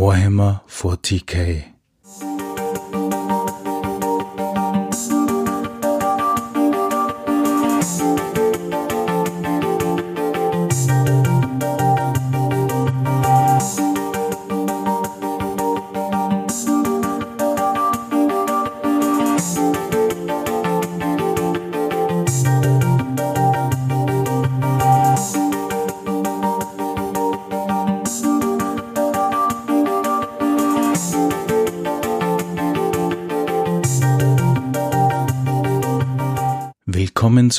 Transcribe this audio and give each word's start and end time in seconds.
Warhammer 0.00 0.60
40k. 0.66 1.79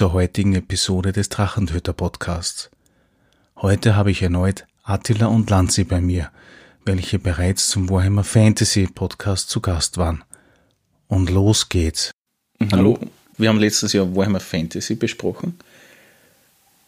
Zur 0.01 0.13
heutigen 0.13 0.55
Episode 0.55 1.11
des 1.11 1.29
Drachentöter 1.29 1.93
Podcasts. 1.93 2.71
Heute 3.55 3.95
habe 3.95 4.09
ich 4.09 4.23
erneut 4.23 4.65
Attila 4.81 5.27
und 5.27 5.47
Lanzi 5.51 5.83
bei 5.83 6.01
mir, 6.01 6.31
welche 6.83 7.19
bereits 7.19 7.69
zum 7.69 7.87
Warhammer 7.87 8.23
Fantasy 8.23 8.87
Podcast 8.87 9.51
zu 9.51 9.61
Gast 9.61 9.99
waren. 9.99 10.23
Und 11.07 11.29
los 11.29 11.69
geht's. 11.69 12.09
Hallo, 12.71 12.97
wir 13.37 13.49
haben 13.49 13.59
letztes 13.59 13.93
Jahr 13.93 14.15
Warhammer 14.15 14.39
Fantasy 14.39 14.95
besprochen. 14.95 15.59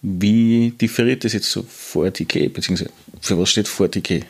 Wie 0.01 0.71
differiert 0.71 1.23
das 1.23 1.33
jetzt 1.33 1.51
zu 1.51 1.59
40k, 1.59 2.49
beziehungsweise 2.49 2.89
für 3.21 3.37
was 3.37 3.51
steht 3.51 3.67
40k? 3.67 4.23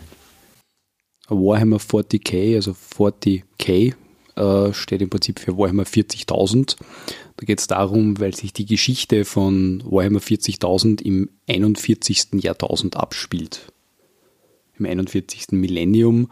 Warhammer 1.30 1.78
40k, 1.78 2.56
also 2.56 2.76
40k, 2.98 3.96
äh, 4.36 4.74
steht 4.74 5.02
im 5.02 5.10
Prinzip 5.10 5.40
für 5.40 5.58
Warhammer 5.58 5.84
40.000. 5.84 6.78
Da 7.38 7.46
geht 7.46 7.60
es 7.60 7.68
darum, 7.68 8.20
weil 8.20 8.36
sich 8.36 8.54
die 8.54 8.66
Geschichte 8.66 9.26
von 9.26 9.84
Warhammer 9.86 10.20
40.000 10.20 11.02
im 11.02 11.30
41. 11.48 12.42
Jahrtausend 12.42 12.98
abspielt. 12.98 13.72
Im 14.78 14.86
41. 14.86 15.52
Millennium. 15.52 16.30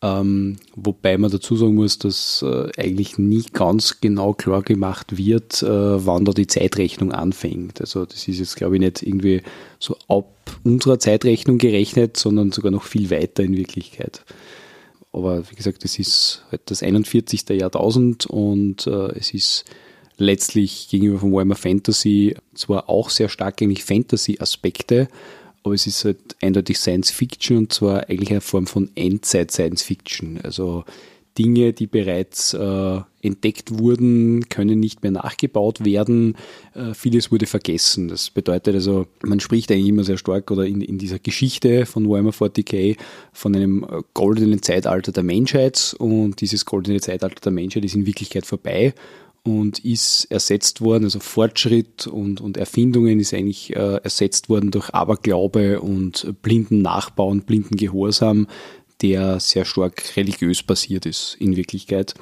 Ähm, 0.00 0.58
wobei 0.76 1.18
man 1.18 1.30
dazu 1.30 1.56
sagen 1.56 1.74
muss, 1.74 1.98
dass 1.98 2.44
äh, 2.46 2.70
eigentlich 2.76 3.18
nie 3.18 3.42
ganz 3.52 4.00
genau 4.00 4.32
klar 4.32 4.62
gemacht 4.62 5.16
wird, 5.16 5.60
äh, 5.64 6.06
wann 6.06 6.24
da 6.24 6.32
die 6.32 6.46
Zeitrechnung 6.46 7.10
anfängt. 7.10 7.80
Also 7.80 8.04
das 8.04 8.28
ist 8.28 8.38
jetzt, 8.38 8.56
glaube 8.56 8.76
ich, 8.76 8.80
nicht 8.80 9.02
irgendwie 9.02 9.42
so 9.80 9.96
ab 10.06 10.32
unserer 10.62 11.00
Zeitrechnung 11.00 11.58
gerechnet, 11.58 12.16
sondern 12.16 12.52
sogar 12.52 12.70
noch 12.70 12.84
viel 12.84 13.10
weiter 13.10 13.42
in 13.42 13.56
Wirklichkeit. 13.56 14.24
Aber 15.12 15.50
wie 15.50 15.54
gesagt, 15.54 15.84
es 15.84 15.98
ist 15.98 16.44
halt 16.50 16.62
das 16.66 16.82
41. 16.82 17.48
Jahrtausend 17.50 18.26
und 18.26 18.86
äh, 18.86 19.12
es 19.18 19.32
ist 19.32 19.64
letztlich 20.18 20.88
gegenüber 20.88 21.20
von 21.20 21.32
Warhammer 21.32 21.54
Fantasy 21.54 22.36
zwar 22.54 22.88
auch 22.88 23.10
sehr 23.10 23.28
stark 23.28 23.62
eigentlich 23.62 23.84
Fantasy-Aspekte, 23.84 25.08
aber 25.62 25.74
es 25.74 25.86
ist 25.86 26.04
halt 26.04 26.36
eindeutig 26.42 26.78
Science 26.78 27.10
Fiction 27.10 27.56
und 27.56 27.72
zwar 27.72 28.08
eigentlich 28.08 28.30
eine 28.30 28.40
Form 28.40 28.66
von 28.66 28.90
Endzeit-Science 28.94 29.82
Fiction. 29.82 30.40
Also 30.42 30.84
Dinge, 31.38 31.72
die 31.72 31.86
bereits 31.86 32.52
äh, 32.52 33.00
entdeckt 33.22 33.78
wurden, 33.78 34.48
können 34.48 34.78
nicht 34.80 35.02
mehr 35.02 35.12
nachgebaut 35.12 35.84
werden. 35.84 36.36
Äh, 36.74 36.94
vieles 36.94 37.32
wurde 37.32 37.46
vergessen. 37.46 38.08
Das 38.08 38.30
bedeutet 38.30 38.74
also, 38.74 39.06
man 39.22 39.40
spricht 39.40 39.70
eigentlich 39.72 39.88
immer 39.88 40.04
sehr 40.04 40.18
stark 40.18 40.50
oder 40.50 40.66
in, 40.66 40.80
in 40.80 40.98
dieser 40.98 41.18
Geschichte 41.18 41.86
von 41.86 42.08
Warhammer 42.08 42.30
40k 42.30 42.96
von 43.32 43.56
einem 43.56 43.84
äh, 43.84 44.02
goldenen 44.14 44.62
Zeitalter 44.62 45.12
der 45.12 45.24
Menschheit 45.24 45.96
und 45.98 46.40
dieses 46.40 46.64
goldene 46.64 47.00
Zeitalter 47.00 47.40
der 47.40 47.52
Menschheit 47.52 47.84
ist 47.84 47.94
in 47.94 48.06
Wirklichkeit 48.06 48.46
vorbei 48.46 48.94
und 49.44 49.84
ist 49.84 50.26
ersetzt 50.30 50.80
worden, 50.80 51.04
also 51.04 51.20
Fortschritt 51.20 52.06
und, 52.06 52.40
und 52.40 52.56
Erfindungen 52.56 53.18
ist 53.18 53.34
eigentlich 53.34 53.74
äh, 53.74 53.96
ersetzt 54.02 54.48
worden 54.48 54.70
durch 54.70 54.90
Aberglaube 54.94 55.80
und 55.80 56.34
blinden 56.42 56.82
Nachbau 56.82 57.28
und 57.28 57.46
blinden 57.46 57.76
Gehorsam, 57.76 58.46
der 59.00 59.40
sehr 59.40 59.64
stark 59.64 60.16
religiös 60.16 60.62
basiert 60.62 61.06
ist 61.06 61.36
in 61.38 61.56
Wirklichkeit. 61.56 62.14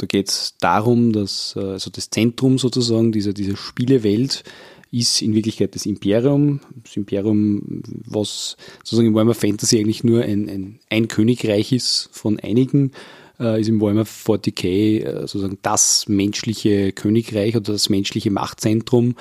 Da 0.00 0.06
geht 0.06 0.30
es 0.30 0.54
darum, 0.60 1.12
dass 1.12 1.54
äh, 1.56 1.60
also 1.60 1.90
das 1.90 2.08
Zentrum 2.08 2.56
sozusagen 2.56 3.12
dieser, 3.12 3.34
dieser 3.34 3.54
Spielewelt 3.54 4.44
ist 4.90 5.20
in 5.20 5.34
Wirklichkeit 5.34 5.74
das 5.74 5.84
Imperium. 5.84 6.60
Das 6.82 6.96
Imperium, 6.96 7.82
was 8.06 8.56
sozusagen 8.78 9.08
in 9.08 9.14
Warhammer 9.14 9.34
Fantasy 9.34 9.78
eigentlich 9.78 10.02
nur 10.02 10.22
ein, 10.22 10.48
ein, 10.48 10.80
ein 10.88 11.06
Königreich 11.06 11.72
ist 11.72 12.08
von 12.12 12.40
einigen, 12.40 12.92
äh, 13.38 13.60
ist 13.60 13.68
im 13.68 13.78
Warhammer 13.82 14.06
40k 14.06 15.04
äh, 15.04 15.20
sozusagen 15.20 15.58
das 15.60 16.08
menschliche 16.08 16.92
Königreich 16.92 17.54
oder 17.54 17.72
das 17.74 17.90
menschliche 17.90 18.30
Machtzentrum. 18.30 19.16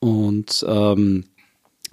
Und 0.00 0.66
ähm, 0.68 1.26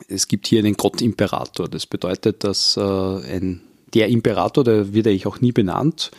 es 0.08 0.28
gibt 0.28 0.48
hier 0.48 0.60
einen 0.60 0.74
Gott-Imperator. 0.74 1.70
Das 1.70 1.86
bedeutet, 1.86 2.44
dass 2.44 2.76
äh, 2.76 2.82
ein, 2.82 3.62
der 3.94 4.08
Imperator, 4.08 4.64
der 4.64 4.96
wird 4.96 5.06
eigentlich 5.06 5.28
auch 5.28 5.42
nie 5.42 5.52
benannt, 5.52 6.10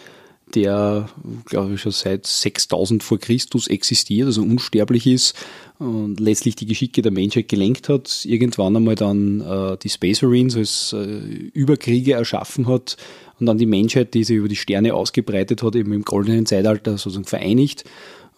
der, 0.54 1.08
glaube 1.44 1.74
ich, 1.74 1.80
schon 1.80 1.92
seit 1.92 2.26
6000 2.26 3.02
vor 3.02 3.18
Christus 3.18 3.66
existiert, 3.66 4.26
also 4.26 4.42
unsterblich 4.42 5.06
ist 5.06 5.34
und 5.78 6.20
letztlich 6.20 6.56
die 6.56 6.66
Geschicke 6.66 7.02
der 7.02 7.12
Menschheit 7.12 7.48
gelenkt 7.48 7.88
hat, 7.88 8.24
irgendwann 8.24 8.76
einmal 8.76 8.94
dann 8.94 9.40
äh, 9.40 9.76
die 9.78 9.88
Space 9.88 10.22
Marines 10.22 10.56
als 10.56 10.92
äh, 10.92 11.18
Überkriege 11.52 12.12
erschaffen 12.12 12.66
hat 12.68 12.96
und 13.40 13.46
dann 13.46 13.58
die 13.58 13.66
Menschheit, 13.66 14.14
die 14.14 14.24
sich 14.24 14.36
über 14.36 14.48
die 14.48 14.56
Sterne 14.56 14.94
ausgebreitet 14.94 15.62
hat, 15.62 15.74
eben 15.74 15.92
im 15.92 16.04
goldenen 16.04 16.46
Zeitalter 16.46 16.92
sozusagen 16.92 17.26
vereinigt. 17.26 17.84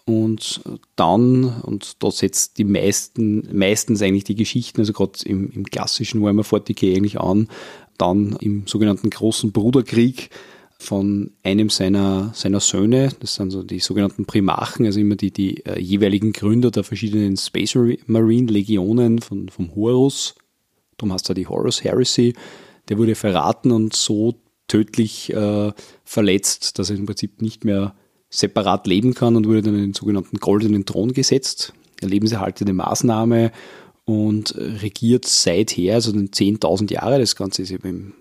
Und 0.07 0.61
dann, 0.97 1.63
und 1.63 2.03
da 2.03 2.11
setzt 2.11 2.59
die 2.59 2.65
meisten, 2.65 3.49
meistens 3.57 4.03
eigentlich 4.03 4.25
die 4.25 4.35
Geschichten, 4.35 4.81
also 4.81 4.93
gerade 4.93 5.13
im, 5.25 5.51
im 5.51 5.65
klassischen 5.65 6.21
Warhammer 6.23 6.43
40k 6.43 6.95
eigentlich 6.95 7.19
an, 7.19 7.49
dann 7.97 8.37
im 8.41 8.67
sogenannten 8.67 9.09
großen 9.09 9.53
Bruderkrieg 9.53 10.31
von 10.79 11.33
einem 11.43 11.71
seiner, 11.71 12.33
seiner 12.35 12.61
Söhne, 12.61 13.11
das 13.21 13.35
sind 13.37 13.51
so 13.51 13.63
die 13.63 13.81
sogenannten 13.81 14.27
Primarchen, 14.27 14.87
also 14.87 15.01
immer 15.01 15.17
die, 15.17 15.31
die 15.31 15.65
äh, 15.65 15.81
jeweiligen 15.81 16.33
Gründer 16.33 16.71
der 16.71 16.85
verschiedenen 16.85 17.37
Space 17.37 17.77
Marine 18.07 18.51
Legionen 18.51 19.21
von, 19.21 19.49
vom 19.49 19.75
Horus, 19.75 20.35
darum 20.97 21.13
heißt 21.13 21.29
er 21.29 21.35
die 21.35 21.47
Horus 21.47 21.85
Heresy, 21.85 22.35
der 22.89 22.99
wurde 22.99 23.15
verraten 23.15 23.71
und 23.71 23.95
so 23.95 24.35
tödlich 24.69 25.33
äh, 25.33 25.73
verletzt, 26.05 26.79
dass 26.79 26.91
er 26.91 26.97
im 26.97 27.07
Prinzip 27.07 27.41
nicht 27.41 27.65
mehr 27.65 27.95
separat 28.31 28.87
leben 28.87 29.15
kann 29.15 29.37
und 29.37 29.47
wurde 29.47 29.63
dann 29.63 29.75
in 29.75 29.83
den 29.83 29.95
sogenannten 29.95 30.39
goldenen 30.39 30.85
Thron 30.87 31.13
gesetzt. 31.13 31.73
Eine 32.03 32.11
lebenserhaltende 32.11 32.73
Maßnahme 32.73 33.53
und 34.05 34.55
regiert 34.57 35.25
seither, 35.25 35.95
also 35.95 36.13
den 36.13 36.31
10.000 36.31 36.93
Jahre, 36.93 37.19
das 37.19 37.37
Ganze 37.37 37.63
ist 37.63 37.71
eben 37.71 37.89
im 37.89 38.13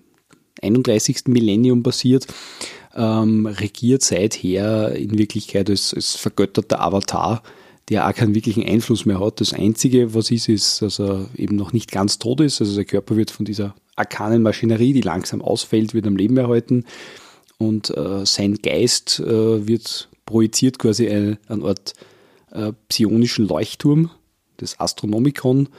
31. 0.61 1.23
Millennium 1.27 1.83
passiert, 1.83 2.27
ähm, 2.95 3.45
regiert 3.45 4.03
seither 4.03 4.95
in 4.95 5.17
Wirklichkeit 5.17 5.69
als, 5.69 5.93
als 5.93 6.15
vergötterter 6.15 6.81
Avatar, 6.81 7.43
der 7.89 8.07
auch 8.07 8.13
keinen 8.13 8.35
wirklichen 8.35 8.63
Einfluss 8.63 9.05
mehr 9.05 9.19
hat. 9.19 9.41
Das 9.41 9.53
Einzige, 9.53 10.13
was 10.13 10.31
ist, 10.31 10.47
ist, 10.47 10.81
dass 10.81 10.99
er 10.99 11.27
eben 11.35 11.55
noch 11.55 11.73
nicht 11.73 11.91
ganz 11.91 12.19
tot 12.19 12.39
ist. 12.41 12.61
Also 12.61 12.73
sein 12.73 12.87
Körper 12.87 13.17
wird 13.17 13.31
von 13.31 13.45
dieser 13.45 13.75
arkanen 13.95 14.41
Maschinerie, 14.41 14.93
die 14.93 15.01
langsam 15.01 15.41
ausfällt, 15.41 15.93
wird 15.93 16.07
am 16.07 16.15
Leben 16.15 16.37
erhalten 16.37 16.85
und 17.57 17.95
äh, 17.95 18.25
sein 18.25 18.55
Geist 18.55 19.19
äh, 19.19 19.67
wird 19.67 20.09
projiziert 20.25 20.79
quasi 20.79 21.09
eine, 21.09 21.37
eine 21.47 21.65
Art 21.65 21.93
äh, 22.51 22.71
psionischen 22.89 23.47
Leuchtturm, 23.47 24.09
das 24.57 24.79
Astronomikon. 24.79 25.69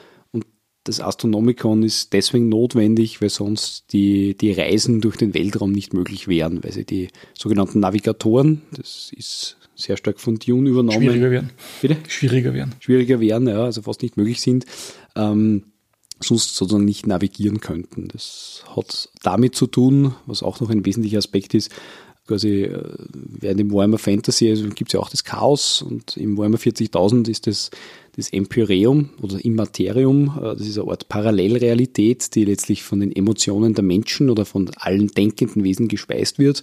Das 0.84 1.00
Astronomikon 1.00 1.82
ist 1.82 2.12
deswegen 2.12 2.50
notwendig, 2.50 3.22
weil 3.22 3.30
sonst 3.30 3.92
die, 3.92 4.36
die 4.36 4.52
Reisen 4.52 5.00
durch 5.00 5.16
den 5.16 5.32
Weltraum 5.32 5.72
nicht 5.72 5.94
möglich 5.94 6.28
wären, 6.28 6.62
weil 6.62 6.72
sie 6.72 6.84
die 6.84 7.08
sogenannten 7.32 7.80
Navigatoren, 7.80 8.60
das 8.76 9.10
ist 9.16 9.56
sehr 9.74 9.96
stark 9.96 10.20
von 10.20 10.38
Dune 10.38 10.68
übernommen. 10.68 11.00
Schwieriger 11.00 11.30
werden. 11.30 11.50
Bitte? 11.80 11.96
Schwieriger 12.06 12.52
werden. 12.52 12.74
Schwieriger 12.80 13.18
werden, 13.18 13.48
ja, 13.48 13.64
also 13.64 13.80
fast 13.82 14.02
nicht 14.02 14.18
möglich 14.18 14.42
sind. 14.42 14.66
Ähm, 15.16 15.64
sonst 16.20 16.54
sozusagen 16.54 16.84
nicht 16.84 17.06
navigieren 17.06 17.60
könnten. 17.60 18.08
Das 18.08 18.64
hat 18.76 19.08
damit 19.22 19.54
zu 19.56 19.66
tun, 19.66 20.14
was 20.26 20.42
auch 20.42 20.60
noch 20.60 20.70
ein 20.70 20.84
wesentlicher 20.84 21.18
Aspekt 21.18 21.54
ist, 21.54 21.70
quasi 22.26 22.62
äh, 22.62 22.82
während 23.12 23.60
im 23.60 23.72
Warhammer 23.72 23.98
Fantasy 23.98 24.50
also 24.50 24.68
gibt 24.68 24.90
es 24.90 24.92
ja 24.94 25.00
auch 25.00 25.10
das 25.10 25.24
Chaos 25.24 25.82
und 25.82 26.16
im 26.16 26.36
Warhammer 26.36 26.58
40.000 26.58 27.28
ist 27.28 27.46
das 27.46 27.70
das 28.16 28.32
Empyreum 28.32 29.10
oder 29.20 29.44
Immaterium, 29.44 30.38
äh, 30.38 30.56
das 30.56 30.66
ist 30.66 30.78
eine 30.78 30.90
Art 30.90 31.08
Parallelrealität, 31.08 32.34
die 32.34 32.44
letztlich 32.44 32.82
von 32.82 33.00
den 33.00 33.14
Emotionen 33.14 33.74
der 33.74 33.84
Menschen 33.84 34.30
oder 34.30 34.44
von 34.44 34.70
allen 34.76 35.08
denkenden 35.08 35.64
Wesen 35.64 35.88
gespeist 35.88 36.38
wird 36.38 36.62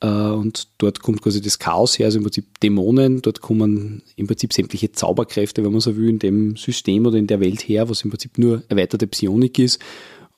äh, 0.00 0.06
und 0.06 0.68
dort 0.78 1.00
kommt 1.02 1.22
quasi 1.22 1.40
das 1.40 1.58
Chaos 1.58 1.98
her, 1.98 2.06
also 2.06 2.18
im 2.18 2.24
Prinzip 2.24 2.60
Dämonen, 2.60 3.22
dort 3.22 3.40
kommen 3.40 4.02
im 4.16 4.26
Prinzip 4.26 4.52
sämtliche 4.52 4.92
Zauberkräfte, 4.92 5.64
wenn 5.64 5.72
man 5.72 5.80
so 5.80 5.96
will, 5.96 6.08
in 6.08 6.18
dem 6.18 6.56
System 6.56 7.06
oder 7.06 7.16
in 7.16 7.26
der 7.26 7.40
Welt 7.40 7.62
her, 7.62 7.88
was 7.88 8.02
im 8.02 8.10
Prinzip 8.10 8.38
nur 8.38 8.62
erweiterte 8.68 9.06
Psionik 9.06 9.58
ist. 9.58 9.80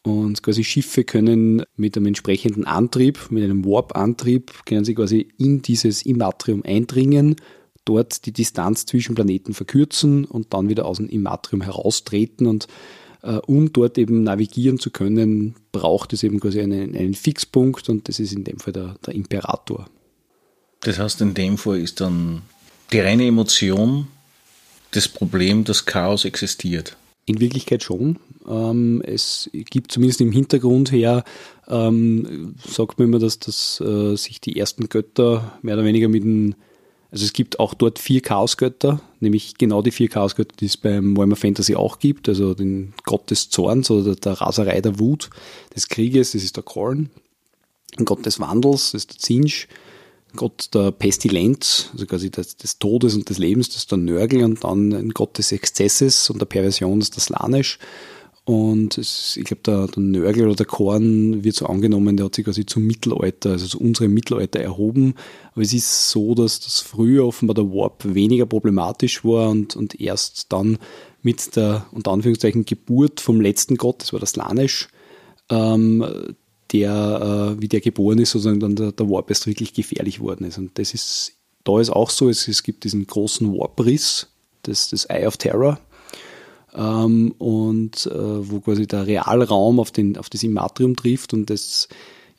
Und 0.03 0.43
quasi 0.43 0.65
Schiffe 0.65 1.05
können 1.05 1.65
mit 1.77 1.97
einem 1.97 2.07
entsprechenden 2.07 2.65
Antrieb, 2.65 3.31
mit 3.31 3.45
einem 3.45 3.65
Warp-Antrieb, 3.65 4.65
können 4.65 4.85
sie 4.85 4.95
quasi 4.95 5.29
in 5.39 5.61
dieses 5.61 6.03
Immatrium 6.03 6.63
eindringen, 6.65 7.37
dort 7.85 8.27
die 8.27 8.33
Distanz 8.33 8.87
zwischen 8.87 9.15
Planeten 9.15 9.55
verkürzen 9.55 10.25
und 10.25 10.55
dann 10.55 10.69
wieder 10.69 10.87
aus 10.87 10.99
dem 10.99 11.09
Immatrium 11.09 11.63
heraustreten. 11.63 12.47
Und 12.47 12.69
äh, 13.23 13.37
um 13.47 13.73
dort 13.73 13.99
eben 13.99 14.23
navigieren 14.23 14.79
zu 14.79 14.91
können, 14.91 15.57
braucht 15.73 16.13
es 16.13 16.23
eben 16.23 16.41
quasi 16.41 16.61
einen, 16.61 16.95
einen 16.95 17.15
Fixpunkt 17.15 17.89
und 17.89 18.09
das 18.09 18.21
ist 18.21 18.33
in 18.33 18.45
dem 18.45 18.59
Fall 18.59 18.73
der, 18.73 18.95
der 19.05 19.15
Imperator. 19.15 19.89
Das 20.81 20.99
heißt, 20.99 21.21
in 21.23 21.35
dem 21.35 21.59
Fall 21.59 21.81
ist 21.81 22.01
dann 22.01 22.43
die 22.93 23.01
reine 23.01 23.27
Emotion 23.27 24.07
das 24.93 25.09
Problem, 25.09 25.65
dass 25.65 25.85
Chaos 25.85 26.25
existiert. 26.25 26.97
In 27.29 27.41
Wirklichkeit 27.41 27.83
schon. 27.83 28.19
Ähm, 28.49 29.03
es 29.05 29.51
gibt 29.53 29.93
zumindest 29.93 30.21
im 30.21 30.33
Hintergrund 30.33 30.91
her, 30.91 31.25
ähm, 31.69 32.55
sagt 32.67 32.99
man 32.99 33.09
immer, 33.09 33.19
dass, 33.19 33.39
dass 33.39 33.81
äh, 33.81 34.17
sich 34.17 34.41
die 34.41 34.59
ersten 34.59 34.89
Götter 34.89 35.59
mehr 35.63 35.75
oder 35.75 35.85
weniger 35.85 36.09
mit 36.09 36.25
dem 36.25 36.55
also 37.11 37.25
es 37.25 37.33
gibt 37.33 37.59
auch 37.59 37.73
dort 37.73 37.99
vier 37.99 38.21
Chaosgötter, 38.21 39.01
nämlich 39.21 39.57
genau 39.57 39.81
die 39.81 39.93
vier 39.93 40.11
Chaosgötter, 40.11 40.55
die 40.61 40.67
es 40.67 40.77
beim 40.77 41.17
Warhammer 41.17 41.37
Fantasy 41.37 41.75
auch 41.75 41.99
gibt, 41.99 42.29
also 42.29 42.53
den 42.53 42.93
Gott 43.05 43.31
des 43.31 43.49
Zorns 43.49 43.91
oder 43.91 44.15
der 44.15 44.35
Raserei 44.35 44.83
der 44.83 44.99
Wut, 44.99 45.31
des 45.75 45.89
Krieges, 45.89 46.33
das 46.33 46.45
ist 46.45 46.57
der 46.57 46.65
Korn, 46.65 47.09
ein 47.97 48.05
Gott 48.05 48.27
des 48.27 48.41
Wandels, 48.41 48.93
das 48.93 49.05
ist 49.05 49.11
der 49.13 49.19
Zinsch, 49.19 49.69
Gott 50.37 50.71
der 50.75 50.91
Pestilenz, 50.91 51.91
also 51.93 52.07
quasi 52.07 52.31
des, 52.31 52.57
des, 52.57 52.79
Todes 52.79 53.15
und 53.15 53.29
des 53.29 53.39
Lebens, 53.39 53.69
das 53.69 53.79
ist 53.79 53.91
der 53.91 53.99
Nörgel 53.99 54.45
und 54.45 54.63
dann 54.63 54.93
ein 54.93 55.11
Gott 55.11 55.39
des 55.39 55.53
Exzesses 55.53 56.31
und 56.31 56.41
der 56.41 56.47
Perversion, 56.47 57.01
das 57.01 57.09
ist 57.09 57.17
der 57.17 57.23
Slanisch. 57.23 57.79
Und 58.45 58.97
es, 58.97 59.37
ich 59.37 59.45
glaube, 59.45 59.61
der, 59.67 59.89
der 59.89 60.03
Nörgel 60.03 60.47
oder 60.47 60.57
der 60.57 60.65
Korn 60.65 61.45
wird 61.45 61.55
so 61.55 61.67
angenommen, 61.67 62.17
der 62.17 62.25
hat 62.25 62.35
sich 62.35 62.47
quasi 62.47 62.65
zum 62.65 62.87
Mittelalter, 62.87 63.51
also 63.51 63.67
zu 63.67 63.79
unserem 63.79 64.15
Mittelalter 64.15 64.59
erhoben. 64.59 65.17
Aber 65.53 65.61
es 65.61 65.75
ist 65.75 66.09
so, 66.09 66.35
dass 66.35 66.59
das 66.61 66.81
früher 66.81 67.27
offenbar 67.27 67.55
der 67.55 67.67
Warp 67.67 68.07
weniger 68.07 68.47
problematisch 68.47 69.23
war 69.23 69.51
und, 69.51 69.77
und 69.77 70.01
erst 70.01 70.51
dann 70.51 70.79
mit 71.21 71.57
der, 71.57 71.85
unter 71.93 72.13
Anführungszeichen, 72.13 72.65
Geburt 72.65 73.21
vom 73.21 73.43
letzten 73.43 73.77
Gott, 73.77 74.01
das 74.01 74.15
war 74.15 74.21
der 74.21 74.29
Slanisch, 74.29 74.89
ähm, 75.51 76.03
der, 76.73 77.57
äh, 77.57 77.63
wie 77.63 77.69
der 77.69 77.81
geboren 77.81 78.19
ist, 78.19 78.33
sozusagen 78.33 78.61
dann 78.61 78.77
der, 78.77 78.93
der 78.93 79.09
Warp 79.09 79.31
erst 79.31 79.47
wirklich 79.47 79.73
gefährlich 79.73 80.21
worden 80.21 80.47
ist. 80.47 80.59
Und 80.59 80.79
das 80.79 80.95
ist, 80.95 81.33
da 81.65 81.81
ist 81.81 81.91
auch 81.91 82.11
so, 82.11 82.29
es, 82.29 82.49
es 82.49 82.63
gibt 82.63 82.85
diesen 82.85 83.07
großen 83.07 83.53
Warp-Riss, 83.53 84.29
das, 84.63 84.91
das 84.91 85.05
Eye 85.07 85.27
of 85.27 85.37
Terror, 85.37 85.81
ähm, 86.75 87.35
und 87.39 88.07
äh, 88.07 88.51
wo 88.51 88.61
quasi 88.61 88.87
der 88.87 89.07
Realraum 89.07 89.81
auf, 89.81 89.91
den, 89.91 90.17
auf 90.17 90.29
das 90.29 90.43
Immatrium 90.43 90.97
trifft 90.97 91.33
und 91.33 91.49
das 91.51 91.89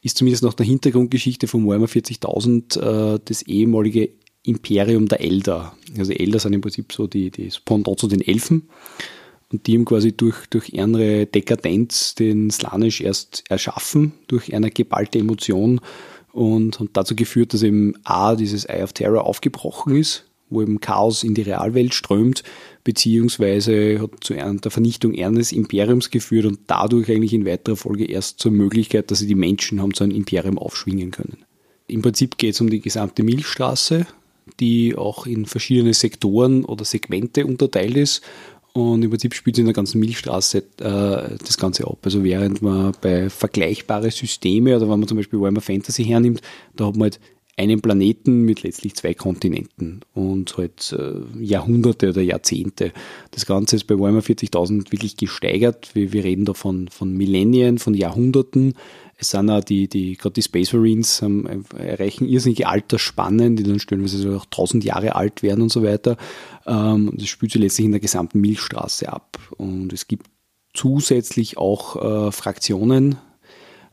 ist 0.02 0.18
zumindest 0.18 0.44
nach 0.44 0.54
der 0.54 0.66
Hintergrundgeschichte 0.66 1.48
von 1.48 1.68
Warhammer 1.68 1.88
40.000 1.88 3.16
äh, 3.16 3.20
das 3.24 3.42
ehemalige 3.42 4.12
Imperium 4.44 5.08
der 5.08 5.20
Elder. 5.20 5.76
Also 5.98 6.14
Elder 6.14 6.40
sind 6.40 6.54
im 6.54 6.62
Prinzip 6.62 6.94
so 6.94 7.08
die, 7.08 7.32
die 7.32 7.52
Pendant 7.66 8.00
zu 8.00 8.08
den 8.08 8.22
Elfen 8.22 8.70
und 9.52 9.68
die 9.68 9.76
haben 9.76 9.86
quasi 9.86 10.12
durch, 10.12 10.48
durch 10.50 10.70
ihre 10.70 11.26
Dekadenz 11.26 12.16
den 12.16 12.52
Slanisch 12.52 13.02
erst 13.02 13.44
erschaffen, 13.50 14.14
durch 14.28 14.54
eine 14.54 14.70
geballte 14.72 15.20
Emotion 15.20 15.82
und, 16.32 16.80
und 16.80 16.96
dazu 16.96 17.16
geführt, 17.16 17.54
dass 17.54 17.64
eben 17.64 17.94
A, 18.04 18.36
dieses 18.36 18.66
Eye 18.66 18.84
of 18.84 18.94
Terror 18.94 19.26
aufgebrochen 19.26 19.96
ist 19.96 20.26
wo 20.50 20.62
eben 20.62 20.80
Chaos 20.80 21.24
in 21.24 21.36
die 21.36 21.44
Realwelt 21.44 21.94
strömt, 21.94 22.44
beziehungsweise 22.84 24.00
hat 24.02 24.24
zu 24.24 24.34
der 24.34 24.72
Vernichtung 24.72 25.16
eines 25.16 25.52
Imperiums 25.52 26.10
geführt 26.10 26.46
und 26.46 26.60
dadurch 26.68 27.10
eigentlich 27.10 27.34
in 27.34 27.46
weiterer 27.46 27.76
Folge 27.76 28.06
erst 28.06 28.40
zur 28.40 28.52
Möglichkeit, 28.52 29.12
dass 29.12 29.20
sie 29.20 29.28
die 29.28 29.36
Menschen 29.36 29.82
haben 29.82 29.94
zu 29.94 30.04
einem 30.04 30.16
Imperium 30.16 30.58
aufschwingen 30.58 31.12
können. 31.12 31.38
Im 31.88 32.02
Prinzip 32.02 32.38
geht 32.38 32.56
es 32.56 32.62
um 32.62 32.70
die 32.70 32.82
gesamte 32.82 33.24
Milchstraße, 33.24 34.06
die 34.60 34.96
auch 34.96 35.26
in 35.26 35.46
verschiedene 35.46 35.94
Sektoren 35.94 36.66
oder 36.66 36.86
Segmente 36.86 37.46
unterteilt 37.46 37.96
ist 37.96 38.22
und 38.74 39.04
im 39.04 39.10
Prinzip 39.10 39.34
spielt 39.34 39.56
es 39.56 39.60
in 39.60 39.66
der 39.66 39.74
ganzen 39.74 40.00
Milchstraße 40.00 40.60
äh, 40.60 41.38
das 41.38 41.58
Ganze 41.58 41.88
ab. 41.88 42.00
Also 42.04 42.24
während 42.24 42.62
man 42.62 42.94
bei 43.02 43.30
vergleichbare 43.30 44.12
Systeme 44.12 44.76
oder 44.76 44.90
wenn 44.90 45.00
man 45.00 45.08
zum 45.08 45.18
Beispiel 45.18 45.40
Warhammer 45.40 45.62
Fantasy 45.62 46.06
hernimmt, 46.06 46.42
da 46.76 46.88
hat 46.88 46.96
man 46.96 47.04
halt 47.04 47.20
einen 47.58 47.82
Planeten 47.82 48.44
mit 48.44 48.64
letztlich 48.64 48.96
zwei 48.96 49.14
Kontinenten 49.14 50.00
und 50.14 50.58
halt 50.58 50.96
äh, 50.98 51.44
Jahrhunderte 51.44 52.10
oder 52.10 52.22
Jahrzehnte. 52.22 52.94
Das 53.32 53.46
Ganze 53.46 53.76
ist 53.76 53.86
bei 53.86 54.00
Warhammer 54.00 54.22
40.000 54.22 54.94
wirklich 54.94 55.18
gesteigert. 55.18 55.90
Wir, 55.94 56.14
wir 56.14 56.24
reden 56.24 56.46
da 56.46 56.54
von, 56.54 56.88
von 56.88 57.12
Millennium, 57.12 57.78
von 57.78 57.94
Jahrhunderten. 57.94 58.76
Es 59.22 59.32
sind 59.32 59.50
auch 59.50 59.64
die, 59.64 59.90
die 59.90 60.16
gerade 60.16 60.34
die 60.34 60.42
Space 60.42 60.72
Marines 60.72 61.22
ähm, 61.22 61.66
erreichen 61.78 62.26
irrsinnige 62.26 62.68
Altersspannen, 62.68 63.58
die 63.58 63.64
dann 63.64 63.80
stellenweise 63.80 64.18
so 64.18 64.38
auch 64.38 64.46
1000 64.46 64.86
Jahre 64.86 65.16
alt 65.16 65.44
werden 65.44 65.62
und 65.62 65.72
so 65.72 65.84
weiter. 65.84 66.16
Ähm, 66.66 67.12
das 67.14 67.28
spielt 67.28 67.52
sich 67.52 67.62
letztlich 67.62 67.86
in 67.86 67.92
der 67.92 68.00
gesamten 68.00 68.40
Milchstraße 68.40 69.12
ab. 69.12 69.38
Und 69.58 69.92
es 69.92 70.08
gibt 70.08 70.28
zusätzlich 70.74 71.58
auch 71.58 72.28
äh, 72.28 72.32
Fraktionen, 72.32 73.18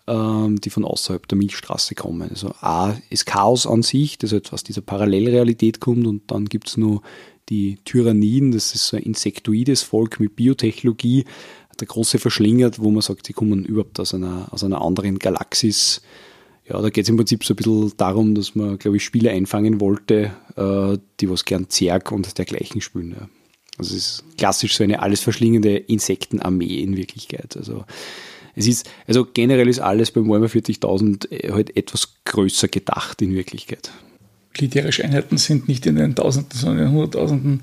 ähm, 0.07 0.61
die 0.61 0.71
von 0.71 0.85
außerhalb 0.85 1.27
der 1.27 1.39
Milchstraße 1.39 1.97
kommen. 1.97 2.31
Also 2.31 2.53
A 2.61 2.95
ist 3.11 3.27
Chaos 3.27 3.67
an 3.67 3.83
sich, 3.83 4.19
das 4.19 4.31
halt 4.31 4.53
aus 4.53 4.63
dieser 4.63 4.83
Parallelrealität 4.83 5.81
kommt 5.81 6.07
und 6.07 6.31
dann 6.31 6.45
gibt 6.45 6.69
es 6.69 6.77
nur 6.77 7.03
die 7.49 7.79
Tyranniden, 7.85 8.53
das 8.53 8.75
ist 8.75 8.89
so 8.89 8.97
ein 8.97 9.03
insektoides 9.03 9.83
Volk 9.83 10.19
mit 10.21 10.37
Biotechnologie, 10.37 11.25
der 11.81 11.87
große 11.87 12.19
Verschlinger, 12.19 12.71
wo 12.79 12.91
man 12.91 13.03
sagt, 13.03 13.27
sie 13.27 13.33
kommen 13.33 13.65
überhaupt 13.65 14.01
aus 14.01 14.15
einer, 14.15 14.49
aus 14.51 14.65
einer 14.65 14.81
anderen 14.81 15.19
Galaxis. 15.19 16.03
Ja, 16.69 16.81
da 16.81 16.91
geht 16.91 17.05
es 17.05 17.09
im 17.09 17.17
Prinzip 17.17 17.45
so 17.45 17.55
ein 17.55 17.57
bisschen 17.57 17.93
darum, 17.97 18.35
dass 18.35 18.55
man, 18.55 18.79
glaube 18.79 18.97
ich, 18.97 19.05
Spiele 19.05 19.31
einfangen 19.31 19.81
wollte, 19.81 20.33
äh, 20.57 20.99
die 21.21 21.31
was 21.31 21.45
gern 21.45 21.69
Zerg 21.69 22.11
und 22.13 22.39
dergleichen 22.39 22.81
spielen. 22.81 23.13
Ja. 23.13 23.29
Also 23.79 23.95
es 23.95 24.07
ist 24.07 24.25
klassisch 24.39 24.77
so 24.77 24.85
eine 24.85 25.01
alles 25.01 25.21
verschlingende 25.21 25.77
Insektenarmee 25.77 26.83
in 26.83 26.97
Wirklichkeit. 26.97 27.57
Also 27.57 27.85
es 28.55 28.67
ist, 28.67 28.91
also 29.07 29.27
generell 29.33 29.69
ist 29.69 29.81
alles 29.81 30.11
beim 30.11 30.29
Warhammer 30.29 30.47
40.000 30.47 31.31
äh, 31.31 31.53
halt 31.53 31.77
etwas 31.77 32.15
größer 32.25 32.69
gedacht 32.69 33.21
in 33.23 33.35
Wirklichkeit. 33.35 33.91
Militärische 34.55 35.05
Einheiten 35.05 35.37
sind 35.37 35.69
nicht 35.69 35.85
in 35.85 35.97
den 35.97 36.15
Tausenden, 36.15 36.59
sondern 36.59 36.79
in 36.79 36.85
den 36.87 36.95
Hunderttausenden 36.95 37.63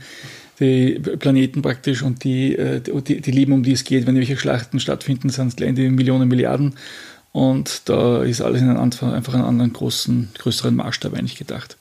die 0.60 1.00
Planeten 1.00 1.62
praktisch 1.62 2.04
und 2.04 2.24
die, 2.24 2.56
äh, 2.56 2.82
die, 2.82 3.22
die 3.22 3.32
Leben, 3.32 3.54
um 3.54 3.64
die 3.64 3.72
es 3.72 3.84
geht, 3.84 4.06
wenn 4.06 4.16
irgendwelche 4.16 4.40
Schlachten 4.40 4.80
stattfinden, 4.80 5.30
sind 5.30 5.48
es 5.48 5.56
die 5.56 5.90
Millionen, 5.90 6.28
Milliarden. 6.28 6.76
Und 7.32 7.90
da 7.90 8.24
ist 8.24 8.42
alles 8.42 8.62
in 8.62 8.70
einem, 8.70 8.80
einfach 8.80 9.34
einen 9.34 9.44
anderen 9.44 9.74
großen, 9.74 10.30
größeren 10.38 10.76
Maßstab 10.76 11.14
eigentlich 11.14 11.38
gedacht. 11.38 11.78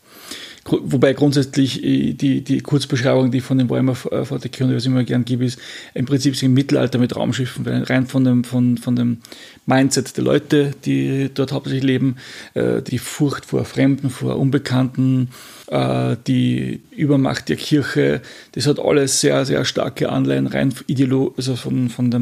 Wobei 0.64 1.12
grundsätzlich 1.12 1.82
äh, 1.82 2.12
die, 2.12 2.42
die 2.42 2.60
Kurzbeschreibung, 2.60 3.32
die 3.32 3.38
ich 3.38 3.44
von 3.44 3.58
dem 3.58 3.68
Warhammer 3.68 3.94
40k 3.94 4.62
und 4.62 4.74
was 4.74 4.84
ich 4.84 4.86
immer 4.86 5.02
gern 5.02 5.24
gebe, 5.24 5.44
ist 5.44 5.58
im 5.92 6.06
Prinzip 6.06 6.40
im 6.40 6.54
Mittelalter 6.54 6.98
mit 6.98 7.16
Raumschiffen, 7.16 7.66
rein 7.66 8.06
von 8.06 8.22
dem, 8.22 8.44
von, 8.44 8.78
von 8.78 8.94
dem 8.94 9.18
Mindset 9.66 10.16
der 10.16 10.22
Leute, 10.22 10.70
die 10.84 11.30
dort 11.34 11.50
hauptsächlich 11.50 11.82
leben, 11.82 12.16
äh, 12.54 12.80
die 12.80 12.98
Furcht 12.98 13.44
vor 13.46 13.64
Fremden, 13.64 14.08
vor 14.08 14.38
Unbekannten, 14.38 15.30
äh, 15.66 16.16
die 16.28 16.80
Übermacht 16.92 17.48
der 17.48 17.56
Kirche, 17.56 18.22
das 18.52 18.68
hat 18.68 18.78
alles 18.78 19.20
sehr, 19.20 19.44
sehr 19.44 19.64
starke 19.64 20.10
Anleihen 20.10 20.46
rein 20.46 20.72
ideolo 20.86 21.34
also 21.36 21.56
von, 21.56 21.88
von 21.88 22.10
der 22.12 22.20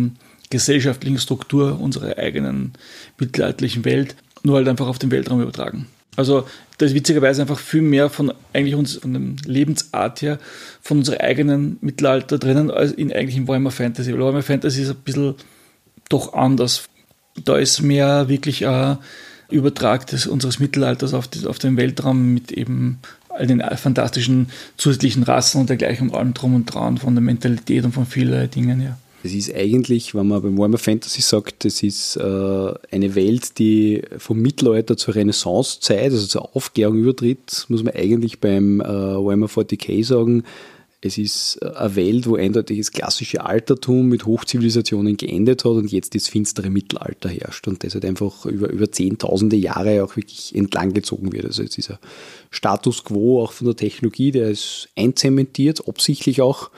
gesellschaftlichen 0.48 1.18
Struktur 1.18 1.78
unserer 1.78 2.16
eigenen 2.16 2.72
mittelalterlichen 3.18 3.84
Welt, 3.84 4.16
nur 4.42 4.56
halt 4.56 4.68
einfach 4.68 4.88
auf 4.88 4.98
den 4.98 5.10
Weltraum 5.10 5.42
übertragen. 5.42 5.86
Also 6.16 6.46
da 6.78 6.86
ist 6.86 6.94
witzigerweise 6.94 7.42
einfach 7.42 7.58
viel 7.58 7.82
mehr 7.82 8.10
von 8.10 8.32
eigentlich 8.52 8.74
uns, 8.74 8.94
von 8.96 9.12
der 9.12 9.52
Lebensart 9.52 10.22
her, 10.22 10.38
von 10.80 10.98
unserem 10.98 11.20
eigenen 11.20 11.78
Mittelalter 11.80 12.38
drinnen, 12.38 12.70
als 12.70 12.92
in 12.92 13.12
eigentlichen 13.12 13.46
Warhammer 13.48 13.70
Fantasy. 13.70 14.12
Weil 14.12 14.20
Warhammer 14.20 14.42
Fantasy 14.42 14.82
ist 14.82 14.90
ein 14.90 14.96
bisschen 14.96 15.34
doch 16.08 16.32
anders. 16.34 16.84
Da 17.44 17.56
ist 17.56 17.82
mehr 17.82 18.28
wirklich 18.28 18.66
ein 18.66 18.98
Übertrag 19.50 20.06
des, 20.06 20.26
unseres 20.26 20.58
Mittelalters 20.58 21.14
auf, 21.14 21.28
die, 21.28 21.46
auf 21.46 21.58
den 21.58 21.76
Weltraum 21.76 22.34
mit 22.34 22.52
eben 22.52 22.98
all 23.28 23.46
den 23.46 23.62
fantastischen 23.76 24.50
zusätzlichen 24.76 25.22
Rassen 25.22 25.60
und 25.60 25.70
dergleichen 25.70 26.10
und 26.10 26.16
allem 26.16 26.34
drum 26.34 26.54
und 26.54 26.66
dran, 26.66 26.98
von 26.98 27.14
der 27.14 27.22
Mentalität 27.22 27.84
und 27.84 27.92
von 27.92 28.06
vielen 28.06 28.50
Dingen, 28.50 28.82
ja. 28.82 28.98
Es 29.22 29.34
ist 29.34 29.54
eigentlich, 29.54 30.14
wenn 30.14 30.28
man 30.28 30.40
beim 30.40 30.56
Warhammer 30.56 30.78
Fantasy 30.78 31.20
sagt, 31.20 31.64
das 31.64 31.82
ist 31.82 32.16
äh, 32.16 32.74
eine 32.90 33.14
Welt, 33.14 33.58
die 33.58 34.02
vom 34.16 34.38
Mittelalter 34.38 34.96
zur 34.96 35.14
Renaissancezeit, 35.14 36.10
also 36.12 36.26
zur 36.26 36.56
Aufklärung 36.56 36.96
übertritt, 36.96 37.66
muss 37.68 37.82
man 37.82 37.94
eigentlich 37.94 38.40
beim 38.40 38.80
äh, 38.80 38.84
Warhammer 38.84 39.46
40k 39.46 40.04
sagen. 40.04 40.44
Es 41.02 41.18
ist 41.18 41.58
äh, 41.60 41.68
eine 41.68 41.96
Welt, 41.96 42.26
wo 42.26 42.36
eindeutig 42.36 42.78
das 42.78 42.92
klassische 42.92 43.44
Altertum 43.44 44.08
mit 44.08 44.24
Hochzivilisationen 44.24 45.18
geendet 45.18 45.66
hat 45.66 45.72
und 45.72 45.92
jetzt 45.92 46.14
das 46.14 46.28
finstere 46.28 46.70
Mittelalter 46.70 47.28
herrscht 47.28 47.68
und 47.68 47.84
das 47.84 47.92
halt 47.92 48.06
einfach 48.06 48.46
über, 48.46 48.70
über 48.70 48.90
zehntausende 48.90 49.56
Jahre 49.56 50.02
auch 50.02 50.16
wirklich 50.16 50.54
entlang 50.54 50.94
gezogen 50.94 51.32
wird. 51.32 51.44
Also 51.44 51.62
jetzt 51.62 51.76
dieser 51.76 52.00
Status 52.50 53.04
quo 53.04 53.42
auch 53.42 53.52
von 53.52 53.66
der 53.66 53.76
Technologie, 53.76 54.30
der 54.30 54.48
ist 54.48 54.88
einzementiert, 54.96 55.86
absichtlich 55.86 56.40
auch 56.40 56.70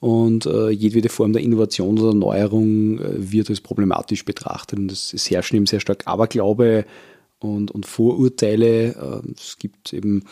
und 0.00 0.46
äh, 0.46 0.70
jedwede 0.70 1.08
Form 1.08 1.32
der 1.32 1.42
Innovation 1.42 1.98
oder 1.98 2.14
Neuerung 2.14 2.98
äh, 2.98 3.32
wird 3.32 3.50
als 3.50 3.60
problematisch 3.60 4.24
betrachtet. 4.24 4.78
Und 4.78 4.92
es, 4.92 5.30
herrschen 5.30 5.56
eben 5.56 5.66
sehr 5.66 5.80
stark 5.80 6.06
Aberglaube 6.06 6.84
und, 7.38 7.70
und 7.70 7.86
Vorurteile. 7.86 8.88
Äh, 8.88 9.32
es 9.36 9.58
gibt 9.58 9.92
eben 9.92 10.24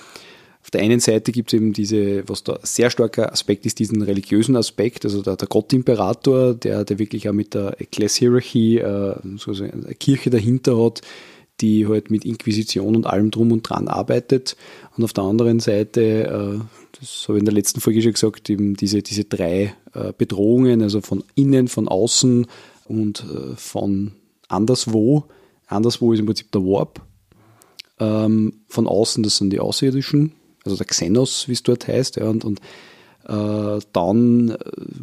auf 0.64 0.70
der 0.70 0.80
einen 0.80 0.98
Seite 0.98 1.30
gibt 1.30 1.52
es 1.52 1.58
eben 1.58 1.74
diese, 1.74 2.26
was 2.26 2.42
da 2.42 2.58
sehr 2.62 2.88
starker 2.88 3.30
Aspekt 3.30 3.66
ist, 3.66 3.78
diesen 3.78 4.00
religiösen 4.00 4.56
Aspekt, 4.56 5.04
also 5.04 5.20
der, 5.20 5.36
der 5.36 5.46
Gottimperator, 5.46 6.54
der, 6.54 6.86
der 6.86 6.98
wirklich 6.98 7.28
auch 7.28 7.34
mit 7.34 7.52
der 7.52 7.78
Ecclesiarchy, 7.82 8.78
äh, 8.78 9.14
so 9.36 9.52
eine 9.52 9.94
Kirche 9.94 10.30
dahinter 10.30 10.82
hat, 10.82 11.02
die 11.60 11.86
halt 11.86 12.10
mit 12.10 12.24
Inquisition 12.24 12.96
und 12.96 13.06
allem 13.06 13.30
drum 13.30 13.52
und 13.52 13.68
dran 13.68 13.88
arbeitet. 13.88 14.56
Und 14.96 15.04
auf 15.04 15.12
der 15.12 15.24
anderen 15.24 15.60
Seite, 15.60 16.00
äh, 16.00 16.83
das 17.04 17.28
habe 17.28 17.36
ich 17.36 17.42
in 17.42 17.44
der 17.44 17.54
letzten 17.54 17.80
Folge 17.80 18.00
schon 18.00 18.12
gesagt, 18.12 18.48
eben 18.48 18.76
diese, 18.76 19.02
diese 19.02 19.24
drei 19.24 19.74
äh, 19.92 20.12
Bedrohungen, 20.16 20.80
also 20.80 21.02
von 21.02 21.22
innen, 21.34 21.68
von 21.68 21.86
außen 21.86 22.46
und 22.86 23.20
äh, 23.24 23.56
von 23.56 24.12
anderswo. 24.48 25.24
Anderswo 25.66 26.12
ist 26.12 26.20
im 26.20 26.26
Prinzip 26.26 26.50
der 26.52 26.62
Warp. 26.62 27.02
Ähm, 28.00 28.54
von 28.68 28.86
außen, 28.86 29.22
das 29.22 29.36
sind 29.36 29.50
die 29.50 29.60
Außerirdischen, 29.60 30.32
also 30.64 30.76
der 30.76 30.86
Xenos, 30.86 31.46
wie 31.46 31.52
es 31.52 31.62
dort 31.62 31.86
heißt. 31.86 32.18
Und, 32.18 32.44
und 32.44 32.60
äh, 33.26 33.80
dann 33.92 34.56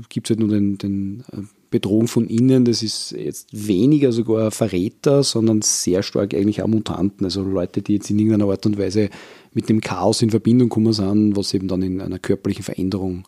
gibt 0.10 0.27
es 0.27 0.31
halt 0.31 0.39
nur 0.39 0.50
den, 0.50 0.77
den 0.79 1.24
Bedrohung 1.70 2.08
von 2.08 2.27
innen, 2.27 2.65
das 2.65 2.84
ist 2.84 3.12
jetzt 3.12 3.48
weniger 3.51 4.12
sogar 4.12 4.51
Verräter, 4.51 5.24
sondern 5.24 5.62
sehr 5.62 6.03
stark 6.03 6.34
eigentlich 6.34 6.62
auch 6.62 6.67
Mutanten, 6.67 7.25
also 7.25 7.43
Leute, 7.43 7.81
die 7.81 7.93
jetzt 7.93 8.10
in 8.10 8.20
irgendeiner 8.20 8.51
Art 8.51 8.65
und 8.65 8.77
Weise 8.77 9.10
mit 9.53 9.70
dem 9.70 9.81
Chaos 9.81 10.22
in 10.22 10.29
Verbindung 10.29 10.70
kommen 10.70 10.93
sind, 10.93 11.36
was 11.36 11.53
eben 11.53 11.67
dann 11.67 11.81
in 11.81 12.01
einer 12.01 12.20
körperlichen 12.20 12.63
Veränderung 12.63 13.25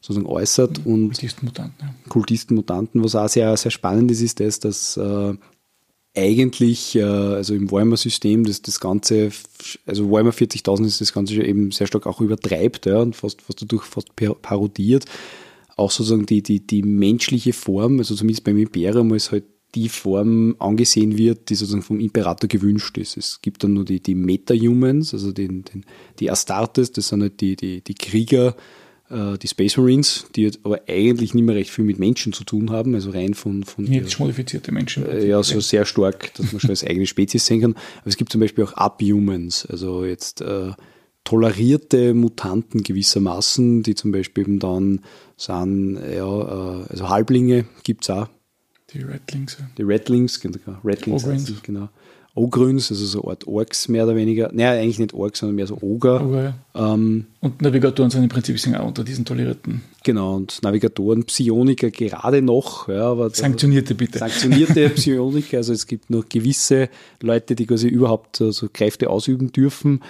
sozusagen 0.00 0.26
äußert. 0.26 0.86
Und 0.86 1.08
Kultistenmutanten. 1.08 1.86
Ja. 1.86 1.94
Kultistenmutanten, 2.08 3.02
was 3.02 3.16
auch 3.16 3.28
sehr, 3.28 3.56
sehr 3.56 3.70
spannend 3.70 4.10
ist, 4.10 4.20
ist 4.20 4.40
das, 4.40 4.60
dass 4.60 4.96
äh, 4.96 5.34
eigentlich, 6.16 6.96
äh, 6.96 7.02
also 7.02 7.54
im 7.54 7.70
Warhammer-System, 7.70 8.44
das, 8.44 8.62
das 8.62 8.80
Ganze, 8.80 9.30
also 9.86 10.10
Warhammer 10.10 10.30
40.000 10.30 10.86
ist 10.86 11.00
das 11.00 11.12
Ganze 11.12 11.42
eben 11.42 11.72
sehr 11.72 11.86
stark 11.86 12.06
auch 12.06 12.20
übertreibt 12.20 12.86
ja, 12.86 13.00
und 13.00 13.16
fast, 13.16 13.42
fast 13.42 13.62
dadurch 13.62 13.84
fast 13.84 14.14
parodiert 14.16 15.06
auch 15.76 15.90
sozusagen 15.90 16.26
die, 16.26 16.42
die, 16.42 16.66
die 16.66 16.82
menschliche 16.82 17.52
Form, 17.52 17.98
also 17.98 18.14
zumindest 18.14 18.44
beim 18.44 18.56
Imperium, 18.56 19.12
als 19.12 19.30
halt 19.30 19.44
die 19.76 19.90
Form 19.90 20.56
angesehen 20.58 21.18
wird, 21.18 21.50
die 21.50 21.54
sozusagen 21.54 21.82
vom 21.82 22.00
Imperator 22.00 22.48
gewünscht 22.48 22.96
ist. 22.96 23.16
Es 23.18 23.40
gibt 23.42 23.62
dann 23.62 23.74
nur 23.74 23.84
die, 23.84 24.00
die 24.00 24.14
Meta-Humans, 24.14 25.12
also 25.12 25.32
den, 25.32 25.64
den, 25.64 25.84
die 26.18 26.30
Astartes, 26.30 26.92
das 26.92 27.08
sind 27.08 27.20
halt 27.20 27.40
die, 27.42 27.56
die, 27.56 27.82
die 27.82 27.94
Krieger, 27.94 28.56
äh, 29.10 29.36
die 29.36 29.48
Space 29.48 29.76
Marines, 29.76 30.26
die 30.34 30.42
jetzt 30.42 30.60
aber 30.64 30.80
eigentlich 30.88 31.34
nicht 31.34 31.44
mehr 31.44 31.54
recht 31.54 31.70
viel 31.70 31.84
mit 31.84 31.98
Menschen 31.98 32.32
zu 32.32 32.44
tun 32.44 32.70
haben, 32.70 32.94
also 32.94 33.10
rein 33.10 33.34
von. 33.34 33.64
von 33.64 33.86
Jetzt 33.86 34.18
modifizierte 34.18 34.72
Menschen. 34.72 35.06
Äh, 35.06 35.26
ja, 35.26 35.42
so 35.42 35.60
sehr 35.60 35.84
stark, 35.84 36.32
dass 36.34 36.52
man 36.52 36.60
schon 36.60 36.70
als 36.70 36.82
eigene 36.82 37.06
Spezies 37.06 37.44
sehen 37.44 37.60
kann. 37.60 37.72
Aber 37.72 38.06
es 38.06 38.16
gibt 38.16 38.32
zum 38.32 38.40
Beispiel 38.40 38.64
auch 38.64 38.72
Up-Humans, 38.72 39.66
also 39.66 40.06
jetzt 40.06 40.40
äh, 40.40 40.72
tolerierte 41.24 42.14
Mutanten 42.14 42.82
gewissermaßen, 42.82 43.82
die 43.82 43.94
zum 43.94 44.10
Beispiel 44.10 44.44
eben 44.44 44.58
dann 44.58 45.00
sind, 45.36 45.98
ja, 45.98 46.80
äh, 46.80 46.86
also 46.88 47.10
Halblinge 47.10 47.66
gibt 47.82 48.04
es 48.04 48.10
auch. 48.10 48.28
Die 48.92 49.02
Redlings. 49.02 49.56
Die 49.76 49.82
Redlings, 49.82 50.40
genau. 50.40 50.58
Redlings 50.84 51.24
Ogrins. 51.24 51.62
genau. 51.62 51.88
Ogrins, 52.34 52.90
also 52.90 53.06
so 53.06 53.22
eine 53.22 53.30
Art 53.30 53.46
Orks 53.46 53.88
mehr 53.88 54.04
oder 54.04 54.14
weniger. 54.14 54.50
Naja, 54.52 54.78
eigentlich 54.78 54.98
nicht 54.98 55.14
Orks, 55.14 55.38
sondern 55.38 55.56
mehr 55.56 55.66
so 55.66 55.78
Oger. 55.80 56.22
Oger 56.22 56.54
ja. 56.74 56.94
ähm, 56.94 57.26
und 57.40 57.62
Navigatoren 57.62 58.10
sind 58.10 58.24
im 58.24 58.28
Prinzip 58.28 58.60
sind 58.60 58.76
auch 58.76 58.86
unter 58.86 59.04
diesen 59.04 59.24
tolerierten. 59.24 59.80
Genau, 60.04 60.36
und 60.36 60.62
Navigatoren, 60.62 61.24
Psioniker 61.24 61.90
gerade 61.90 62.42
noch. 62.42 62.88
Ja, 62.88 63.10
aber 63.10 63.30
sanktionierte 63.30 63.94
bitte. 63.94 64.18
Sanktionierte 64.18 64.90
Psioniker, 64.94 65.56
also 65.56 65.72
es 65.72 65.86
gibt 65.86 66.10
noch 66.10 66.28
gewisse 66.28 66.90
Leute, 67.22 67.56
die 67.56 67.66
quasi 67.66 67.88
überhaupt 67.88 68.36
so 68.36 68.68
Kräfte 68.70 69.08
ausüben 69.08 69.50
dürfen 69.50 70.02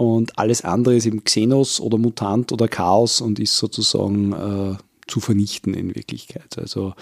und 0.00 0.38
alles 0.38 0.64
andere 0.64 0.96
ist 0.96 1.04
eben 1.04 1.24
Xenos 1.24 1.78
oder 1.78 1.98
Mutant 1.98 2.52
oder 2.52 2.68
Chaos 2.68 3.20
und 3.20 3.38
ist 3.38 3.58
sozusagen 3.58 4.32
äh, 4.32 4.76
zu 5.06 5.20
vernichten 5.20 5.74
in 5.74 5.94
Wirklichkeit. 5.94 6.56
Also 6.56 6.94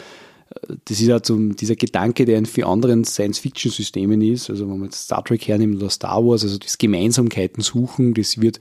das 0.85 1.00
ist 1.00 1.11
halt 1.11 1.26
so 1.26 1.37
dieser 1.37 1.76
Gedanke, 1.76 2.25
der 2.25 2.38
in 2.38 2.47
vielen 2.47 2.69
anderen 2.69 3.05
Science-Fiction-Systemen 3.05 4.21
ist, 4.23 4.50
also 4.50 4.69
wenn 4.69 4.78
man 4.78 4.85
jetzt 4.85 5.05
Star 5.05 5.25
Trek 5.25 5.47
hernimmt 5.47 5.76
oder 5.76 5.90
Star 5.90 6.25
Wars, 6.25 6.43
also 6.43 6.59
das 6.59 6.78
Gemeinsamkeiten 6.78 7.62
suchen, 7.62 8.14
das 8.14 8.40
wird 8.40 8.59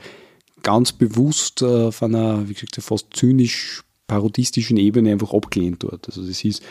ganz 0.64 0.92
bewusst 0.92 1.62
äh, 1.62 1.66
auf 1.66 2.04
einer, 2.04 2.48
wie 2.50 2.54
gesagt, 2.54 2.76
fast 2.82 3.08
zynisch 3.14 3.84
parodistischen 4.08 4.78
Ebene 4.78 5.12
einfach 5.12 5.34
abgelehnt 5.34 5.84
dort. 5.84 6.08
Also 6.08 6.26
das 6.26 6.44
ist, 6.44 6.64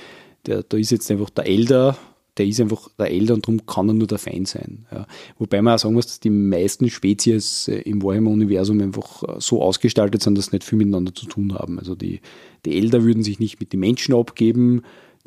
der, 0.47 0.63
da 0.63 0.77
ist 0.77 0.91
jetzt 0.91 1.11
einfach 1.11 1.31
der 1.31 1.47
Elder 1.47 1.97
der 2.37 2.47
ist 2.47 2.61
einfach 2.61 2.89
der 2.99 3.11
Elder 3.11 3.35
und 3.35 3.47
darum 3.47 3.65
kann 3.67 3.89
er 3.89 3.95
nur 3.95 4.07
der 4.07 4.19
Feind 4.19 4.49
sein. 4.49 4.87
Ja. 4.93 5.07
Wobei 5.39 5.63
man 5.63 5.75
auch 5.75 5.79
sagen 5.79 5.95
muss, 5.95 6.07
dass 6.07 6.21
die 6.21 6.31
meisten 6.31 6.91
Spezies 6.91 7.69
äh, 7.69 7.79
im 7.81 8.03
Warhammer-Universum 8.03 8.81
einfach 8.81 9.23
äh, 9.23 9.41
so 9.41 9.63
ausgestaltet 9.63 10.23
sind, 10.23 10.37
dass 10.37 10.47
sie 10.47 10.57
nicht 10.57 10.65
viel 10.65 10.79
miteinander 10.79 11.15
zu 11.15 11.27
tun 11.27 11.55
haben. 11.55 11.79
Also 11.79 11.95
die, 11.95 12.21
die 12.65 12.77
Elder 12.77 13.05
würden 13.05 13.23
sich 13.23 13.39
nicht 13.39 13.59
mit 13.61 13.73
den 13.73 13.81
Menschen 13.81 14.15
abgeben, 14.15 14.83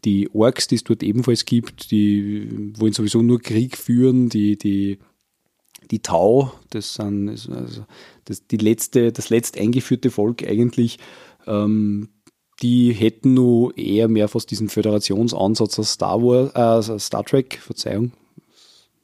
die 0.05 0.29
Orks, 0.33 0.67
die 0.67 0.75
es 0.75 0.83
dort 0.83 1.03
ebenfalls 1.03 1.45
gibt, 1.45 1.91
die 1.91 2.73
wollen 2.77 2.93
sowieso 2.93 3.21
nur 3.21 3.41
Krieg 3.41 3.77
führen, 3.77 4.29
die, 4.29 4.57
die, 4.57 4.99
die 5.91 5.99
Tau, 5.99 6.51
das 6.69 6.95
sind 6.95 7.29
also 7.29 7.85
das, 8.25 8.47
die 8.47 8.57
letzte, 8.57 9.11
das 9.11 9.29
letzt 9.29 9.57
eingeführte 9.57 10.11
Volk 10.11 10.43
eigentlich, 10.43 10.99
ähm, 11.47 12.09
die 12.61 12.91
hätten 12.93 13.33
nur 13.33 13.77
eher 13.77 14.07
mehr 14.07 14.27
fast 14.27 14.51
diesen 14.51 14.69
Föderationsansatz 14.69 15.79
als 15.79 15.93
Star 15.93 16.21
Wars, 16.21 16.89
äh, 16.89 16.99
Star 16.99 17.23
Trek, 17.23 17.59
Verzeihung, 17.61 18.11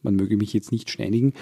man 0.02 0.16
möge 0.16 0.38
mich 0.38 0.54
jetzt 0.54 0.72
nicht 0.72 0.90
steinigen. 0.90 1.34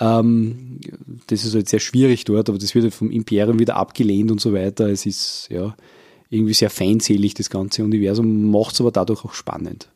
Ähm, 0.00 0.80
das 1.26 1.44
ist 1.44 1.54
halt 1.54 1.68
sehr 1.68 1.80
schwierig 1.80 2.24
dort, 2.24 2.48
aber 2.48 2.58
das 2.58 2.74
wird 2.74 2.84
halt 2.84 2.94
vom 2.94 3.10
Imperium 3.10 3.58
wieder 3.58 3.76
abgelehnt 3.76 4.30
und 4.30 4.40
so 4.40 4.52
weiter. 4.52 4.88
Es 4.88 5.06
ist 5.06 5.48
ja 5.50 5.76
irgendwie 6.30 6.54
sehr 6.54 6.70
feindselig, 6.70 7.34
das 7.34 7.50
ganze 7.50 7.84
Universum, 7.84 8.50
macht 8.50 8.74
es 8.74 8.80
aber 8.80 8.90
dadurch 8.90 9.24
auch 9.24 9.34
spannend 9.34 9.88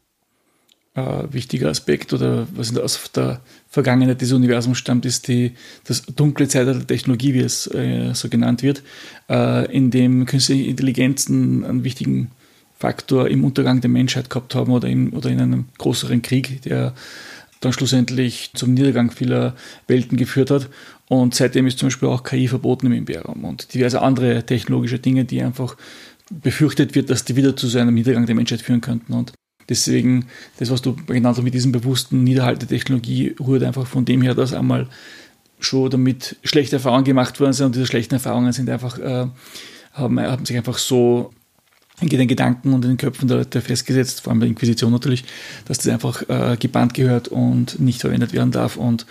äh, 0.95 1.25
wichtiger 1.31 1.69
Aspekt 1.69 2.13
oder 2.13 2.47
was 2.55 2.77
aus 2.77 3.11
der 3.13 3.41
Vergangenheit 3.69 4.21
des 4.21 4.33
Universums 4.33 4.79
stammt, 4.79 5.07
ist 5.07 5.29
die, 5.29 5.53
das 5.85 6.03
dunkle 6.03 6.49
Zeitalter 6.49 6.81
der 6.81 6.87
Technologie, 6.87 7.35
wie 7.35 7.41
es 7.41 7.67
äh, 7.69 8.13
so 8.15 8.29
genannt 8.29 8.63
wird, 8.63 8.83
äh, 9.31 9.73
in 9.75 9.91
dem 9.91 10.27
künstliche 10.27 10.69
Intelligenzen 10.69 11.65
einen 11.65 11.85
wichtigen 11.85 12.31
Faktor 12.79 13.29
im 13.29 13.45
Untergang 13.45 13.81
der 13.81 13.91
Menschheit 13.91 14.29
gehabt 14.29 14.55
haben 14.55 14.73
oder 14.73 14.89
in, 14.89 15.11
oder 15.11 15.31
in 15.31 15.41
einem 15.41 15.67
größeren 15.79 16.21
Krieg, 16.21 16.63
der 16.63 16.95
dann 17.61 17.73
schlussendlich 17.73 18.51
zum 18.55 18.75
Niedergang 18.75 19.13
vieler 19.13 19.55
Welten 19.87 20.19
geführt 20.19 20.51
hat. 20.51 20.69
Und 21.09 21.35
seitdem 21.35 21.67
ist 21.67 21.79
zum 21.79 21.87
Beispiel 21.89 22.09
auch 22.09 22.25
KI 22.25 22.49
verboten 22.49 22.87
im 22.87 22.93
Imperium 22.93 23.45
und 23.45 23.73
diverse 23.73 24.03
andere 24.03 24.45
technologische 24.45 24.99
Dinge, 24.99 25.25
die 25.25 25.43
einfach 25.43 25.77
befürchtet 26.41 26.95
wird, 26.95 27.11
dass 27.11 27.25
die 27.25 27.37
wieder 27.37 27.57
zu 27.57 27.69
so 27.69 27.79
einem 27.79 27.95
Niedergang 27.95 28.27
der 28.27 28.35
Menschheit 28.35 28.63
führen 28.63 28.81
könnten. 28.81 29.13
Und 29.13 29.33
Deswegen, 29.69 30.27
das, 30.59 30.71
was 30.71 30.83
du 30.83 30.95
genannt 30.95 31.37
hast 31.37 31.45
mit 31.45 31.55
diesem 31.55 31.73
bewussten 31.73 32.25
Niederhalt 32.25 32.61
der 32.61 32.69
Technologie, 32.69 33.35
rührt 33.41 33.63
einfach 33.63 33.87
von 33.87 34.05
dem 34.05 34.23
her, 34.23 34.35
dass 34.35 34.53
einmal 34.53 34.89
schon 35.61 35.91
damit 35.91 36.37
schlechte 36.43 36.77
Erfahrungen 36.77 37.05
gemacht 37.05 37.39
worden 37.39 37.53
sind 37.53 37.67
und 37.67 37.75
diese 37.77 37.87
schlechten 37.87 38.15
Erfahrungen 38.15 38.53
sind 38.53 38.69
einfach, 38.69 38.99
äh, 38.99 39.27
haben, 39.93 40.21
haben 40.21 40.45
sich 40.45 40.57
einfach 40.57 40.79
so 40.79 41.33
in 42.01 42.09
den 42.09 42.27
Gedanken 42.27 42.73
und 42.73 42.85
in 42.85 42.93
den 42.93 42.97
Köpfen 42.97 43.29
der 43.29 43.39
Leute 43.39 43.61
festgesetzt, 43.61 44.23
vor 44.23 44.33
allem 44.33 44.41
bei 44.41 44.47
Inquisition 44.47 44.91
natürlich, 44.91 45.25
dass 45.67 45.79
das 45.79 45.89
einfach 45.89 46.29
äh, 46.29 46.57
gebannt 46.59 46.95
gehört 46.95 47.29
und 47.29 47.79
nicht 47.79 48.01
verwendet 48.01 48.33
werden 48.33 48.51
darf. 48.51 48.77
Und 48.77 49.07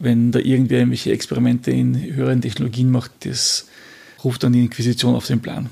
wenn 0.00 0.32
da 0.32 0.40
irgendwer 0.40 0.80
irgendwelche 0.80 1.12
Experimente 1.12 1.70
in 1.70 1.94
höheren 2.14 2.40
Technologien 2.40 2.90
macht, 2.90 3.12
das 3.24 3.68
ruft 4.24 4.42
dann 4.42 4.52
die 4.52 4.64
Inquisition 4.64 5.14
auf 5.14 5.26
den 5.26 5.40
Plan. 5.40 5.70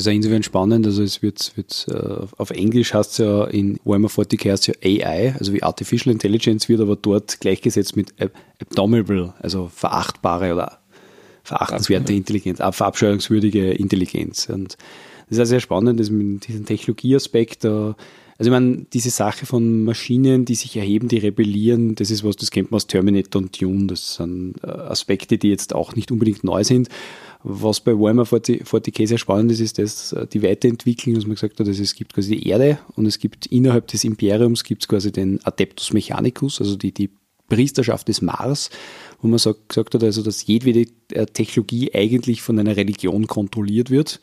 Das 0.00 0.06
ist 0.06 0.14
insofern 0.14 0.42
spannend, 0.42 0.86
also 0.86 1.02
es 1.02 1.20
wird, 1.20 1.54
wird 1.56 1.86
uh, 1.92 2.26
auf 2.38 2.50
Englisch 2.52 2.94
heißt 2.94 3.10
es 3.10 3.18
ja 3.18 3.44
in 3.44 3.78
Warhammer 3.84 4.08
40k 4.08 4.50
heißt 4.50 4.66
ja 4.66 4.74
AI, 4.82 5.34
also 5.38 5.52
wie 5.52 5.62
Artificial 5.62 6.10
Intelligence 6.10 6.70
wird 6.70 6.80
aber 6.80 6.96
dort 6.96 7.38
gleichgesetzt 7.38 7.96
mit 7.96 8.14
abdominable, 8.62 9.34
also 9.40 9.68
verachtbare 9.68 10.54
oder 10.54 10.78
verachtenswerte 11.44 12.14
Intelligenz, 12.14 12.60
verabscheuungswürdige 12.60 13.72
Intelligenz. 13.72 14.48
Und 14.48 14.78
das 15.28 15.36
ist 15.36 15.42
auch 15.42 15.50
sehr 15.50 15.60
spannend, 15.60 16.00
dass 16.00 16.08
mit 16.08 16.48
diesem 16.48 16.64
Technologieaspekt, 16.64 17.66
also 17.66 17.94
ich 18.38 18.48
meine, 18.48 18.86
diese 18.94 19.10
Sache 19.10 19.44
von 19.44 19.84
Maschinen, 19.84 20.46
die 20.46 20.54
sich 20.54 20.78
erheben, 20.78 21.08
die 21.08 21.18
rebellieren, 21.18 21.94
das 21.94 22.10
ist 22.10 22.24
was, 22.24 22.36
das 22.36 22.50
kennt 22.50 22.70
man 22.70 22.76
aus 22.76 22.86
Terminator 22.86 23.42
und 23.42 23.60
Dune, 23.60 23.88
das 23.88 24.14
sind 24.14 24.54
uh, 24.64 24.66
Aspekte, 24.66 25.36
die 25.36 25.50
jetzt 25.50 25.74
auch 25.74 25.94
nicht 25.94 26.10
unbedingt 26.10 26.42
neu 26.42 26.64
sind. 26.64 26.88
Was 27.42 27.80
bei 27.80 27.92
Warhammer 27.92 28.26
40, 28.26 28.64
40k 28.64 29.06
sehr 29.06 29.18
spannend 29.18 29.50
ist, 29.52 29.60
ist 29.60 29.78
dass 29.78 30.12
äh, 30.12 30.26
die 30.26 30.42
Weiterentwicklung, 30.42 31.14
dass 31.14 31.24
man 31.24 31.34
gesagt 31.34 31.58
hat, 31.58 31.66
also 31.66 31.82
es 31.82 31.94
gibt 31.94 32.14
quasi 32.14 32.36
die 32.36 32.48
Erde 32.48 32.78
und 32.96 33.06
es 33.06 33.18
gibt 33.18 33.46
innerhalb 33.46 33.86
des 33.86 34.04
Imperiums 34.04 34.64
gibt 34.64 34.82
es 34.82 34.88
quasi 34.88 35.10
den 35.10 35.40
Adeptus 35.44 35.92
Mechanicus, 35.92 36.60
also 36.60 36.76
die, 36.76 36.92
die 36.92 37.10
Priesterschaft 37.48 38.08
des 38.08 38.22
Mars, 38.22 38.70
wo 39.20 39.28
man 39.28 39.38
sagt, 39.38 39.68
gesagt 39.68 39.94
hat, 39.94 40.04
also 40.04 40.22
dass 40.22 40.46
jedwede 40.46 40.90
äh, 41.12 41.26
Technologie 41.26 41.94
eigentlich 41.94 42.42
von 42.42 42.58
einer 42.58 42.76
Religion 42.76 43.26
kontrolliert 43.26 43.90
wird, 43.90 44.20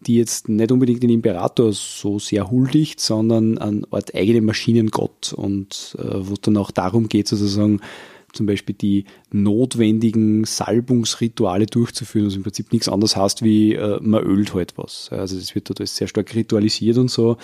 die 0.00 0.16
jetzt 0.16 0.48
nicht 0.48 0.70
unbedingt 0.70 1.02
den 1.02 1.10
Imperator 1.10 1.72
so 1.72 2.18
sehr 2.18 2.50
huldigt, 2.50 3.00
sondern 3.00 3.58
an 3.58 3.84
Art 3.90 4.14
eigenen 4.14 4.44
Maschinengott. 4.44 5.32
Und 5.32 5.96
äh, 5.98 6.26
wo 6.26 6.34
es 6.34 6.40
dann 6.40 6.56
auch 6.56 6.70
darum 6.70 7.08
geht, 7.08 7.28
sozusagen 7.28 7.80
zum 8.32 8.46
Beispiel 8.46 8.74
die 8.74 9.04
notwendigen 9.30 10.44
Salbungsrituale 10.44 11.66
durchzuführen, 11.66 12.26
was 12.26 12.34
im 12.34 12.42
Prinzip 12.42 12.72
nichts 12.72 12.88
anderes 12.88 13.16
heißt, 13.16 13.42
wie 13.42 13.74
äh, 13.74 13.98
man 14.00 14.22
ölt 14.22 14.54
halt 14.54 14.74
was. 14.76 15.08
Also 15.10 15.36
das 15.38 15.54
wird 15.54 15.68
dort 15.68 15.86
sehr 15.86 16.08
stark 16.08 16.34
ritualisiert 16.34 16.98
und 16.98 17.10
so, 17.10 17.36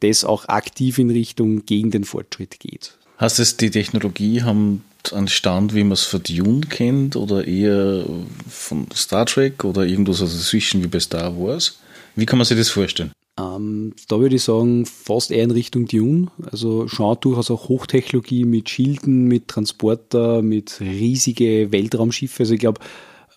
das 0.00 0.24
auch 0.24 0.48
aktiv 0.48 0.98
in 0.98 1.10
Richtung 1.10 1.64
gegen 1.66 1.90
den 1.90 2.04
Fortschritt 2.04 2.60
geht. 2.60 2.96
Heißt 3.20 3.38
es, 3.40 3.56
die 3.56 3.70
Technologie 3.70 4.42
haben 4.42 4.84
einen 5.12 5.28
Stand, 5.28 5.74
wie 5.74 5.84
man 5.84 5.92
es 5.92 6.04
von 6.04 6.22
Dune 6.22 6.66
kennt 6.68 7.16
oder 7.16 7.46
eher 7.46 8.04
von 8.48 8.86
Star 8.94 9.24
Trek 9.26 9.64
oder 9.64 9.86
irgendwas 9.86 10.18
dazwischen 10.18 10.82
wie 10.82 10.88
bei 10.88 11.00
Star 11.00 11.38
Wars? 11.38 11.78
Wie 12.14 12.26
kann 12.26 12.38
man 12.38 12.46
sich 12.46 12.58
das 12.58 12.68
vorstellen? 12.68 13.12
Ähm, 13.38 13.92
da 14.08 14.18
würde 14.18 14.36
ich 14.36 14.42
sagen, 14.42 14.86
fast 14.86 15.30
eher 15.30 15.44
in 15.44 15.50
Richtung 15.50 15.86
Dune. 15.86 16.28
Also 16.50 16.88
schon 16.88 17.16
durchaus 17.20 17.50
auch 17.50 17.68
Hochtechnologie 17.68 18.44
mit 18.44 18.70
Schilden, 18.70 19.26
mit 19.26 19.48
Transporter, 19.48 20.42
mit 20.42 20.80
riesige 20.80 21.70
Weltraumschiffe. 21.70 22.44
Also 22.44 22.54
ich 22.54 22.60
glaube, 22.60 22.80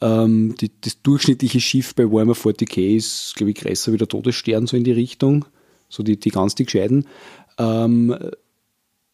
ähm, 0.01 0.55
die, 0.59 0.71
das 0.81 1.01
durchschnittliche 1.01 1.59
Schiff 1.59 1.93
bei 1.95 2.09
Warhammer 2.09 2.33
40k 2.33 2.95
ist, 2.95 3.35
glaube 3.35 3.51
ich, 3.51 3.57
größer 3.57 3.91
wie 3.91 3.97
der 3.97 4.07
Todesstern, 4.07 4.67
so 4.67 4.77
in 4.77 4.85
die 4.85 4.93
Richtung. 4.93 5.45
So 5.89 6.03
die, 6.03 6.17
die 6.17 6.29
ganz 6.29 6.55
die 6.55 6.65
gescheiden. 6.65 7.05
Ähm, 7.57 8.15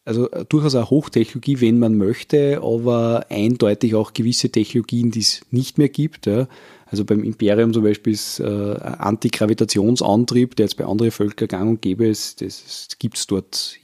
also 0.04 0.30
äh, 0.30 0.44
durchaus 0.48 0.76
auch 0.76 0.90
Hochtechnologie, 0.90 1.60
wenn 1.60 1.80
man 1.80 1.96
möchte, 1.96 2.62
aber 2.62 3.26
eindeutig 3.28 3.96
auch 3.96 4.12
gewisse 4.12 4.50
Technologien, 4.50 5.10
die 5.10 5.20
es 5.20 5.40
nicht 5.50 5.78
mehr 5.78 5.88
gibt. 5.88 6.26
Ja. 6.26 6.46
Also 6.86 7.04
beim 7.04 7.24
Imperium 7.24 7.72
zum 7.72 7.82
Beispiel 7.82 8.12
ist 8.12 8.40
äh, 8.40 8.44
Antigravitationsantrieb, 8.44 10.56
der 10.56 10.66
jetzt 10.66 10.76
bei 10.76 10.84
anderen 10.84 11.10
Völkern 11.10 11.48
gang 11.48 11.70
und 11.70 11.82
gäbe 11.82 12.06
ist, 12.06 12.40
das, 12.40 12.64
das 12.64 12.98
gibt 12.98 13.18
es 13.18 13.26
dort 13.26 13.78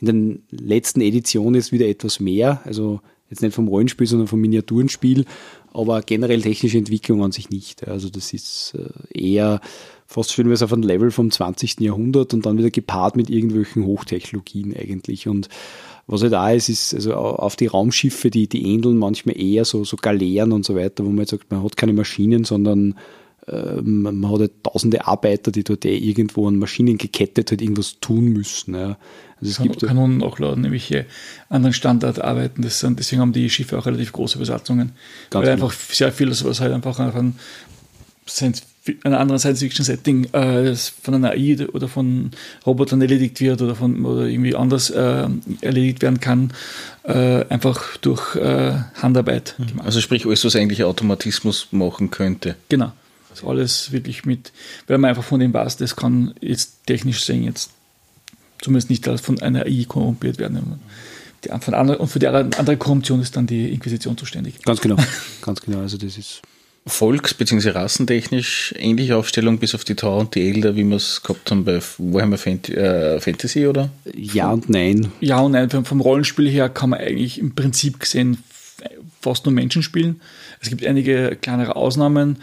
in 0.00 0.06
den 0.06 0.42
letzten 0.50 1.00
Editionen 1.00 1.58
ist 1.58 1.72
wieder 1.72 1.88
etwas 1.88 2.20
mehr. 2.20 2.60
Also 2.64 3.00
jetzt 3.30 3.42
nicht 3.42 3.54
vom 3.54 3.68
Rollenspiel, 3.68 4.06
sondern 4.06 4.28
vom 4.28 4.40
Miniaturenspiel, 4.40 5.24
aber 5.72 6.02
generell 6.02 6.42
technische 6.42 6.78
Entwicklung 6.78 7.24
an 7.24 7.32
sich 7.32 7.50
nicht. 7.50 7.88
Also 7.88 8.10
das 8.10 8.32
ist 8.32 8.76
äh, 8.76 9.18
eher 9.18 9.60
fast 10.06 10.32
schön, 10.32 10.48
wir 10.48 10.62
auf 10.62 10.72
einem 10.72 10.82
Level 10.82 11.10
vom 11.10 11.30
20. 11.30 11.80
Jahrhundert 11.80 12.34
und 12.34 12.44
dann 12.44 12.58
wieder 12.58 12.70
gepaart 12.70 13.16
mit 13.16 13.30
irgendwelchen 13.30 13.86
Hochtechnologien 13.86 14.76
eigentlich. 14.76 15.28
Und 15.28 15.48
was 16.06 16.22
halt 16.22 16.32
da 16.32 16.50
ist, 16.50 16.68
ist 16.68 16.94
also 16.94 17.14
auf 17.14 17.56
die 17.56 17.66
Raumschiffe, 17.66 18.30
die, 18.30 18.48
die 18.48 18.66
ähneln 18.66 18.98
manchmal 18.98 19.40
eher 19.40 19.64
so, 19.64 19.84
so 19.84 19.96
Galeeren 19.96 20.52
und 20.52 20.64
so 20.64 20.74
weiter, 20.74 21.04
wo 21.04 21.08
man 21.08 21.20
jetzt 21.20 21.30
sagt, 21.30 21.50
man 21.50 21.62
hat 21.62 21.76
keine 21.76 21.92
Maschinen, 21.92 22.44
sondern 22.44 22.94
äh, 23.46 23.80
man 23.82 24.30
hat 24.30 24.40
halt 24.40 24.64
tausende 24.64 25.06
Arbeiter, 25.06 25.50
die 25.50 25.64
dort 25.64 25.84
eh 25.84 25.96
irgendwo 25.96 26.48
an 26.48 26.58
Maschinen 26.58 26.98
gekettet 26.98 27.50
halt 27.50 27.62
irgendwas 27.62 27.98
tun 28.00 28.26
müssen. 28.26 28.74
Ja. 28.74 28.98
Also 29.40 29.50
es 29.50 29.58
gibt 29.58 29.86
Kanonen 29.86 30.22
auch 30.22 30.38
laden, 30.38 30.62
nämlich 30.62 30.84
hier 30.84 31.06
anderen 31.48 31.72
Standard 31.72 32.20
arbeiten. 32.20 32.62
Das 32.62 32.80
sind, 32.80 32.98
deswegen 32.98 33.20
haben 33.20 33.32
die 33.32 33.50
Schiffe 33.50 33.78
auch 33.78 33.86
relativ 33.86 34.12
große 34.12 34.38
Besatzungen. 34.38 34.92
Weil 35.30 35.42
genau. 35.42 35.52
einfach 35.52 35.72
sehr 35.72 36.12
viel, 36.12 36.30
was 36.30 36.60
halt 36.60 36.72
einfach 36.72 36.98
an 36.98 37.34
Science 38.28 38.62
einem 39.04 39.14
anderen 39.14 39.38
Science-Fiction-Setting 39.38 40.32
äh, 40.32 40.74
von 40.74 41.14
einer 41.14 41.30
AI 41.30 41.68
oder 41.72 41.88
von 41.88 42.32
Robotern 42.66 43.00
erledigt 43.00 43.40
wird 43.40 43.62
oder 43.62 43.76
von 43.76 44.04
oder 44.04 44.26
irgendwie 44.26 44.56
anders 44.56 44.90
äh, 44.90 45.28
erledigt 45.60 46.02
werden 46.02 46.20
kann, 46.20 46.52
äh, 47.04 47.44
einfach 47.46 47.96
durch 47.98 48.34
äh, 48.36 48.74
Handarbeit. 48.94 49.54
Mhm. 49.58 49.80
Also 49.80 50.00
sprich 50.00 50.26
alles, 50.26 50.44
was 50.44 50.56
eigentlich 50.56 50.82
Automatismus 50.82 51.68
machen 51.70 52.10
könnte. 52.10 52.56
Genau. 52.68 52.92
Also 53.30 53.48
alles 53.48 53.92
wirklich 53.92 54.24
mit, 54.24 54.52
weil 54.88 54.98
man 54.98 55.10
einfach 55.10 55.24
von 55.24 55.40
dem 55.40 55.54
weiß, 55.54 55.76
das 55.76 55.96
kann 55.96 56.34
jetzt 56.40 56.86
technisch 56.86 57.24
sehen, 57.24 57.44
jetzt 57.44 57.70
zumindest 58.60 58.90
nicht 58.90 59.06
von 59.20 59.40
einer 59.40 59.62
AI 59.62 59.84
korrumpiert 59.86 60.38
werden. 60.38 60.80
Die, 61.44 61.48
von 61.60 61.74
andere, 61.74 61.98
und 61.98 62.08
für 62.08 62.18
die 62.18 62.26
andere 62.26 62.76
Korruption 62.76 63.20
ist 63.20 63.36
dann 63.36 63.46
die 63.46 63.72
Inquisition 63.72 64.16
zuständig. 64.18 64.62
Ganz 64.62 64.80
genau, 64.80 64.96
ganz 65.42 65.60
genau. 65.60 65.80
Also 65.80 65.96
das 65.96 66.18
ist 66.18 66.42
volks- 66.86 67.34
bzw. 67.34 67.70
rassentechnisch 67.70 68.74
ähnliche 68.76 69.16
Aufstellung, 69.16 69.58
bis 69.58 69.74
auf 69.74 69.84
die 69.84 69.94
Tau 69.94 70.18
und 70.18 70.34
die 70.34 70.48
Elder, 70.48 70.74
wie 70.76 70.84
wir 70.84 70.96
es 70.96 71.22
gehabt 71.22 71.50
haben 71.50 71.64
bei 71.64 71.80
Warhammer 71.98 72.38
Fant 72.38 72.68
äh, 72.68 73.20
Fantasy, 73.20 73.66
oder? 73.66 73.90
Ja 74.14 74.50
und 74.50 74.68
nein. 74.68 75.12
Ja 75.20 75.40
und 75.40 75.52
nein. 75.52 75.70
Vom 75.70 76.00
Rollenspiel 76.00 76.48
her 76.48 76.68
kann 76.68 76.90
man 76.90 77.00
eigentlich 77.00 77.38
im 77.38 77.54
Prinzip 77.54 78.00
gesehen 78.00 78.38
fast 79.20 79.46
nur 79.46 79.54
Menschen 79.54 79.82
spielen. 79.82 80.20
Es 80.60 80.68
gibt 80.68 80.84
einige 80.84 81.36
kleinere 81.40 81.76
Ausnahmen, 81.76 82.38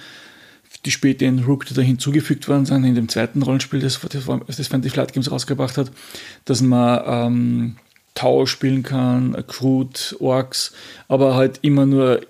die 0.85 0.91
später 0.91 1.25
in 1.25 1.39
Rook 1.39 1.65
da 1.65 1.81
hinzugefügt 1.81 2.47
worden 2.47 2.65
sind, 2.65 2.85
in 2.85 2.95
dem 2.95 3.09
zweiten 3.09 3.41
Rollenspiel, 3.41 3.81
das, 3.81 3.99
das, 3.99 4.23
das 4.57 4.67
Fantasy 4.67 4.93
Flight 4.93 5.11
Games 5.11 5.29
rausgebracht 5.29 5.77
hat, 5.77 5.91
dass 6.45 6.61
man 6.61 7.01
ähm, 7.05 7.75
Tau 8.15 8.45
spielen 8.45 8.83
kann, 8.83 9.35
Groot, 9.47 10.15
Orks, 10.19 10.71
aber 11.09 11.35
halt 11.35 11.59
immer 11.61 11.85
nur 11.85 12.21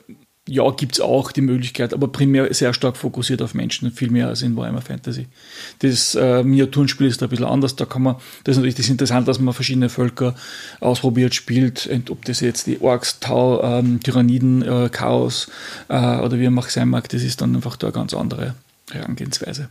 ja, 0.50 0.72
gibt 0.72 0.94
es 0.94 1.02
auch 1.02 1.32
die 1.32 1.42
Möglichkeit, 1.42 1.94
aber 1.94 2.08
primär 2.08 2.52
sehr 2.54 2.74
stark 2.74 2.98
fokussiert 2.98 3.42
auf 3.42 3.54
Menschen, 3.54 3.92
viel 3.92 4.10
mehr 4.10 4.28
als 4.28 4.42
in 4.42 4.56
Warhammer 4.56 4.82
Fantasy. 4.82 5.28
Das 5.80 6.16
äh, 6.16 6.44
Miniaturenspiel 6.44 7.08
ist 7.08 7.22
da 7.22 7.28
ein 7.28 7.30
bisschen 7.30 7.46
anders. 7.46 7.76
Da 7.76 7.86
kann 7.86 8.02
man, 8.02 8.16
das 8.44 8.54
ist 8.54 8.58
natürlich 8.58 8.76
das 8.76 8.90
interessant, 8.90 9.28
dass 9.28 9.40
man 9.40 9.54
verschiedene 9.54 9.90
Völker 9.90 10.36
ausprobiert, 10.80 11.36
spielt, 11.36 11.88
ob 12.10 12.26
das 12.26 12.40
jetzt 12.40 12.66
die 12.66 12.82
Orks, 12.82 13.20
Tau, 13.20 13.62
ähm, 13.64 14.00
Tyranniden, 14.02 14.64
äh, 14.64 14.90
Chaos 14.92 15.50
äh, 15.88 15.94
oder 15.94 16.40
wie 16.40 16.50
man 16.50 16.64
auch 16.64 16.70
sein 16.70 16.90
mag, 16.90 17.08
das 17.10 17.22
ist 17.22 17.42
dann 17.42 17.56
einfach 17.56 17.78
da 17.78 17.88
eine 17.88 17.94
ganz 17.94 18.14
andere 18.16 18.56
Herangehensweise. 18.92 19.70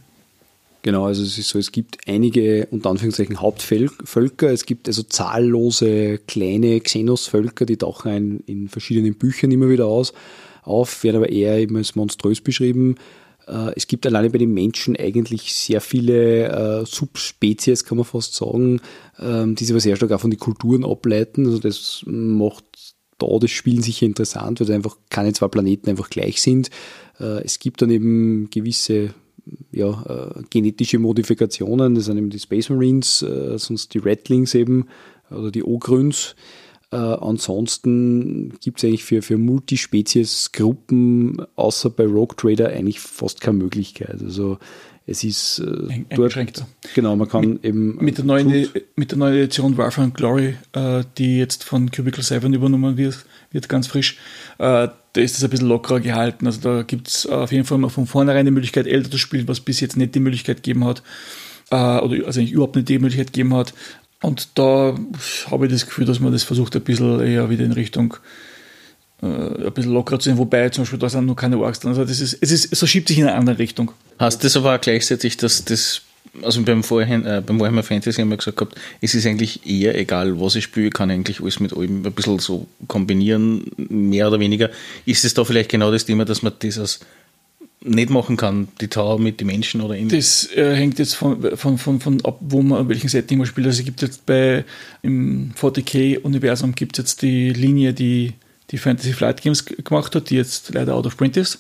Genau, 0.83 1.07
also 1.07 1.25
es 1.25 1.39
ist 1.39 1.49
so, 1.49 1.59
es 1.59 1.73
gibt 1.73 1.99
einige, 2.07 2.69
unter 2.71 2.91
Anführungszeichen, 2.91 3.41
Hauptvölker. 3.41 4.53
Es 4.53 4.65
gibt 4.65 4.87
also 4.87 5.03
zahllose 5.03 6.19
kleine 6.19 6.81
Xenos-Völker, 6.81 7.67
die 7.67 7.77
tauchen 7.77 8.45
in 8.47 8.69
verschiedenen 8.69 9.15
Büchern 9.15 9.51
immer 9.51 9.69
wieder 9.69 9.87
aus 9.87 10.13
auf, 10.69 11.03
werden 11.05 11.17
aber 11.17 11.31
eher 11.31 11.59
eben 11.59 11.77
als 11.77 11.97
monströs 11.97 12.41
beschrieben. 12.41 12.97
Äh, 13.47 13.73
es 13.77 13.87
gibt 13.87 14.07
alleine 14.07 14.31
bei 14.31 14.39
den 14.39 14.53
Menschen 14.53 14.97
eigentlich 14.97 15.53
sehr 15.55 15.81
viele 15.81 16.49
äh, 16.83 16.87
Subspezies, 16.87 17.85
kann 17.85 17.99
man 17.99 18.05
fast 18.05 18.35
sagen, 18.35 18.81
ähm, 19.19 19.55
die 19.55 19.65
sich 19.65 19.73
aber 19.73 19.81
sehr 19.81 19.97
stark 19.97 20.13
auch 20.13 20.21
von 20.21 20.31
den 20.31 20.41
Kulturen 20.41 20.85
ableiten. 20.85 21.47
Also 21.47 21.59
das 21.59 22.03
macht 22.07 22.65
da 23.19 23.27
das 23.41 23.51
Spielen 23.51 23.83
sicher 23.83 24.07
interessant, 24.07 24.61
weil 24.61 24.71
einfach 24.71 24.97
keine 25.11 25.33
zwei 25.33 25.49
Planeten 25.49 25.91
einfach 25.91 26.11
gleich 26.11 26.41
sind. 26.41 26.71
Äh, 27.19 27.43
es 27.45 27.59
gibt 27.59 27.83
dann 27.83 27.91
eben 27.91 28.49
gewisse 28.51 29.15
ja, 29.73 30.03
äh, 30.37 30.43
genetische 30.51 30.99
Modifikationen, 30.99 31.95
das 31.95 32.05
sind 32.05 32.19
eben 32.19 32.31
die 32.31 32.39
Space 32.39 32.69
Marines, 32.69 33.23
äh, 33.23 33.59
sonst 33.59 33.95
die 33.95 33.99
Rattlings 33.99 34.55
eben 34.55 34.87
oder 35.31 35.51
die 35.51 35.65
Ogryns. 35.65 36.35
Äh, 36.91 36.97
ansonsten 36.97 38.59
gibt 38.61 38.79
es 38.79 38.85
eigentlich 38.85 39.05
für, 39.05 39.21
für 39.21 39.37
Multispezies-Gruppen 39.37 41.45
außer 41.55 41.91
bei 41.91 42.05
Rogue 42.05 42.35
Trader 42.37 42.71
eigentlich 42.71 43.01
fast 43.01 43.43
keine 43.43 43.59
Möglichkeit. 43.59 44.23
Also 44.23 44.59
es 45.07 45.23
ist 45.25 45.61
äh, 45.61 46.05
dort, 46.15 46.37
genau, 46.95 47.17
man 47.17 47.29
kann 47.29 47.41
mit, 47.41 47.65
eben 47.65 47.97
mit 47.97 48.19
der 48.19 48.27
neuen 48.27 48.69
mit 48.95 49.11
der 49.11 49.19
neuen 49.19 49.37
Edition 49.37 49.77
Warfare 49.77 50.11
Glory, 50.11 50.57
äh, 50.73 51.03
die 51.17 51.39
jetzt 51.39 51.65
von 51.65 51.91
Cubicle 51.91 52.23
7 52.23 52.53
übernommen 52.53 52.97
wird, 52.97 53.25
wird 53.51 53.69
ganz 53.69 53.87
frisch. 53.87 54.19
Äh, 54.59 54.89
da 55.13 55.21
ist 55.21 55.39
es 55.39 55.45
ein 55.45 55.51
bisschen 55.51 55.69
lockerer 55.69 56.01
gehalten. 56.01 56.47
Also 56.47 56.61
da 56.61 56.83
gibt 56.83 57.09
es 57.09 57.27
auf 57.27 57.53
jeden 57.53 57.65
Fall 57.65 57.79
mal 57.79 57.89
von 57.89 58.07
vornherein 58.07 58.45
die 58.45 58.53
Möglichkeit, 58.53 58.87
älter 58.87 59.11
zu 59.11 59.19
spielen, 59.19 59.49
was 59.49 59.61
bis 59.61 59.81
jetzt 59.81 59.97
nicht 59.97 60.15
die 60.15 60.21
Möglichkeit 60.21 60.63
gegeben 60.63 60.85
hat. 60.85 61.03
Äh, 61.71 61.77
oder 61.77 62.27
also 62.27 62.41
eigentlich 62.41 62.53
überhaupt 62.53 62.77
nicht 62.77 62.89
die 62.89 62.99
Möglichkeit 62.99 63.33
gegeben 63.33 63.55
hat. 63.55 63.75
Und 64.23 64.49
da 64.55 64.97
habe 65.51 65.67
ich 65.67 65.73
das 65.73 65.87
Gefühl, 65.87 66.05
dass 66.05 66.21
man 66.21 66.33
das 66.33 66.43
versucht, 66.43 66.75
ein 66.75 66.83
bisschen 66.83 67.21
eher 67.21 67.51
wieder 67.51 67.65
in 67.65 67.73
Richtung 67.73 68.17
äh, 69.23 69.27
ein 69.27 69.73
bisschen 69.73 69.93
lockerer 69.93 70.19
zu 70.19 70.29
sein, 70.29 70.39
wobei 70.39 70.69
zum 70.71 70.83
Beispiel 70.83 70.99
da 70.99 71.09
sind 71.09 71.27
noch 71.27 71.37
keine 71.37 71.59
Orks 71.59 71.81
drin. 71.81 71.91
Also 71.91 72.05
das 72.05 72.21
ist, 72.21 72.39
es 72.41 72.51
ist, 72.51 72.73
es 72.73 72.79
verschiebt 72.79 73.09
sich 73.09 73.19
in 73.19 73.27
eine 73.27 73.35
andere 73.35 73.59
Richtung. 73.59 73.93
Hast 74.19 74.43
das 74.45 74.57
aber 74.57 74.75
auch 74.75 74.81
gleichzeitig, 74.81 75.37
dass 75.37 75.65
das, 75.65 76.03
also 76.43 76.63
beim, 76.63 76.83
Vorhin, 76.83 77.25
äh, 77.25 77.43
beim 77.45 77.61
Warhammer 77.61 77.85
Fantasy 77.85 78.21
haben 78.21 78.31
wir 78.31 78.37
gesagt 78.37 78.57
gehabt, 78.57 78.77
es 79.01 79.15
ist 79.15 79.27
eigentlich 79.27 79.65
eher 79.67 79.97
egal, 79.97 80.41
was 80.41 80.57
ich 80.57 80.65
spiele, 80.65 80.89
ich 80.89 80.95
kann 80.95 81.11
eigentlich 81.11 81.41
alles 81.41 81.61
mit 81.61 81.77
allem 81.77 82.05
ein 82.05 82.13
bisschen 82.13 82.41
so 82.41 82.67
kombinieren, 82.89 83.71
mehr 83.77 84.27
oder 84.29 84.41
weniger. 84.41 84.71
Ist 85.07 85.25
es 85.25 85.35
da 85.35 85.45
vielleicht 85.45 85.71
genau 85.71 85.93
das 85.93 86.05
Thema, 86.05 86.25
dass 86.25 86.43
man 86.43 86.53
das 86.59 86.79
als 86.79 87.01
nicht 87.81 88.11
machen 88.11 88.37
kann, 88.37 88.69
die 88.81 88.89
Tower 88.89 89.19
mit 89.19 89.41
den 89.41 89.47
Menschen 89.47 89.81
oder 89.81 89.97
in 89.97 90.09
Das 90.09 90.51
äh, 90.53 90.75
hängt 90.75 90.99
jetzt 90.99 91.15
von, 91.15 91.57
von, 91.57 91.79
von, 91.79 92.01
von 92.01 92.25
ab, 92.25 92.39
wo 92.41 92.63
man, 92.63 92.89
welchen 92.89 93.09
Setting 93.09 93.39
man 93.39 93.47
spielt. 93.47 93.67
Also 93.67 93.81
es 93.81 93.85
gibt 93.85 94.03
jetzt 94.03 94.27
bei 94.27 94.65
im 95.03 95.53
40k-Universum 95.55 96.75
gibt 96.75 96.99
es 96.99 97.05
jetzt 97.05 97.23
die 97.23 97.51
Linie, 97.51 97.93
die 97.93 98.33
die 98.71 98.79
Fantasy 98.79 99.13
Flight 99.13 99.41
Games 99.43 99.65
gemacht 99.65 100.15
hat, 100.15 100.31
die 100.31 100.37
jetzt 100.37 100.75
leider 100.75 100.95
out 100.95 101.07
of 101.07 101.17
print 101.17 101.37
ist. 101.37 101.59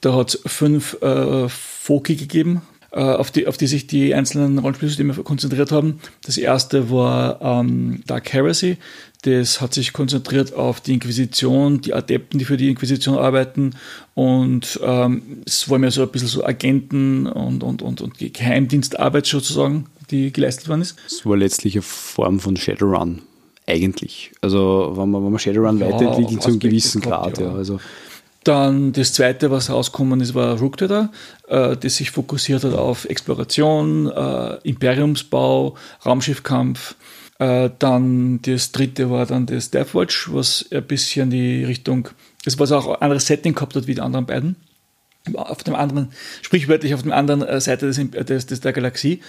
Da 0.00 0.14
hat 0.14 0.34
es 0.34 0.40
fünf 0.46 1.00
äh, 1.02 1.48
Foki 1.48 2.14
gegeben, 2.14 2.62
äh, 2.92 3.00
auf, 3.00 3.30
die, 3.30 3.46
auf 3.46 3.56
die 3.56 3.66
sich 3.66 3.86
die 3.86 4.14
einzelnen 4.14 4.58
Rollenspielsysteme 4.58 5.14
konzentriert 5.14 5.72
haben. 5.72 6.00
Das 6.22 6.36
erste 6.36 6.90
war 6.90 7.40
ähm, 7.42 8.02
Dark 8.06 8.32
Heresy. 8.32 8.76
Das 9.26 9.60
hat 9.60 9.74
sich 9.74 9.92
konzentriert 9.92 10.54
auf 10.54 10.80
die 10.80 10.94
Inquisition, 10.94 11.80
die 11.80 11.92
Adepten, 11.92 12.38
die 12.38 12.44
für 12.44 12.56
die 12.56 12.70
Inquisition 12.70 13.18
arbeiten 13.18 13.74
und 14.14 14.78
ähm, 14.84 15.42
es 15.44 15.68
war 15.68 15.78
mehr 15.80 15.90
so 15.90 16.02
ein 16.02 16.08
bisschen 16.10 16.28
so 16.28 16.44
Agenten 16.44 17.26
und, 17.26 17.64
und, 17.64 17.82
und, 17.82 18.00
und 18.00 18.18
Geheimdienstarbeit 18.18 19.26
sozusagen, 19.26 19.86
die 20.12 20.32
geleistet 20.32 20.68
worden 20.68 20.82
ist. 20.82 20.96
Es 21.08 21.26
war 21.26 21.36
letztlich 21.36 21.74
eine 21.74 21.82
Form 21.82 22.38
von 22.38 22.56
Shadowrun, 22.56 23.22
eigentlich. 23.66 24.30
Also 24.42 24.92
wenn 24.94 25.10
man, 25.10 25.24
wenn 25.24 25.32
man 25.32 25.40
Shadowrun 25.40 25.80
ja, 25.80 25.90
weiterentwickelt 25.90 26.42
zu 26.42 26.50
einem 26.50 26.60
gewissen 26.60 27.00
Grad. 27.00 27.38
Ja. 27.38 27.52
Also 27.52 27.80
dann 28.44 28.92
das 28.92 29.12
zweite, 29.12 29.50
was 29.50 29.70
rausgekommen 29.70 30.20
ist, 30.20 30.36
war 30.36 30.56
Rooktrader, 30.56 31.10
äh, 31.48 31.76
das 31.76 31.96
sich 31.96 32.12
fokussiert 32.12 32.62
hat 32.62 32.74
auf 32.74 33.06
Exploration, 33.06 34.08
äh, 34.08 34.58
Imperiumsbau, 34.62 35.74
Raumschiffkampf. 36.04 36.94
Äh, 37.38 37.70
dann 37.78 38.40
das 38.42 38.72
dritte 38.72 39.10
war 39.10 39.26
dann 39.26 39.46
das 39.46 39.70
Deathwatch, 39.70 40.32
was 40.32 40.66
ein 40.70 40.84
bisschen 40.84 41.30
die 41.30 41.64
Richtung, 41.64 42.08
das 42.44 42.58
was 42.58 42.72
auch 42.72 42.88
ein 42.88 43.02
anderes 43.02 43.26
Setting 43.26 43.54
gehabt 43.54 43.76
hat 43.76 43.86
wie 43.86 43.94
die 43.94 44.00
anderen 44.00 44.26
beiden. 44.26 44.56
Auf 45.34 45.64
dem 45.64 45.74
anderen, 45.74 46.12
sprichwörtlich 46.40 46.94
auf 46.94 47.02
der 47.02 47.16
anderen 47.16 47.42
äh, 47.42 47.60
Seite 47.60 47.86
des, 47.86 48.00
des, 48.26 48.46
des 48.46 48.60
der 48.60 48.72
Galaxie. 48.72 49.20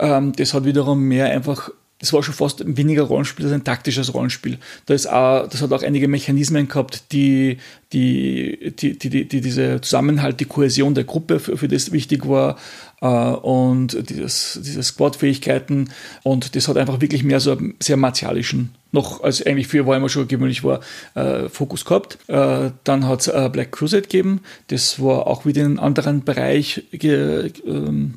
Ähm, 0.00 0.32
das 0.32 0.52
hat 0.52 0.64
wiederum 0.64 1.00
mehr 1.00 1.26
einfach 1.26 1.70
das 2.04 2.12
war 2.12 2.22
schon 2.22 2.34
fast 2.34 2.62
weniger 2.66 3.04
Rollenspiel 3.04 3.46
als 3.46 3.54
ein 3.54 3.64
taktisches 3.64 4.12
Rollenspiel. 4.12 4.58
Da 4.84 4.92
ist 4.92 5.06
auch, 5.06 5.48
das 5.48 5.62
hat 5.62 5.72
auch 5.72 5.82
einige 5.82 6.06
Mechanismen 6.06 6.68
gehabt, 6.68 7.12
die, 7.12 7.56
die, 7.94 8.74
die, 8.78 8.98
die, 8.98 9.26
die 9.26 9.40
diese 9.40 9.80
Zusammenhalt, 9.80 10.38
die 10.38 10.44
Kohäsion 10.44 10.94
der 10.94 11.04
Gruppe, 11.04 11.40
für, 11.40 11.56
für 11.56 11.66
das 11.66 11.92
wichtig 11.92 12.28
war 12.28 12.58
äh, 13.00 13.06
und 13.06 14.10
dieses, 14.10 14.60
diese 14.62 14.82
Squad-Fähigkeiten 14.82 15.88
und 16.24 16.54
das 16.54 16.68
hat 16.68 16.76
einfach 16.76 17.00
wirklich 17.00 17.24
mehr 17.24 17.40
so 17.40 17.52
einen 17.52 17.72
sehr 17.80 17.96
martialischen 17.96 18.74
noch 18.92 19.24
als 19.24 19.44
eigentlich 19.44 19.66
für 19.66 19.86
Warhammer 19.86 20.08
schon 20.08 20.28
gewöhnlich 20.28 20.62
war, 20.62 20.80
äh, 21.14 21.48
Fokus 21.48 21.84
gehabt. 21.84 22.18
Äh, 22.28 22.70
dann 22.84 23.08
hat 23.08 23.22
es 23.22 23.28
äh, 23.28 23.50
Black 23.52 23.72
Crusade 23.72 24.02
gegeben, 24.02 24.40
das 24.68 25.02
war 25.02 25.26
auch 25.26 25.46
wieder 25.46 25.62
in 25.62 25.66
einen 25.66 25.78
anderen 25.80 26.22
Bereich 26.22 26.84
ge, 26.92 27.50
ähm, 27.66 28.14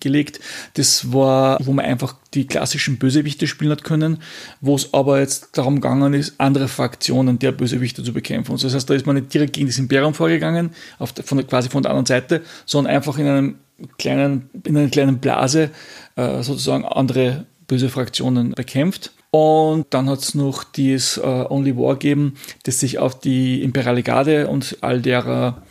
gelegt. 0.00 0.40
Das 0.74 1.12
war, 1.12 1.58
wo 1.62 1.72
man 1.72 1.84
einfach 1.84 2.14
die 2.34 2.46
klassischen 2.46 2.98
Bösewichte 2.98 3.46
spielen 3.46 3.70
hat 3.70 3.84
können, 3.84 4.18
wo 4.60 4.74
es 4.74 4.92
aber 4.92 5.20
jetzt 5.20 5.56
darum 5.56 5.76
gegangen 5.76 6.14
ist, 6.14 6.34
andere 6.38 6.68
Fraktionen 6.68 7.38
der 7.38 7.52
Bösewichte 7.52 8.02
zu 8.02 8.12
bekämpfen. 8.12 8.52
Und 8.52 8.62
das 8.62 8.74
heißt, 8.74 8.88
da 8.88 8.94
ist 8.94 9.06
man 9.06 9.16
nicht 9.16 9.32
direkt 9.32 9.54
gegen 9.54 9.66
das 9.66 9.78
Imperium 9.78 10.14
vorgegangen, 10.14 10.70
auf 10.98 11.12
der, 11.12 11.24
von, 11.24 11.44
quasi 11.46 11.68
von 11.68 11.82
der 11.82 11.90
anderen 11.90 12.06
Seite, 12.06 12.42
sondern 12.64 12.94
einfach 12.94 13.18
in 13.18 13.26
einem 13.26 13.54
kleinen, 13.98 14.50
in 14.64 14.76
einer 14.76 14.88
kleinen 14.88 15.18
Blase 15.18 15.70
äh, 16.16 16.42
sozusagen 16.42 16.84
andere 16.84 17.46
böse 17.66 17.88
Fraktionen 17.88 18.52
bekämpft. 18.52 19.12
Und 19.30 19.86
dann 19.90 20.08
hat 20.08 20.20
es 20.20 20.34
noch 20.34 20.64
dieses 20.64 21.18
äh, 21.18 21.20
Only 21.22 21.76
War 21.76 21.94
gegeben, 21.94 22.34
das 22.62 22.80
sich 22.80 22.98
auf 22.98 23.18
die 23.20 23.62
Imperiale 23.62 24.02
Garde 24.02 24.48
und 24.48 24.78
all 24.80 25.02
derer 25.02 25.62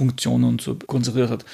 Funktionen 0.00 0.58
so 0.58 0.76
konzentriert 0.86 1.28
hat. 1.28 1.44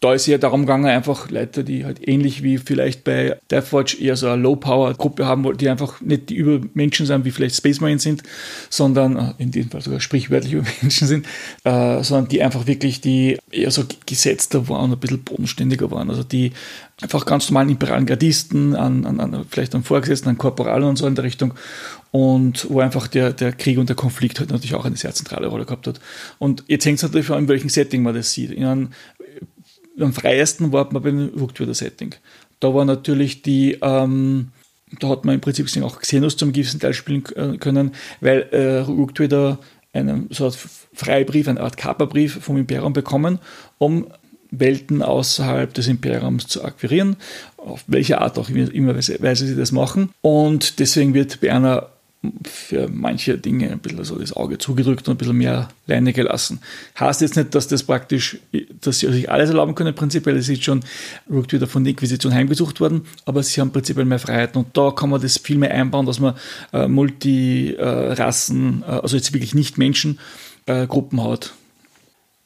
Da 0.00 0.14
ist 0.14 0.26
ja 0.26 0.38
darum 0.38 0.62
gegangen, 0.62 0.86
einfach 0.86 1.28
Leute, 1.28 1.62
die 1.62 1.84
halt 1.84 2.08
ähnlich 2.08 2.42
wie 2.42 2.56
vielleicht 2.56 3.04
bei 3.04 3.36
Deathwatch 3.50 4.00
eher 4.00 4.16
so 4.16 4.28
eine 4.28 4.40
Low-Power-Gruppe 4.40 5.26
haben, 5.26 5.58
die 5.58 5.68
einfach 5.68 6.00
nicht 6.00 6.30
die 6.30 6.36
Übermenschen 6.36 7.04
sind, 7.04 7.26
wie 7.26 7.30
vielleicht 7.30 7.54
Space 7.54 7.80
Marines 7.82 8.02
sind, 8.02 8.22
sondern 8.70 9.16
äh, 9.16 9.34
in 9.36 9.50
dem 9.50 9.68
Fall 9.68 9.82
sogar 9.82 10.00
sprichwörtlich 10.00 10.52
Übermenschen 10.54 11.06
sind, 11.06 11.26
äh, 11.64 12.02
sondern 12.02 12.28
die 12.28 12.42
einfach 12.42 12.66
wirklich 12.66 13.02
die 13.02 13.36
eher 13.50 13.70
so 13.70 13.84
gesetzter 14.06 14.70
waren, 14.70 14.90
ein 14.90 14.98
bisschen 14.98 15.22
bodenständiger 15.22 15.90
waren. 15.90 16.08
Also 16.08 16.22
die 16.22 16.52
einfach 17.02 17.26
ganz 17.26 17.50
normalen 17.50 17.70
imperialen 17.70 18.06
Gardisten, 18.06 18.74
an, 18.74 19.04
an, 19.04 19.20
an 19.20 19.44
vielleicht 19.48 19.74
an 19.74 19.82
Vorgesetzten, 19.82 20.28
an 20.28 20.38
Korporalen 20.38 20.88
und 20.88 20.96
so 20.96 21.06
in 21.06 21.14
der 21.14 21.24
Richtung 21.24 21.54
und 22.10 22.68
wo 22.70 22.80
einfach 22.80 23.08
der, 23.08 23.32
der 23.32 23.52
Krieg 23.52 23.78
und 23.78 23.88
der 23.88 23.96
Konflikt 23.96 24.38
halt 24.38 24.50
natürlich 24.50 24.74
auch 24.74 24.84
eine 24.84 24.96
sehr 24.96 25.12
zentrale 25.12 25.48
Rolle 25.48 25.64
gehabt 25.64 25.86
hat. 25.86 26.00
Und 26.38 26.64
jetzt 26.68 26.84
hängt 26.84 26.98
es 26.98 27.02
natürlich 27.02 27.30
an, 27.30 27.40
in 27.40 27.48
welchem 27.48 27.70
Setting 27.70 28.02
man 28.02 28.14
das 28.14 28.32
sieht. 28.32 28.50
In 28.50 28.64
einem, 28.64 28.88
am 29.98 30.12
freiesten 30.12 30.72
war 30.72 30.92
man 30.92 31.02
beim 31.02 31.28
Rücktürder-Setting. 31.28 32.14
Da 32.60 32.74
war 32.74 32.84
natürlich 32.84 33.42
die, 33.42 33.78
ähm, 33.82 34.48
da 35.00 35.08
hat 35.08 35.24
man 35.24 35.34
im 35.34 35.40
Prinzip 35.40 35.66
auch 35.82 35.98
Xenos 35.98 36.36
zum 36.36 36.52
gewissen 36.52 36.80
Teil 36.80 36.94
spielen 36.94 37.24
äh, 37.34 37.56
können, 37.56 37.92
weil 38.20 38.42
äh, 38.52 38.80
Rücktürder 38.80 39.58
einen 39.92 40.28
so 40.30 40.44
eine 40.44 40.54
Freibrief, 40.94 41.48
eine 41.48 41.60
Art 41.60 41.76
Kaperbrief 41.76 42.42
vom 42.42 42.56
Imperium 42.56 42.92
bekommen, 42.92 43.38
um 43.78 44.06
Welten 44.52 45.02
außerhalb 45.02 45.74
des 45.74 45.88
Imperiums 45.88 46.46
zu 46.46 46.62
akquirieren, 46.62 47.16
auf 47.56 47.82
welche 47.86 48.20
Art 48.20 48.38
auch 48.38 48.48
immer 48.48 48.94
Weise 48.94 49.46
sie 49.46 49.56
das 49.56 49.72
machen. 49.72 50.10
Und 50.20 50.78
deswegen 50.78 51.14
wird 51.14 51.40
bei 51.40 51.52
einer 51.52 51.88
für 52.44 52.88
manche 52.88 53.36
Dinge 53.36 53.70
ein 53.72 53.80
bisschen 53.80 54.04
so 54.04 54.16
das 54.16 54.32
Auge 54.32 54.56
zugedrückt 54.58 55.08
und 55.08 55.14
ein 55.14 55.18
bisschen 55.18 55.38
mehr 55.38 55.68
Leine 55.88 56.12
gelassen. 56.12 56.60
Heißt 56.98 57.20
jetzt 57.20 57.36
nicht, 57.36 57.52
dass 57.54 57.66
das 57.66 57.82
praktisch, 57.82 58.38
dass 58.80 59.00
sie 59.00 59.12
sich 59.12 59.28
alles 59.30 59.50
erlauben 59.50 59.74
können, 59.74 59.92
prinzipiell 59.94 60.36
ist 60.36 60.48
jetzt 60.48 60.62
schon 60.62 60.84
Rook 61.28 61.50
wieder 61.52 61.66
von 61.66 61.82
der 61.82 61.90
Inquisition 61.92 62.32
heimgesucht 62.32 62.80
worden, 62.80 63.06
aber 63.24 63.42
sie 63.42 63.60
haben 63.60 63.72
prinzipiell 63.72 64.06
mehr 64.06 64.20
Freiheiten 64.20 64.58
und 64.62 64.76
da 64.76 64.92
kann 64.92 65.10
man 65.10 65.20
das 65.20 65.38
viel 65.38 65.58
mehr 65.58 65.72
einbauen, 65.72 66.06
dass 66.06 66.20
man 66.20 66.34
äh, 66.72 66.86
Multirassen, 66.86 68.82
äh, 68.82 68.90
also 68.90 69.16
jetzt 69.16 69.32
wirklich 69.32 69.56
nicht 69.56 69.76
Menschen, 69.78 70.20
äh, 70.66 70.86
Gruppen 70.86 71.24
hat. 71.24 71.54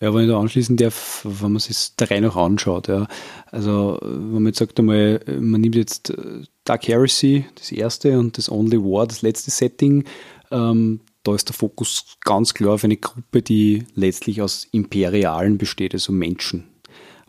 Ja, 0.01 0.13
wenn 0.13 0.25
ich 0.25 0.29
da 0.29 0.39
anschließen 0.39 0.77
darf, 0.77 1.23
wenn 1.25 1.53
man 1.53 1.61
sich 1.61 1.75
das 1.75 1.97
Terrain 1.97 2.25
auch 2.27 2.37
anschaut, 2.37 2.89
ja. 2.89 3.09
Also, 3.51 3.99
wenn 4.03 4.43
man 4.43 4.47
jetzt 4.47 4.59
sagt 4.59 4.79
einmal, 4.79 5.21
man 5.41 5.61
nimmt 5.61 5.75
jetzt 5.75 6.11
äh, 6.11 6.43
Dark 6.65 6.87
Heresy, 6.87 7.47
das 7.55 7.73
erste, 7.73 8.19
und 8.19 8.37
das 8.37 8.51
Only 8.51 8.79
War, 8.79 9.07
das 9.07 9.23
letzte 9.23 9.51
Setting, 9.51 10.05
ähm, 10.51 11.01
da 11.23 11.35
ist 11.35 11.49
der 11.49 11.55
Fokus 11.55 12.19
ganz 12.21 12.53
klar 12.53 12.75
auf 12.75 12.85
eine 12.85 12.99
Gruppe, 12.99 13.41
die 13.41 13.85
letztlich 13.95 14.43
aus 14.43 14.69
Imperialen 14.71 15.57
besteht, 15.57 15.95
also 15.95 16.13
Menschen. 16.13 16.65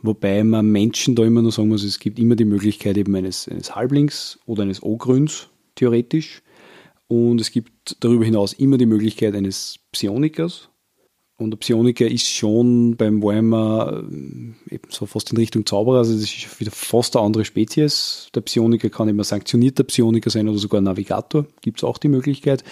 Wobei 0.01 0.43
man 0.43 0.69
Menschen 0.69 1.15
da 1.15 1.23
immer 1.23 1.41
nur 1.41 1.51
sagen 1.51 1.69
muss, 1.69 1.83
es 1.83 1.99
gibt 1.99 2.19
immer 2.19 2.35
die 2.35 2.45
Möglichkeit 2.45 2.97
eben 2.97 3.15
eines, 3.15 3.47
eines 3.47 3.75
Halblings 3.75 4.39
oder 4.45 4.63
eines 4.63 4.83
O-Grüns, 4.83 5.47
theoretisch. 5.75 6.43
Und 7.07 7.41
es 7.41 7.51
gibt 7.51 7.97
darüber 8.01 8.25
hinaus 8.25 8.53
immer 8.53 8.77
die 8.77 8.85
Möglichkeit 8.85 9.33
eines 9.33 9.79
Psionikers, 9.91 10.69
und 11.37 11.51
der 11.51 11.57
Psioniker 11.57 12.07
ist 12.07 12.27
schon 12.27 12.95
beim 12.95 13.21
Warhammer 13.21 14.03
äh, 14.03 14.73
eben 14.75 14.89
so 14.89 15.05
fast 15.05 15.31
in 15.31 15.37
Richtung 15.37 15.65
Zauberer, 15.65 15.99
also 15.99 16.13
das 16.13 16.23
ist 16.23 16.59
wieder 16.59 16.71
fast 16.71 17.15
eine 17.15 17.25
andere 17.25 17.45
Spezies. 17.45 18.29
Der 18.33 18.41
Psioniker 18.41 18.89
kann 18.89 19.07
immer 19.07 19.23
sanktionierter 19.23 19.83
Psioniker 19.83 20.31
sein 20.31 20.49
oder 20.49 20.57
sogar 20.57 20.81
Navigator, 20.81 21.45
gibt 21.61 21.77
es 21.77 21.83
auch 21.83 21.99
die 21.99 22.07
Möglichkeit. 22.07 22.63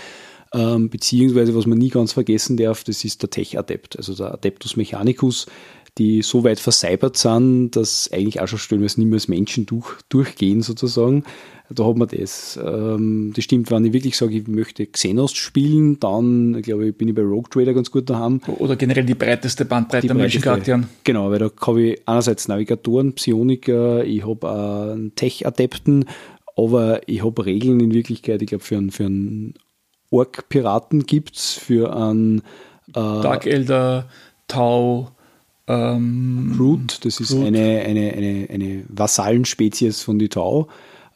Ähm, 0.54 0.90
beziehungsweise, 0.90 1.56
was 1.56 1.68
man 1.68 1.78
nie 1.78 1.90
ganz 1.90 2.14
vergessen 2.14 2.58
darf, 2.58 2.84
das 2.84 3.04
ist 3.04 3.22
der 3.22 3.30
Tech-Adept, 3.30 3.98
also 3.98 4.16
der 4.16 4.34
Adeptus 4.34 4.78
Mechanicus, 4.78 5.46
die 5.98 6.22
so 6.22 6.44
weit 6.44 6.60
verseibert 6.60 7.18
sind, 7.18 7.72
dass 7.72 8.10
eigentlich 8.12 8.42
auch 8.42 8.48
schon 8.48 8.60
stellenweise 8.60 9.00
nicht 9.00 9.08
mehr 9.08 9.16
als 9.16 9.28
Menschen 9.28 9.66
durch, 9.66 10.02
durchgehen 10.10 10.62
sozusagen. 10.62 11.24
Da 11.70 11.86
hat 11.86 11.98
man 11.98 12.08
das. 12.08 12.60
Ähm, 12.64 13.32
das 13.36 13.44
stimmt, 13.44 13.72
wenn 13.72 13.86
ich 13.86 13.94
wirklich 13.94 14.16
sage, 14.18 14.36
ich 14.36 14.48
möchte 14.48 14.86
Xenos 14.86 15.34
spielen, 15.34 16.00
dann 16.00 16.62
glaube 16.62 16.90
ich, 16.90 16.98
bin 16.98 17.08
ich 17.08 17.16
bei 17.16 17.24
Rogue 17.24 17.50
Trader 17.50 17.74
ganz 17.74 17.90
gut 17.90 18.10
daheim. 18.10 18.40
Oder 18.60 18.76
generell 18.76 19.06
die 19.06 19.16
breiteste 19.16 19.66
Bandbreite 19.66 20.12
an 20.12 20.18
Menschencharakteren. 20.18 20.88
Genau, 21.04 21.32
weil 21.32 21.40
da 21.40 21.50
habe 21.66 21.82
ich 21.82 22.02
einerseits 22.08 22.48
Navigatoren, 22.48 23.14
Psioniker, 23.14 24.04
ich 24.04 24.28
habe 24.28 24.92
einen 24.94 25.16
Tech-Adepten, 25.16 26.06
aber 26.56 27.08
ich 27.08 27.24
habe 27.24 27.46
Regeln 27.46 27.80
in 27.80 27.94
Wirklichkeit, 27.94 28.42
ich 28.42 28.50
glaube, 28.50 28.64
für 28.64 28.78
einen, 28.78 28.92
für 28.92 29.06
einen 29.06 29.54
Ork-Piraten 30.12 31.06
gibt 31.08 31.36
es, 31.36 31.54
für 31.54 31.96
einen 31.96 32.40
äh, 32.90 32.94
Dark 32.94 33.48
Elder, 33.48 34.08
Tau, 34.48 35.15
ähm, 35.68 36.56
Root, 36.60 37.04
das 37.06 37.20
ist 37.20 37.32
Root. 37.32 37.46
Eine, 37.46 37.82
eine, 37.86 38.14
eine, 38.14 38.48
eine 38.52 38.84
Vasallenspezies 38.90 40.02
von 40.02 40.20
die 40.20 40.30
Tau, 40.30 40.68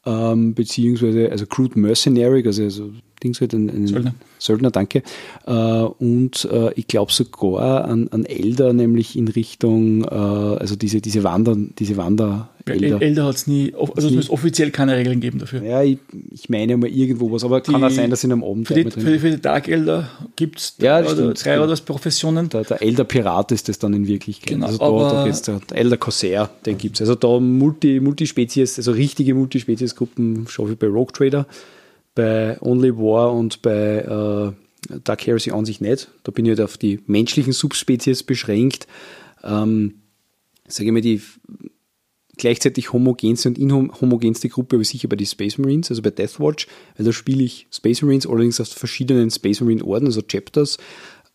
ähm, 0.06 0.54
beziehungsweise 0.56 1.32
also 1.32 1.46
Crude 1.46 1.80
Mercenary, 1.80 2.44
also, 2.46 2.64
also 2.64 2.92
Dings 3.24 3.42
halt 3.42 3.54
ein, 3.54 3.70
ein 3.70 3.88
Söldner. 3.88 4.16
Söldner, 4.38 4.72
danke. 4.72 5.04
Äh, 5.46 5.52
und 5.52 6.48
äh, 6.52 6.74
ich 6.76 6.88
glaube 6.88 7.12
sogar 7.12 7.86
an, 7.86 8.08
an 8.10 8.26
Elder, 8.26 8.72
nämlich 8.72 9.18
in 9.18 9.28
Richtung, 9.28 10.04
äh, 10.04 10.08
also 10.08 10.76
diese, 10.76 11.02
diese 11.02 11.24
Wander, 11.24 11.58
diese 11.78 11.98
Wander. 11.98 12.50
Elder, 12.66 13.02
Elder 13.02 13.26
hat 13.26 13.36
es 13.36 13.48
nie, 13.48 13.74
also 13.74 14.08
es 14.08 14.14
muss 14.14 14.30
offiziell 14.30 14.70
keine 14.70 14.96
Regeln 14.96 15.20
geben 15.20 15.40
dafür. 15.40 15.64
Ja, 15.64 15.82
ich, 15.82 15.98
ich 16.32 16.50
meine 16.50 16.78
mal 16.78 16.88
irgendwo 16.88 17.32
was, 17.32 17.44
aber 17.44 17.62
die, 17.62 17.72
kann 17.72 17.84
auch 17.84 17.90
sein, 17.90 18.12
dass 18.12 18.24
in 18.24 18.32
einem 18.32 18.44
Abend 18.44 18.68
für 18.68 18.76
die, 18.76 18.92
für, 18.92 19.12
die, 19.12 19.20
für 19.20 19.32
die 19.32 19.42
Dark 19.42 19.68
Elder 19.68 20.08
gibt 20.36 20.60
es 20.60 20.76
ja, 20.80 21.00
oder 21.00 21.34
drei 21.34 21.60
oder 21.60 21.76
Professionen. 21.78 22.48
Der, 22.50 22.64
der 22.64 22.82
Elder 22.82 23.06
Pirat 23.06 23.52
ist 23.52 23.70
das 23.70 23.80
dann 23.80 23.94
in 23.94 24.08
Wirklichkeit. 24.08 24.50
Genau, 24.50 24.68
also 24.68 24.78
da, 24.78 25.14
da 25.14 25.26
geht's, 25.26 25.42
der 25.42 25.60
Elder 25.74 25.98
Corsair, 25.98 26.50
den 26.66 26.78
gibt 26.78 26.98
es. 26.98 27.02
Also 27.02 27.16
da 27.16 27.40
Multi, 27.40 28.00
Multispezies, 28.00 28.78
also 28.78 28.92
richtige 28.92 29.34
Multispezies-Gruppen 29.34 30.46
schaffe 30.48 30.74
ich 30.74 30.78
bei 30.78 30.88
Rogue 30.88 31.12
Trader 31.12 31.48
bei 32.20 32.62
Only 32.62 32.98
War 32.98 33.34
und 33.34 33.62
bei 33.62 34.00
äh, 34.00 35.00
Dark 35.06 35.26
Heresy 35.26 35.52
an 35.52 35.64
sich 35.64 35.80
nicht. 35.80 36.12
Da 36.24 36.34
bin 36.34 36.46
ich 36.46 36.50
halt 36.50 36.62
auf 36.62 36.78
die 36.78 37.00
menschlichen 37.08 37.54
Subspezies 37.54 38.24
beschränkt. 38.24 38.88
Ähm, 39.42 40.02
sage 40.68 40.88
ich 40.88 40.92
mal, 40.92 41.00
die 41.00 41.22
gleichzeitig 42.36 42.92
homogenste 42.92 43.48
und 43.48 43.58
inhomogenste 43.58 44.50
Gruppe 44.50 44.76
aber 44.76 44.84
sicher 44.84 45.08
bei 45.08 45.16
den 45.16 45.28
Space 45.28 45.58
Marines, 45.58 45.90
also 45.92 46.02
bei 46.02 46.10
Deathwatch, 46.10 46.68
weil 46.98 47.06
da 47.06 47.14
spiele 47.14 47.44
ich 47.44 47.68
Space 47.72 48.02
Marines 48.02 48.28
allerdings 48.28 48.60
aus 48.60 48.74
verschiedenen 48.74 49.32
Space 49.32 49.62
Marine 49.62 49.86
Orden, 49.86 50.08
also 50.08 50.22
Chapters. 50.22 50.78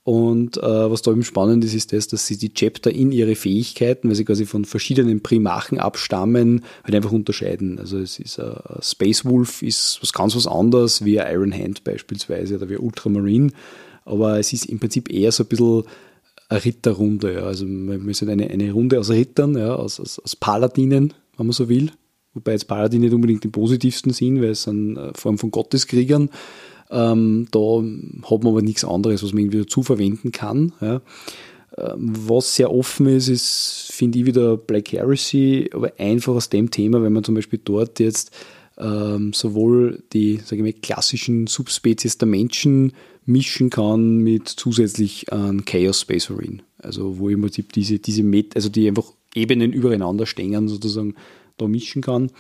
Und 0.05 0.59
äh, 0.59 0.91
was 0.91 1.01
da 1.01 1.13
eben 1.13 1.25
spannend 1.25 1.65
ist, 1.65 1.75
ist 1.75 1.95
das, 1.95 2.09
dass 2.09 2.27
sie 2.27 2.37
die 2.37 2.53
Chapter 2.53 2.91
in 2.91 3.11
ihre 3.11 3.35
Fähigkeiten, 3.35 4.09
weil 4.09 4.15
sie 4.15 4.27
quasi 4.27 4.45
von 4.45 4.67
verschiedenen 4.67 5.23
Primachen 5.23 5.79
abstammen, 5.79 6.63
halt 6.85 6.95
einfach 6.95 7.11
unterscheiden. 7.13 7.79
Also 7.79 7.99
es 7.99 8.19
ist 8.19 8.39
äh, 8.39 8.53
Space 8.83 9.25
Wolf 9.25 9.63
ist 9.63 9.99
was 10.03 10.13
ganz 10.13 10.37
was 10.37 10.47
anderes 10.47 11.07
wie 11.07 11.17
Iron 11.17 11.55
Hand 11.55 11.85
beispielsweise 11.85 12.57
oder 12.57 12.69
wie 12.69 12.77
Ultramarine. 12.77 13.51
Aber 14.05 14.39
es 14.39 14.53
ist 14.53 14.67
im 14.67 14.79
Prinzip 14.79 15.11
eher 15.11 15.33
so 15.33 15.45
ein 15.45 15.49
bisschen 15.49 15.85
eine 16.51 16.65
Ritterrunde. 16.65 17.33
Ja. 17.33 17.45
Also 17.45 17.67
wir 17.67 17.99
müssen 17.99 18.29
eine, 18.29 18.51
eine 18.51 18.73
Runde 18.73 19.01
aus 19.01 19.09
Rittern, 19.09 19.57
ja, 19.57 19.75
aus, 19.75 20.01
aus, 20.01 20.19
aus 20.19 20.37
Paladinen, 20.37 21.15
wenn 21.39 21.47
man 21.47 21.53
so 21.53 21.71
will. 21.71 21.91
Wobei 22.35 22.53
jetzt 22.53 22.67
Paladin 22.67 23.01
nicht 23.01 23.15
unbedingt 23.15 23.45
den 23.45 23.53
positivsten 23.53 24.13
sind, 24.13 24.43
weil 24.43 24.51
es 24.51 24.69
eine 24.69 25.01
äh, 25.01 25.13
Form 25.15 25.39
von 25.39 25.51
Gotteskriegern. 25.51 26.31
Ähm, 26.91 27.49
da 27.51 27.83
hat 28.31 28.43
man 28.43 28.53
aber 28.53 28.63
nichts 28.63 28.85
anderes, 28.85 29.23
was 29.23 29.33
man 29.33 29.43
irgendwie 29.43 29.63
dazu 29.63 29.83
verwenden 29.83 30.33
kann. 30.33 30.73
Ja. 30.81 31.01
Ähm, 31.77 32.13
was 32.27 32.55
sehr 32.55 32.73
offen 32.73 33.07
ist, 33.07 33.29
ist, 33.29 33.89
finde 33.91 34.19
ich, 34.19 34.27
wieder 34.27 34.57
Black 34.57 34.93
Heresy, 34.93 35.71
aber 35.73 35.93
einfach 35.99 36.35
aus 36.35 36.49
dem 36.49 36.71
Thema, 36.71 37.03
wenn 37.03 37.13
man 37.13 37.25
zum 37.25 37.35
Beispiel 37.35 37.61
dort 37.65 37.99
jetzt 38.01 38.31
ähm, 38.79 39.33
sowohl 39.33 40.03
die 40.13 40.41
sage 40.45 40.57
ich 40.57 40.75
mal, 40.75 40.81
klassischen 40.81 41.47
Subspezies 41.47 42.19
der 42.19 42.29
Menschen 42.29 42.93
mischen 43.25 43.71
kann 43.71 44.19
mit 44.19 44.49
zusätzlich 44.49 45.33
einem 45.33 45.65
Chaos 45.65 46.03
Space 46.03 46.29
Marine. 46.29 46.59
Also 46.79 47.19
wo 47.19 47.29
im 47.29 47.41
Prinzip 47.41 47.73
diese, 47.73 47.99
diese 47.99 48.23
Met 48.23 48.55
also 48.57 48.69
die 48.69 48.89
einfach 48.89 49.13
Ebenen 49.35 49.73
übereinander 49.73 50.27
stehen, 50.27 50.69
sozusagen 50.69 51.15
da 51.57 51.67
mischen 51.67 52.03
kann. 52.03 52.31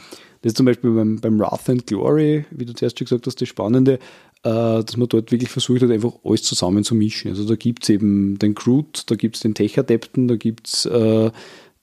Das 0.42 0.50
ist 0.50 0.56
zum 0.56 0.66
Beispiel 0.66 0.90
beim, 0.90 1.20
beim 1.20 1.38
Wrath 1.38 1.70
and 1.70 1.86
Glory, 1.86 2.44
wie 2.50 2.66
du 2.66 2.74
zuerst 2.74 2.98
schon 2.98 3.06
gesagt 3.06 3.26
hast, 3.26 3.40
das 3.40 3.48
Spannende, 3.48 3.98
dass 4.44 4.98
man 4.98 5.08
dort 5.08 5.32
wirklich 5.32 5.48
versucht 5.48 5.80
hat, 5.80 5.90
einfach 5.90 6.12
alles 6.22 6.42
zusammen 6.42 6.84
zu 6.84 6.94
mischen. 6.94 7.30
Also 7.30 7.46
da 7.46 7.56
gibt 7.56 7.84
es 7.84 7.88
eben 7.88 8.38
den 8.38 8.54
Groot, 8.54 9.04
da 9.06 9.14
gibt 9.14 9.36
es 9.36 9.42
den 9.42 9.54
Tech-Adepten, 9.54 10.28
da 10.28 10.36
gibt 10.36 10.66
es 10.68 10.84
äh, 10.84 11.30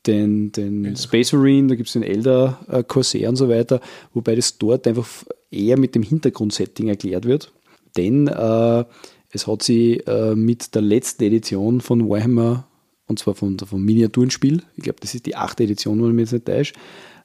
den, 0.05 0.51
den 0.51 0.95
Space 0.95 1.33
Marine, 1.33 1.69
da 1.69 1.75
gibt 1.75 1.87
es 1.87 1.93
den 1.93 2.03
Elder 2.03 2.59
äh, 2.69 2.83
Corsair 2.83 3.29
und 3.29 3.35
so 3.35 3.49
weiter, 3.49 3.81
wobei 4.13 4.35
das 4.35 4.59
dort 4.59 4.85
einfach 4.85 5.07
eher 5.49 5.79
mit 5.79 5.95
dem 5.95 6.03
Hintergrundsetting 6.03 6.87
erklärt 6.87 7.25
wird. 7.25 7.51
Denn 7.97 8.27
äh, 8.27 8.85
es 9.31 9.47
hat 9.47 9.63
sie 9.63 9.97
äh, 9.97 10.35
mit 10.35 10.75
der 10.75 10.83
letzten 10.83 11.23
Edition 11.23 11.81
von 11.81 12.07
Warhammer, 12.07 12.67
und 13.07 13.17
zwar 13.17 13.35
von, 13.35 13.57
vom 13.57 13.83
Miniaturenspiel, 13.83 14.61
ich 14.77 14.83
glaube, 14.83 14.99
das 15.01 15.15
ist 15.15 15.25
die 15.25 15.35
achte 15.35 15.63
Edition, 15.63 15.99
wenn 16.01 16.09
ich 16.09 16.15
mich 16.15 16.23
jetzt 16.25 16.33
nicht 16.33 16.45
täusche, 16.45 16.73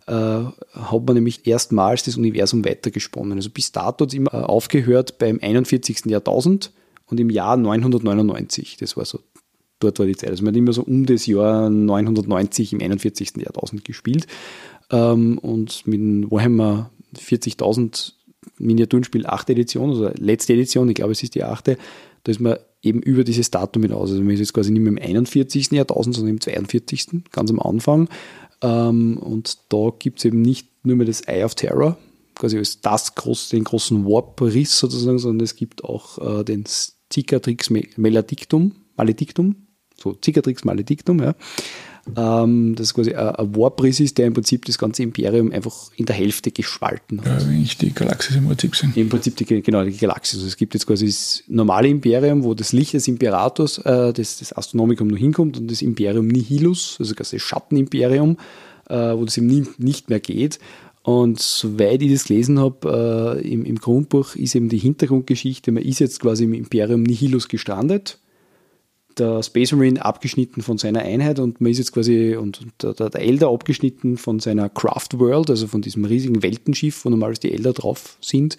äh, 0.07 0.13
hat 0.13 1.07
man 1.07 1.15
nämlich 1.15 1.47
erstmals 1.47 2.05
das 2.05 2.17
Universum 2.17 2.65
weitergesponnen. 2.65 3.37
Also 3.39 3.51
bis 3.51 3.73
dato 3.73 4.05
hat 4.05 4.11
es 4.11 4.15
immer 4.15 4.33
äh, 4.33 4.39
aufgehört 4.39 5.19
beim 5.19 5.39
41. 5.43 6.07
Jahrtausend 6.07 6.73
und 7.07 7.21
im 7.21 7.31
Jahr 7.31 7.57
999. 7.57 8.77
Das 8.79 8.97
war 8.97 9.05
so, 9.05 9.21
dort 9.81 9.99
war 9.99 10.07
die 10.07 10.17
Zeit. 10.17 10.31
Also 10.31 10.45
man 10.45 10.55
hat 10.55 10.59
immer 10.59 10.73
so 10.73 10.83
um 10.83 11.07
das 11.07 11.27
Jahr 11.27 11.71
990 11.71 12.73
im 12.73 12.81
41. 12.81 13.33
Jahrtausend 13.39 13.85
gespielt. 13.85 14.27
Ähm, 14.91 15.39
und 15.39 15.87
mit 15.87 16.31
Warhammer 16.31 16.91
40.000 17.17 18.13
Miniaturenspiel 18.59 19.27
8. 19.27 19.51
Edition, 19.51 19.91
also 19.91 20.11
letzte 20.17 20.53
Edition, 20.53 20.89
ich 20.89 20.95
glaube 20.95 21.13
es 21.13 21.23
ist 21.23 21.35
die 21.35 21.43
8. 21.43 21.69
Da 21.69 22.31
ist 22.31 22.41
man 22.41 22.57
eben 22.83 23.03
über 23.03 23.25
dieses 23.25 23.51
Datum 23.51 23.83
hinaus. 23.83 24.11
Also 24.11 24.23
man 24.23 24.33
ist 24.33 24.41
jetzt 24.41 24.55
quasi 24.55 24.71
nicht 24.71 24.83
mehr 24.83 24.93
im 24.93 24.99
41. 24.99 25.73
Jahrtausend, 25.73 26.15
sondern 26.15 26.35
im 26.35 26.41
42. 26.41 27.25
ganz 27.33 27.51
am 27.51 27.61
Anfang. 27.61 28.09
Ähm, 28.63 29.19
und 29.19 29.59
da 29.69 29.91
gibt 29.99 30.19
es 30.19 30.25
eben 30.25 30.43
nicht 30.43 30.69
nur 30.85 30.97
mehr 30.97 31.07
das 31.07 31.23
Eye 31.23 31.45
of 31.45 31.55
Terror, 31.55 31.99
quasi 32.35 32.59
als 32.59 32.81
das 32.81 33.15
groß, 33.15 33.51
den 33.51 33.65
großen 33.65 34.05
Warp-Riss 34.05 34.79
sozusagen, 34.79 35.19
sondern 35.19 35.45
es 35.45 35.57
gibt 35.57 35.85
auch 35.85 36.41
äh, 36.41 36.45
den 36.45 36.65
Cicatrix 37.13 37.71
Maledictum, 37.97 38.73
Maledictum, 38.97 39.67
so 39.99 40.17
Cicatrix 40.23 40.65
Maledictum, 40.65 41.21
ja. 41.21 41.35
Ähm, 42.15 42.75
das 42.77 42.89
ist 42.89 42.95
quasi 42.95 43.15
ein, 43.15 43.35
ein 43.35 43.57
Warp-Riss 43.57 44.01
ist, 44.01 44.19
der 44.19 44.27
im 44.27 44.35
Prinzip 44.35 44.65
das 44.65 44.79
ganze 44.79 45.03
Imperium 45.03 45.51
einfach 45.51 45.91
in 45.97 46.07
der 46.07 46.15
Hälfte 46.15 46.51
gespalten 46.51 47.21
hat. 47.21 47.43
Ja, 47.43 47.49
wenn 47.49 47.63
ich 47.63 47.77
die 47.79 47.93
Galaxis 47.93 48.37
im 48.37 48.47
Prinzip 48.47 48.77
sind. 48.77 48.97
Im 48.97 49.09
Prinzip, 49.09 49.37
die, 49.37 49.45
genau, 49.63 49.85
die 49.85 49.97
Galaxis. 49.97 50.39
Also 50.39 50.47
es 50.47 50.57
gibt 50.57 50.75
jetzt 50.75 50.87
quasi 50.87 51.07
das 51.07 51.43
normale 51.49 51.89
Imperium, 51.89 52.45
wo 52.45 52.55
das 52.55 52.73
Licht 52.73 52.95
des 52.95 53.09
Imperators, 53.09 53.79
äh, 53.79 54.13
des, 54.13 54.39
des 54.39 54.57
Astronomicum 54.57 55.09
noch 55.09 55.19
hinkommt 55.19 55.59
und 55.59 55.71
das 55.71 55.83
Imperium 55.83 56.29
Nihilus, 56.29 56.97
also 57.01 57.15
das 57.15 57.35
Schattenimperium, 57.37 58.37
äh, 58.89 58.95
wo 58.95 59.25
das 59.25 59.37
eben 59.37 59.47
nie, 59.47 59.65
nicht 59.79 60.09
mehr 60.09 60.21
geht. 60.21 60.61
Und 61.03 61.41
soweit 61.41 62.03
ich 62.03 62.13
das 62.13 62.25
gelesen 62.25 62.59
habe, 62.59 63.41
äh, 63.43 63.49
im, 63.49 63.65
im 63.65 63.77
Grundbuch 63.77 64.35
ist 64.35 64.55
eben 64.55 64.69
die 64.69 64.79
Hintergrundgeschichte, 64.79 65.71
man 65.73 65.83
ist 65.83 66.01
jetzt 66.01 66.21
quasi 66.21 66.45
im 66.45 66.55
Imperium 66.55 67.03
Nihilus 67.03 67.49
gestrandet 67.49 68.19
der 69.19 69.43
Space 69.43 69.73
Marine 69.73 70.05
abgeschnitten 70.05 70.63
von 70.63 70.79
seiner 70.79 71.01
Einheit 71.01 71.39
und 71.39 71.61
man 71.61 71.71
ist 71.71 71.79
jetzt 71.79 71.93
quasi, 71.93 72.37
und 72.37 72.61
der, 72.83 72.93
der, 72.95 73.11
der 73.11 73.21
Elder 73.21 73.49
abgeschnitten 73.49 74.17
von 74.17 74.41
seiner 74.41 74.69
Craft 74.69 75.19
World, 75.19 75.51
also 75.51 75.67
von 75.67 75.83
diesem 75.83 76.05
riesigen 76.05 76.43
Weltenschiff, 76.43 77.05
wo 77.05 77.11
normalerweise 77.11 77.43
die 77.43 77.53
Elder 77.53 77.73
drauf 77.73 78.17
sind. 78.21 78.59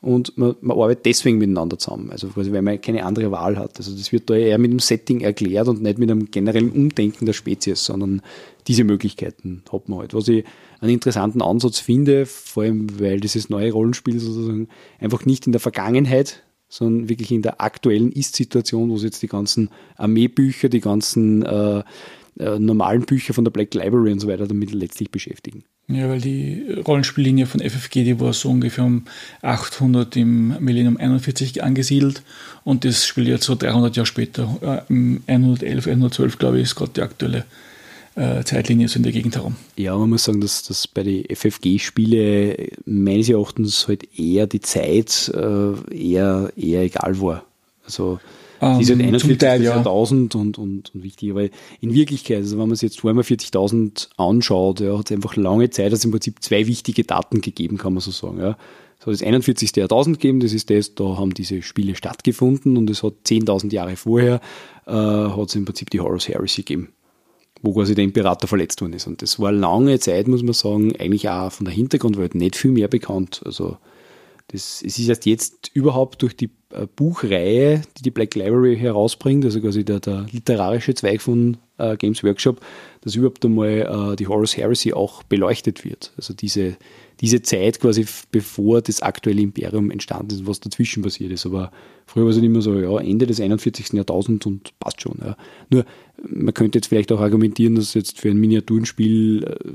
Und 0.00 0.38
man, 0.38 0.54
man 0.60 0.78
arbeitet 0.78 1.06
deswegen 1.06 1.38
miteinander 1.38 1.78
zusammen, 1.78 2.10
also 2.10 2.28
quasi, 2.28 2.52
weil 2.52 2.62
man 2.62 2.80
keine 2.80 3.04
andere 3.04 3.32
Wahl 3.32 3.58
hat. 3.58 3.78
Also 3.78 3.96
das 3.96 4.12
wird 4.12 4.30
da 4.30 4.34
eher 4.34 4.58
mit 4.58 4.70
dem 4.70 4.78
Setting 4.78 5.20
erklärt 5.22 5.66
und 5.66 5.82
nicht 5.82 5.98
mit 5.98 6.10
einem 6.10 6.30
generellen 6.30 6.70
Umdenken 6.70 7.26
der 7.26 7.32
Spezies, 7.32 7.84
sondern 7.84 8.22
diese 8.68 8.84
Möglichkeiten 8.84 9.62
hat 9.72 9.88
man 9.88 9.98
halt. 10.00 10.14
Was 10.14 10.28
ich 10.28 10.44
einen 10.80 10.92
interessanten 10.92 11.42
Ansatz 11.42 11.80
finde, 11.80 12.26
vor 12.26 12.62
allem 12.62 13.00
weil 13.00 13.18
dieses 13.18 13.48
neue 13.50 13.72
Rollenspiel 13.72 14.20
sozusagen 14.20 14.68
einfach 15.00 15.26
nicht 15.26 15.46
in 15.46 15.52
der 15.52 15.60
Vergangenheit 15.60 16.44
sondern 16.68 17.08
wirklich 17.08 17.30
in 17.32 17.42
der 17.42 17.60
aktuellen 17.60 18.12
Ist-Situation, 18.12 18.90
wo 18.90 18.98
sie 18.98 19.06
jetzt 19.06 19.22
die 19.22 19.28
ganzen 19.28 19.70
Armeebücher, 19.96 20.68
die 20.68 20.80
ganzen 20.80 21.42
äh, 21.42 21.82
äh, 22.38 22.58
normalen 22.58 23.02
Bücher 23.02 23.34
von 23.34 23.44
der 23.44 23.50
Black 23.50 23.74
Library 23.74 24.12
und 24.12 24.20
so 24.20 24.28
weiter 24.28 24.46
damit 24.46 24.72
letztlich 24.72 25.10
beschäftigen. 25.10 25.64
Ja, 25.88 26.08
weil 26.08 26.20
die 26.20 26.64
Rollenspiellinie 26.86 27.46
von 27.46 27.60
FFG, 27.60 28.04
die 28.04 28.20
war 28.20 28.32
so 28.34 28.50
ungefähr 28.50 28.84
um 28.84 29.04
800 29.42 30.16
im 30.16 30.62
Millennium 30.62 30.98
41 30.98 31.62
angesiedelt 31.64 32.22
und 32.62 32.84
das 32.84 33.06
spielt 33.06 33.26
jetzt 33.26 33.44
so 33.44 33.54
300 33.54 33.96
Jahre 33.96 34.06
später, 34.06 34.84
äh, 34.88 34.92
im 34.92 35.22
111, 35.26 35.86
112 35.86 36.38
glaube 36.38 36.58
ich, 36.58 36.64
ist 36.64 36.76
gerade 36.76 36.92
die 36.94 37.02
aktuelle 37.02 37.44
äh, 38.18 38.42
Zeitlinie 38.44 38.88
so 38.88 38.96
in 38.96 39.04
der 39.04 39.12
Gegend 39.12 39.36
herum. 39.36 39.54
Ja, 39.76 39.96
man 39.96 40.10
muss 40.10 40.24
sagen, 40.24 40.40
dass, 40.40 40.64
dass 40.64 40.88
bei 40.88 41.04
den 41.04 41.24
FFG-Spiele 41.24 42.72
meines 42.84 43.28
Erachtens 43.28 43.86
halt 43.86 44.08
eher 44.18 44.46
die 44.46 44.60
Zeit 44.60 45.32
äh, 45.34 45.94
eher, 45.94 46.52
eher 46.56 46.82
egal 46.82 47.20
war. 47.20 47.44
Also 47.84 48.18
um, 48.60 48.78
die 48.80 48.84
sind 48.84 49.00
41 49.00 49.38
Teil, 49.38 49.62
ja. 49.62 49.80
und, 49.80 50.34
und, 50.34 50.58
und 50.58 50.90
wichtig, 50.94 51.32
weil 51.34 51.50
in 51.80 51.94
Wirklichkeit, 51.94 52.38
also 52.38 52.58
wenn 52.58 52.66
man 52.66 52.74
sich 52.74 52.90
jetzt 52.90 53.00
zweimal 53.00 53.22
40.000 53.22 54.08
anschaut, 54.16 54.80
ja, 54.80 54.98
hat 54.98 55.10
es 55.10 55.14
einfach 55.14 55.36
lange 55.36 55.70
Zeit, 55.70 55.92
dass 55.92 56.00
es 56.00 56.04
im 56.04 56.10
Prinzip 56.10 56.42
zwei 56.42 56.66
wichtige 56.66 57.04
Daten 57.04 57.40
gegeben, 57.40 57.78
kann 57.78 57.94
man 57.94 58.00
so 58.00 58.10
sagen. 58.10 58.40
Ja. 58.40 58.58
Es 58.98 59.06
hat 59.06 59.14
das 59.14 59.22
41. 59.22 59.76
Jahrtausend 59.76 60.18
gegeben, 60.18 60.40
das 60.40 60.52
ist 60.52 60.70
das, 60.70 60.96
da 60.96 61.16
haben 61.16 61.34
diese 61.34 61.62
Spiele 61.62 61.94
stattgefunden 61.94 62.76
und 62.76 62.90
es 62.90 63.04
hat 63.04 63.14
10.000 63.24 63.72
Jahre 63.72 63.94
vorher, 63.94 64.40
äh, 64.86 64.90
hat 64.90 65.48
es 65.48 65.54
im 65.54 65.64
Prinzip 65.64 65.90
die 65.90 66.00
Horus 66.00 66.26
Heresy 66.26 66.62
gegeben 66.62 66.88
wo 67.62 67.72
quasi 67.72 67.94
der 67.94 68.04
Imperator 68.04 68.48
verletzt 68.48 68.80
worden 68.80 68.94
ist. 68.94 69.06
Und 69.06 69.22
das 69.22 69.38
war 69.40 69.52
lange 69.52 69.98
Zeit, 69.98 70.28
muss 70.28 70.42
man 70.42 70.54
sagen, 70.54 70.94
eigentlich 70.98 71.28
auch 71.28 71.52
von 71.52 71.64
der 71.66 71.74
Hintergrundwelt 71.74 72.34
nicht 72.34 72.56
viel 72.56 72.70
mehr 72.70 72.88
bekannt. 72.88 73.40
Also 73.44 73.76
das, 74.48 74.82
es 74.84 74.98
ist 74.98 75.08
erst 75.08 75.26
jetzt 75.26 75.70
überhaupt 75.74 76.22
durch 76.22 76.36
die 76.36 76.50
äh, 76.70 76.86
Buchreihe, 76.86 77.82
die 77.98 78.02
die 78.02 78.10
Black 78.10 78.34
Library 78.34 78.76
herausbringt, 78.76 79.44
also 79.44 79.60
quasi 79.60 79.84
der, 79.84 80.00
der 80.00 80.26
literarische 80.30 80.94
Zweig 80.94 81.20
von 81.20 81.58
äh, 81.78 81.96
Games 81.96 82.22
Workshop, 82.22 82.60
dass 83.00 83.14
überhaupt 83.14 83.44
einmal 83.44 84.12
äh, 84.12 84.16
die 84.16 84.26
Horus 84.26 84.56
Heresy 84.56 84.92
auch 84.92 85.22
beleuchtet 85.22 85.84
wird. 85.84 86.12
Also 86.16 86.34
diese, 86.34 86.76
diese 87.20 87.42
Zeit 87.42 87.80
quasi 87.80 88.06
bevor 88.30 88.82
das 88.82 89.02
aktuelle 89.02 89.40
Imperium 89.40 89.90
entstanden 89.90 90.34
ist, 90.34 90.46
was 90.46 90.60
dazwischen 90.60 91.02
passiert 91.02 91.32
ist. 91.32 91.46
Aber 91.46 91.72
früher 92.06 92.24
war 92.24 92.30
es 92.30 92.36
halt 92.36 92.44
immer 92.44 92.62
so, 92.62 92.78
ja, 92.78 92.98
Ende 92.98 93.26
des 93.26 93.40
41. 93.40 93.92
Jahrtausends 93.92 94.46
und 94.46 94.78
passt 94.78 95.00
schon. 95.00 95.18
Ja. 95.20 95.36
Nur, 95.70 95.84
man 96.28 96.54
könnte 96.54 96.78
jetzt 96.78 96.88
vielleicht 96.88 97.12
auch 97.12 97.20
argumentieren, 97.20 97.74
dass 97.74 97.94
jetzt 97.94 98.20
für 98.20 98.30
ein 98.30 98.38
Miniaturenspiel 98.38 99.44
äh, 99.44 99.70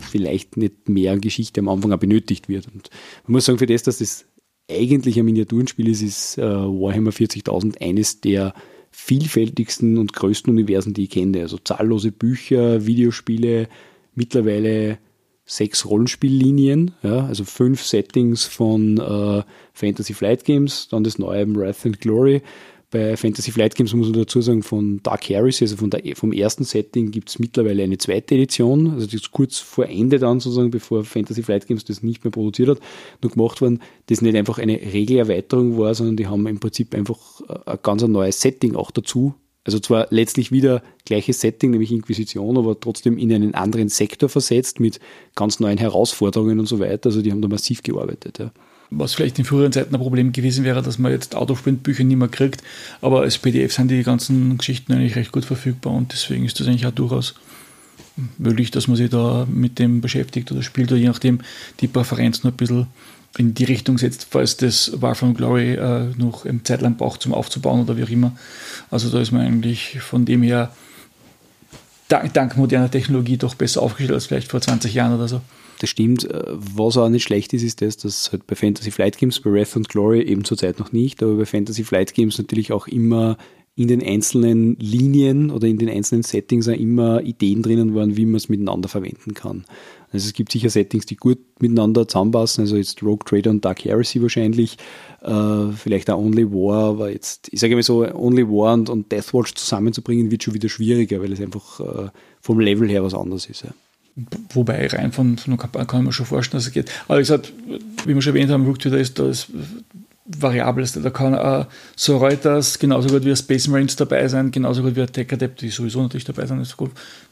vielleicht 0.00 0.56
nicht 0.56 0.88
mehr 0.88 1.18
Geschichte 1.18 1.60
am 1.60 1.68
Anfang 1.68 1.92
auch 1.92 1.98
benötigt 1.98 2.48
wird. 2.48 2.66
Und 2.72 2.90
man 3.26 3.32
muss 3.32 3.44
sagen, 3.44 3.58
für 3.58 3.66
das, 3.66 3.82
dass 3.82 3.98
das 3.98 4.24
eigentlich 4.70 5.18
ein 5.18 5.24
Miniaturenspiel 5.24 5.88
ist, 5.88 6.02
ist 6.02 6.38
äh, 6.38 6.42
Warhammer 6.42 7.10
40.000 7.10 7.80
eines 7.80 8.20
der 8.20 8.54
vielfältigsten 8.90 9.98
und 9.98 10.12
größten 10.12 10.52
Universen, 10.52 10.94
die 10.94 11.04
ich 11.04 11.10
kenne. 11.10 11.40
Also 11.40 11.58
zahllose 11.58 12.12
Bücher, 12.12 12.86
Videospiele, 12.86 13.68
mittlerweile 14.14 14.98
sechs 15.44 15.84
Rollenspiellinien, 15.84 16.92
ja, 17.02 17.26
also 17.26 17.44
fünf 17.44 17.82
Settings 17.82 18.44
von 18.44 18.98
äh, 18.98 19.42
Fantasy 19.72 20.14
Flight 20.14 20.44
Games, 20.44 20.88
dann 20.88 21.02
das 21.02 21.18
neue 21.18 21.52
Wrath 21.56 21.84
and 21.84 22.00
Glory, 22.00 22.42
Bei 22.92 23.16
Fantasy 23.16 23.52
Flight 23.52 23.76
Games 23.76 23.94
muss 23.94 24.08
man 24.08 24.18
dazu 24.18 24.40
sagen, 24.40 24.64
von 24.64 25.00
Dark 25.04 25.28
Heresy, 25.28 25.62
also 25.62 25.76
von 25.76 25.90
der, 25.90 26.16
vom 26.16 26.32
ersten 26.32 26.64
Setting, 26.64 27.12
gibt 27.12 27.28
es 27.28 27.38
mittlerweile 27.38 27.84
eine 27.84 27.98
zweite 27.98 28.34
Edition. 28.34 28.90
Also 28.90 29.06
ist 29.06 29.30
kurz 29.30 29.58
vor 29.58 29.86
Ende 29.86 30.18
dann 30.18 30.40
sozusagen, 30.40 30.72
bevor 30.72 31.04
Fantasy 31.04 31.44
Flight 31.44 31.68
Games 31.68 31.84
das 31.84 32.02
nicht 32.02 32.24
mehr 32.24 32.32
produziert 32.32 32.68
hat, 32.68 32.80
nur 33.22 33.30
gemacht 33.30 33.60
worden, 33.60 33.80
das 34.06 34.22
nicht 34.22 34.34
einfach 34.34 34.58
eine 34.58 34.74
Regelerweiterung 34.74 35.78
war, 35.78 35.94
sondern 35.94 36.16
die 36.16 36.26
haben 36.26 36.44
im 36.48 36.58
Prinzip 36.58 36.92
einfach 36.96 37.18
ein 37.64 37.78
ganz 37.80 38.02
neues 38.02 38.40
Setting 38.40 38.74
auch 38.74 38.90
dazu. 38.90 39.34
Also 39.62 39.78
zwar 39.78 40.08
letztlich 40.10 40.50
wieder 40.50 40.82
gleiches 41.04 41.40
Setting, 41.40 41.70
nämlich 41.70 41.92
Inquisition, 41.92 42.58
aber 42.58 42.80
trotzdem 42.80 43.18
in 43.18 43.32
einen 43.32 43.54
anderen 43.54 43.88
Sektor 43.88 44.28
versetzt 44.28 44.80
mit 44.80 44.98
ganz 45.36 45.60
neuen 45.60 45.78
Herausforderungen 45.78 46.58
und 46.58 46.66
so 46.66 46.80
weiter. 46.80 47.10
Also 47.10 47.22
die 47.22 47.30
haben 47.30 47.42
da 47.42 47.46
massiv 47.46 47.84
gearbeitet. 47.84 48.40
Ja 48.40 48.52
was 48.90 49.14
vielleicht 49.14 49.38
in 49.38 49.44
früheren 49.44 49.72
Zeiten 49.72 49.94
ein 49.94 50.00
Problem 50.00 50.32
gewesen 50.32 50.64
wäre, 50.64 50.82
dass 50.82 50.98
man 50.98 51.12
jetzt 51.12 51.36
Autosprint-Bücher 51.36 52.04
nicht 52.04 52.16
mehr 52.16 52.28
kriegt. 52.28 52.62
Aber 53.00 53.20
als 53.20 53.38
PDF 53.38 53.72
sind 53.72 53.90
die 53.90 54.02
ganzen 54.02 54.58
Geschichten 54.58 54.92
eigentlich 54.92 55.16
recht 55.16 55.32
gut 55.32 55.44
verfügbar 55.44 55.92
und 55.92 56.12
deswegen 56.12 56.44
ist 56.44 56.58
das 56.58 56.66
eigentlich 56.66 56.86
auch 56.86 56.92
durchaus 56.92 57.34
möglich, 58.38 58.70
dass 58.70 58.88
man 58.88 58.96
sich 58.96 59.10
da 59.10 59.46
mit 59.48 59.78
dem 59.78 60.00
beschäftigt 60.00 60.50
oder 60.52 60.62
spielt 60.62 60.90
oder 60.90 61.00
je 61.00 61.08
nachdem 61.08 61.40
die 61.80 61.88
Präferenz 61.88 62.42
noch 62.42 62.50
ein 62.50 62.56
bisschen 62.56 62.86
in 63.38 63.54
die 63.54 63.64
Richtung 63.64 63.96
setzt, 63.96 64.26
falls 64.30 64.56
das 64.56 64.90
War 65.00 65.14
from 65.14 65.34
Glory 65.34 65.74
äh, 65.74 66.06
noch 66.16 66.44
eine 66.44 66.62
Zeit 66.64 66.82
lang 66.82 66.96
braucht 66.96 67.22
zum 67.22 67.32
Aufzubauen 67.32 67.82
oder 67.82 67.96
wie 67.96 68.02
auch 68.02 68.10
immer. 68.10 68.32
Also 68.90 69.08
da 69.08 69.20
ist 69.20 69.30
man 69.30 69.42
eigentlich 69.42 70.00
von 70.00 70.24
dem 70.24 70.42
her 70.42 70.72
dank, 72.08 72.34
dank 72.34 72.56
moderner 72.56 72.90
Technologie 72.90 73.36
doch 73.36 73.54
besser 73.54 73.82
aufgestellt 73.82 74.14
als 74.14 74.26
vielleicht 74.26 74.50
vor 74.50 74.60
20 74.60 74.92
Jahren 74.92 75.14
oder 75.14 75.28
so. 75.28 75.40
Das 75.80 75.88
stimmt. 75.88 76.30
Äh, 76.30 76.44
was 76.46 76.96
auch 76.96 77.08
nicht 77.08 77.24
schlecht 77.24 77.52
ist, 77.52 77.62
ist 77.62 77.82
das, 77.82 77.96
dass 77.96 78.30
halt 78.30 78.46
bei 78.46 78.54
Fantasy 78.54 78.90
Flight 78.90 79.18
Games, 79.18 79.40
bei 79.40 79.50
Wrath 79.50 79.76
and 79.76 79.88
Glory 79.88 80.22
eben 80.22 80.44
zurzeit 80.44 80.78
noch 80.78 80.92
nicht, 80.92 81.22
aber 81.22 81.34
bei 81.34 81.46
Fantasy 81.46 81.82
Flight 81.84 82.14
Games 82.14 82.38
natürlich 82.38 82.70
auch 82.70 82.86
immer 82.86 83.36
in 83.76 83.88
den 83.88 84.02
einzelnen 84.02 84.76
Linien 84.78 85.50
oder 85.50 85.66
in 85.66 85.78
den 85.78 85.88
einzelnen 85.88 86.22
Settings 86.22 86.68
auch 86.68 86.74
immer 86.74 87.22
Ideen 87.22 87.62
drinnen 87.62 87.94
waren, 87.94 88.16
wie 88.16 88.26
man 88.26 88.34
es 88.34 88.50
miteinander 88.50 88.88
verwenden 88.88 89.32
kann. 89.32 89.64
Also 90.12 90.26
es 90.26 90.34
gibt 90.34 90.52
sicher 90.52 90.68
Settings, 90.68 91.06
die 91.06 91.16
gut 91.16 91.38
miteinander 91.60 92.06
zusammenpassen, 92.06 92.62
also 92.62 92.76
jetzt 92.76 93.02
Rogue 93.02 93.24
Trader 93.24 93.48
und 93.48 93.64
Dark 93.64 93.84
Heresy 93.84 94.20
wahrscheinlich, 94.20 94.76
äh, 95.22 95.72
vielleicht 95.74 96.10
auch 96.10 96.18
Only 96.18 96.50
War, 96.50 96.90
aber 96.90 97.10
jetzt, 97.10 97.48
ich 97.52 97.60
sage 97.60 97.74
mal 97.74 97.82
so, 97.82 98.04
Only 98.04 98.46
War 98.46 98.74
und, 98.74 98.90
und 98.90 99.12
Deathwatch 99.12 99.54
zusammenzubringen, 99.54 100.30
wird 100.30 100.42
schon 100.42 100.52
wieder 100.52 100.68
schwieriger, 100.68 101.22
weil 101.22 101.32
es 101.32 101.40
einfach 101.40 101.80
äh, 101.80 102.10
vom 102.42 102.60
Level 102.60 102.88
her 102.88 103.02
was 103.02 103.14
anderes 103.14 103.46
ist. 103.46 103.62
Ja. 103.62 103.70
Wobei 104.52 104.86
rein 104.88 105.12
von, 105.12 105.38
von 105.38 105.56
Kampagne 105.56 105.86
kann 105.86 106.04
man 106.04 106.12
schon 106.12 106.26
vorstellen, 106.26 106.58
dass 106.58 106.66
es 106.66 106.72
geht. 106.72 106.90
Aber 107.06 107.18
wie 107.18 107.22
gesagt, 107.22 107.52
wie 108.04 108.14
wir 108.14 108.22
schon 108.22 108.34
erwähnt 108.34 108.50
haben, 108.50 108.66
Rook 108.66 108.84
ist 108.84 109.18
das 109.18 109.46
Variabelste. 110.38 111.00
Da 111.00 111.10
kann 111.10 111.34
äh, 111.34 111.64
so 111.96 112.18
Reuters 112.18 112.78
genauso 112.78 113.08
gut 113.08 113.24
wie 113.24 113.34
Space 113.34 113.68
Marines 113.68 113.96
dabei 113.96 114.28
sein, 114.28 114.50
genauso 114.50 114.82
gut 114.82 114.96
wie 114.96 115.06
Tech 115.06 115.32
Adept, 115.32 115.60
die 115.62 115.70
sowieso 115.70 116.02
natürlich 116.02 116.24
dabei 116.24 116.46
sein. 116.46 116.58
Also 116.58 116.76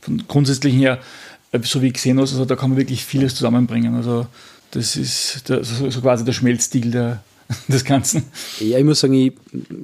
von 0.00 0.22
grundsätzlichen 0.26 0.78
her, 0.78 0.98
äh, 1.52 1.60
so 1.62 1.82
wie 1.82 1.92
Xenos, 1.92 2.32
also 2.32 2.44
da 2.44 2.56
kann 2.56 2.70
man 2.70 2.78
wirklich 2.78 3.04
vieles 3.04 3.34
zusammenbringen. 3.34 3.94
Also 3.94 4.26
das 4.72 4.96
ist 4.96 5.48
der, 5.48 5.64
so, 5.64 5.88
so, 5.90 6.00
quasi 6.00 6.24
der 6.24 6.32
Schmelzstil 6.32 6.90
der, 6.90 7.22
des 7.68 7.84
Ganzen. 7.84 8.24
Ja, 8.60 8.78
ich 8.78 8.84
muss 8.84 9.00
sagen, 9.00 9.14
ich, 9.14 9.32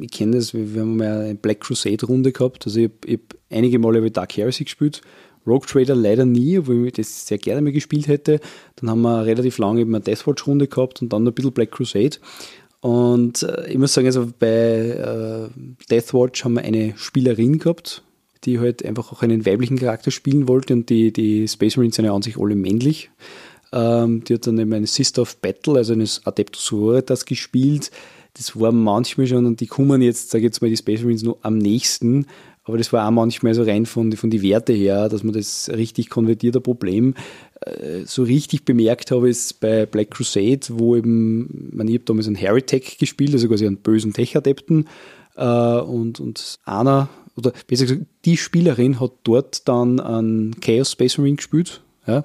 ich 0.01 0.11
kenne 0.11 0.37
das, 0.37 0.53
wir 0.53 0.81
haben 0.81 0.97
mal 0.97 1.21
eine 1.21 1.35
Black 1.35 1.61
Crusade-Runde 1.61 2.33
gehabt. 2.33 2.67
Also 2.67 2.81
ich 2.81 2.91
habe 3.05 3.13
hab 3.13 3.57
einige 3.57 3.79
Male 3.79 3.99
über 3.99 4.11
Dark 4.11 4.37
Heresy 4.37 4.65
gespielt 4.65 5.03
Rogue 5.47 5.67
Trader 5.67 5.95
leider 5.95 6.25
nie, 6.25 6.59
obwohl 6.59 6.87
ich 6.87 6.95
das 6.95 7.27
sehr 7.27 7.39
gerne 7.39 7.63
mal 7.63 7.73
gespielt 7.73 8.09
hätte. 8.09 8.41
Dann 8.77 8.91
haben 8.91 9.03
wir 9.03 9.25
relativ 9.25 9.59
lange 9.59 9.81
eben 9.81 9.95
eine 9.95 10.05
Deathwatch-Runde 10.05 10.69
gehabt 10.69 11.03
und 11.03 11.13
dann 11.13 11.27
ein 11.27 11.35
bisschen 11.35 11.53
Black 11.53 11.73
Crusade. 11.73 12.17
Und 12.81 13.43
äh, 13.43 13.71
ich 13.71 13.79
muss 13.79 13.95
sagen, 13.95 14.07
also 14.07 14.29
bei 14.39 14.49
äh, 14.49 15.49
Deathwatch 15.91 16.45
haben 16.45 16.55
wir 16.55 16.63
eine 16.63 16.95
Spielerin 16.97 17.59
gehabt, 17.59 18.03
die 18.45 18.61
halt 18.61 18.85
einfach 18.85 19.11
auch 19.11 19.23
einen 19.23 19.47
weiblichen 19.47 19.79
Charakter 19.79 20.11
spielen 20.11 20.49
wollte 20.49 20.75
und 20.75 20.91
die, 20.91 21.13
die 21.13 21.49
Space 21.49 21.77
Marines 21.77 21.97
sind 21.97 22.05
ja 22.05 22.15
an 22.15 22.23
sich 22.23 22.39
alle 22.39 22.55
männlich. 22.55 23.11
Ähm, 23.73 24.23
die 24.25 24.35
hat 24.35 24.47
dann 24.47 24.59
eben 24.59 24.73
eine 24.73 24.87
Sister 24.87 25.23
of 25.23 25.37
Battle, 25.39 25.77
also 25.77 25.95
eines 25.95 26.27
Adeptus 26.27 26.67
Sororitas 26.67 27.25
gespielt. 27.25 27.91
Das 28.35 28.59
war 28.59 28.71
manchmal 28.71 29.27
schon, 29.27 29.47
und 29.47 29.61
die 29.61 29.67
kommen 29.67 30.03
jetzt, 30.03 30.31
sage 30.31 30.43
ich 30.43 30.49
jetzt 30.49 30.61
mal, 30.61 30.69
die 30.69 30.77
Space 30.77 31.01
Marines 31.01 31.23
noch 31.23 31.39
am 31.43 31.57
nächsten, 31.57 32.27
aber 32.65 32.79
das 32.79 32.93
war 32.93 33.07
auch 33.07 33.11
manchmal 33.11 33.55
so 33.55 33.63
rein 33.63 33.85
von, 33.85 34.13
von 34.13 34.31
die 34.31 34.43
Werte 34.43 34.73
her, 34.73 35.09
dass 35.09 35.23
man 35.23 35.35
das 35.35 35.71
richtig 35.71 36.09
konvertiert, 36.09 36.57
ein 36.57 36.63
Problem. 36.63 37.15
Äh, 37.61 38.05
so 38.07 38.23
richtig 38.23 38.65
bemerkt 38.65 39.11
habe 39.11 39.29
es 39.29 39.53
bei 39.53 39.85
Black 39.85 40.11
Crusade, 40.13 40.61
wo 40.71 40.97
eben, 40.97 41.71
man, 41.73 41.89
ich 41.89 41.95
habe 41.95 42.05
damals 42.05 42.27
einen 42.27 42.37
Heretic 42.37 42.99
gespielt, 42.99 43.35
also 43.35 43.49
quasi 43.49 43.67
einen 43.67 43.77
bösen 43.77 44.15
Tech-Adepten. 44.15 44.89
Äh, 45.37 45.45
und, 45.45 46.21
und 46.21 46.59
einer, 46.65 47.09
oder 47.37 47.53
besser 47.67 47.85
gesagt, 47.85 48.07
die 48.25 48.39
Spielerin 48.39 48.99
hat 48.99 49.13
dort 49.25 49.69
dann 49.69 50.01
einen 50.01 50.59
Chaos 50.61 50.93
Space 50.93 51.19
Marine 51.19 51.37
gespielt. 51.37 51.83
Ja. 52.07 52.25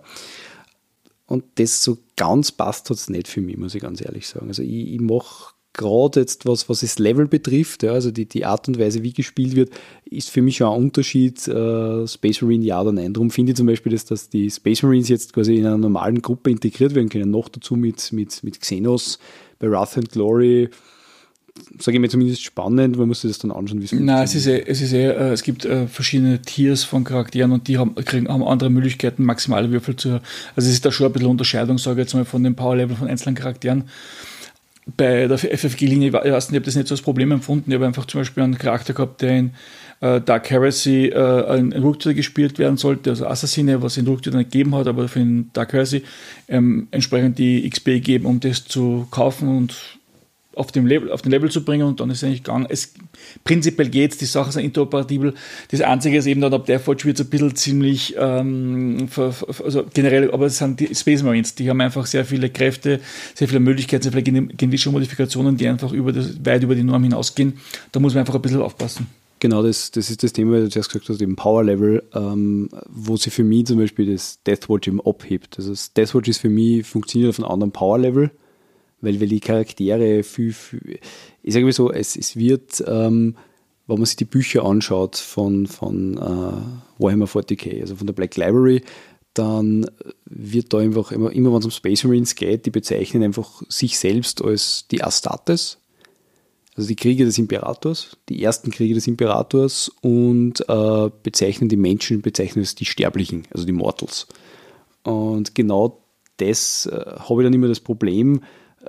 Und 1.26 1.44
das 1.56 1.84
so 1.84 1.98
ganz 2.16 2.52
passt 2.52 2.90
hat 2.90 2.98
es 2.98 3.10
nicht 3.10 3.28
für 3.28 3.42
mich, 3.42 3.58
muss 3.58 3.76
ich 3.76 3.82
ganz 3.82 4.02
ehrlich 4.02 4.28
sagen. 4.28 4.48
Also 4.48 4.64
ich, 4.64 4.94
ich 4.94 5.02
mache 5.02 5.54
gerade 5.74 6.20
jetzt 6.20 6.46
was, 6.46 6.68
was 6.68 6.82
das 6.82 7.00
Level 7.00 7.28
betrifft, 7.28 7.84
ja, 7.84 7.92
also 7.92 8.12
die, 8.12 8.28
die 8.28 8.46
Art 8.46 8.68
und 8.68 8.80
Weise, 8.80 9.04
wie 9.04 9.14
gespielt 9.14 9.56
wird, 9.56 9.72
ist 10.06 10.30
für 10.30 10.42
mich 10.42 10.58
schon 10.58 10.68
ein 10.68 10.84
Unterschied, 10.84 11.48
äh, 11.48 12.08
Space 12.08 12.42
Marine 12.42 12.66
ja 12.66 12.82
oder 12.82 12.92
nein. 12.92 13.14
Darum 13.14 13.32
finde 13.32 13.52
ich 13.52 13.58
zum 13.58 13.68
Beispiel, 13.68 13.92
dass, 13.92 14.06
dass 14.06 14.30
die 14.30 14.50
Space 14.50 14.84
Marines 14.84 15.10
jetzt 15.10 15.34
quasi 15.34 15.56
in 15.56 15.66
einer 15.66 15.78
normalen 15.78 16.22
Gruppe 16.22 16.50
integriert 16.50 16.96
werden 16.96 17.10
können, 17.10 17.32
noch 17.32 17.50
dazu 17.50 17.76
mit, 17.76 18.12
mit, 18.12 18.44
mit 18.44 18.60
Xenos 18.60 19.20
bei 19.60 19.70
Wrath 19.70 19.98
and 19.98 20.12
Glory, 20.12 20.70
sage 21.78 21.98
ich 21.98 22.02
mir 22.02 22.10
zumindest 22.10 22.44
spannend, 22.44 22.98
man 22.98 23.08
muss 23.08 23.22
sich 23.22 23.32
das 23.32 23.40
dann 23.40 23.52
anschauen, 23.52 23.82
wie 23.82 23.86
es 23.86 23.92
Nein, 23.92 24.24
es 24.24 24.36
ist, 24.36 24.48
eh, 24.48 24.64
es 24.66 24.82
ist 24.82 24.94
eh, 24.94 25.08
äh, 25.08 25.32
es 25.32 25.44
gibt 25.44 25.66
äh, 25.66 25.88
verschiedene 25.88 26.42
Tiers 26.42 26.84
von 26.84 27.04
Charakteren 27.04 27.52
und 27.52 27.68
die 27.68 27.78
haben, 27.78 27.96
kriegen, 27.96 28.28
haben 28.28 28.44
andere 28.44 28.70
Möglichkeiten, 28.70 29.24
maximale 29.24 29.72
Würfel 29.72 29.96
zu. 29.96 30.22
Also 30.56 30.68
es 30.68 30.70
ist 30.70 30.86
da 30.86 30.92
schon 30.92 31.08
ein 31.08 31.14
bisschen 31.14 31.30
Unterscheidung, 31.30 31.78
sage 31.78 32.02
ich 32.02 32.06
jetzt 32.06 32.14
mal, 32.14 32.26
von 32.26 32.44
dem 32.44 32.56
Power-Level 32.56 32.96
von 32.96 33.08
einzelnen 33.08 33.36
Charakteren 33.36 33.86
bei 34.98 35.28
der 35.28 35.38
FFG-Linie, 35.38 36.08
ich 36.08 36.14
weiß 36.14 36.24
nicht, 36.24 36.52
ich 36.52 36.56
habe 36.56 36.66
das 36.66 36.76
nicht 36.76 36.88
so 36.88 36.94
als 36.94 37.02
Problem 37.02 37.32
empfunden. 37.32 37.72
Ich 37.72 37.76
habe 37.76 37.86
einfach 37.86 38.06
zum 38.06 38.22
Beispiel 38.22 38.44
einen 38.44 38.58
Charakter 38.58 38.94
gehabt, 38.94 39.22
der 39.22 39.38
in 39.38 39.52
äh, 40.02 40.22
Dark 40.22 40.50
Heresy 40.50 41.08
äh, 41.08 41.58
ein 41.58 41.74
Rücktritt 41.74 42.16
gespielt 42.16 42.60
werden 42.60 42.78
sollte, 42.78 43.10
also 43.10 43.28
Assassine, 43.28 43.82
was 43.82 43.98
in 43.98 44.08
Rücktritt 44.08 44.34
nicht 44.34 44.52
gegeben 44.52 44.76
hat, 44.76 44.88
aber 44.88 45.08
für 45.08 45.20
den 45.20 45.50
Dark 45.54 45.74
Heresy 45.74 46.04
ähm, 46.48 46.88
entsprechend 46.92 47.38
die 47.38 47.70
XP 47.70 48.02
geben, 48.02 48.26
um 48.26 48.40
das 48.40 48.66
zu 48.66 49.08
kaufen 49.12 49.50
und 49.50 49.99
auf, 50.56 50.72
dem 50.72 50.86
Level, 50.86 51.12
auf 51.12 51.22
den 51.22 51.32
Level 51.32 51.50
zu 51.50 51.64
bringen 51.64 51.88
und 51.88 52.00
dann 52.00 52.10
ist 52.10 52.18
es 52.18 52.24
eigentlich 52.24 52.44
gegangen. 52.44 52.68
Es, 52.70 52.94
prinzipiell 53.44 53.90
geht 53.90 54.12
es, 54.12 54.18
die 54.18 54.26
Sachen 54.26 54.52
sind 54.52 54.64
interoperabel. 54.64 55.34
Das 55.70 55.82
Einzige 55.82 56.18
ist 56.18 56.26
eben 56.26 56.42
dann, 56.42 56.54
ab 56.54 56.70
Forge 56.84 57.06
wird 57.06 57.20
es 57.20 57.26
ein 57.26 57.30
bisschen 57.30 57.56
ziemlich, 57.56 58.16
ähm, 58.18 59.08
also 59.64 59.86
generell, 59.94 60.32
aber 60.32 60.48
es 60.48 60.58
sind 60.58 60.80
die 60.80 60.94
Space 60.94 61.24
Marines, 61.24 61.56
die 61.56 61.70
haben 61.70 61.82
einfach 61.82 62.06
sehr 62.06 62.26
viele 62.26 62.50
Kräfte, 62.50 63.00
sehr 63.36 63.48
viele 63.48 63.60
Möglichkeiten, 63.60 64.04
sehr 64.04 64.12
viele 64.12 64.24
genetische 64.24 64.92
Modifikationen, 64.92 65.56
die 65.56 65.68
einfach 65.68 65.92
über 65.94 66.12
das, 66.12 66.44
weit 66.44 66.64
über 66.64 66.76
die 66.76 66.84
Norm 66.84 67.04
hinausgehen. 67.04 67.60
Da 67.92 68.00
muss 68.00 68.14
man 68.14 68.22
einfach 68.22 68.36
ein 68.36 68.42
bisschen 68.42 68.62
aufpassen. 68.62 69.08
Genau, 69.42 69.64
das, 69.64 69.92
das 69.92 70.10
ist 70.10 70.22
das 70.22 70.34
Thema, 70.34 70.54
weil 70.54 70.64
du 70.64 70.70
zuerst 70.70 70.90
gesagt 70.90 71.08
hast, 71.08 71.22
eben 71.22 71.38
Power 71.38 71.64
Level, 71.64 72.04
ähm, 72.14 72.70
wo 72.90 73.16
sie 73.16 73.30
für 73.30 73.46
mich 73.46 73.68
zum 73.68 73.78
Beispiel 73.78 74.12
das 74.12 74.44
Deathwatch 74.44 74.90
eben 74.90 75.00
abhebt. 75.00 75.58
Also 75.58 75.70
das 75.70 75.94
Deathwatch 75.94 76.28
ist 76.28 76.40
für 76.40 76.50
mich, 76.50 76.86
funktioniert 76.86 77.30
auf 77.30 77.40
einem 77.40 77.50
anderen 77.50 77.72
Power 77.72 78.00
Level 78.00 78.32
weil, 79.02 79.20
weil 79.20 79.28
die 79.28 79.40
Charaktere 79.40 80.24
viel, 80.24 80.54
viel 80.54 81.00
ich 81.44 81.54
sage 81.54 81.66
mal 81.66 81.72
so, 81.72 81.92
es, 81.92 82.16
es 82.16 82.36
wird, 82.36 82.84
ähm, 82.88 83.36
wenn 83.88 83.98
man 83.98 84.06
sich 84.06 84.18
die 84.18 84.26
Bücher 84.26 84.66
anschaut 84.66 85.18
von, 85.18 85.68
von 85.68 86.18
äh, 86.18 87.02
Warhammer 87.02 87.26
40k, 87.26 87.82
also 87.82 87.96
von 87.96 88.08
der 88.08 88.14
Black 88.14 88.36
Library, 88.36 88.84
dann 89.34 89.90
wird 90.26 90.74
da 90.74 90.80
einfach 90.80 91.12
immer, 91.12 91.32
immer 91.32 91.52
wenn 91.52 91.60
es 91.60 91.66
um 91.66 91.72
Space 91.72 92.04
Marines 92.04 92.36
geht, 92.36 92.66
die 92.66 92.72
bezeichnen 92.72 93.24
einfach 93.24 93.62
sich 93.70 93.98
selbst 93.98 94.44
als 94.44 94.86
die 94.92 95.04
Astartes, 95.04 95.78
also 96.76 96.88
die 96.88 96.96
Kriege 96.96 97.26
des 97.26 97.38
Imperators, 97.38 98.18
die 98.30 98.44
ersten 98.44 98.72
Kriege 98.72 98.94
des 98.94 99.08
Imperators 99.08 99.92
und 100.02 100.64
äh, 100.68 101.10
bezeichnen 101.24 101.70
die 101.70 101.78
Menschen, 101.78 102.22
bezeichnen 102.22 102.62
als 102.62 102.76
die 102.76 102.86
Sterblichen, 102.86 103.48
also 103.52 103.66
die 103.66 103.72
Mortals. 103.72 104.28
Und 105.04 105.56
genau 105.56 106.02
das 106.38 106.86
äh, 106.86 107.06
habe 107.18 107.42
ich 107.42 107.46
dann 107.46 107.54
immer 107.54 107.68
das 107.68 107.80
Problem, 107.80 108.42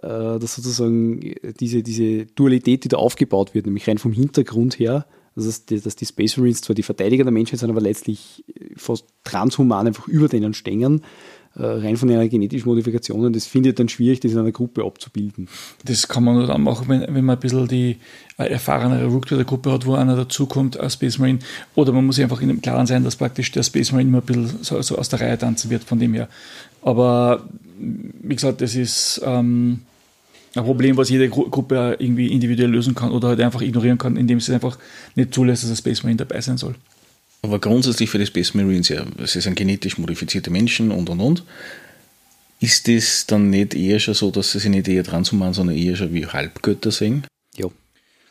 dass 0.03 0.55
sozusagen 0.55 1.35
diese, 1.59 1.83
diese 1.83 2.27
Dualität, 2.27 2.85
die 2.85 2.89
da 2.89 2.97
aufgebaut 2.97 3.55
wird, 3.55 3.67
nämlich 3.67 3.89
rein 3.89 3.99
vom 3.99 4.13
Hintergrund 4.13 4.79
her, 4.79 5.07
also 5.35 5.49
dass 5.49 5.67
die, 5.67 5.81
dass 5.81 5.97
die 5.97 6.07
Space 6.07 6.37
Marines 6.37 6.61
zwar 6.61 6.75
die 6.75 6.83
Verteidiger 6.83 7.25
der 7.25 7.33
Menschheit 7.33 7.61
sind, 7.61 7.71
aber 7.71 7.81
letztlich 7.81 8.45
fast 8.77 9.07
transhuman 9.25 9.87
einfach 9.87 10.09
über 10.09 10.29
denen 10.29 10.55
stängern, 10.55 10.99
äh, 10.99 11.05
rein 11.57 11.97
von 11.97 12.11
einer 12.11 12.29
genetischen 12.29 12.69
Modifikation, 12.69 13.33
das 13.33 13.47
findet 13.47 13.79
dann 13.79 13.89
schwierig, 13.89 14.21
das 14.21 14.33
in 14.33 14.39
einer 14.39 14.53
Gruppe 14.53 14.85
abzubilden. 14.85 15.49
Das 15.85 16.07
kann 16.07 16.25
man 16.25 16.37
nur 16.37 16.47
dann 16.47 16.63
machen, 16.63 16.89
wenn, 16.89 17.01
wenn 17.03 17.25
man 17.25 17.37
ein 17.37 17.41
bisschen 17.41 17.67
die 17.67 17.97
äh, 18.39 18.45
erfahrenere 18.45 19.07
Rook 19.07 19.27
der 19.27 19.45
Gruppe 19.45 19.73
hat, 19.73 19.85
wo 19.85 19.95
einer 19.95 20.17
dazukommt 20.17 20.79
als 20.79 20.95
Space 20.95 21.19
Marine. 21.19 21.41
Oder 21.75 21.93
man 21.93 22.07
muss 22.07 22.17
sich 22.17 22.25
einfach 22.25 22.41
in 22.41 22.49
dem 22.49 22.63
Klaren 22.63 22.87
sein, 22.87 23.05
dass 23.05 23.17
praktisch 23.17 23.51
der 23.51 23.63
Space 23.63 23.93
Marine 23.93 24.09
immer 24.09 24.19
ein 24.19 24.27
bisschen 24.27 24.63
so, 24.63 24.81
so 24.83 24.97
aus 24.97 25.09
der 25.09 25.21
Reihe 25.21 25.39
tanzen 25.39 25.71
wird, 25.71 25.85
von 25.85 25.99
dem 25.99 26.15
her. 26.15 26.29
Aber 26.83 27.45
wie 27.79 28.35
gesagt, 28.35 28.61
das 28.61 28.75
ist 28.75 29.21
ähm, 29.25 29.81
ein 30.55 30.65
Problem, 30.65 30.97
was 30.97 31.11
jede 31.11 31.29
Gru 31.29 31.49
Gruppe 31.49 31.97
irgendwie 31.99 32.29
individuell 32.29 32.71
lösen 32.71 32.95
kann 32.95 33.13
oder 33.13 33.29
halt 33.29 33.41
einfach 33.41 33.63
ignorieren 33.63 33.99
kann, 33.99 34.17
indem 34.17 34.41
sie 34.41 34.55
einfach 34.55 34.79
nicht 35.15 35.35
zulässt, 35.35 35.65
dass 35.65 35.71
ein 35.71 35.77
Space 35.77 36.03
Marine 36.03 36.19
dabei 36.19 36.41
sein 36.41 36.59
soll. 36.59 36.75
Aber 37.43 37.59
grundsätzlich 37.59 38.11
für 38.11 38.19
die 38.19 38.27
Space 38.27 38.55
Marines, 38.55 38.89
ja, 38.89 39.05
es 39.19 39.33
sind 39.33 39.57
genetisch 39.57 39.99
modifizierte 39.99 40.51
Menschen 40.51 40.91
und 40.91 41.09
und 41.09 41.21
und. 41.21 41.45
Ist 42.61 42.89
das 42.89 43.27
dann 43.27 43.49
nicht 43.49 43.75
eher 43.75 43.99
schon 43.99 44.15
so, 44.15 44.31
dass 44.31 44.53
sie 44.53 44.59
sich 44.59 44.71
nicht 44.71 44.87
eher 44.87 45.05
machen, 45.33 45.55
sondern 45.55 45.77
eher 45.77 45.97
schon 45.97 46.13
wie 46.13 46.27
Halbgötter 46.27 46.91
sehen? 46.91 47.27
Ja, 47.57 47.69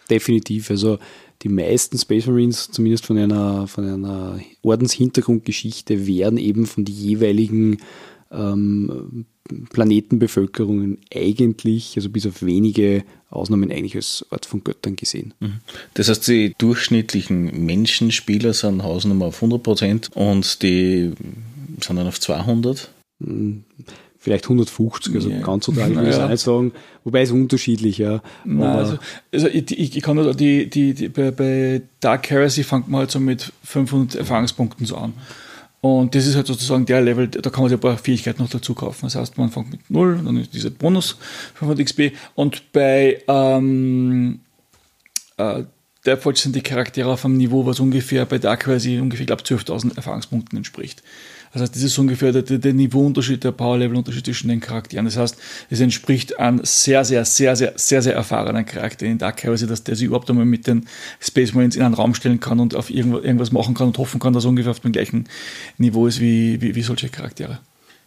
definitiv. 0.10 0.70
Also 0.70 1.00
die 1.42 1.50
meisten 1.50 1.98
Space 1.98 2.28
Marines, 2.28 2.70
zumindest 2.72 3.08
von 3.08 3.18
einer, 3.18 3.66
von 3.66 3.86
einer 3.86 4.40
Ordenshintergrundgeschichte, 4.62 6.06
werden 6.06 6.38
eben 6.38 6.68
von 6.68 6.86
den 6.86 6.94
jeweiligen 6.94 7.78
ähm, 8.32 9.26
Planetenbevölkerungen 9.72 11.00
eigentlich, 11.14 11.94
also 11.96 12.10
bis 12.10 12.28
auf 12.28 12.44
wenige 12.44 13.04
Ausnahmen, 13.30 13.72
eigentlich 13.72 13.96
als 13.96 14.26
Ort 14.30 14.46
von 14.46 14.64
Göttern 14.64 14.96
gesehen. 14.96 15.34
Mhm. 15.40 15.60
Das 15.96 16.10
heißt, 16.10 16.28
die 16.28 16.54
durchschnittlichen 16.58 17.66
Menschenspieler 17.66 18.54
sind 18.54 18.84
Hausnummer 18.84 19.26
auf 19.26 19.36
100 19.36 19.64
Prozent 19.64 20.10
und 20.16 20.62
die 20.62 21.14
sind 21.82 21.98
dann 21.98 22.08
auf 22.08 22.20
200? 22.20 22.92
vielleicht 24.20 24.46
150, 24.46 25.16
also 25.16 25.30
ja. 25.30 25.40
ganz 25.40 25.66
so 25.66 25.72
tragisch 25.74 25.96
würde 25.96 26.10
ich 26.10 26.18
ja. 26.18 26.28
nicht 26.28 26.42
sagen, 26.42 26.74
wobei 27.04 27.22
es 27.22 27.32
unterschiedlich, 27.32 27.98
ja. 27.98 28.22
Nein, 28.46 28.62
also, 28.64 28.98
also 29.34 29.48
ich, 29.48 29.72
ich, 29.72 30.02
kann 30.02 30.18
nur 30.18 30.34
die, 30.34 30.70
die, 30.70 30.94
die, 30.94 31.10
bei, 31.10 31.32
bei 31.32 31.82
Dark 32.00 32.30
Heresy 32.30 32.64
fängt 32.64 32.90
man 32.90 33.00
halt 33.00 33.12
so 33.12 33.20
mit 33.20 33.52
500 33.64 34.16
Erfahrungspunkten 34.16 34.86
so 34.86 34.98
an. 34.98 35.14
Und 35.82 36.14
das 36.14 36.26
ist 36.26 36.36
halt 36.36 36.48
sozusagen 36.48 36.86
der 36.86 37.02
Level, 37.02 37.28
da 37.28 37.50
kann 37.50 37.62
man 37.62 37.70
sich 37.70 37.78
ein 37.78 37.82
paar 37.82 37.98
Fähigkeiten 37.98 38.42
noch 38.42 38.50
dazu 38.50 38.74
kaufen. 38.74 39.06
Das 39.06 39.16
heißt, 39.16 39.38
man 39.38 39.50
fängt 39.50 39.72
mit 39.72 39.90
0, 39.90 40.22
dann 40.26 40.38
ist 40.38 40.54
dieser 40.54 40.72
Bonus 40.72 41.18
500 41.56 41.86
XP. 41.86 42.12
Und 42.36 42.72
bei 42.74 43.24
ähm, 43.28 44.42
äh, 45.38 45.64
Deathwatch 46.06 46.42
sind 46.42 46.56
die 46.56 46.62
Charaktere 46.62 47.10
auf 47.10 47.24
einem 47.24 47.38
Niveau, 47.38 47.66
was 47.66 47.80
ungefähr 47.80 48.26
bei 48.26 48.40
Dark 48.40 48.68
Heresy 48.68 49.00
ungefähr, 49.00 49.26
glaube, 49.26 49.44
12.000 49.44 49.96
Erfahrungspunkten 49.96 50.58
entspricht. 50.58 51.02
Das 51.54 51.64
heißt, 51.64 51.76
das 51.76 51.84
ist 51.84 51.98
ungefähr 51.98 52.32
der, 52.32 52.44
der 52.44 52.74
Niveauunterschied, 52.74 53.44
der 53.44 53.52
Power-Level-Unterschied 53.52 54.26
zwischen 54.26 54.50
den 54.50 54.60
Charakteren. 54.60 55.06
Das 55.06 55.18
heißt, 55.18 55.38
es 55.70 55.80
entspricht 55.80 56.40
einem 56.40 56.62
sehr, 56.64 57.04
sehr, 57.06 57.26
sehr, 57.26 57.56
sehr, 57.56 57.74
sehr, 57.76 58.02
sehr 58.02 58.14
erfahrenen 58.14 58.66
Charakter 58.66 59.06
in 59.06 59.18
Dark 59.18 59.44
Heresy, 59.44 59.66
dass 59.68 59.84
der 59.84 59.96
sich 59.96 60.06
überhaupt 60.06 60.30
einmal 60.30 60.46
mit 60.46 60.68
den 60.68 60.86
Space 61.20 61.54
Marines 61.54 61.76
in 61.76 61.82
einen 61.82 61.96
Raum 61.96 62.14
stellen 62.14 62.40
kann 62.40 62.60
und 62.60 62.76
auf 62.76 62.90
irgendwas 62.90 63.52
machen 63.52 63.74
kann 63.74 63.88
und 63.88 63.98
hoffen 63.98 64.20
kann, 64.20 64.34
dass 64.34 64.46
er 64.46 64.50
ungefähr 64.50 64.72
auf 64.72 64.80
dem 64.80 64.92
gleichen 64.92 65.26
Niveau 65.78 66.08
ist 66.08 66.20
wie, 66.20 66.62
wie, 66.62 66.76
wie 66.76 66.82
solche 66.82 67.10
Charaktere. 67.10 67.60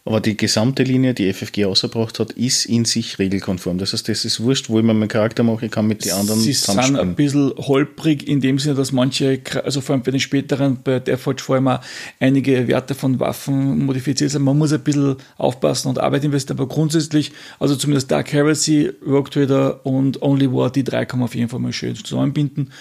Aber 0.05 0.21
die 0.21 0.37
gesamte 0.37 0.83
Linie, 0.83 1.15
die 1.15 1.33
FFG 1.33 1.65
ausgebracht 1.67 2.19
hat, 2.19 2.33
ist 2.33 2.65
in 2.65 2.85
sich 2.85 3.21
regelkonform. 3.21 3.79
Das 3.79 3.93
heißt, 3.93 4.09
das 4.09 4.25
ist 4.25 4.41
wurscht, 4.41 4.69
wo 4.69 4.79
ich 4.79 4.85
mir 4.85 4.95
meinen 4.95 5.09
Charakter 5.09 5.45
mache, 5.45 5.67
ich 5.67 5.71
kann 5.71 5.87
mit 5.87 6.05
den 6.05 6.13
anderen 6.13 6.41
Sie 6.41 6.53
sind 6.53 6.97
ein 6.97 7.15
bisschen 7.15 7.53
holprig 7.57 8.27
in 8.27 8.41
dem 8.41 8.59
Sinne, 8.59 8.75
dass 8.75 8.91
manche, 8.91 9.41
also 9.63 9.81
vor 9.81 9.95
allem 9.95 10.03
bei 10.03 10.11
den 10.11 10.19
späteren, 10.19 10.79
bei 10.83 10.99
Deathwatch 10.99 11.45
vor 11.45 11.55
allem 11.55 11.69
auch 11.69 11.81
einige 12.19 12.67
Werte 12.67 12.97
von 12.97 13.21
Waffen 13.21 13.87
modifiziert 13.87 14.33
sind. 14.33 14.43
Man 14.43 14.59
muss 14.59 14.73
ein 14.73 14.83
bisschen 14.83 15.17
aufpassen 15.39 15.89
und 15.89 16.01
Arbeit 16.01 16.25
investieren, 16.25 16.59
aber 16.59 16.69
grundsätzlich, 16.69 17.31
also 17.61 17.77
zumindest 17.77 18.11
Dark 18.11 18.33
Heresy, 18.33 18.91
Rogue 19.07 19.31
Trader 19.31 19.87
und 19.87 20.21
Only 20.21 20.53
War, 20.53 20.73
die 20.73 20.83
drei 20.83 21.05
kann 21.05 21.21
man 21.21 21.27
auf 21.27 21.37
jeden 21.37 21.49
Fall 21.49 21.61
mal 21.61 21.73
schön 21.73 21.95
zusammenbinden 21.95 22.73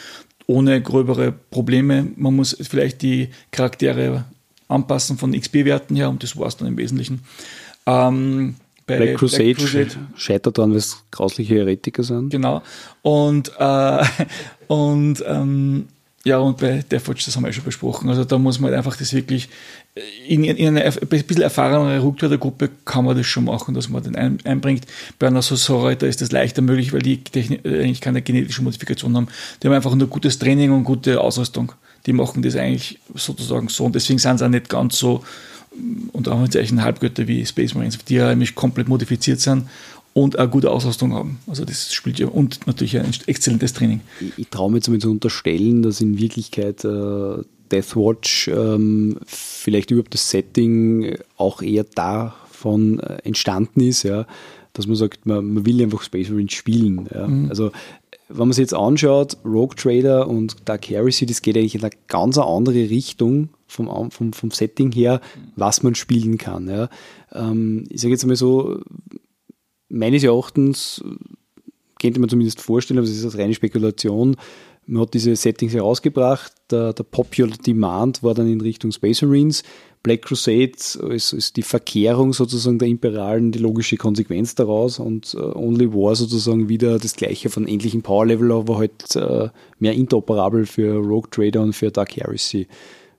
ohne 0.47 0.81
gröbere 0.81 1.31
Probleme. 1.31 2.07
Man 2.17 2.35
muss 2.35 2.57
vielleicht 2.61 3.03
die 3.03 3.29
Charaktere 3.51 4.25
anpassen 4.71 5.17
von 5.17 5.33
XP-Werten 5.33 5.95
her 5.95 6.09
und 6.09 6.23
das 6.23 6.37
war 6.37 6.47
es 6.47 6.57
dann 6.57 6.67
im 6.67 6.77
Wesentlichen. 6.77 7.21
Ähm, 7.85 8.55
Black 8.85 9.17
Crusade, 9.17 9.43
Black 9.43 9.57
Crusade 9.57 9.89
scheitert 10.15 10.57
daran, 10.57 10.71
weil 10.71 10.77
es 10.77 11.03
grausliche 11.11 11.55
Heretiker 11.55 12.03
sind. 12.03 12.29
Genau. 12.29 12.61
Und, 13.01 13.51
äh, 13.57 14.03
und 14.67 15.23
ähm, 15.27 15.87
ja, 16.23 16.37
und 16.37 16.59
bei 16.59 16.83
Deathwatch, 16.83 17.25
das 17.25 17.35
haben 17.35 17.43
wir 17.43 17.47
ja 17.49 17.53
schon 17.53 17.63
besprochen. 17.63 18.07
Also 18.09 18.23
da 18.25 18.37
muss 18.37 18.59
man 18.59 18.69
halt 18.69 18.77
einfach 18.77 18.95
das 18.95 19.11
wirklich, 19.13 19.49
in, 20.27 20.43
in 20.43 20.67
eine 20.67 20.83
ein 20.85 21.07
bisschen 21.07 21.41
erfahrenere 21.41 22.03
Rückträgergruppe 22.03 22.69
kann 22.85 23.05
man 23.05 23.17
das 23.17 23.25
schon 23.25 23.45
machen, 23.45 23.73
dass 23.73 23.89
man 23.89 24.03
den 24.03 24.15
ein, 24.15 24.37
einbringt. 24.43 24.85
Bei 25.17 25.27
einer 25.27 25.41
Sosora, 25.41 25.95
da 25.95 26.05
ist 26.05 26.21
das 26.21 26.31
leichter 26.31 26.61
möglich, 26.61 26.93
weil 26.93 27.01
die 27.01 27.23
Technik, 27.23 27.65
eigentlich 27.65 28.01
keine 28.01 28.21
genetische 28.21 28.61
Modifikation 28.61 29.15
haben. 29.17 29.29
Die 29.61 29.67
haben 29.67 29.73
einfach 29.73 29.95
nur 29.95 30.07
gutes 30.07 30.37
Training 30.37 30.71
und 30.71 30.83
gute 30.83 31.19
Ausrüstung 31.19 31.73
die 32.05 32.13
machen 32.13 32.41
das 32.41 32.55
eigentlich 32.55 32.99
sozusagen 33.15 33.67
so 33.69 33.85
und 33.85 33.95
deswegen 33.95 34.19
sind 34.19 34.39
sie 34.39 34.45
auch 34.45 34.49
nicht 34.49 34.69
ganz 34.69 34.97
so 34.97 35.23
unter 36.11 36.31
Anführungszeichen 36.31 36.83
Halbgötter 36.83 37.27
wie 37.27 37.45
Space 37.45 37.73
Marines, 37.73 37.97
die 38.05 38.15
ja 38.15 38.29
nämlich 38.29 38.55
komplett 38.55 38.89
modifiziert 38.89 39.39
sind 39.39 39.67
und 40.13 40.37
eine 40.37 40.49
gute 40.49 40.69
Ausrüstung 40.69 41.13
haben. 41.13 41.39
Also 41.47 41.63
das 41.63 41.93
spielt 41.93 42.19
ja 42.19 42.27
und 42.27 42.67
natürlich 42.67 42.99
ein 42.99 43.11
exzellentes 43.27 43.73
Training. 43.73 44.01
Ich, 44.19 44.39
ich 44.39 44.47
traue 44.49 44.71
mir 44.71 44.81
zumindest 44.81 45.05
zu 45.05 45.11
unterstellen, 45.11 45.81
dass 45.81 46.01
in 46.01 46.17
Wirklichkeit 46.17 46.83
äh, 46.83 47.43
Deathwatch 47.71 48.49
ähm, 48.49 49.17
vielleicht 49.25 49.91
überhaupt 49.91 50.13
das 50.13 50.29
Setting 50.29 51.15
auch 51.37 51.61
eher 51.61 51.85
davon 51.85 52.99
äh, 52.99 53.19
entstanden 53.23 53.81
ist, 53.81 54.03
ja, 54.03 54.25
dass 54.73 54.87
man 54.87 54.95
sagt, 54.97 55.25
man, 55.25 55.53
man 55.53 55.65
will 55.65 55.81
einfach 55.81 56.01
Space 56.01 56.29
Marines 56.29 56.53
spielen. 56.53 57.07
Ja. 57.13 57.27
Mhm. 57.27 57.49
Also 57.49 57.71
wenn 58.31 58.47
man 58.47 58.53
sich 58.53 58.63
jetzt 58.63 58.73
anschaut, 58.73 59.37
Rogue 59.45 59.75
Trader 59.75 60.27
und 60.27 60.67
Dark 60.67 60.89
Heresy, 60.89 61.25
das 61.25 61.41
geht 61.41 61.57
eigentlich 61.57 61.75
in 61.75 61.81
eine 61.81 61.91
ganz 62.07 62.37
andere 62.37 62.89
Richtung 62.89 63.49
vom, 63.67 64.11
vom, 64.11 64.33
vom 64.33 64.51
Setting 64.51 64.91
her, 64.91 65.21
was 65.55 65.83
man 65.83 65.95
spielen 65.95 66.37
kann. 66.37 66.67
Ja. 66.67 66.89
Ähm, 67.31 67.85
ich 67.89 68.01
sage 68.01 68.13
jetzt 68.13 68.23
einmal 68.23 68.35
so, 68.35 68.79
meines 69.89 70.23
Erachtens 70.23 71.03
könnte 72.01 72.19
man 72.19 72.29
zumindest 72.29 72.61
vorstellen, 72.61 72.97
aber 72.97 73.07
das 73.07 73.15
ist 73.15 73.33
eine 73.33 73.43
reine 73.43 73.53
Spekulation, 73.53 74.35
man 74.87 75.03
hat 75.03 75.13
diese 75.13 75.35
Settings 75.35 75.73
herausgebracht, 75.73 76.51
der, 76.71 76.93
der 76.93 77.03
Popular 77.03 77.55
Demand 77.65 78.23
war 78.23 78.33
dann 78.33 78.51
in 78.51 78.61
Richtung 78.61 78.91
Space 78.91 79.21
Marines, 79.21 79.63
Black 80.03 80.23
Crusade 80.23 80.71
ist, 81.09 81.33
ist 81.33 81.55
die 81.57 81.61
Verkehrung 81.61 82.33
sozusagen 82.33 82.79
der 82.79 82.87
Imperialen 82.87 83.51
die 83.51 83.59
logische 83.59 83.97
Konsequenz 83.97 84.55
daraus 84.55 84.97
und 84.97 85.35
uh, 85.35 85.55
Only 85.55 85.93
War 85.93 86.15
sozusagen 86.15 86.69
wieder 86.69 86.97
das 86.97 87.15
gleiche 87.15 87.49
von 87.49 87.67
ähnlichem 87.67 88.01
Power 88.01 88.25
Level, 88.25 88.51
aber 88.51 88.79
halt 88.79 89.15
uh, 89.15 89.49
mehr 89.77 89.93
interoperabel 89.93 90.65
für 90.65 90.95
Rogue 90.95 91.29
Trader 91.29 91.61
und 91.61 91.73
für 91.73 91.91
Dark 91.91 92.15
Heresy. 92.17 92.67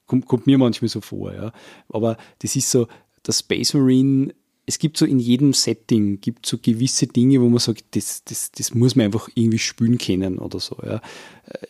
Kommt, 0.06 0.26
kommt 0.26 0.48
mir 0.48 0.58
manchmal 0.58 0.88
so 0.88 1.00
vor, 1.00 1.32
ja. 1.32 1.52
Aber 1.88 2.16
das 2.40 2.56
ist 2.56 2.70
so, 2.70 2.88
der 3.24 3.32
Space 3.32 3.74
Marine 3.74 4.34
es 4.64 4.78
gibt 4.78 4.96
so 4.96 5.04
in 5.04 5.18
jedem 5.18 5.52
Setting 5.52 6.20
gibt 6.20 6.46
so 6.46 6.56
gewisse 6.58 7.06
Dinge, 7.06 7.40
wo 7.40 7.48
man 7.48 7.58
sagt, 7.58 7.84
das, 7.96 8.22
das, 8.24 8.52
das 8.52 8.74
muss 8.74 8.94
man 8.94 9.06
einfach 9.06 9.28
irgendwie 9.34 9.58
spülen 9.58 9.98
können 9.98 10.38
oder 10.38 10.60
so. 10.60 10.76
Ja. 10.84 11.00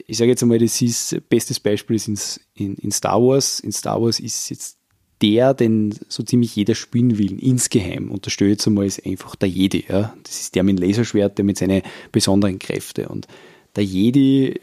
Ich 0.07 0.19
sage 0.19 0.31
jetzt 0.31 0.43
einmal, 0.43 0.59
das 0.59 0.81
ist 0.83 1.17
bestes 1.31 1.59
Beispiel 1.59 1.97
ist 1.97 2.41
in, 2.55 2.75
in 2.75 2.93
Star 2.93 3.21
Wars. 3.23 3.61
In 3.61 3.73
Star 3.73 4.01
Wars 4.01 4.21
ist 4.21 4.51
jetzt 4.51 4.77
der, 5.23 5.55
den 5.55 5.95
so 6.09 6.23
ziemlich 6.23 6.55
jeder 6.55 6.75
spielen 6.75 7.17
will, 7.17 7.43
insgeheim. 7.43 8.11
Und 8.11 8.27
das 8.27 8.35
stelle 8.35 8.51
jetzt 8.51 8.67
einmal 8.67 8.87
ist 8.87 9.07
einfach 9.07 9.37
der 9.37 9.49
Jedi. 9.49 9.85
Ja. 9.89 10.15
Das 10.23 10.41
ist 10.41 10.55
der 10.55 10.63
mit 10.63 10.79
dem 10.79 10.87
Laserschwert, 10.87 11.39
der 11.39 11.45
mit 11.45 11.57
seinen 11.57 11.83
besonderen 12.11 12.59
Kräften. 12.59 13.07
Und 13.07 13.27
der 13.75 13.85
Jedi 13.85 14.61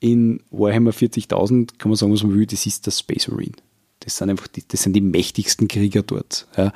in 0.00 0.42
Warhammer 0.50 0.90
40.000, 0.90 1.78
kann 1.78 1.88
man 1.88 1.96
sagen, 1.96 2.12
was 2.12 2.22
man 2.22 2.34
will, 2.34 2.44
das 2.44 2.66
ist 2.66 2.84
der 2.84 2.90
Space 2.90 3.28
Marine. 3.28 3.54
Das 4.00 4.16
sind 4.16 4.30
einfach 4.30 4.48
die, 4.48 4.64
das 4.66 4.82
sind 4.82 4.94
die 4.94 5.00
mächtigsten 5.00 5.68
Krieger 5.68 6.02
dort. 6.02 6.48
Ja. 6.56 6.72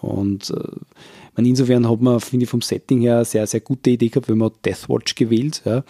Und 0.00 0.50
äh, 0.50 1.42
insofern 1.42 1.88
hat 1.88 2.00
man, 2.00 2.20
finde 2.20 2.44
ich, 2.44 2.50
vom 2.50 2.62
Setting 2.62 3.00
her 3.00 3.16
eine 3.16 3.24
sehr, 3.24 3.46
sehr 3.46 3.60
gute 3.60 3.90
Idee 3.90 4.08
gehabt, 4.08 4.28
wenn 4.28 4.38
man 4.38 4.52
Deathwatch 4.64 5.14
gewählt. 5.14 5.62
Ja. 5.64 5.84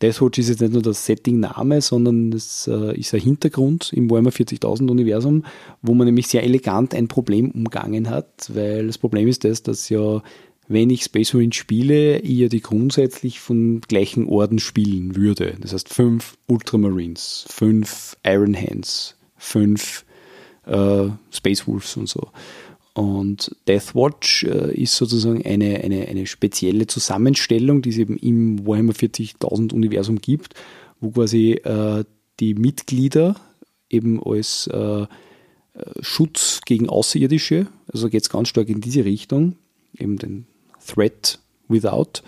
Deathwatch 0.00 0.38
ist 0.38 0.48
jetzt 0.48 0.60
nicht 0.60 0.72
nur 0.72 0.82
der 0.82 0.92
Setting-Name, 0.92 1.80
sondern 1.80 2.32
es 2.32 2.68
äh, 2.68 2.98
ist 2.98 3.14
ein 3.14 3.20
Hintergrund 3.20 3.92
im 3.92 4.10
Warhammer 4.10 4.30
40.000 4.30 4.88
Universum, 4.88 5.44
wo 5.82 5.94
man 5.94 6.06
nämlich 6.06 6.28
sehr 6.28 6.44
elegant 6.44 6.94
ein 6.94 7.08
Problem 7.08 7.50
umgangen 7.50 8.08
hat, 8.08 8.48
weil 8.54 8.86
das 8.86 8.98
Problem 8.98 9.26
ist 9.26 9.44
das, 9.44 9.62
dass 9.64 9.88
ja, 9.88 10.22
wenn 10.68 10.90
ich 10.90 11.02
Space 11.02 11.34
Marine 11.34 11.52
spiele, 11.52 12.20
ich 12.20 12.38
ja 12.38 12.48
die 12.48 12.60
grundsätzlich 12.60 13.40
von 13.40 13.80
gleichen 13.80 14.26
Orden 14.26 14.60
spielen 14.60 15.16
würde. 15.16 15.56
Das 15.60 15.72
heißt 15.72 15.88
fünf 15.88 16.36
Ultramarines, 16.46 17.46
fünf 17.48 18.16
Iron 18.24 18.54
Hands, 18.54 19.16
fünf 19.36 20.04
äh, 20.66 21.08
Space 21.32 21.66
Wolves 21.66 21.96
und 21.96 22.08
so. 22.08 22.28
Und 22.98 23.54
Deathwatch 23.68 24.42
äh, 24.42 24.74
ist 24.74 24.96
sozusagen 24.96 25.46
eine, 25.46 25.84
eine, 25.84 26.08
eine 26.08 26.26
spezielle 26.26 26.88
Zusammenstellung, 26.88 27.80
die 27.80 27.90
es 27.90 27.98
eben 27.98 28.16
im 28.16 28.66
Warhammer 28.66 28.92
40.000 28.92 29.72
Universum 29.72 30.20
gibt, 30.20 30.54
wo 30.98 31.10
quasi 31.12 31.52
äh, 31.52 32.02
die 32.40 32.54
Mitglieder 32.54 33.36
eben 33.88 34.20
als 34.20 34.66
äh, 34.72 35.02
äh 35.02 35.06
Schutz 36.00 36.60
gegen 36.66 36.88
Außerirdische, 36.88 37.68
also 37.92 38.08
geht 38.08 38.22
es 38.22 38.30
ganz 38.30 38.48
stark 38.48 38.68
in 38.68 38.80
diese 38.80 39.04
Richtung, 39.04 39.54
eben 39.96 40.16
den 40.16 40.48
Threat 40.84 41.38
Without, 41.68 42.22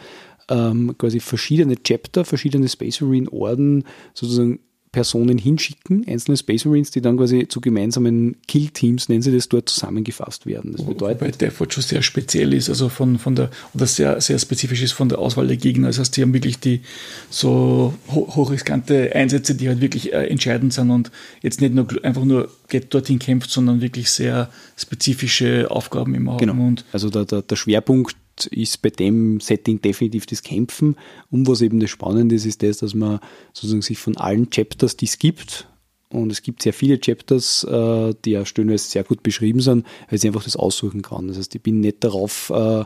ähm, 0.50 0.94
quasi 0.96 1.18
verschiedene 1.18 1.82
Chapter, 1.82 2.24
verschiedene 2.24 2.68
Space 2.68 3.00
Marine 3.00 3.32
Orden 3.32 3.82
sozusagen 4.14 4.60
Personen 4.92 5.38
hinschicken, 5.38 6.04
einzelne 6.08 6.36
Space 6.36 6.64
Marines, 6.64 6.90
die 6.90 7.00
dann 7.00 7.16
quasi 7.16 7.46
zu 7.46 7.60
gemeinsamen 7.60 8.36
Kill-Teams, 8.48 9.08
nennen 9.08 9.22
sie 9.22 9.32
das 9.32 9.48
dort, 9.48 9.68
zusammengefasst 9.68 10.46
werden. 10.46 10.72
Das 10.72 10.84
bedeutet, 10.84 11.20
Wobei 11.20 11.30
Deathwatch 11.30 11.74
schon 11.74 11.84
sehr 11.84 12.02
speziell 12.02 12.52
ist, 12.52 12.68
also 12.68 12.88
von, 12.88 13.18
von 13.18 13.36
der, 13.36 13.50
oder 13.72 13.86
sehr, 13.86 14.20
sehr 14.20 14.38
spezifisch 14.40 14.82
ist 14.82 14.92
von 14.92 15.08
der 15.08 15.20
Auswahl 15.20 15.46
der 15.46 15.58
Gegner. 15.58 15.86
Das 15.86 16.00
heißt, 16.00 16.16
die 16.16 16.22
haben 16.22 16.34
wirklich 16.34 16.58
die 16.58 16.80
so 17.28 17.94
hochriskante 18.08 19.14
Einsätze, 19.14 19.54
die 19.54 19.68
halt 19.68 19.80
wirklich 19.80 20.12
äh, 20.12 20.26
entscheidend 20.26 20.72
sind 20.72 20.90
und 20.90 21.12
jetzt 21.40 21.60
nicht 21.60 21.72
nur 21.72 21.86
einfach 22.02 22.24
nur 22.24 22.50
geht 22.68 22.92
dorthin 22.92 23.20
kämpft, 23.20 23.50
sondern 23.50 23.80
wirklich 23.80 24.10
sehr 24.10 24.50
spezifische 24.76 25.70
Aufgaben 25.70 26.14
immer 26.14 26.36
genau. 26.36 26.54
haben. 26.54 26.66
Und 26.66 26.84
also 26.92 27.10
der, 27.10 27.26
der, 27.26 27.42
der 27.42 27.56
Schwerpunkt 27.56 28.16
ist 28.46 28.82
bei 28.82 28.90
dem 28.90 29.40
Setting 29.40 29.80
definitiv 29.80 30.26
das 30.26 30.42
Kämpfen. 30.42 30.96
Und 31.30 31.48
was 31.48 31.60
eben 31.60 31.80
das 31.80 31.90
Spannende 31.90 32.34
ist, 32.34 32.46
ist 32.46 32.62
das, 32.62 32.78
dass 32.78 32.94
man 32.94 33.20
sozusagen 33.52 33.82
sich 33.82 33.98
von 33.98 34.16
allen 34.16 34.50
Chapters, 34.50 34.96
die 34.96 35.06
es 35.06 35.18
gibt, 35.18 35.66
und 36.12 36.32
es 36.32 36.42
gibt 36.42 36.62
sehr 36.62 36.72
viele 36.72 36.98
Chapters, 36.98 37.64
äh, 37.64 38.14
die 38.24 38.32
ja 38.32 38.44
stellenweise 38.44 38.90
sehr 38.90 39.04
gut 39.04 39.22
beschrieben 39.22 39.60
sind, 39.60 39.86
weil 40.08 40.18
ich 40.18 40.26
einfach 40.26 40.42
das 40.42 40.56
aussuchen 40.56 41.02
kann. 41.02 41.28
Das 41.28 41.38
heißt, 41.38 41.54
ich 41.54 41.62
bin 41.62 41.80
nicht 41.80 42.02
darauf 42.02 42.50
äh, 42.50 42.84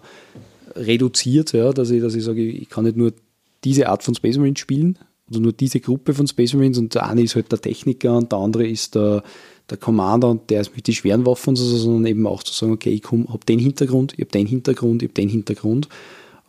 reduziert, 0.76 1.52
ja, 1.52 1.72
dass, 1.72 1.90
ich, 1.90 2.02
dass 2.02 2.14
ich 2.14 2.22
sage, 2.22 2.42
ich 2.42 2.68
kann 2.68 2.84
nicht 2.84 2.96
nur 2.96 3.14
diese 3.64 3.88
Art 3.88 4.02
von 4.02 4.14
Space 4.14 4.36
Marines 4.36 4.60
spielen 4.60 4.98
oder 5.30 5.40
nur 5.40 5.52
diese 5.52 5.80
Gruppe 5.80 6.12
von 6.12 6.26
Space 6.26 6.52
Marines 6.52 6.76
und 6.76 6.94
der 6.94 7.08
eine 7.08 7.22
ist 7.22 7.34
halt 7.34 7.50
der 7.50 7.60
Techniker 7.60 8.14
und 8.14 8.30
der 8.30 8.38
andere 8.38 8.66
ist 8.66 8.94
der 8.94 9.22
der 9.70 9.78
Commander 9.78 10.28
und 10.28 10.50
der 10.50 10.60
ist 10.60 10.76
mit 10.76 10.86
den 10.86 10.94
schweren 10.94 11.24
Waffen, 11.24 11.56
sondern 11.56 12.06
eben 12.06 12.26
auch 12.26 12.42
zu 12.42 12.52
sagen, 12.52 12.72
okay, 12.72 12.90
ich 12.90 13.10
habe 13.10 13.46
den 13.48 13.58
Hintergrund, 13.58 14.12
ich 14.14 14.20
habe 14.20 14.30
den 14.30 14.46
Hintergrund, 14.46 15.02
ich 15.02 15.08
habe 15.08 15.14
den 15.14 15.28
Hintergrund. 15.28 15.88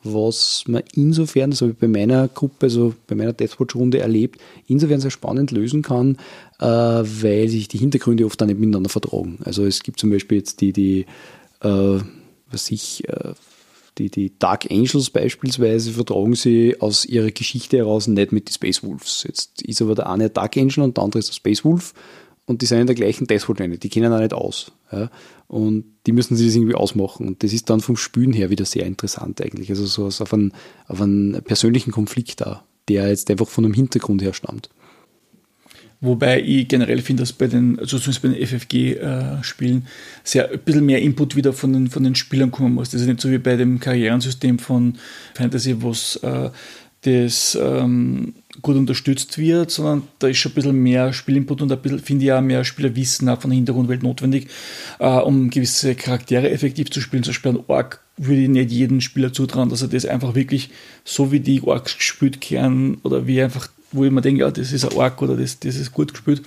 Was 0.07 0.65
man 0.67 0.83
insofern, 0.93 1.49
das 1.49 1.61
habe 1.61 1.71
ich 1.71 1.77
bei 1.77 1.87
meiner 1.87 2.27
Gruppe, 2.27 2.67
also 2.67 2.93
bei 3.07 3.15
meiner 3.15 3.33
Deathwatch-Runde 3.33 3.99
erlebt, 3.99 4.39
insofern 4.67 4.99
sehr 4.99 5.09
spannend 5.09 5.49
lösen 5.49 5.81
kann, 5.81 6.17
äh, 6.59 6.65
weil 6.65 7.47
sich 7.49 7.69
die 7.69 7.79
Hintergründe 7.79 8.25
oft 8.25 8.39
dann 8.39 8.49
nicht 8.49 8.59
miteinander 8.59 8.89
vertragen. 8.89 9.39
Also 9.43 9.65
es 9.65 9.81
gibt 9.81 9.99
zum 9.99 10.11
Beispiel 10.11 10.37
jetzt 10.37 10.61
die, 10.61 10.73
die 10.73 11.05
äh, 11.61 11.99
was 12.51 12.71
ich, 12.71 13.07
äh, 13.07 13.33
die, 13.97 14.09
die 14.11 14.37
Dark 14.37 14.69
Angels 14.69 15.09
beispielsweise 15.09 15.91
vertragen 15.91 16.35
sie 16.35 16.79
aus 16.79 17.05
ihrer 17.05 17.31
Geschichte 17.31 17.77
heraus 17.77 18.07
nicht 18.07 18.31
mit 18.31 18.49
den 18.49 18.53
Space 18.53 18.83
Wolves. 18.83 19.23
Jetzt 19.27 19.61
ist 19.61 19.81
aber 19.81 19.95
der 19.95 20.09
eine 20.09 20.29
Dark 20.29 20.57
Angel 20.57 20.83
und 20.83 20.97
der 20.97 21.03
andere 21.03 21.19
ist 21.19 21.29
der 21.29 21.33
Space 21.33 21.63
Wolf 21.63 21.93
und 22.45 22.61
die 22.61 22.65
sind 22.65 22.79
in 22.79 22.87
der 22.87 22.95
gleichen 22.95 23.27
Deathwood 23.27 23.59
die 23.59 23.89
kennen 23.89 24.13
auch 24.13 24.19
nicht 24.19 24.33
aus. 24.33 24.71
Ja? 24.91 25.09
Und 25.47 25.85
die 26.05 26.11
müssen 26.11 26.35
sich 26.35 26.47
das 26.47 26.55
irgendwie 26.55 26.75
ausmachen. 26.75 27.27
Und 27.27 27.43
das 27.43 27.53
ist 27.53 27.69
dann 27.69 27.81
vom 27.81 27.97
Spülen 27.97 28.33
her 28.33 28.49
wieder 28.49 28.65
sehr 28.65 28.85
interessant 28.85 29.41
eigentlich. 29.41 29.69
Also 29.69 29.85
so 29.85 30.05
auf 30.05 30.33
einen, 30.33 30.53
auf 30.87 31.01
einen 31.01 31.41
persönlichen 31.43 31.91
Konflikt 31.91 32.41
da, 32.41 32.63
der 32.87 33.09
jetzt 33.09 33.29
einfach 33.31 33.47
von 33.47 33.65
einem 33.65 33.73
Hintergrund 33.73 34.21
her 34.21 34.33
stammt. 34.33 34.69
Wobei 36.01 36.41
ich 36.41 36.67
generell 36.67 37.01
finde, 37.01 37.23
dass 37.23 37.33
bei 37.33 37.47
den, 37.47 37.79
also 37.79 37.97
zumindest 37.97 38.21
bei 38.21 38.27
den 38.27 38.45
FFG-Spielen, 38.45 39.77
äh, 39.77 39.89
sehr 40.23 40.51
ein 40.51 40.59
bisschen 40.59 40.85
mehr 40.85 41.01
Input 41.01 41.35
wieder 41.35 41.53
von 41.53 41.73
den, 41.73 41.87
von 41.89 42.03
den 42.03 42.15
Spielern 42.15 42.51
kommen 42.51 42.75
muss. 42.75 42.91
Das 42.91 43.01
ist 43.01 43.07
nicht 43.07 43.21
so 43.21 43.31
wie 43.31 43.37
bei 43.37 43.55
dem 43.55 43.79
Karrierensystem 43.79 44.59
von 44.59 44.97
Fantasy, 45.33 45.81
wo 45.81 45.91
es 45.91 46.17
äh, 46.17 46.51
das 47.05 47.57
ähm, 47.61 48.33
gut 48.61 48.75
unterstützt 48.75 49.37
wird, 49.37 49.69
sondern 49.69 50.03
da 50.19 50.27
ist 50.27 50.37
schon 50.37 50.51
ein 50.51 50.55
bisschen 50.55 50.83
mehr 50.83 51.13
Spielinput 51.13 51.61
und 51.61 51.71
ein 51.71 51.79
bisschen, 51.79 51.99
finde 51.99 52.25
ich, 52.25 52.33
auch 52.33 52.41
mehr 52.41 52.63
Spielerwissen 52.63 53.29
auch 53.29 53.39
von 53.39 53.51
der 53.51 53.55
Hintergrundwelt 53.55 54.03
notwendig, 54.03 54.47
äh, 54.99 55.07
um 55.07 55.49
gewisse 55.49 55.95
Charaktere 55.95 56.49
effektiv 56.49 56.89
zu 56.89 57.01
spielen. 57.01 57.23
Zum 57.23 57.31
Beispiel 57.31 57.51
ein 57.51 57.63
Ork 57.67 58.01
würde 58.17 58.41
ich 58.41 58.49
nicht 58.49 58.71
jedem 58.71 59.01
Spieler 59.01 59.33
zutrauen, 59.33 59.69
dass 59.69 59.81
er 59.81 59.87
das 59.87 60.05
einfach 60.05 60.35
wirklich 60.35 60.71
so 61.03 61.31
wie 61.31 61.39
die 61.39 61.61
Orks 61.61 61.97
gespielt 61.97 62.41
kehren 62.41 62.97
oder 63.03 63.27
wie 63.27 63.41
einfach, 63.41 63.67
wo 63.91 64.03
ich 64.03 64.11
mir 64.11 64.21
denke, 64.21 64.41
ja, 64.41 64.51
das 64.51 64.71
ist 64.71 64.85
ein 64.85 64.97
Ork 64.97 65.21
oder 65.21 65.35
das, 65.35 65.59
das 65.59 65.75
ist 65.75 65.91
gut 65.91 66.13
gespielt. 66.13 66.41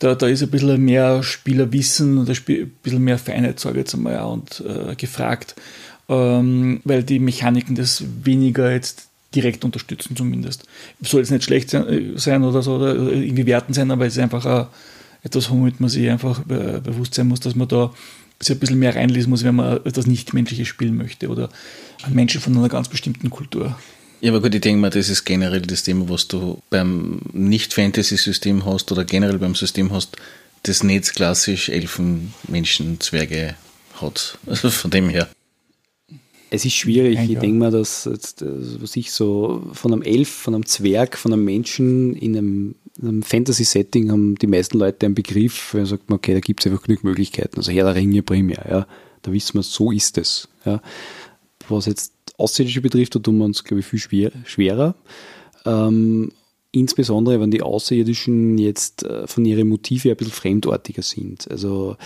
Da, 0.00 0.14
da 0.14 0.26
ist 0.26 0.42
ein 0.42 0.50
bisschen 0.50 0.84
mehr 0.84 1.22
Spielerwissen 1.22 2.18
und 2.18 2.28
ein 2.28 2.70
bisschen 2.82 3.04
mehr 3.04 3.18
Feinheit, 3.18 3.60
sage 3.60 3.76
ich 3.76 3.84
jetzt 3.84 3.94
einmal, 3.94 4.24
und 4.24 4.62
äh, 4.66 4.96
gefragt, 4.96 5.54
ähm, 6.08 6.80
weil 6.84 7.04
die 7.04 7.20
Mechaniken 7.20 7.76
das 7.76 8.02
weniger 8.24 8.72
jetzt 8.72 9.08
direkt 9.34 9.64
unterstützen 9.64 10.16
zumindest. 10.16 10.64
Soll 11.02 11.20
jetzt 11.20 11.30
nicht 11.30 11.44
schlecht 11.44 11.70
sein 11.70 12.44
oder 12.44 12.62
so 12.62 12.76
oder 12.76 12.94
irgendwie 12.94 13.46
werten 13.46 13.72
sein, 13.74 13.90
aber 13.90 14.06
es 14.06 14.16
ist 14.16 14.22
einfach 14.22 14.44
ein, 14.46 14.66
etwas, 15.22 15.50
womit 15.50 15.80
man 15.80 15.90
sich 15.90 16.08
einfach 16.08 16.40
bewusst 16.40 17.14
sein 17.14 17.28
muss, 17.28 17.40
dass 17.40 17.54
man 17.54 17.68
da 17.68 17.92
sich 18.40 18.56
ein 18.56 18.60
bisschen 18.60 18.78
mehr 18.78 18.94
reinlesen 18.94 19.30
muss, 19.30 19.44
wenn 19.44 19.54
man 19.54 19.78
etwas 19.84 20.06
Nichtmenschliches 20.06 20.68
spielen 20.68 20.96
möchte 20.96 21.28
oder 21.28 21.48
Menschen 22.08 22.40
von 22.40 22.56
einer 22.56 22.68
ganz 22.68 22.88
bestimmten 22.88 23.30
Kultur. 23.30 23.78
Ja, 24.20 24.32
aber 24.32 24.40
gut, 24.40 24.54
ich 24.54 24.60
denke 24.60 24.80
mal, 24.80 24.90
das 24.90 25.08
ist 25.08 25.24
generell 25.24 25.62
das 25.62 25.82
Thema, 25.82 26.08
was 26.08 26.28
du 26.28 26.62
beim 26.70 27.20
Nicht-Fantasy-System 27.32 28.64
hast 28.64 28.90
oder 28.92 29.04
generell 29.04 29.38
beim 29.38 29.54
System 29.54 29.92
hast, 29.92 30.16
das 30.62 30.82
nicht 30.82 31.14
klassisch 31.14 31.68
Elfen, 31.68 32.32
Menschen, 32.48 33.00
Zwerge 33.00 33.54
hat. 34.00 34.38
Also 34.46 34.70
von 34.70 34.90
dem 34.90 35.08
her. 35.08 35.28
Es 36.54 36.64
ist 36.64 36.74
schwierig. 36.74 37.18
Ich 37.18 37.38
denke 37.38 37.58
mal, 37.58 37.72
dass 37.72 38.04
jetzt, 38.04 38.42
äh, 38.42 38.46
was 38.80 38.94
ich 38.94 39.10
so 39.10 39.62
von 39.72 39.92
einem 39.92 40.02
Elf, 40.02 40.28
von 40.28 40.54
einem 40.54 40.66
Zwerg, 40.66 41.18
von 41.18 41.32
einem 41.32 41.44
Menschen 41.44 42.14
in 42.14 42.36
einem, 42.36 42.74
einem 43.02 43.22
Fantasy-Setting 43.24 44.12
haben 44.12 44.36
die 44.36 44.46
meisten 44.46 44.78
Leute 44.78 45.04
einen 45.04 45.16
Begriff, 45.16 45.76
sagt 45.82 46.08
man, 46.08 46.18
okay, 46.18 46.32
da 46.32 46.38
gibt 46.38 46.60
es 46.60 46.70
einfach 46.70 46.84
genug 46.84 47.02
Möglichkeiten. 47.02 47.56
Also 47.56 47.72
Herr 47.72 47.86
der 47.86 47.96
Ringe 47.96 48.22
primär, 48.22 48.64
ja. 48.70 48.86
Da 49.22 49.32
wissen 49.32 49.54
wir, 49.54 49.62
so 49.64 49.90
ist 49.90 50.16
es. 50.16 50.48
Ja. 50.64 50.80
Was 51.68 51.86
jetzt 51.86 52.12
Außerirdische 52.36 52.82
betrifft, 52.82 53.16
da 53.16 53.18
tun 53.18 53.38
wir 53.38 53.46
uns, 53.46 53.64
glaube 53.64 53.80
ich, 53.80 53.86
viel 53.86 53.98
schwer, 53.98 54.30
schwerer. 54.44 54.94
Ähm, 55.64 56.30
insbesondere, 56.70 57.40
wenn 57.40 57.50
die 57.50 57.62
Außerirdischen 57.62 58.58
jetzt 58.58 59.02
äh, 59.02 59.26
von 59.26 59.44
ihren 59.44 59.68
Motive 59.68 60.10
ein 60.10 60.16
bisschen 60.16 60.32
fremdartiger 60.32 61.02
sind. 61.02 61.50
Also 61.50 61.96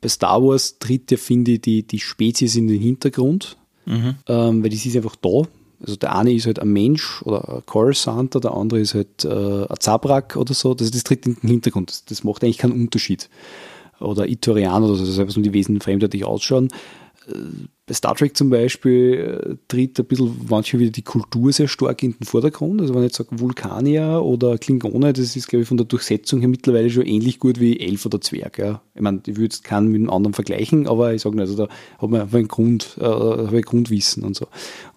bei 0.00 0.08
Star 0.08 0.42
Wars 0.42 0.78
tritt 0.78 1.10
ja, 1.10 1.16
finde 1.16 1.52
ich, 1.52 1.60
die, 1.62 1.86
die 1.86 1.98
Spezies 1.98 2.56
in 2.56 2.68
den 2.68 2.80
Hintergrund, 2.80 3.56
mhm. 3.84 4.16
ähm, 4.26 4.62
weil 4.62 4.70
das 4.70 4.86
ist 4.86 4.96
einfach 4.96 5.16
da. 5.16 5.42
Also 5.80 5.96
der 5.96 6.16
eine 6.16 6.32
ist 6.32 6.46
halt 6.46 6.58
ein 6.58 6.72
Mensch 6.72 7.22
oder 7.22 7.56
ein 7.56 7.66
Coruscanter, 7.66 8.40
der 8.40 8.52
andere 8.52 8.80
ist 8.80 8.94
halt 8.94 9.24
äh, 9.24 9.66
ein 9.66 9.76
Zabrak 9.78 10.36
oder 10.36 10.54
so. 10.54 10.74
Das, 10.74 10.90
das 10.90 11.04
tritt 11.04 11.26
in 11.26 11.34
den 11.34 11.50
Hintergrund. 11.50 11.90
Das, 11.90 12.04
das 12.04 12.24
macht 12.24 12.42
eigentlich 12.42 12.58
keinen 12.58 12.72
Unterschied. 12.72 13.28
Oder 14.00 14.26
Itorian 14.28 14.82
oder 14.84 14.94
so, 14.94 15.06
das 15.06 15.18
heißt, 15.18 15.36
die 15.36 15.52
Wesen 15.52 15.80
fremdartig 15.80 16.24
ausschauen. 16.24 16.68
Bei 17.88 17.94
Star 17.94 18.16
Trek 18.16 18.36
zum 18.36 18.50
Beispiel 18.50 19.38
äh, 19.48 19.56
tritt 19.68 19.96
ein 20.00 20.06
bisschen 20.06 20.36
manchmal 20.48 20.80
wieder 20.80 20.90
die 20.90 21.02
Kultur 21.02 21.52
sehr 21.52 21.68
stark 21.68 22.02
in 22.02 22.16
den 22.18 22.24
Vordergrund. 22.24 22.80
Also 22.80 22.92
wenn 22.92 23.02
ich 23.02 23.10
jetzt 23.10 23.18
sage 23.18 23.38
Vulkanier 23.38 24.22
oder 24.24 24.58
Klingone, 24.58 25.12
das 25.12 25.36
ist, 25.36 25.46
glaube 25.46 25.62
ich, 25.62 25.68
von 25.68 25.76
der 25.76 25.86
Durchsetzung 25.86 26.40
her 26.40 26.48
mittlerweile 26.48 26.90
schon 26.90 27.06
ähnlich 27.06 27.38
gut 27.38 27.60
wie 27.60 27.78
Elf 27.78 28.04
oder 28.04 28.20
Zwerg. 28.20 28.58
Ja. 28.58 28.82
Ich 28.96 29.02
meine, 29.02 29.20
ich 29.24 29.36
würde 29.36 29.52
es 29.52 29.62
keinen 29.62 29.86
mit 29.92 30.00
einem 30.00 30.10
anderen 30.10 30.34
vergleichen, 30.34 30.88
aber 30.88 31.14
ich 31.14 31.22
sage 31.22 31.40
also 31.40 31.54
da 31.54 31.68
hat 31.98 32.10
man 32.10 32.22
einfach 32.22 32.40
ein, 32.40 32.48
Grund, 32.48 32.96
äh, 32.98 33.60
Grundwissen 33.60 34.24
und 34.24 34.34
so. 34.34 34.48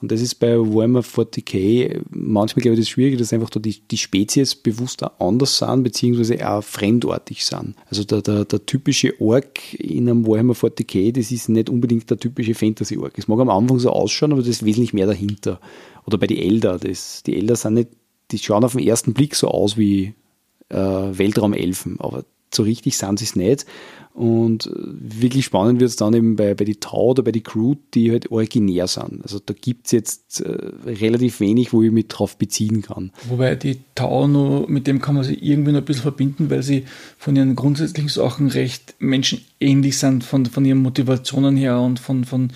Und 0.01 0.11
das 0.11 0.21
ist 0.21 0.35
bei 0.35 0.57
Warhammer 0.57 1.01
40k 1.01 2.01
manchmal, 2.09 2.63
glaube 2.63 2.73
ich, 2.73 2.79
das 2.79 2.89
Schwierige, 2.89 3.17
dass 3.17 3.33
einfach 3.33 3.51
da 3.51 3.59
die, 3.59 3.81
die 3.81 3.97
Spezies 3.97 4.55
bewusst 4.55 5.03
auch 5.03 5.11
anders 5.19 5.59
sind, 5.59 5.83
beziehungsweise 5.83 6.49
auch 6.49 6.63
fremdartig 6.63 7.45
sind. 7.45 7.75
Also 7.87 8.03
der, 8.03 8.23
der, 8.23 8.45
der 8.45 8.65
typische 8.65 9.13
Ork 9.21 9.75
in 9.75 10.09
einem 10.09 10.25
Warhammer 10.25 10.53
40k, 10.53 11.11
das 11.11 11.31
ist 11.31 11.49
nicht 11.49 11.69
unbedingt 11.69 12.09
der 12.09 12.17
typische 12.17 12.55
Fantasy 12.55 12.78
Fantasy-Org. 12.79 13.17
Es 13.17 13.27
mag 13.27 13.39
am 13.39 13.49
Anfang 13.49 13.79
so 13.79 13.91
ausschauen, 13.91 14.31
aber 14.31 14.41
das 14.41 14.49
ist 14.49 14.65
wesentlich 14.65 14.93
mehr 14.93 15.07
dahinter. 15.07 15.59
Oder 16.05 16.17
bei 16.17 16.27
den 16.27 16.37
Elder. 16.37 16.79
Das, 16.79 17.23
die 17.23 17.35
Elder 17.35 17.55
sind 17.55 17.73
nicht, 17.75 17.89
die 18.31 18.37
schauen 18.39 18.63
auf 18.63 18.73
den 18.73 18.85
ersten 18.85 19.13
Blick 19.13 19.35
so 19.35 19.49
aus 19.49 19.77
wie 19.77 20.13
äh, 20.69 20.77
Weltraumelfen, 20.77 21.99
aber 21.99 22.23
so 22.53 22.63
richtig 22.63 22.97
sind 22.97 23.19
sie 23.19 23.25
es 23.25 23.35
nicht. 23.35 23.65
Und 24.13 24.65
äh, 24.65 24.71
wirklich 24.75 25.45
spannend 25.45 25.79
wird 25.79 25.89
es 25.89 25.95
dann 25.95 26.13
eben 26.13 26.35
bei, 26.35 26.53
bei 26.53 26.65
die 26.65 26.79
Tau 26.79 27.11
oder 27.11 27.23
bei 27.23 27.31
die 27.31 27.43
Crew, 27.43 27.75
die 27.93 28.11
halt 28.11 28.31
originär 28.31 28.87
sind. 28.87 29.21
Also 29.23 29.39
da 29.39 29.53
gibt 29.53 29.85
es 29.85 29.91
jetzt 29.93 30.41
äh, 30.41 30.57
relativ 30.85 31.39
wenig, 31.39 31.71
wo 31.71 31.83
ich 31.83 31.91
mich 31.91 32.07
drauf 32.07 32.35
beziehen 32.37 32.81
kann. 32.81 33.11
Wobei 33.29 33.55
die 33.55 33.79
Tau 33.95 34.27
nur, 34.27 34.69
mit 34.69 34.87
dem 34.87 34.99
kann 34.99 35.15
man 35.15 35.23
sie 35.23 35.35
irgendwie 35.35 35.71
noch 35.71 35.79
ein 35.79 35.85
bisschen 35.85 36.01
verbinden, 36.01 36.49
weil 36.49 36.63
sie 36.63 36.83
von 37.17 37.35
ihren 37.35 37.55
grundsätzlichen 37.55 38.09
Sachen 38.09 38.47
recht 38.47 38.95
menschenähnlich 38.99 39.97
sind, 39.97 40.23
von, 40.23 40.45
von 40.45 40.65
ihren 40.65 40.81
Motivationen 40.81 41.55
her 41.55 41.79
und 41.79 41.99
von, 41.99 42.25
von 42.25 42.51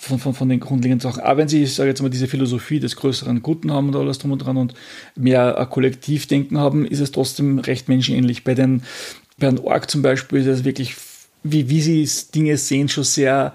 von, 0.00 0.18
von, 0.18 0.34
von 0.34 0.48
den 0.48 0.60
grundlegenden 0.60 1.00
Sachen. 1.00 1.22
Auch 1.22 1.36
wenn 1.36 1.48
sie, 1.48 1.64
ich 1.64 1.74
sage 1.74 1.90
jetzt 1.90 2.02
mal, 2.02 2.08
diese 2.08 2.28
Philosophie 2.28 2.80
des 2.80 2.96
größeren 2.96 3.42
Guten 3.42 3.72
haben 3.72 3.88
und 3.88 3.96
alles 3.96 4.18
drum 4.18 4.32
und 4.32 4.38
dran 4.38 4.56
und 4.56 4.74
mehr 5.16 5.66
Kollektivdenken 5.70 6.58
haben, 6.58 6.86
ist 6.86 7.00
es 7.00 7.12
trotzdem 7.12 7.58
recht 7.58 7.88
menschenähnlich. 7.88 8.44
Bei 8.44 8.54
den 8.54 8.82
bei 9.38 9.48
einem 9.48 9.58
Org 9.60 9.90
zum 9.90 10.02
Beispiel 10.02 10.40
ist 10.40 10.48
das 10.48 10.64
wirklich, 10.64 10.96
wie, 11.42 11.68
wie 11.68 11.80
sie 11.80 12.08
Dinge 12.34 12.56
sehen, 12.56 12.88
schon 12.88 13.04
sehr 13.04 13.54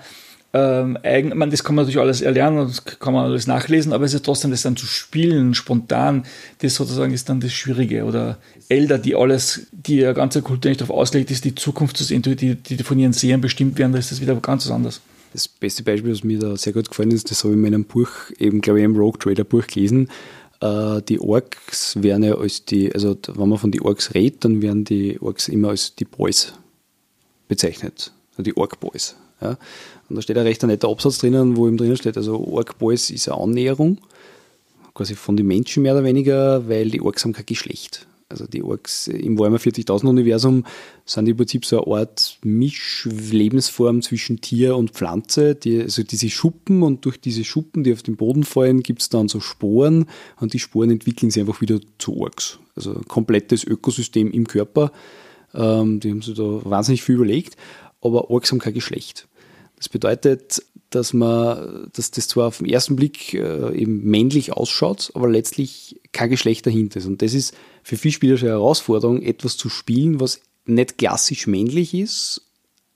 ähm, 0.54 0.98
eigen. 1.04 1.38
Meine, 1.38 1.52
das 1.52 1.64
kann 1.64 1.76
man 1.76 1.84
natürlich 1.84 2.00
alles 2.00 2.22
erlernen, 2.22 2.68
das 2.68 2.86
kann 2.86 3.14
man 3.14 3.26
alles 3.26 3.48
nachlesen, 3.48 3.92
aber 3.92 4.06
es 4.06 4.14
ist 4.14 4.26
trotzdem 4.26 4.52
das 4.52 4.62
dann 4.62 4.78
zu 4.78 4.86
spielen, 4.86 5.54
spontan, 5.54 6.26
das 6.60 6.76
sozusagen 6.76 7.14
ist 7.14 7.28
dann 7.28 7.40
das 7.40 7.52
Schwierige. 7.52 8.06
Oder 8.06 8.38
Elder, 8.70 8.98
die 8.98 9.16
alles, 9.16 9.68
die 9.72 10.00
ganze 10.14 10.42
Kultur 10.42 10.70
nicht 10.70 10.82
darauf 10.82 10.96
ausgelegt 10.96 11.32
ist, 11.32 11.44
die 11.44 11.56
Zukunft 11.56 11.98
zu 11.98 12.04
sehen, 12.04 12.22
die, 12.22 12.56
die 12.56 12.84
von 12.84 13.00
ihren 13.00 13.14
Sehern 13.14 13.42
bestimmt 13.42 13.78
werden, 13.78 13.92
da 13.92 14.00
ist 14.00 14.12
das 14.12 14.22
wieder 14.22 14.36
ganz 14.36 14.66
was 14.66 14.72
anderes. 14.72 15.02
Das 15.34 15.48
beste 15.48 15.84
Beispiel, 15.84 16.12
was 16.12 16.24
mir 16.24 16.40
da 16.40 16.56
sehr 16.56 16.74
gut 16.74 16.90
gefallen 16.90 17.12
ist, 17.12 17.30
das 17.30 17.44
habe 17.44 17.54
ich 17.54 17.58
in 17.58 17.62
meinem 17.62 17.86
Buch, 17.86 18.10
eben 18.40 18.62
glaube 18.62 18.80
ich 18.80 18.86
im 18.86 18.96
Rogue 18.96 19.20
Trader 19.20 19.44
Buch 19.44 19.68
gelesen, 19.68 20.10
Äh, 20.64 21.02
die 21.02 21.20
Orks 21.20 22.02
werden 22.02 22.24
ja 22.24 22.36
als 22.36 22.64
die, 22.64 22.94
also 22.94 23.18
wenn 23.36 23.50
man 23.50 23.60
von 23.60 23.72
die 23.72 23.82
Orks 23.82 24.14
redet, 24.14 24.46
dann 24.46 24.62
werden 24.62 24.86
die 24.86 25.22
Orks 25.22 25.50
immer 25.50 25.70
als 25.70 25.96
die 25.96 26.06
Boys 26.06 26.54
bezeichnet. 27.50 28.14
Also 28.32 28.44
die 28.44 28.56
Ork 28.56 28.80
Boys. 28.80 29.16
Ja. 29.42 29.58
Und 30.10 30.16
da 30.16 30.22
steht 30.22 30.38
ein 30.38 30.46
recht 30.46 30.64
netter 30.64 30.88
Absatz 30.88 31.18
drinnen, 31.18 31.58
wo 31.58 31.68
eben 31.68 31.76
drinnen 31.76 31.98
steht, 31.98 32.16
also 32.16 32.40
Ork 32.48 32.78
Boys 32.80 33.10
ist 33.10 33.28
eine 33.28 33.42
Annäherung, 33.42 33.98
quasi 34.94 35.16
von 35.16 35.36
den 35.36 35.48
Menschen 35.48 35.84
mehr 35.84 35.94
oder 35.94 36.06
weniger, 36.06 36.68
weil 36.70 36.90
die 36.90 37.02
Orks 37.02 37.26
haben 37.26 37.34
kein 37.34 37.46
Geschlecht. 37.46 38.08
Also 38.34 38.48
die 38.48 38.64
Orks 38.64 39.08
im 39.08 39.38
Warhammer 39.38 39.60
40.000 39.60 40.10
Universum 40.10 40.66
sind 41.06 41.30
im 41.30 41.38
Prinzip 41.38 41.66
so 41.66 41.86
eine 41.86 42.00
Art 42.00 42.40
Mischlebensform 42.44 44.02
zwischen 44.02 44.42
Tier 44.42 44.76
und 44.76 44.90
Pflanze. 44.90 45.54
Die, 45.54 45.80
also 45.80 46.02
diese 46.02 46.32
Schuppen 46.32 46.82
und 46.82 47.06
durch 47.06 47.22
diese 47.22 47.44
Schuppen, 47.44 47.84
die 47.84 47.94
auf 47.94 48.02
den 48.02 48.16
Boden 48.16 48.44
fallen, 48.44 48.82
gibt 48.82 49.04
es 49.04 49.10
dann 49.10 49.28
so 49.28 49.40
Sporen 49.40 50.08
und 50.40 50.54
die 50.54 50.60
Sporen 50.60 50.90
entwickeln 50.90 51.30
sich 51.30 51.42
einfach 51.42 51.62
wieder 51.62 51.80
zu 52.00 52.18
Orks. 52.18 52.58
Also 52.76 53.00
komplettes 53.08 53.64
Ökosystem 53.64 54.32
im 54.32 54.48
Körper. 54.48 54.92
Ähm, 55.54 56.00
die 56.00 56.10
haben 56.10 56.24
sich 56.24 56.34
da 56.34 56.44
wahnsinnig 56.64 57.04
viel 57.04 57.16
überlegt, 57.16 57.56
aber 58.02 58.32
Orks 58.32 58.52
haben 58.52 58.60
kein 58.60 58.74
Geschlecht. 58.74 59.28
Das 59.78 59.90
bedeutet, 59.90 60.64
dass 60.90 61.14
man, 61.14 61.90
dass 61.94 62.10
das 62.10 62.28
zwar 62.28 62.48
auf 62.48 62.58
den 62.58 62.70
ersten 62.70 62.96
Blick 62.96 63.36
äh, 63.36 63.76
eben 63.76 64.04
männlich 64.04 64.54
ausschaut, 64.54 65.12
aber 65.14 65.30
letztlich 65.30 66.02
kein 66.12 66.30
Geschlecht 66.30 66.66
dahinter 66.66 67.00
ist. 67.00 67.06
Und 67.06 67.22
das 67.22 67.34
ist 67.34 67.54
für 67.84 67.98
viele 67.98 68.14
Spieler 68.14 68.38
schon 68.38 68.50
eine 68.50 68.58
Herausforderung, 68.58 69.22
etwas 69.22 69.58
zu 69.58 69.70
spielen, 69.70 70.20
was 70.20 70.42
nicht 70.66 70.98
klassisch 70.98 71.48
männlich 71.48 71.94
ist, 71.94 72.42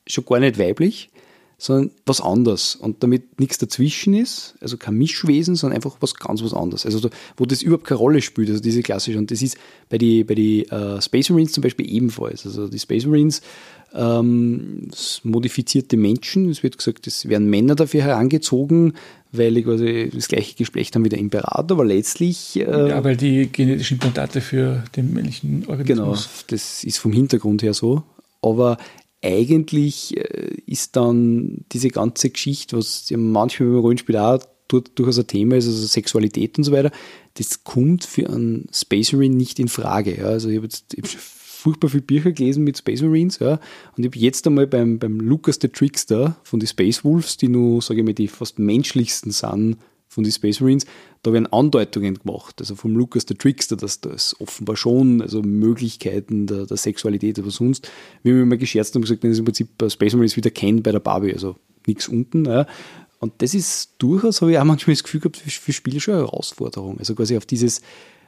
schon 0.08 0.26
gar 0.26 0.40
nicht 0.40 0.58
weiblich, 0.58 1.10
sondern 1.58 1.92
was 2.06 2.22
anderes. 2.22 2.76
Und 2.76 3.02
damit 3.04 3.40
nichts 3.40 3.58
dazwischen 3.58 4.14
ist, 4.14 4.56
also 4.62 4.78
kein 4.78 4.96
Mischwesen, 4.96 5.56
sondern 5.56 5.76
einfach 5.76 5.98
was 6.00 6.14
ganz 6.16 6.44
was 6.44 6.54
anderes. 6.54 6.86
Also 6.86 7.10
wo 7.36 7.46
das 7.46 7.62
überhaupt 7.62 7.86
keine 7.86 7.98
Rolle 7.98 8.22
spielt, 8.22 8.50
also 8.50 8.62
diese 8.62 8.84
klassische. 8.84 9.18
Und 9.18 9.32
das 9.32 9.42
ist 9.42 9.58
bei 9.90 9.98
den 9.98 10.26
bei 10.26 10.36
die, 10.36 10.68
uh, 10.72 11.02
Space 11.02 11.30
Marines 11.30 11.54
zum 11.54 11.64
Beispiel 11.64 11.92
ebenfalls. 11.92 12.46
Also 12.46 12.68
die 12.68 12.80
Space 12.80 13.06
Marines 13.06 13.42
ähm, 13.94 14.90
modifizierte 15.24 15.98
Menschen, 15.98 16.50
es 16.50 16.64
wird 16.64 16.78
gesagt, 16.78 17.08
es 17.08 17.28
werden 17.28 17.50
Männer 17.50 17.76
dafür 17.76 18.04
herangezogen, 18.04 18.94
weil 19.32 19.62
quasi 19.64 20.10
das 20.14 20.28
gleiche 20.28 20.56
Geschlecht 20.56 20.96
haben 20.96 21.06
wie 21.06 21.10
der 21.10 21.20
Imperator, 21.20 21.78
aber 21.78 21.86
letztlich. 21.86 22.56
Äh, 22.56 22.90
ja, 22.90 23.04
weil 23.04 23.18
die 23.18 23.48
genetischen 23.52 23.96
Implantate 23.96 24.42
für 24.42 24.84
den 24.96 25.14
männlichen 25.14 25.66
Organismus. 25.68 25.88
Genau, 25.88 26.16
das 26.48 26.84
ist 26.84 26.98
vom 26.98 27.12
Hintergrund 27.12 27.64
her 27.64 27.74
so. 27.74 28.04
Aber 28.42 28.78
eigentlich 29.24 30.16
äh, 30.18 30.56
ist 30.66 30.96
dann 30.96 31.66
diese 31.72 31.90
ganze 31.90 32.30
Geschichte, 32.30 32.78
was 32.78 33.10
ja 33.10 33.18
manchmal 33.18 33.70
beim 33.70 33.80
Rollenspiel 33.80 34.18
auch 34.18 34.40
durchaus 34.68 35.18
ein 35.18 35.28
Thema 35.28 35.56
ist, 35.56 35.68
also 35.68 35.86
Sexualität 35.86 36.58
und 36.58 36.66
so 36.66 36.72
weiter, 36.72 36.92
das 37.36 37.64
kommt 37.64 38.04
für 38.04 38.30
einen 38.30 38.68
Space 38.74 39.14
Marine 39.14 39.36
nicht 39.36 39.60
in 39.60 39.70
Frage. 39.70 40.18
Ja. 40.18 40.26
Also 40.26 40.50
ich 40.50 40.58
habe 40.58 40.66
jetzt 40.66 40.94
furchtbar 41.68 41.90
viele 41.90 42.04
Bücher 42.04 42.32
gelesen 42.32 42.64
mit 42.64 42.78
Space 42.78 43.02
Marines, 43.02 43.40
ja, 43.40 43.60
und 43.98 44.06
ich 44.06 44.06
habe 44.06 44.20
jetzt 44.20 44.48
einmal 44.48 44.68
beim, 44.68 45.00
beim 45.00 45.20
Lucas 45.20 45.60
the 45.62 45.68
Trickster 45.68 46.38
von 46.44 46.62
den 46.62 46.68
Space 46.68 47.04
Wolves, 47.04 47.36
die 47.36 47.50
nur, 47.50 47.82
sage 47.82 48.00
ich 48.00 48.06
mal, 48.06 48.14
die 48.14 48.30
fast 48.30 48.58
menschlichsten 48.58 49.32
sind 49.32 49.78
von 50.08 50.24
den 50.24 50.32
Space 50.32 50.62
Marines, 50.62 50.86
da 51.24 51.34
werden 51.34 51.48
Andeutungen 51.48 52.16
gemacht, 52.16 52.56
also 52.60 52.76
vom 52.76 52.96
Lucas 52.96 53.26
the 53.28 53.36
Trickster, 53.36 53.76
dass 53.76 54.00
das 54.00 54.40
offenbar 54.40 54.78
schon, 54.78 55.22
also 55.22 55.42
Möglichkeiten 55.42 56.48
der, 56.48 56.66
der 56.66 56.78
Sexualität 56.78 57.38
oder 57.40 57.52
sonst, 57.52 57.92
wir 58.24 58.42
immer 58.42 58.56
gescherzt 58.56 58.96
haben, 58.96 59.02
gesagt, 59.02 59.26
das 59.26 59.32
ist 59.32 59.40
im 59.40 59.46
Prinzip 59.46 59.68
Space 59.90 60.14
Marines 60.14 60.38
wieder 60.38 60.52
kennt 60.52 60.84
bei 60.84 60.94
der 60.94 61.02
Barbie, 61.02 61.34
also 61.34 61.58
nichts 61.86 62.08
unten, 62.08 62.46
ja. 62.46 62.66
Und 63.20 63.34
das 63.40 63.54
ist 63.54 63.96
durchaus, 63.98 64.42
habe 64.42 64.52
ich 64.52 64.60
auch 64.60 64.64
manchmal 64.64 64.94
das 64.94 65.04
Gefühl 65.04 65.20
gehabt, 65.20 65.38
für, 65.38 65.50
für 65.50 65.74
Spiele 65.74 66.00
schon 66.00 66.14
eine 66.14 66.24
Herausforderung. 66.24 67.00
Also 67.00 67.16
quasi 67.16 67.36
auf 67.36 67.48
dieses 67.48 67.80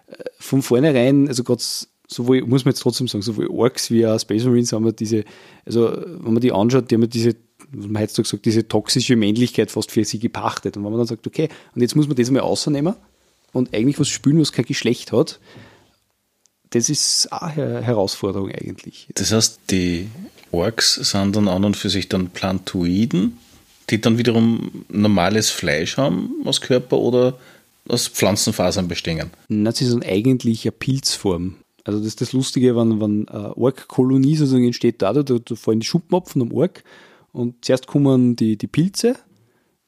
äh, 0.07 0.15
von 0.39 0.61
vornherein, 0.61 1.27
also 1.27 1.43
gerade 1.43 1.61
sowohl, 2.11 2.41
muss 2.41 2.65
man 2.65 2.73
jetzt 2.73 2.81
trotzdem 2.81 3.07
sagen, 3.07 3.21
sowohl 3.21 3.47
Orks 3.47 3.91
wie 3.91 4.05
auch 4.05 4.19
Space 4.19 4.43
Marines 4.43 4.73
haben 4.73 4.85
wir 4.85 4.91
diese, 4.91 5.23
also 5.65 5.91
wenn 5.95 6.33
man 6.33 6.41
die 6.41 6.51
anschaut, 6.51 6.89
die 6.89 6.95
haben 6.95 7.09
diese, 7.09 7.35
man 7.71 8.01
heutzutage 8.01 8.27
sagt, 8.27 8.45
diese 8.45 8.67
toxische 8.67 9.15
Männlichkeit 9.15 9.71
fast 9.71 9.91
für 9.91 10.03
sie 10.03 10.19
gepachtet. 10.19 10.75
Und 10.75 10.83
wenn 10.83 10.91
man 10.91 10.99
dann 10.99 11.07
sagt, 11.07 11.27
okay, 11.27 11.49
und 11.75 11.81
jetzt 11.81 11.95
muss 11.95 12.07
man 12.07 12.17
das 12.17 12.31
mal 12.31 12.41
außernehmen 12.41 12.95
und 13.53 13.73
eigentlich 13.73 13.99
was 13.99 14.09
spülen, 14.09 14.39
was 14.39 14.51
kein 14.51 14.65
Geschlecht 14.65 15.11
hat, 15.11 15.39
das 16.71 16.89
ist 16.89 17.31
auch 17.31 17.41
eine 17.41 17.81
Herausforderung 17.81 18.51
eigentlich. 18.51 19.07
Das 19.15 19.31
heißt, 19.31 19.59
die 19.69 20.07
Orks 20.51 20.95
sind 20.95 21.35
dann 21.35 21.47
an 21.47 21.63
und 21.63 21.77
für 21.77 21.89
sich 21.89 22.09
dann 22.09 22.29
Plantoiden, 22.29 23.37
die 23.89 24.01
dann 24.01 24.17
wiederum 24.17 24.85
normales 24.89 25.49
Fleisch 25.49 25.97
haben 25.97 26.29
aus 26.45 26.61
Körper 26.61 26.97
oder 26.97 27.39
aus 27.87 28.07
Pflanzenfasern 28.07 28.87
bestehen? 28.87 29.31
Nein, 29.47 29.73
sie 29.73 29.85
sind 29.85 30.05
eigentlich 30.05 30.65
eine 30.65 30.71
Pilzform. 30.71 31.55
Also 31.89 31.99
das 32.01 32.09
ist 32.09 32.21
das 32.21 32.33
Lustige, 32.33 32.75
wenn, 32.75 33.01
wenn 33.01 33.27
eine 33.29 33.57
Ork-Kolonie 33.57 34.35
sozusagen 34.35 34.65
entsteht, 34.65 35.01
da, 35.01 35.11
da, 35.11 35.23
da 35.23 35.55
fallen 35.55 35.79
die 35.79 35.87
Schuppen 35.87 36.15
ab 36.15 36.29
von 36.29 36.43
einem 36.43 36.51
Ork 36.51 36.83
und 37.31 37.65
zuerst 37.65 37.87
kommen 37.87 38.35
die, 38.35 38.57
die 38.57 38.67
Pilze, 38.67 39.15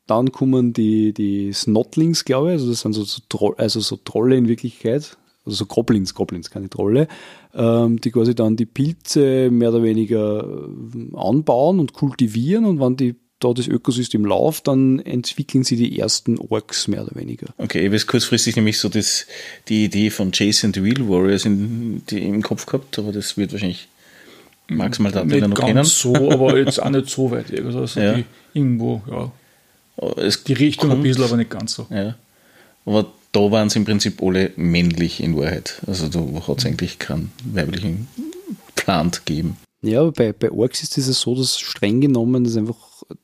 dann 0.08 0.32
kommen 0.32 0.74
die, 0.74 1.14
die 1.14 1.54
Snotlings, 1.54 2.26
glaube 2.26 2.48
ich, 2.48 2.54
also 2.54 2.70
das 2.70 2.82
sind 2.82 2.94
so, 2.94 3.04
so, 3.04 3.22
Troll, 3.30 3.54
also 3.58 3.80
so 3.82 3.98
Trolle 3.98 4.36
in 4.36 4.48
Wirklichkeit, 4.48 5.16
also 5.46 5.58
so 5.58 5.66
Goblins, 5.68 6.16
Goblins, 6.16 6.50
keine 6.50 6.72
Trolle, 6.72 7.08
ähm, 7.54 8.02
die 8.02 8.10
quasi 8.10 8.34
dann 8.34 8.56
die 8.56 8.66
Pilze 8.66 9.52
mehr 9.52 9.70
oder 9.70 9.84
weniger 9.84 10.44
äh, 10.44 11.16
anbauen 11.16 11.80
und 11.80 11.94
kultivieren 11.94 12.66
und 12.66 12.80
wenn 12.80 12.98
die 12.98 13.16
da 13.44 13.54
das 13.54 13.68
Ökosystem 13.68 14.26
läuft, 14.26 14.68
dann 14.68 15.00
entwickeln 15.00 15.64
sie 15.64 15.76
die 15.76 16.00
ersten 16.00 16.38
Orks 16.38 16.88
mehr 16.88 17.04
oder 17.04 17.16
weniger. 17.16 17.48
Okay, 17.58 17.80
ich 17.80 17.86
habe 17.86 17.96
jetzt 17.96 18.08
kurzfristig 18.08 18.56
nämlich 18.56 18.80
so 18.80 18.90
das, 18.90 19.26
die 19.68 19.86
Idee 19.86 20.10
von 20.10 20.32
Jason 20.34 20.74
the 20.74 20.80
Real 20.80 21.08
Warriors 21.10 21.46
in, 21.46 22.04
die 22.10 22.20
im 22.20 22.42
Kopf 22.42 22.66
gehabt, 22.66 22.98
aber 23.00 23.12
das 23.12 23.38
wird 23.38 23.52
wahrscheinlich 23.52 23.88
maximal 24.68 25.12
da 25.12 25.24
noch 25.24 25.54
ganz 25.54 25.60
kennen. 25.60 25.84
so, 25.84 26.32
aber 26.32 26.58
jetzt 26.58 26.82
auch 26.82 26.90
nicht 26.90 27.10
so 27.10 27.32
weit. 27.32 27.52
Also 27.60 28.00
ja. 28.00 28.14
die, 28.14 28.26
irgendwo, 28.54 29.02
ja. 29.10 29.32
Es 30.18 30.44
die 30.44 30.54
Richtung 30.54 30.90
kommt, 30.90 31.02
ein 31.02 31.04
bisschen, 31.04 31.24
aber 31.24 31.38
nicht 31.38 31.50
ganz 31.50 31.74
so. 31.74 31.88
Ja. 31.90 32.16
Aber 32.86 33.12
da 33.32 33.52
waren 33.52 33.70
sie 33.70 33.80
im 33.80 33.86
Prinzip 33.86 34.22
alle 34.22 34.52
männlich 34.56 35.22
in 35.22 35.38
Wahrheit. 35.38 35.82
Also 35.88 36.08
da 36.08 36.20
hat 36.48 36.60
es 36.60 36.66
eigentlich 36.66 37.00
keinen 37.00 37.32
weiblichen 37.46 38.08
Plant 38.76 39.26
gegeben. 39.26 39.58
Ja, 39.82 40.02
aber 40.02 40.12
bei, 40.12 40.34
bei 40.34 40.52
Orks 40.52 40.84
ist 40.84 40.98
es 40.98 41.22
so, 41.22 41.36
dass 41.36 41.60
streng 41.60 42.02
genommen 42.02 42.44
das 42.44 42.56
einfach 42.56 42.76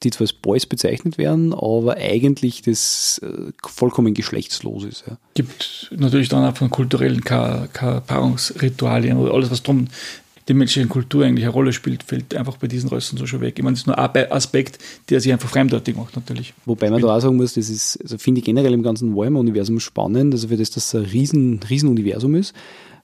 die 0.03 0.11
zwar 0.11 0.21
als 0.21 0.33
Boys 0.33 0.65
bezeichnet 0.65 1.17
werden, 1.17 1.53
aber 1.53 1.97
eigentlich 1.97 2.61
das 2.61 3.21
äh, 3.23 3.51
vollkommen 3.65 4.13
geschlechtslos 4.13 4.83
ist. 4.83 5.05
Ja. 5.07 5.17
Gibt 5.33 5.91
natürlich 5.95 6.29
dann 6.29 6.45
auch 6.45 6.55
von 6.55 6.69
kulturellen 6.69 7.21
Paarungsritualien 7.21 9.17
oder 9.17 9.33
alles, 9.33 9.51
was 9.51 9.63
drum 9.63 9.87
die 10.47 10.53
menschliche 10.53 10.87
Kultur 10.87 11.25
eigentlich 11.25 11.45
eine 11.45 11.53
Rolle 11.53 11.73
spielt, 11.73 12.03
fällt 12.03 12.35
einfach 12.35 12.57
bei 12.57 12.67
diesen 12.67 12.89
Rösten 12.89 13.17
so 13.17 13.25
schon 13.25 13.41
weg. 13.41 13.55
Ich 13.57 13.63
meine, 13.63 13.73
das 13.73 13.81
ist 13.81 13.87
nur 13.87 13.97
ein 13.97 14.31
Aspekt, 14.31 14.79
der 15.09 15.19
sich 15.19 15.31
einfach 15.31 15.49
fremdartig 15.49 15.97
macht, 15.97 16.15
natürlich. 16.15 16.53
Wobei 16.65 16.89
man 16.89 17.01
da 17.01 17.15
auch 17.15 17.19
sagen 17.19 17.35
muss, 17.35 17.55
das 17.55 17.69
ist, 17.69 17.99
also 18.01 18.17
finde 18.17 18.39
ich 18.39 18.45
generell 18.45 18.73
im 18.73 18.83
ganzen 18.83 19.15
Warhammer-Universum 19.15 19.79
spannend, 19.79 20.33
also 20.33 20.47
für 20.47 20.57
das 20.57 20.71
das 20.71 20.93
ein 20.95 21.03
riesen, 21.03 21.59
riesen 21.69 21.89
Universum 21.89 22.35
ist, 22.35 22.53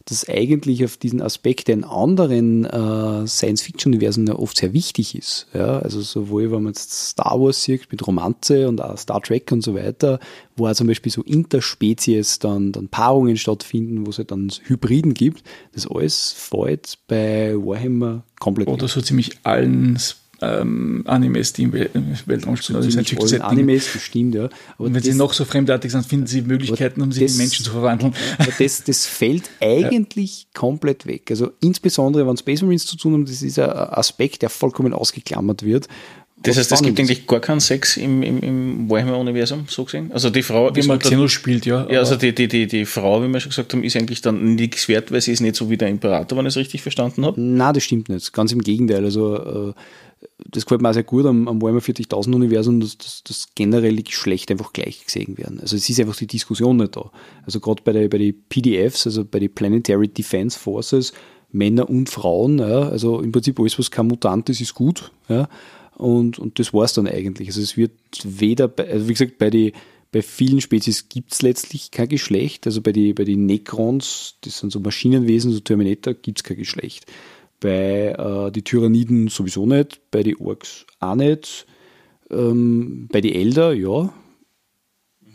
das 0.05 0.27
eigentlich 0.27 0.83
auf 0.83 0.97
diesen 0.97 1.21
Aspekt 1.21 1.69
in 1.69 1.83
anderen 1.83 2.65
äh, 2.65 3.25
Science-Fiction-Universen 3.25 4.27
ja 4.27 4.35
oft 4.35 4.57
sehr 4.57 4.73
wichtig 4.73 5.15
ist. 5.15 5.47
Ja, 5.53 5.79
also 5.79 6.01
sowohl, 6.01 6.51
wenn 6.51 6.63
man 6.63 6.73
jetzt 6.73 6.91
Star 6.91 7.39
Wars 7.39 7.63
sieht 7.63 7.91
mit 7.91 8.05
Romanze 8.05 8.67
und 8.67 8.81
auch 8.81 8.97
Star 8.97 9.21
Trek 9.21 9.51
und 9.51 9.61
so 9.61 9.75
weiter, 9.75 10.19
wo 10.57 10.67
auch 10.67 10.73
zum 10.73 10.87
Beispiel 10.87 11.11
so 11.11 11.21
Interspezies 11.21 12.39
dann, 12.39 12.71
dann 12.73 12.89
Paarungen 12.89 13.37
stattfinden, 13.37 14.05
wo 14.05 14.09
es 14.09 14.17
halt 14.17 14.31
dann 14.31 14.51
Hybriden 14.63 15.13
gibt, 15.13 15.43
das 15.73 15.87
alles 15.87 16.31
fällt 16.31 16.97
bei 17.07 17.55
Warhammer 17.55 18.23
komplett. 18.39 18.67
Oder 18.67 18.87
so 18.87 19.01
ziemlich 19.01 19.37
allen 19.43 19.97
ähm, 20.43 21.03
Animes, 21.05 21.53
die 21.53 21.63
im 21.63 21.73
Weltraum 22.25 22.57
spielen. 22.57 22.77
Also 22.77 22.89
Science 22.89 23.33
Animes, 23.41 23.87
bestimmt, 23.91 24.35
ja. 24.35 24.45
Aber 24.45 24.85
und 24.85 24.93
wenn 24.93 25.01
sie 25.01 25.13
noch 25.13 25.33
so 25.33 25.45
fremdartig 25.45 25.91
sind, 25.91 26.05
finden 26.05 26.27
sie 26.27 26.41
Möglichkeiten, 26.41 27.01
um 27.01 27.11
sich 27.11 27.31
in 27.31 27.37
Menschen 27.37 27.65
zu 27.65 27.71
verwandeln. 27.71 28.13
Das, 28.59 28.83
das 28.83 29.05
fällt 29.05 29.49
eigentlich 29.59 30.43
ja. 30.43 30.59
komplett 30.59 31.05
weg. 31.05 31.29
Also 31.29 31.51
insbesondere, 31.59 32.27
wenn 32.27 32.37
Space 32.37 32.61
Marines 32.61 32.85
zu 32.85 32.97
tun 32.97 33.13
haben, 33.13 33.25
das 33.25 33.41
ist 33.41 33.57
ein 33.57 33.69
Aspekt, 33.69 34.41
der 34.41 34.49
vollkommen 34.49 34.93
ausgeklammert 34.93 35.63
wird. 35.63 35.87
Das 36.43 36.57
heißt, 36.57 36.71
es 36.73 36.81
gibt 36.81 36.99
eigentlich 36.99 37.25
gar 37.25 37.39
keinen 37.39 37.59
Sex 37.59 37.97
im, 37.97 38.21
im, 38.21 38.39
im 38.39 38.89
Warhammer-Universum, 38.89 39.65
so 39.67 39.85
gesehen? 39.85 40.11
Also 40.11 40.29
die 40.29 40.43
Frau... 40.43 40.75
Wie 40.75 40.83
man 40.83 40.99
Xenos 40.99 41.31
spielt, 41.31 41.65
ja. 41.65 41.87
Ja, 41.89 41.99
also 41.99 42.15
die, 42.15 42.35
die, 42.35 42.47
die, 42.47 42.67
die 42.67 42.85
Frau, 42.85 43.23
wie 43.23 43.27
wir 43.27 43.39
schon 43.39 43.49
gesagt 43.49 43.73
haben, 43.73 43.83
ist 43.83 43.95
eigentlich 43.95 44.21
dann 44.21 44.55
nichts 44.55 44.87
wert, 44.87 45.11
weil 45.11 45.21
sie 45.21 45.31
ist 45.31 45.39
nicht 45.39 45.55
so 45.55 45.69
wie 45.69 45.77
der 45.77 45.87
Imperator, 45.87 46.37
wenn 46.37 46.45
ich 46.45 46.53
es 46.53 46.57
richtig 46.57 46.81
verstanden 46.81 47.25
habe. 47.25 47.39
Nein, 47.39 47.73
das 47.73 47.83
stimmt 47.83 48.09
nicht. 48.09 48.33
Ganz 48.33 48.51
im 48.51 48.61
Gegenteil. 48.61 49.05
Also 49.05 49.71
äh, 49.71 49.73
das 50.49 50.65
gefällt 50.65 50.81
mir 50.81 50.89
auch 50.89 50.93
sehr 50.93 51.03
gut 51.03 51.25
am, 51.25 51.47
am 51.47 51.61
Warhammer 51.61 51.79
40.000 51.79 52.33
Universum, 52.35 52.79
dass, 52.79 52.97
dass, 52.97 53.23
dass 53.23 53.47
generell 53.55 53.95
die 53.95 54.03
Geschlechter 54.03 54.53
einfach 54.53 54.73
gleich 54.73 55.05
gesehen 55.05 55.37
werden. 55.37 55.59
Also 55.59 55.75
es 55.75 55.89
ist 55.89 55.99
einfach 55.99 56.15
die 56.15 56.27
Diskussion 56.27 56.77
nicht 56.77 56.95
da. 56.95 57.11
Also 57.45 57.59
gerade 57.59 57.81
bei 57.83 57.93
den 57.93 58.09
bei 58.09 58.17
die 58.17 58.33
PDFs, 58.33 59.05
also 59.07 59.25
bei 59.25 59.39
den 59.39 59.53
Planetary 59.53 60.07
Defense 60.07 60.57
Forces, 60.57 61.13
Männer 61.51 61.89
und 61.89 62.09
Frauen, 62.09 62.59
ja, 62.59 62.89
also 62.89 63.21
im 63.21 63.31
Prinzip 63.31 63.59
alles, 63.59 63.77
was 63.77 63.91
kein 63.91 64.07
Mutant 64.07 64.49
ist, 64.49 64.61
ist 64.61 64.73
gut. 64.73 65.11
Ja, 65.29 65.47
und, 65.97 66.39
und 66.39 66.59
das 66.59 66.73
war 66.73 66.85
es 66.85 66.93
dann 66.93 67.07
eigentlich. 67.07 67.47
Also 67.49 67.61
es 67.61 67.77
wird 67.77 67.91
weder, 68.23 68.67
bei, 68.67 68.89
also 68.89 69.07
wie 69.07 69.13
gesagt, 69.13 69.37
bei 69.37 69.49
den 69.49 69.71
Bei 70.13 70.21
vielen 70.21 70.61
Spezies 70.61 71.09
gibt 71.09 71.33
es 71.33 71.41
letztlich 71.41 71.89
kein 71.89 72.07
Geschlecht. 72.07 72.67
Also 72.67 72.81
bei 72.81 72.91
den 72.91 73.15
bei 73.15 73.23
die 73.23 73.35
Necrons, 73.35 74.35
das 74.41 74.59
sind 74.59 74.71
so 74.71 74.79
Maschinenwesen, 74.79 75.51
so 75.51 75.59
Terminator, 75.59 76.13
gibt 76.13 76.37
es 76.37 76.43
kein 76.43 76.57
Geschlecht. 76.57 77.11
Bei 77.59 78.13
äh, 78.15 78.51
die 78.51 78.61
Tyranniden 78.61 79.29
sowieso 79.29 79.65
nicht, 79.65 80.01
bei 80.11 80.21
den 80.21 80.37
Orks 80.37 80.85
auch 80.99 81.15
nicht. 81.15 81.65
Ähm, 82.29 83.07
bei 83.11 83.21
den 83.21 83.33
Elder, 83.33 83.73
ja, 83.73 84.13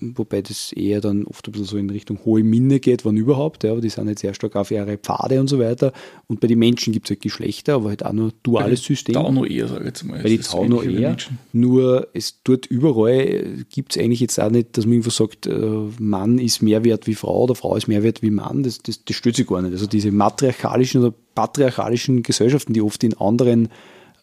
wobei 0.01 0.43
das 0.43 0.73
eher 0.73 1.01
dann 1.01 1.25
oft 1.25 1.47
ein 1.47 1.53
bisschen 1.53 1.67
so 1.67 1.77
in 1.77 1.91
Richtung 1.91 2.19
hohe 2.25 2.43
Minne 2.43 2.81
geht, 2.81 3.05
wann 3.05 3.17
überhaupt, 3.17 3.65
ja, 3.65 3.73
aber 3.73 3.81
die 3.81 3.89
sind 3.89 4.09
jetzt 4.09 4.21
sehr 4.21 4.35
stark 4.35 4.57
auf 4.57 4.71
ihre 4.71 4.99
Pfade 4.99 5.41
und 5.41 5.49
so 5.49 5.59
weiter. 5.59 5.93
Und 6.27 6.41
bei 6.41 6.47
den 6.47 6.59
Menschen 6.59 6.93
gibt 6.93 7.07
es 7.07 7.11
halt 7.11 7.21
Geschlechter, 7.21 7.75
aber 7.75 7.91
halt 7.91 8.05
auch 8.05 8.13
nur 8.13 8.33
duales 8.43 8.83
System. 8.83 9.15
Tauno 9.15 9.45
eher, 9.45 9.69
sage 9.69 9.81
ich 9.81 9.87
jetzt 9.87 10.05
mal. 10.05 10.23
Bei 10.23 10.29
den 10.29 10.41
Tauno 10.41 10.83
eher. 10.83 11.17
Nur 11.53 12.09
es 12.15 12.41
dort 12.45 12.67
überall 12.67 13.65
gibt 13.71 13.97
es 13.97 14.03
eigentlich 14.03 14.21
jetzt 14.21 14.39
auch 14.41 14.51
nicht, 14.51 14.77
dass 14.77 14.85
man 14.87 14.95
irgendwo 14.95 15.11
sagt, 15.11 15.47
äh, 15.47 15.59
Mann 15.99 16.39
ist 16.39 16.63
mehr 16.63 16.85
wert 16.85 17.07
wie 17.07 17.15
Frau 17.15 17.45
oder 17.45 17.55
Frau 17.55 17.77
ist 17.77 17.89
mehr 17.89 18.03
wert 18.03 18.23
wie 18.23 18.31
Mann. 18.31 18.63
Das, 18.63 18.79
das, 18.83 19.05
das 19.05 19.17
stört 19.17 19.37
sich 19.37 19.47
gar 19.47 19.63
nicht. 19.63 19.73
Also 19.73 19.87
diese 19.87 20.13
matriarchalischen 20.13 21.03
oder 21.03 21.15
patriarchalischen 21.35 22.23
Gesellschaften, 22.23 22.73
die 22.73 22.83
oft 22.83 23.03
in 23.05 23.15
anderen 23.15 23.67
äh, 23.67 23.69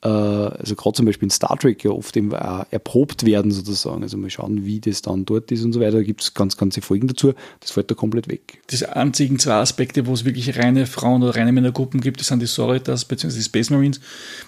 also 0.10 0.76
gerade 0.76 0.96
zum 0.96 1.06
Beispiel 1.06 1.26
in 1.26 1.32
Star 1.32 1.58
Trek 1.58 1.84
ja 1.84 1.92
oft 1.92 2.16
eben 2.16 2.32
erprobt 2.32 3.26
werden 3.26 3.52
sozusagen. 3.52 4.04
Also 4.04 4.18
mal 4.18 4.30
schauen, 4.30 4.66
wie 4.66 4.80
das 4.80 5.02
dann 5.02 5.26
dort 5.26 5.52
ist 5.52 5.64
und 5.64 5.74
so 5.74 5.80
weiter. 5.80 5.98
Da 5.98 6.04
gibt 6.04 6.22
es 6.22 6.34
ganz 6.34 6.58
ganze 6.58 6.82
Folgen 6.82 7.08
dazu. 7.08 7.34
Das 7.60 7.72
fällt 7.72 7.90
da 7.90 7.96
komplett 7.96 8.28
weg. 8.28 8.60
Diese 8.70 8.96
einzigen 8.96 9.40
zwei 9.40 9.56
Aspekte, 9.56 10.06
wo 10.06 10.14
es 10.14 10.26
wirklich 10.26 10.58
reine 10.58 10.86
Frauen- 10.86 11.24
oder 11.24 11.36
reine 11.36 11.52
Männergruppen 11.52 12.02
gibt, 12.02 12.20
das 12.20 12.28
sind 12.28 12.42
die 12.42 12.46
Sororitas 12.46 13.06
bzw. 13.06 13.36
die 13.36 13.44
Space 13.44 13.70
Marines. 13.70 14.00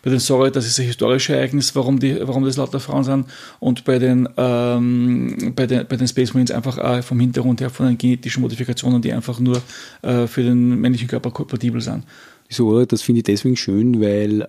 Bei 0.03 0.09
den 0.09 0.19
Sororitas 0.19 0.65
ist 0.65 0.79
ein 0.79 0.85
historisches 0.85 1.35
Ereignis, 1.35 1.75
warum, 1.75 1.99
die, 1.99 2.17
warum 2.21 2.43
das 2.45 2.57
lauter 2.57 2.79
Frauen 2.79 3.03
sind. 3.03 3.25
Und 3.59 3.83
bei 3.85 3.99
den, 3.99 4.29
ähm, 4.37 5.53
bei 5.55 5.65
den, 5.65 5.87
bei 5.87 5.95
den 5.95 6.07
Space 6.07 6.33
Marines 6.33 6.51
einfach 6.51 6.77
auch 6.77 7.03
vom 7.03 7.19
Hintergrund 7.19 7.61
her 7.61 7.69
von 7.69 7.87
den 7.87 7.97
genetischen 7.97 8.41
Modifikationen, 8.41 9.01
die 9.01 9.13
einfach 9.13 9.39
nur 9.39 9.61
äh, 10.01 10.27
für 10.27 10.43
den 10.43 10.79
männlichen 10.79 11.07
Körper 11.07 11.31
kompatibel 11.31 11.81
sind. 11.81 12.03
So, 12.49 12.85
das 12.85 13.01
finde 13.01 13.19
ich 13.19 13.25
deswegen 13.25 13.57
schön, 13.57 14.01
weil 14.01 14.41
äh, 14.41 14.45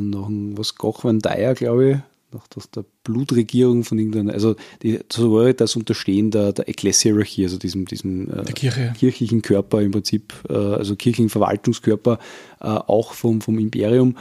nach 0.00 0.28
was 0.56 0.74
Koch 0.74 1.04
Van 1.04 1.18
Dyer, 1.18 1.54
glaube 1.54 1.90
ich, 1.90 1.96
nach 2.32 2.46
der 2.74 2.84
Blutregierung 3.04 3.84
von 3.84 3.98
irgendeiner, 3.98 4.32
also 4.32 4.56
die 4.82 5.00
so 5.10 5.52
das 5.52 5.76
Unterstehen 5.76 6.30
der, 6.30 6.52
der 6.52 6.68
Ekklesiarchie, 6.68 7.44
also 7.44 7.58
diesem, 7.58 7.86
diesem 7.86 8.30
äh, 8.30 8.52
Kirche. 8.52 8.92
kirchlichen 8.98 9.42
Körper 9.42 9.80
im 9.80 9.92
Prinzip, 9.92 10.34
äh, 10.48 10.54
also 10.54 10.96
kirchlichen 10.96 11.30
Verwaltungskörper, 11.30 12.18
äh, 12.60 12.64
auch 12.64 13.12
vom, 13.12 13.40
vom 13.40 13.58
Imperium 13.58 14.16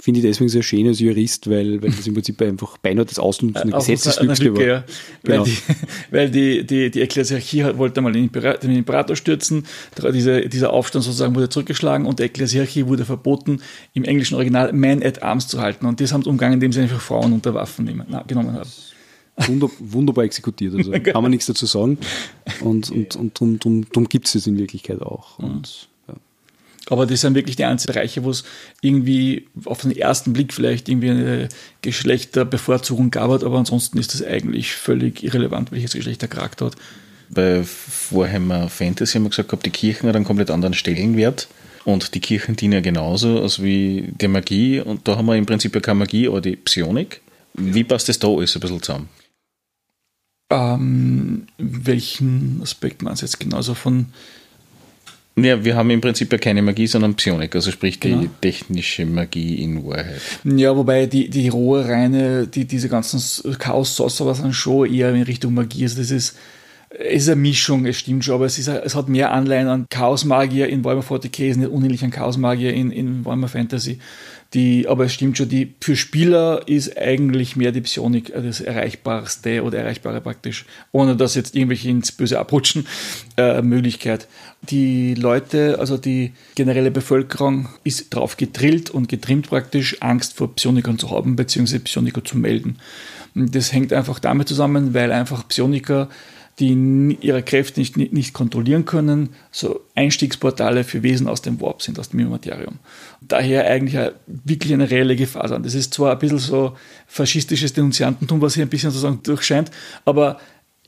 finde 0.00 0.20
ich 0.20 0.26
deswegen 0.26 0.48
sehr 0.48 0.62
schön 0.62 0.86
als 0.86 1.00
Jurist, 1.00 1.50
weil, 1.50 1.82
weil 1.82 1.90
das 1.90 2.06
im 2.06 2.14
Prinzip 2.14 2.40
einfach 2.40 2.78
beinahe 2.78 3.04
das 3.04 3.18
Ausnutzen 3.18 3.70
der 3.70 3.78
Gesetzesfüchse 3.78 4.54
war. 4.54 4.62
Ja. 4.62 4.84
Genau. 5.24 5.40
Weil, 5.40 5.44
die, 5.44 5.56
weil 6.10 6.30
die, 6.30 6.66
die, 6.66 6.90
die 6.90 7.00
Ekklesiarchie 7.00 7.64
wollte 7.76 8.00
mal 8.00 8.12
den 8.12 8.30
Imperator, 8.30 9.16
stürzen, 9.16 9.66
diese, 10.12 10.48
dieser 10.48 10.72
Aufstand 10.72 11.04
sozusagen 11.04 11.34
wurde 11.34 11.48
zurückgeschlagen 11.48 12.06
und 12.06 12.20
der 12.20 12.26
Ekklesiarchie 12.26 12.86
wurde 12.86 13.04
verboten, 13.04 13.60
im 13.94 14.04
englischen 14.04 14.34
Original 14.34 14.72
Man 14.72 15.02
at 15.02 15.22
Arms 15.22 15.48
zu 15.48 15.60
halten. 15.60 15.86
Und 15.86 16.00
das 16.00 16.12
haben 16.12 16.22
sie 16.22 16.30
umgangen, 16.30 16.54
indem 16.54 16.72
sie 16.72 16.80
einfach 16.80 17.00
Frauen 17.00 17.32
unter 17.32 17.54
Waffen 17.54 17.84
nehmen, 17.84 18.06
na, 18.08 18.22
genommen 18.22 18.54
haben. 18.54 18.70
Wunder, 19.46 19.70
wunderbar 19.78 20.24
exekutiert, 20.24 20.74
also 20.74 20.90
kann 21.02 21.22
man 21.22 21.30
nichts 21.30 21.46
dazu 21.46 21.66
sagen. 21.66 21.98
Und, 22.60 22.90
und, 22.90 23.16
und 23.16 23.40
darum, 23.40 23.58
darum, 23.58 23.86
darum 23.92 24.08
gibt 24.08 24.26
es 24.26 24.34
es 24.34 24.46
in 24.46 24.58
Wirklichkeit 24.58 25.00
auch. 25.00 25.38
Und 25.38 25.87
aber 26.90 27.06
das 27.06 27.20
sind 27.20 27.34
wirklich 27.34 27.56
die 27.56 27.64
einzigen 27.64 27.92
Bereiche, 27.92 28.24
wo 28.24 28.30
es 28.30 28.44
irgendwie 28.80 29.46
auf 29.64 29.82
den 29.82 29.96
ersten 29.96 30.32
Blick 30.32 30.52
vielleicht 30.52 30.88
irgendwie 30.88 31.10
eine 31.10 31.48
Geschlechterbevorzugung 31.82 33.10
gab, 33.10 33.30
aber 33.30 33.58
ansonsten 33.58 33.98
ist 33.98 34.14
das 34.14 34.22
eigentlich 34.22 34.72
völlig 34.72 35.22
irrelevant, 35.22 35.72
welches 35.72 35.92
Geschlecht 35.92 36.22
der 36.22 36.28
Charakter 36.28 36.66
hat. 36.66 36.76
Bei 37.30 37.62
Warhammer 38.10 38.68
Fantasy 38.68 39.14
haben 39.14 39.24
wir 39.24 39.30
gesagt, 39.30 39.66
die 39.66 39.70
Kirchen 39.70 40.08
hat 40.08 40.16
einen 40.16 40.24
komplett 40.24 40.50
anderen 40.50 40.74
Stellenwert. 40.74 41.48
Und 41.84 42.14
die 42.14 42.20
Kirchen 42.20 42.56
dienen 42.56 42.74
ja 42.74 42.80
genauso 42.80 43.40
als 43.40 43.62
wie 43.62 44.12
die 44.20 44.28
Magie. 44.28 44.80
Und 44.80 45.08
da 45.08 45.16
haben 45.16 45.26
wir 45.26 45.36
im 45.36 45.46
Prinzip 45.46 45.74
ja 45.74 45.80
keine 45.80 46.00
Magie, 46.00 46.28
aber 46.28 46.40
die 46.40 46.56
Psionik. 46.56 47.22
Wie 47.54 47.84
passt 47.84 48.08
das 48.08 48.18
da 48.18 48.28
alles 48.28 48.54
ein 48.56 48.60
bisschen 48.60 48.82
zusammen? 48.82 49.08
Ähm, 50.50 51.46
welchen 51.56 52.60
Aspekt 52.62 53.02
meinst 53.02 53.22
du 53.22 53.26
jetzt 53.26 53.40
genauso 53.40 53.74
von 53.74 54.06
ja, 55.44 55.64
wir 55.64 55.76
haben 55.76 55.90
im 55.90 56.00
Prinzip 56.00 56.32
ja 56.32 56.38
keine 56.38 56.62
Magie, 56.62 56.86
sondern 56.86 57.14
Psionik, 57.14 57.54
also 57.54 57.70
sprich 57.70 58.00
die 58.00 58.10
genau. 58.10 58.30
technische 58.40 59.06
Magie 59.06 59.62
in 59.62 59.84
Wahrheit. 59.84 60.20
Ja, 60.44 60.76
wobei 60.76 61.06
die, 61.06 61.28
die 61.28 61.48
rohe, 61.48 61.88
reine, 61.88 62.46
die, 62.46 62.64
diese 62.64 62.88
ganzen 62.88 63.20
Chaos-Sorcerer 63.58 64.34
sind 64.34 64.54
schon 64.54 64.92
eher 64.92 65.14
in 65.14 65.22
Richtung 65.22 65.54
Magie. 65.54 65.82
Also 65.84 65.98
das 65.98 66.10
ist, 66.10 66.36
es 66.90 67.22
ist 67.24 67.28
eine 67.28 67.40
Mischung, 67.40 67.84
es 67.86 67.98
stimmt 67.98 68.24
schon, 68.24 68.34
aber 68.34 68.46
es, 68.46 68.58
ist, 68.58 68.68
es 68.68 68.94
hat 68.94 69.08
mehr 69.08 69.32
Anleihen 69.32 69.68
an 69.68 69.86
Chaos-Magier 69.90 70.68
in 70.68 70.84
Warhammer 70.84 71.02
40k, 71.02 71.44
es 71.44 71.50
ist 71.52 71.56
nicht 71.58 71.70
unähnlich 71.70 72.02
an 72.02 72.10
Chaos-Magier 72.10 72.72
in, 72.72 72.90
in 72.90 73.24
Warhammer 73.24 73.48
Fantasy. 73.48 73.98
Die, 74.54 74.88
aber 74.88 75.04
es 75.04 75.12
stimmt 75.12 75.36
schon, 75.36 75.50
die, 75.50 75.74
für 75.78 75.94
Spieler 75.94 76.62
ist 76.66 76.96
eigentlich 76.96 77.54
mehr 77.54 77.70
die 77.70 77.82
Psionik 77.82 78.32
das 78.32 78.62
Erreichbarste 78.62 79.62
oder 79.62 79.78
Erreichbare 79.78 80.22
praktisch, 80.22 80.64
ohne 80.90 81.16
dass 81.16 81.34
jetzt 81.34 81.54
irgendwelche 81.54 81.90
ins 81.90 82.12
Böse 82.12 82.38
abrutschen, 82.38 82.86
äh, 83.36 83.60
Möglichkeit. 83.60 84.26
Die 84.62 85.14
Leute, 85.14 85.78
also 85.78 85.98
die 85.98 86.32
generelle 86.54 86.90
Bevölkerung 86.90 87.68
ist 87.84 88.14
darauf 88.14 88.38
gedrillt 88.38 88.88
und 88.88 89.10
getrimmt 89.10 89.50
praktisch, 89.50 89.98
Angst 90.00 90.34
vor 90.34 90.54
Psionikern 90.54 90.98
zu 90.98 91.10
haben, 91.10 91.36
beziehungsweise 91.36 91.80
Psioniker 91.80 92.24
zu 92.24 92.38
melden. 92.38 92.78
Das 93.34 93.74
hängt 93.74 93.92
einfach 93.92 94.18
damit 94.18 94.48
zusammen, 94.48 94.94
weil 94.94 95.12
einfach 95.12 95.46
Psioniker 95.46 96.08
die 96.58 97.18
ihre 97.20 97.42
Kräfte 97.42 97.78
nicht, 97.78 97.96
nicht 97.96 98.32
kontrollieren 98.32 98.84
können, 98.84 99.30
so 99.52 99.80
Einstiegsportale 99.94 100.82
für 100.82 101.02
Wesen 101.02 101.28
aus 101.28 101.40
dem 101.40 101.60
Warp 101.60 101.82
sind, 101.82 101.98
aus 101.98 102.10
dem 102.10 102.20
Immaterium. 102.20 102.78
Daher 103.20 103.66
eigentlich 103.66 104.12
wirklich 104.26 104.72
eine 104.72 104.90
reelle 104.90 105.14
Gefahr 105.14 105.48
sein. 105.48 105.62
Das 105.62 105.74
ist 105.74 105.94
zwar 105.94 106.12
ein 106.12 106.18
bisschen 106.18 106.38
so 106.38 106.76
faschistisches 107.06 107.74
Denunziantentum, 107.74 108.40
was 108.40 108.54
hier 108.54 108.64
ein 108.64 108.70
bisschen 108.70 108.90
sozusagen 108.90 109.22
durchscheint, 109.22 109.70
aber 110.04 110.38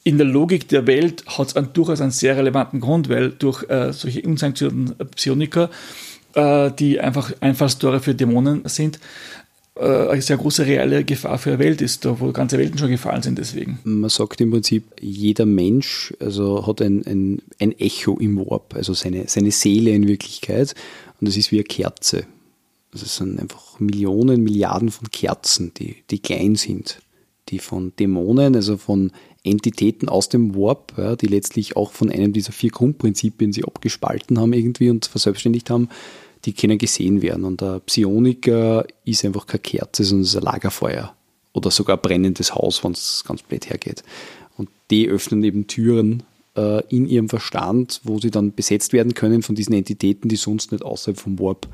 in 0.03 0.19
der 0.19 0.27
Logik 0.27 0.69
der 0.69 0.87
Welt 0.87 1.25
hat 1.27 1.55
es 1.55 1.73
durchaus 1.73 2.01
einen 2.01 2.11
sehr 2.11 2.37
relevanten 2.37 2.81
Grund, 2.81 3.09
weil 3.09 3.31
durch 3.31 3.69
äh, 3.69 3.93
solche 3.93 4.23
unsanktionierten 4.23 5.09
Psioniker, 5.11 5.71
äh, 6.35 6.71
die 6.73 7.01
einfach 7.01 7.33
Einfallstore 7.41 8.01
für 8.01 8.15
Dämonen 8.15 8.63
sind, 8.65 8.99
eine 9.81 10.23
sehr 10.23 10.37
große 10.37 10.67
reale 10.67 11.05
Gefahr 11.05 11.39
für 11.39 11.53
die 11.53 11.59
Welt 11.59 11.81
ist, 11.81 12.05
da 12.05 12.21
wo 12.21 12.33
ganze 12.33 12.59
Welten 12.59 12.79
schon 12.79 12.91
gefallen 12.91 13.23
sind 13.23 13.39
deswegen. 13.39 13.79
Man 13.85 14.11
sagt 14.11 14.41
im 14.41 14.51
Prinzip, 14.51 14.85
jeder 15.01 15.47
Mensch 15.47 16.13
also 16.21 16.67
hat 16.67 16.83
ein, 16.83 17.05
ein, 17.07 17.43
ein 17.59 17.79
Echo 17.79 18.17
im 18.19 18.39
Warp, 18.39 18.75
also 18.75 18.93
seine, 18.93 19.29
seine 19.29 19.51
Seele 19.51 19.91
in 19.91 20.07
Wirklichkeit 20.07 20.75
und 21.21 21.29
das 21.29 21.37
ist 21.37 21.51
wie 21.53 21.57
eine 21.57 21.65
Kerze. 21.65 22.25
Also 22.93 23.07
es 23.07 23.17
sind 23.17 23.41
einfach 23.41 23.79
Millionen, 23.79 24.43
Milliarden 24.43 24.91
von 24.91 25.11
Kerzen, 25.11 25.73
die, 25.75 25.97
die 26.11 26.19
klein 26.19 26.57
sind, 26.57 27.01
die 27.49 27.59
von 27.59 27.93
Dämonen, 27.99 28.57
also 28.57 28.77
von 28.77 29.13
Entitäten 29.43 30.09
aus 30.09 30.29
dem 30.29 30.55
Warp, 30.55 30.93
ja, 30.99 31.17
die 31.17 31.27
letztlich 31.27 31.77
auch 31.77 31.93
von 31.93 32.11
einem 32.11 32.33
dieser 32.33 32.53
vier 32.53 32.71
Grundprinzipien 32.71 33.53
sie 33.53 33.65
abgespalten 33.65 34.39
haben 34.39 34.53
irgendwie 34.53 34.91
und 34.91 35.07
verselbstständigt 35.07 35.71
haben, 35.71 35.89
die 36.45 36.53
können 36.53 36.79
gesehen 36.79 37.23
werden. 37.23 37.45
Und 37.45 37.61
der 37.61 37.81
Psioniker 37.81 38.87
ist 39.05 39.25
einfach 39.25 39.47
keine 39.47 39.61
Kerze, 39.61 40.05
sondern 40.05 40.25
ist 40.25 40.37
ein 40.37 40.43
Lagerfeuer. 40.43 41.15
Oder 41.53 41.71
sogar 41.71 41.97
ein 41.97 42.03
brennendes 42.03 42.55
Haus, 42.55 42.83
wenn 42.85 42.93
es 42.93 43.25
ganz 43.27 43.43
blöd 43.43 43.69
hergeht. 43.69 44.03
Und 44.57 44.69
die 44.91 45.09
öffnen 45.09 45.43
eben 45.43 45.67
Türen 45.67 46.23
äh, 46.57 46.83
in 46.89 47.07
ihrem 47.07 47.29
Verstand, 47.29 48.01
wo 48.05 48.19
sie 48.19 48.31
dann 48.31 48.55
besetzt 48.55 48.93
werden 48.93 49.15
können 49.15 49.43
von 49.43 49.55
diesen 49.55 49.75
Entitäten, 49.75 50.29
die 50.29 50.37
sonst 50.37 50.73
nicht 50.73 50.85
außerhalb 50.85 51.19
vom 51.19 51.39
Warp 51.39 51.69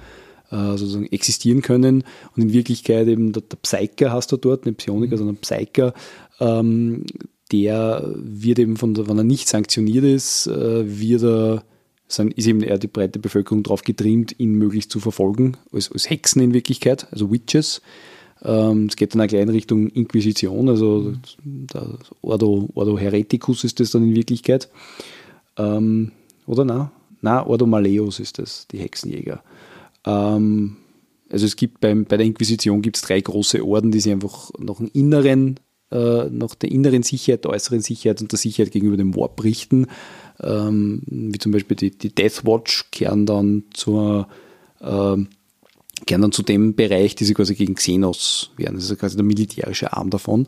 äh, 0.51 0.77
sozusagen 0.77 1.07
existieren 1.13 1.63
können. 1.63 2.05
Und 2.35 2.43
in 2.43 2.53
Wirklichkeit 2.53 3.07
eben 3.09 3.33
der, 3.33 3.43
der 3.43 3.57
Psyker 3.57 4.13
hast 4.13 4.33
du 4.33 4.37
dort, 4.37 4.67
nicht 4.67 4.79
Psioniker, 4.79 5.17
mhm. 5.17 5.19
sondern 5.19 5.37
Psyker, 5.37 5.95
ähm, 6.41 7.05
der 7.53 8.13
wird 8.17 8.59
eben 8.59 8.77
von 8.77 8.95
der, 8.95 9.09
wenn 9.09 9.19
er 9.19 9.25
nicht 9.25 9.49
sanktioniert 9.49 10.05
ist, 10.05 10.47
äh, 10.47 11.01
wird 11.01 11.23
er 11.23 11.65
ist 12.09 12.47
eben 12.47 12.63
eher 12.63 12.79
die 12.79 12.87
breite 12.87 13.19
Bevölkerung 13.19 13.63
darauf 13.63 13.83
getrimmt, 13.83 14.39
ihn 14.39 14.55
möglichst 14.55 14.91
zu 14.91 15.01
verfolgen, 15.01 15.57
als, 15.73 15.91
als 15.91 16.09
Hexen 16.09 16.43
in 16.43 16.55
Wirklichkeit, 16.55 17.09
also 17.11 17.33
Witches. 17.33 17.83
Ähm, 18.43 18.87
es 18.87 18.97
geht 18.97 19.15
dann 19.15 19.23
auch 19.23 19.27
gleich 19.27 19.43
in 19.43 19.49
Richtung 19.49 19.89
Inquisition, 19.89 20.69
also 20.69 21.15
der 21.43 21.99
Ordo, 22.23 22.69
Ordo 22.75 22.99
Hereticus 22.99 23.65
ist 23.65 23.81
das 23.81 23.91
dann 23.91 24.05
in 24.05 24.15
Wirklichkeit. 24.15 24.69
Ähm, 25.57 26.13
oder 26.47 26.65
na? 26.65 26.93
Na, 27.23 27.47
Ordo 27.47 27.67
Maleus 27.67 28.21
ist 28.21 28.39
das, 28.39 28.69
die 28.69 28.79
Hexenjäger. 28.79 29.43
Ähm, 30.05 30.77
also 31.31 31.47
es 31.47 31.57
gibt 31.57 31.81
beim, 31.81 32.05
bei 32.05 32.17
der 32.17 32.27
Inquisition 32.27 32.83
gibt 32.83 32.97
es 32.97 33.03
drei 33.03 33.21
große 33.21 33.65
Orden, 33.67 33.91
die 33.91 34.01
sich 34.01 34.13
einfach 34.13 34.51
nach 34.59 34.77
dem 34.77 34.91
inneren, 34.93 35.59
äh, 35.91 36.25
nach 36.31 36.55
der 36.55 36.71
inneren 36.71 37.03
Sicherheit, 37.03 37.45
der 37.45 37.51
äußeren 37.53 37.81
Sicherheit 37.81 38.21
und 38.21 38.31
der 38.31 38.39
Sicherheit 38.39 38.71
gegenüber 38.71 38.97
dem 38.97 39.17
Warp 39.17 39.43
richten 39.43 39.87
ähm, 40.43 41.03
wie 41.07 41.39
zum 41.39 41.53
Beispiel 41.53 41.77
die, 41.77 41.91
die 41.91 42.15
Death 42.15 42.45
Watch, 42.45 42.91
kehren 42.91 43.27
dann 43.27 43.65
zur 43.73 44.29
äh, 44.81 45.17
kehren 46.05 46.23
dann 46.23 46.33
zu 46.33 46.43
dem 46.43 46.75
Bereich, 46.75 47.15
die 47.15 47.25
sie 47.25 47.35
quasi 47.35 47.55
gegen 47.55 47.75
Xenos 47.75 48.51
werden. 48.57 48.75
Das 48.75 48.91
ist 48.91 48.99
quasi 48.99 49.17
der 49.17 49.25
militärische 49.25 49.93
Arm 49.93 50.11
davon. 50.11 50.47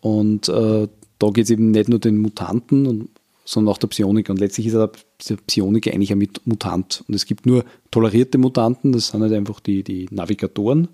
Und 0.00 0.48
äh, 0.48 0.88
da 1.18 1.30
geht 1.30 1.44
es 1.44 1.50
eben 1.50 1.70
nicht 1.70 1.88
nur 1.88 1.98
den 1.98 2.18
Mutanten, 2.18 2.86
und, 2.86 3.08
sondern 3.44 3.72
auch 3.72 3.78
der 3.78 3.88
Psioniker. 3.88 4.32
Und 4.32 4.40
letztlich 4.40 4.66
ist 4.66 4.74
der 4.74 5.36
Psioniker 5.46 5.92
eigentlich 5.92 6.12
ein 6.12 6.28
Mutant. 6.44 7.04
Und 7.06 7.14
es 7.14 7.26
gibt 7.26 7.46
nur 7.46 7.64
tolerierte 7.90 8.38
Mutanten, 8.38 8.92
das 8.92 9.08
sind 9.08 9.22
halt 9.22 9.32
einfach 9.32 9.60
die, 9.60 9.82
die 9.82 10.06
Navigatoren 10.10 10.88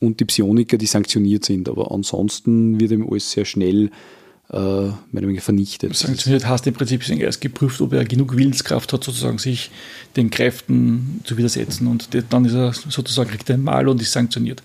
und 0.00 0.20
die 0.20 0.24
Psioniker, 0.24 0.78
die 0.78 0.86
sanktioniert 0.86 1.44
sind. 1.44 1.68
Aber 1.68 1.92
ansonsten 1.92 2.80
wird 2.80 2.92
eben 2.92 3.08
alles 3.08 3.30
sehr 3.30 3.44
schnell 3.44 3.90
äh, 4.52 4.92
mehr 5.12 5.40
vernichtet. 5.40 5.96
Sanktioniert 5.96 6.46
heißt 6.46 6.66
im 6.66 6.74
Prinzip, 6.74 7.08
ist 7.08 7.40
geprüft, 7.40 7.80
ob 7.80 7.94
er 7.94 8.04
genug 8.04 8.36
Willenskraft 8.36 8.92
hat, 8.92 9.02
sozusagen 9.02 9.38
sich 9.38 9.70
den 10.16 10.30
Kräften 10.30 11.20
zu 11.24 11.38
widersetzen. 11.38 11.86
Und 11.86 12.10
dann 12.30 12.44
ist 12.44 12.52
er 12.54 12.72
sozusagen, 12.72 13.30
kriegt 13.30 13.48
er 13.48 13.54
ein 13.54 13.62
Mal 13.62 13.88
und 13.88 14.02
ist 14.02 14.12
sanktioniert. 14.12 14.62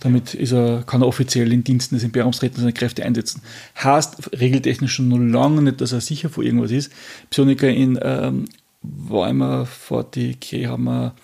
Damit 0.00 0.32
ist 0.32 0.52
er, 0.52 0.84
kann 0.86 1.02
er 1.02 1.08
offiziell 1.08 1.52
in 1.52 1.64
Diensten 1.64 1.96
des 1.96 2.04
Imperiums 2.04 2.38
treten 2.38 2.56
und 2.56 2.60
seine 2.62 2.72
Kräfte 2.72 3.04
einsetzen. 3.04 3.42
Heißt 3.82 4.32
regeltechnisch 4.40 4.94
schon 4.94 5.08
noch 5.08 5.18
lange 5.18 5.60
nicht, 5.60 5.82
dass 5.82 5.92
er 5.92 6.00
sicher 6.00 6.30
vor 6.30 6.42
irgendwas 6.42 6.70
ist. 6.70 6.90
Psioniker 7.28 7.68
in 7.68 7.98
ähm, 8.02 8.46
Weimar 8.82 9.68
40k 9.88 10.68
haben 10.68 10.84
wir, 10.84 11.14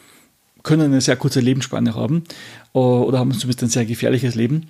können 0.62 0.92
eine 0.92 1.00
sehr 1.00 1.16
kurze 1.16 1.40
Lebensspanne 1.40 1.94
haben 1.94 2.24
äh, 2.74 2.78
oder 2.78 3.18
haben 3.18 3.32
zumindest 3.32 3.62
ein 3.62 3.70
sehr 3.70 3.86
gefährliches 3.86 4.34
Leben 4.34 4.66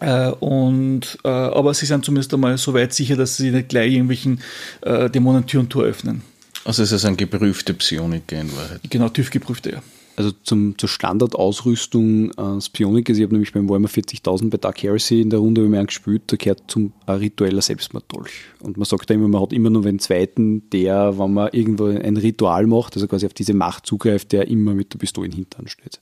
äh, 0.00 0.30
und, 0.30 1.18
äh, 1.24 1.28
aber 1.28 1.72
sie 1.74 1.86
sind 1.86 2.04
zumindest 2.04 2.32
einmal 2.34 2.58
so 2.58 2.74
weit 2.74 2.92
sicher, 2.92 3.16
dass 3.16 3.36
sie 3.36 3.50
nicht 3.50 3.68
gleich 3.68 3.92
irgendwelchen 3.92 4.40
äh, 4.82 5.08
Dämonen 5.08 5.46
Tür 5.46 5.60
und 5.60 5.70
Tor 5.70 5.84
öffnen. 5.84 6.22
Also 6.64 6.82
es 6.82 6.92
ist 6.92 7.04
ein 7.04 7.16
geprüfte 7.16 7.74
Psioniker 7.74 8.40
in 8.40 8.54
Wahrheit. 8.56 8.80
Genau, 8.90 9.08
TÜV-geprüfte, 9.08 9.70
ja. 9.70 9.82
Also 10.16 10.32
zum, 10.42 10.78
zur 10.78 10.88
Standardausrüstung 10.88 12.30
des 12.30 12.70
Psionikers, 12.70 13.18
ich 13.18 13.22
habe 13.22 13.34
nämlich 13.34 13.52
beim 13.52 13.68
Warhammer 13.68 13.88
40.000 13.88 14.48
bei 14.48 14.56
Dark 14.56 14.82
Heresy 14.82 15.20
in 15.20 15.28
der 15.28 15.40
Runde 15.40 15.62
wie 15.62 15.68
man 15.68 15.86
gespielt, 15.86 16.22
da 16.28 16.36
gehört 16.36 16.62
zum 16.68 16.94
ein 17.04 17.18
ritueller 17.18 17.60
Selbstmorddolch. 17.60 18.32
Und 18.60 18.78
man 18.78 18.86
sagt 18.86 19.10
da 19.10 19.14
immer, 19.14 19.28
man 19.28 19.42
hat 19.42 19.52
immer 19.52 19.68
nur 19.68 19.84
einen 19.84 19.98
zweiten, 19.98 20.70
der, 20.70 21.18
wenn 21.18 21.34
man 21.34 21.50
irgendwo 21.52 21.84
ein 21.88 22.16
Ritual 22.16 22.66
macht, 22.66 22.94
also 22.94 23.06
quasi 23.06 23.26
auf 23.26 23.34
diese 23.34 23.52
Macht 23.52 23.84
zugreift, 23.84 24.32
der 24.32 24.48
immer 24.48 24.72
mit 24.72 24.94
der 24.94 24.98
Pistole 24.98 25.26
im 25.26 25.34
Hintern 25.34 25.68
steht. 25.68 25.98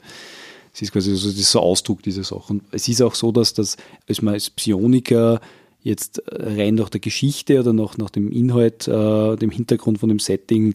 Es 0.75 0.83
ist 0.83 0.93
quasi 0.93 1.15
so 1.15 1.31
dieser 1.31 1.61
Ausdruck 1.61 2.03
dieser 2.03 2.25
Sache. 2.25 2.53
Und 2.53 2.65
es 2.73 2.89
ist 2.89 3.01
auch 3.01 3.15
so, 3.15 3.31
dass 3.31 3.55
das, 3.55 3.77
als 4.09 4.23
man 4.23 4.35
als 4.35 4.51
Psioniker 4.51 5.41
jetzt 5.83 6.21
rein 6.27 6.75
nach 6.75 6.89
der 6.89 7.01
Geschichte 7.01 7.61
oder 7.61 7.73
nach, 7.73 7.97
nach 7.97 8.11
dem 8.11 8.33
Inhalt, 8.33 8.89
äh, 8.89 9.37
dem 9.37 9.51
Hintergrund 9.51 9.99
von 9.99 10.09
dem 10.09 10.19
Setting 10.19 10.75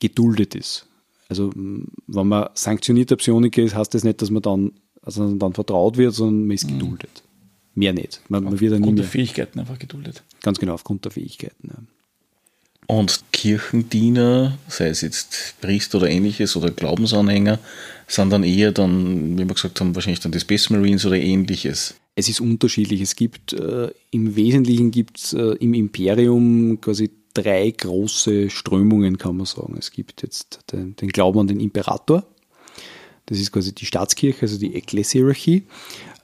geduldet 0.00 0.54
ist. 0.54 0.86
Also 1.28 1.50
wenn 1.54 2.28
man 2.28 2.48
sanktionierter 2.54 3.16
Psioniker 3.16 3.62
ist, 3.62 3.74
heißt 3.74 3.92
das 3.94 4.04
nicht, 4.04 4.22
dass 4.22 4.30
man 4.30 4.42
dann, 4.42 4.72
also 5.02 5.34
dann 5.34 5.52
vertraut 5.52 5.96
wird, 5.96 6.14
sondern 6.14 6.46
man 6.46 6.54
ist 6.54 6.70
mhm. 6.70 6.78
geduldet. 6.78 7.22
Mehr 7.74 7.92
nicht. 7.92 8.20
Man, 8.28 8.44
man 8.44 8.60
wird 8.60 8.72
dann 8.72 8.82
aufgrund 8.82 8.98
der 9.00 9.06
Fähigkeiten 9.06 9.58
einfach 9.58 9.78
geduldet. 9.78 10.22
Ganz 10.42 10.60
genau, 10.60 10.74
aufgrund 10.74 11.04
der 11.06 11.12
Fähigkeiten. 11.12 11.68
Ja. 11.68 11.78
Und 12.86 13.24
Kirchendiener, 13.32 14.58
sei 14.68 14.88
es 14.88 15.00
jetzt 15.00 15.54
Priester 15.60 15.98
oder 15.98 16.10
ähnliches 16.10 16.54
oder 16.56 16.70
Glaubensanhänger, 16.70 17.58
sind 18.06 18.30
dann 18.30 18.42
eher 18.42 18.72
dann, 18.72 19.38
wie 19.38 19.48
wir 19.48 19.54
gesagt 19.54 19.80
haben, 19.80 19.94
wahrscheinlich 19.94 20.20
dann 20.20 20.32
die 20.32 20.40
Space 20.40 20.68
Marines 20.70 21.06
oder 21.06 21.16
ähnliches. 21.16 21.94
Es 22.14 22.28
ist 22.28 22.40
unterschiedlich. 22.40 23.00
Es 23.00 23.16
gibt 23.16 23.54
äh, 23.54 23.90
im 24.10 24.36
Wesentlichen 24.36 24.90
gibt 24.90 25.18
es 25.18 25.32
äh, 25.32 25.56
im 25.60 25.74
Imperium 25.74 26.80
quasi 26.80 27.10
drei 27.32 27.70
große 27.70 28.50
Strömungen, 28.50 29.18
kann 29.18 29.36
man 29.36 29.46
sagen. 29.46 29.76
Es 29.78 29.90
gibt 29.90 30.22
jetzt 30.22 30.60
den, 30.70 30.94
den 30.96 31.08
Glauben 31.08 31.40
an 31.40 31.46
den 31.48 31.60
Imperator. 31.60 32.24
Das 33.26 33.38
ist 33.38 33.50
quasi 33.50 33.74
die 33.74 33.86
Staatskirche, 33.86 34.42
also 34.42 34.58
die 34.58 34.74
Ekklesiarchie 34.74 35.64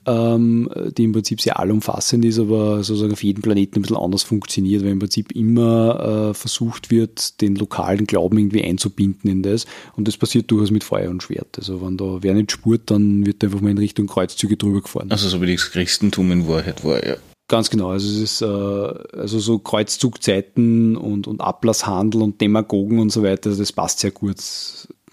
ähm, 0.07 0.71
die 0.97 1.05
im 1.05 1.13
Prinzip 1.13 1.41
sehr 1.41 1.59
allumfassend 1.59 2.25
ist, 2.25 2.39
aber 2.39 2.83
sozusagen 2.83 3.13
auf 3.13 3.23
jedem 3.23 3.43
Planeten 3.43 3.79
ein 3.79 3.83
bisschen 3.83 3.97
anders 3.97 4.23
funktioniert, 4.23 4.83
weil 4.83 4.93
im 4.93 4.99
Prinzip 4.99 5.33
immer 5.33 6.31
äh, 6.31 6.35
versucht 6.35 6.91
wird, 6.91 7.41
den 7.41 7.57
lokalen 7.57 8.07
Glauben 8.07 8.39
irgendwie 8.39 8.65
einzubinden 8.65 9.31
in 9.31 9.43
das. 9.43 9.67
Und 9.97 10.09
das 10.09 10.17
passiert 10.17 10.51
durchaus 10.51 10.71
mit 10.71 10.85
Feuer 10.85 11.11
und 11.11 11.23
Schwert. 11.23 11.59
Also 11.59 11.83
wenn 11.83 11.97
da 11.97 12.19
wer 12.23 12.35
nicht 12.35 12.53
spurt, 12.53 12.91
dann 12.91 13.27
wird 13.27 13.45
einfach 13.45 13.61
mal 13.61 13.71
in 13.71 13.79
Richtung 13.79 14.07
Kreuzzüge 14.07 14.57
drüber 14.57 14.81
gefahren. 14.81 15.11
Also 15.11 15.29
so 15.29 15.41
wie 15.43 15.53
das 15.53 15.71
Christentum 15.71 16.33
in 16.33 16.49
Wahrheit 16.49 16.85
war, 16.85 17.05
ja. 17.07 17.17
Ganz 17.49 17.69
genau, 17.69 17.89
also 17.89 18.09
es 18.09 18.21
ist 18.21 18.43
äh, 18.43 18.47
also 18.47 19.41
so 19.41 19.59
Kreuzzugzeiten 19.59 20.97
und, 20.97 21.27
und 21.27 21.41
Ablasshandel 21.41 22.23
und 22.23 22.41
Demagogen 22.41 23.01
und 23.01 23.11
so 23.11 23.25
weiter, 23.25 23.51
also 23.51 23.61
das 23.61 23.73
passt 23.73 23.99
sehr 23.99 24.13
gut, 24.13 24.37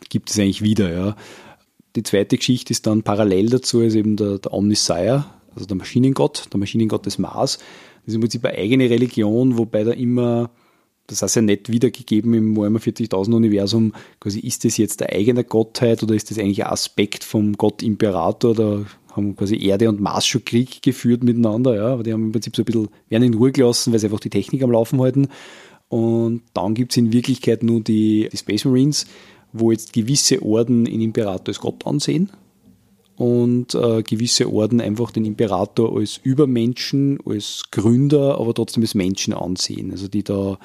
gibt 0.10 0.30
es 0.30 0.38
eigentlich 0.38 0.62
wieder, 0.62 0.94
ja. 0.94 1.16
Die 1.98 2.04
zweite 2.04 2.38
Geschichte 2.38 2.70
ist 2.70 2.86
dann 2.86 3.02
parallel 3.02 3.50
dazu, 3.50 3.82
ist 3.82 3.96
eben 3.96 4.18
der, 4.18 4.38
der 4.38 4.54
Omnisire, 4.54 5.26
also 5.56 5.66
der 5.66 5.78
Maschinengott, 5.78 6.46
der 6.54 6.60
Maschinengott 6.60 7.08
des 7.08 7.18
Mars. 7.18 7.58
Das 7.58 8.10
ist 8.10 8.14
im 8.14 8.22
Prinzip 8.22 8.46
eine 8.46 8.56
eigene 8.56 8.88
Religion, 8.88 9.58
wobei 9.58 9.84
da 9.84 9.94
immer, 9.94 10.52
das 11.08 11.24
heißt 11.24 11.38
ja 11.38 11.42
nicht 11.42 11.72
wiedergegeben 11.72 12.36
im 12.36 12.56
Warhammer 12.56 12.78
40.000 12.78 13.34
Universum, 13.34 13.94
quasi 14.20 14.42
ist 14.42 14.64
das 14.64 14.78
jetzt 14.78 15.00
der 15.00 15.12
eigene 15.12 15.44
Gottheit 15.44 16.04
oder 16.04 16.14
ist 16.14 16.30
das 16.30 16.38
eigentlich 16.38 16.64
ein 16.66 16.72
Aspekt 16.72 17.24
vom 17.24 17.54
Gott 17.54 17.82
Imperator? 17.82 18.54
Da 18.54 18.86
haben 19.14 19.36
quasi 19.36 19.58
Erde 19.66 19.90
und 19.90 20.00
Mars 20.00 20.28
schon 20.28 20.46
Krieg 20.46 20.84
geführt 20.84 21.24
miteinander, 21.24 21.74
ja, 21.74 21.88
aber 21.94 22.04
die 22.04 22.14
haben 22.14 22.26
im 22.26 22.32
Prinzip 22.32 22.56
so 22.56 22.62
ein 22.62 22.66
bisschen, 22.66 22.90
werden 23.10 23.24
in 23.24 23.34
Ruhe 23.34 23.52
gelassen, 23.52 23.92
weil 23.92 23.98
sie 23.98 24.06
einfach 24.06 24.20
die 24.20 24.30
Technik 24.30 24.62
am 24.62 24.70
Laufen 24.70 25.02
halten. 25.02 25.30
Und 25.90 26.44
dann 26.54 26.76
gibt 26.76 26.92
es 26.92 26.98
in 26.98 27.12
Wirklichkeit 27.12 27.64
nur 27.64 27.82
die, 27.82 28.30
die 28.32 28.38
Space 28.38 28.66
Marines, 28.66 29.08
wo 29.60 29.72
jetzt 29.72 29.94
gewisse 29.94 30.42
Orden 30.44 30.86
den 30.86 31.02
Imperator 31.02 31.50
als 31.50 31.60
Gott 31.60 31.86
ansehen 31.86 32.30
und 33.18 33.74
äh, 33.74 34.04
gewisse 34.04 34.52
Orden 34.52 34.80
einfach 34.80 35.12
den 35.12 35.26
Imperator 35.26 35.98
als 35.98 36.20
Übermenschen, 36.22 37.18
als 37.26 37.64
Gründer, 37.72 38.40
aber 38.40 38.54
trotzdem 38.54 38.84
als 38.84 38.94
Menschen 38.94 39.34
ansehen. 39.34 39.92
Also 39.92 40.08
die 40.08 40.24
da 40.24 40.60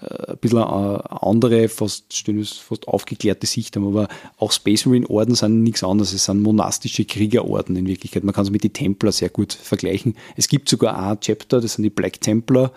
äh, 0.00 0.32
ein 0.32 0.38
bisschen 0.38 0.58
eine 0.58 1.22
andere, 1.22 1.68
fast, 1.68 2.28
fast 2.68 2.88
aufgeklärte 2.88 3.46
Sicht 3.46 3.76
haben. 3.76 3.86
Aber 3.86 4.08
auch 4.38 4.50
Space 4.50 4.86
Marine 4.86 5.08
Orden 5.08 5.36
sind 5.36 5.62
nichts 5.62 5.84
anderes. 5.84 6.12
Es 6.12 6.24
sind 6.24 6.42
monastische 6.42 7.04
Kriegerorden 7.04 7.76
in 7.76 7.86
Wirklichkeit. 7.86 8.24
Man 8.24 8.34
kann 8.34 8.44
es 8.44 8.50
mit 8.50 8.64
den 8.64 8.72
Templer 8.72 9.12
sehr 9.12 9.28
gut 9.28 9.52
vergleichen. 9.52 10.16
Es 10.36 10.48
gibt 10.48 10.68
sogar 10.68 10.98
ein 10.98 11.20
Chapter, 11.20 11.60
das 11.60 11.74
sind 11.74 11.84
die 11.84 11.90
Black 11.90 12.20
Templar, 12.20 12.72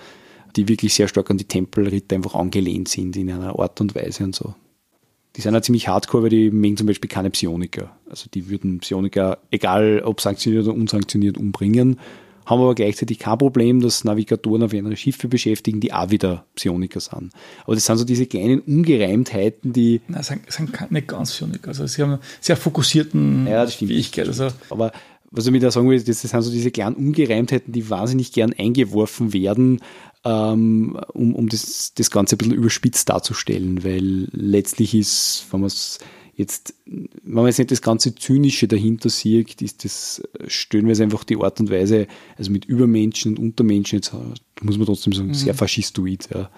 die 0.55 0.67
wirklich 0.67 0.93
sehr 0.93 1.07
stark 1.07 1.31
an 1.31 1.39
die 1.39 1.45
Tempelritter 1.45 2.15
einfach 2.15 2.35
angelehnt 2.35 2.87
sind 2.87 3.15
in 3.15 3.31
einer 3.31 3.57
Art 3.57 3.81
und 3.81 3.95
Weise 3.95 4.23
und 4.23 4.35
so 4.35 4.53
die 5.37 5.41
sind 5.41 5.53
ja 5.53 5.61
ziemlich 5.61 5.87
hardcore, 5.87 6.23
weil 6.23 6.29
die 6.31 6.49
mögen 6.49 6.77
zum 6.77 6.87
Beispiel 6.87 7.09
keine 7.09 7.29
Psioniker. 7.29 7.95
Also 8.09 8.27
die 8.33 8.49
würden 8.49 8.79
Psioniker, 8.79 9.37
egal 9.51 10.01
ob 10.03 10.19
sanktioniert 10.19 10.65
oder 10.65 10.73
unsanktioniert, 10.73 11.37
umbringen, 11.37 11.99
haben 12.47 12.61
aber 12.61 12.73
gleichzeitig 12.73 13.19
kein 13.19 13.37
Problem, 13.37 13.79
dass 13.81 14.03
Navigatoren 14.03 14.63
auf 14.63 14.73
andere 14.73 14.95
Schiffe 14.95 15.27
beschäftigen, 15.27 15.79
die 15.79 15.93
auch 15.93 16.09
wieder 16.09 16.45
Psioniker 16.55 16.99
sind. 16.99 17.33
Aber 17.65 17.75
das 17.75 17.85
sind 17.85 17.97
so 17.97 18.05
diese 18.05 18.25
kleinen 18.25 18.61
Ungereimtheiten, 18.61 19.73
die. 19.73 20.01
Nein, 20.07 20.23
sind, 20.23 20.51
sind 20.51 20.91
nicht 20.91 21.07
ganz 21.07 21.33
Psioniker. 21.33 21.67
Also 21.67 21.85
sie 21.85 22.01
haben 22.01 22.13
einen 22.13 22.21
sehr 22.41 22.57
fokussierten 22.57 23.45
ja, 23.45 23.63
das 23.63 23.75
stimmt. 23.75 23.91
Fähigkeit. 23.91 24.27
Also 24.27 24.47
aber 24.71 24.91
was 25.29 25.45
ich 25.45 25.51
mir 25.51 25.59
da 25.59 25.69
sagen 25.71 25.89
will, 25.89 26.01
das 26.01 26.21
sind 26.21 26.41
so 26.41 26.51
diese 26.51 26.71
kleinen 26.71 26.95
Ungereimtheiten, 26.95 27.73
die 27.73 27.89
wahnsinnig 27.89 28.31
gern 28.31 28.53
eingeworfen 28.57 29.33
werden, 29.33 29.81
um, 30.23 30.95
um 31.13 31.49
das, 31.49 31.93
das 31.95 32.11
Ganze 32.11 32.35
ein 32.35 32.37
bisschen 32.37 32.53
überspitzt 32.53 33.09
darzustellen, 33.09 33.83
weil 33.83 34.27
letztlich 34.31 34.93
ist, 34.93 35.45
wenn 35.51 35.61
man 35.61 35.67
es 35.67 35.99
jetzt, 36.37 36.75
wenn 36.85 37.33
man 37.33 37.47
jetzt 37.47 37.57
nicht 37.57 37.71
das 37.71 37.81
ganze 37.81 38.13
Zynische 38.13 38.67
dahinter 38.67 39.09
sieht, 39.09 39.61
ist 39.61 39.83
das 39.83 40.21
stellenweise 40.47 41.03
einfach 41.03 41.23
die 41.23 41.37
Art 41.37 41.59
und 41.59 41.71
Weise, 41.71 42.07
also 42.37 42.51
mit 42.51 42.65
Übermenschen 42.65 43.35
und 43.35 43.39
Untermenschen, 43.39 43.97
jetzt 43.97 44.13
muss 44.61 44.77
man 44.77 44.85
trotzdem 44.85 45.13
sagen, 45.13 45.33
sehr 45.33 45.53
mhm. 45.53 45.57
faschistoid. 45.57 46.29
Ja. 46.33 46.49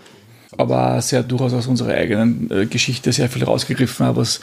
Aber 0.58 1.02
sehr 1.02 1.24
durchaus 1.24 1.54
aus 1.54 1.68
unserer 1.68 1.94
eigenen 1.94 2.52
äh, 2.52 2.66
Geschichte 2.66 3.14
sehr 3.14 3.30
viel 3.30 3.44
rausgegriffen 3.44 4.06
haben, 4.06 4.18
was 4.18 4.42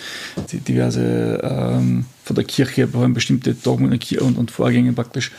die 0.51 0.59
diverse 0.59 1.41
ähm, 1.43 2.07
von 2.23 2.37
der 2.37 2.45
Kirche, 2.45 2.87
bestimmte 2.87 3.55
Dogmen 3.55 3.99
und, 4.21 4.39
und 4.39 4.51
Vorgänge 4.51 4.93
praktisch 4.93 5.33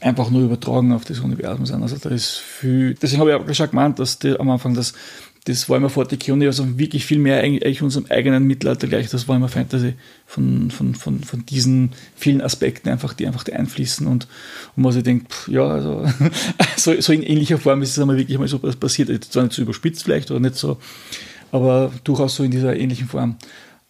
einfach 0.00 0.30
nur 0.30 0.42
übertragen 0.42 0.92
auf 0.92 1.04
das 1.04 1.20
Universum 1.20 1.66
sein. 1.66 1.82
Also 1.82 1.96
da 1.96 2.10
ist 2.10 2.36
viel, 2.36 2.94
deswegen 2.94 3.20
habe 3.20 3.30
ich 3.30 3.36
auch 3.36 3.54
schon 3.54 3.70
gemeint, 3.70 3.98
dass 3.98 4.18
die, 4.18 4.38
am 4.38 4.48
Anfang 4.50 4.74
das, 4.74 4.94
das 5.44 5.68
Warhammer 5.68 5.88
40k 5.88 6.32
Universum 6.32 6.78
wirklich 6.78 7.04
viel 7.04 7.18
mehr 7.18 7.42
eigentlich 7.42 7.82
unserem 7.82 8.06
eigenen 8.08 8.44
Mittelalter 8.44 8.86
gleich, 8.86 9.08
das 9.08 9.26
Warhammer 9.26 9.48
Fantasy 9.48 9.94
von, 10.26 10.70
von, 10.70 10.94
von, 10.94 11.24
von 11.24 11.46
diesen 11.46 11.92
vielen 12.14 12.40
Aspekten 12.40 12.90
einfach, 12.90 13.12
die 13.14 13.26
einfach 13.26 13.44
einfließen 13.46 14.06
und, 14.06 14.28
und 14.76 14.82
man 14.82 14.92
sich 14.92 15.02
denkt, 15.02 15.32
pff, 15.32 15.48
ja, 15.48 15.66
also 15.66 16.06
so, 16.76 17.00
so 17.00 17.12
in 17.12 17.22
ähnlicher 17.22 17.58
Form 17.58 17.82
ist 17.82 17.90
es 17.90 17.98
einmal 17.98 18.18
wirklich 18.18 18.38
mal 18.38 18.46
so 18.46 18.58
passiert, 18.58 19.24
zwar 19.24 19.44
nicht 19.44 19.54
so 19.54 19.62
überspitzt 19.62 20.04
vielleicht 20.04 20.30
oder 20.30 20.40
nicht 20.40 20.56
so, 20.56 20.78
aber 21.50 21.90
durchaus 22.04 22.36
so 22.36 22.44
in 22.44 22.50
dieser 22.50 22.76
ähnlichen 22.76 23.08
Form. 23.08 23.36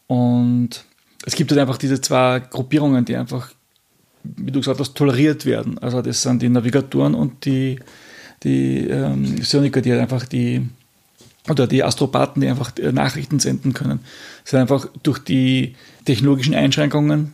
Und 0.06 0.84
es 1.26 1.34
gibt 1.34 1.50
halt 1.50 1.60
einfach 1.60 1.76
diese 1.76 2.00
zwei 2.00 2.40
Gruppierungen, 2.40 3.04
die 3.04 3.16
einfach 3.16 3.50
wie 4.22 4.50
du 4.50 4.60
gesagt 4.60 4.80
hast, 4.80 4.94
toleriert 4.94 5.46
werden. 5.46 5.78
Also 5.78 6.02
das 6.02 6.22
sind 6.22 6.42
die 6.42 6.48
Navigatoren 6.48 7.14
und 7.14 7.44
die, 7.44 7.78
die 8.42 8.86
ähm, 8.88 9.36
Psioniker, 9.36 9.80
die 9.80 9.92
halt 9.92 10.02
einfach 10.02 10.26
die, 10.26 10.66
oder 11.48 11.66
die 11.66 11.82
Astropathen, 11.82 12.42
die 12.42 12.48
einfach 12.48 12.72
Nachrichten 12.92 13.38
senden 13.38 13.72
können. 13.72 14.00
Sind 14.44 14.60
einfach 14.60 14.88
durch 15.02 15.18
die 15.18 15.74
technologischen 16.04 16.54
Einschränkungen, 16.54 17.32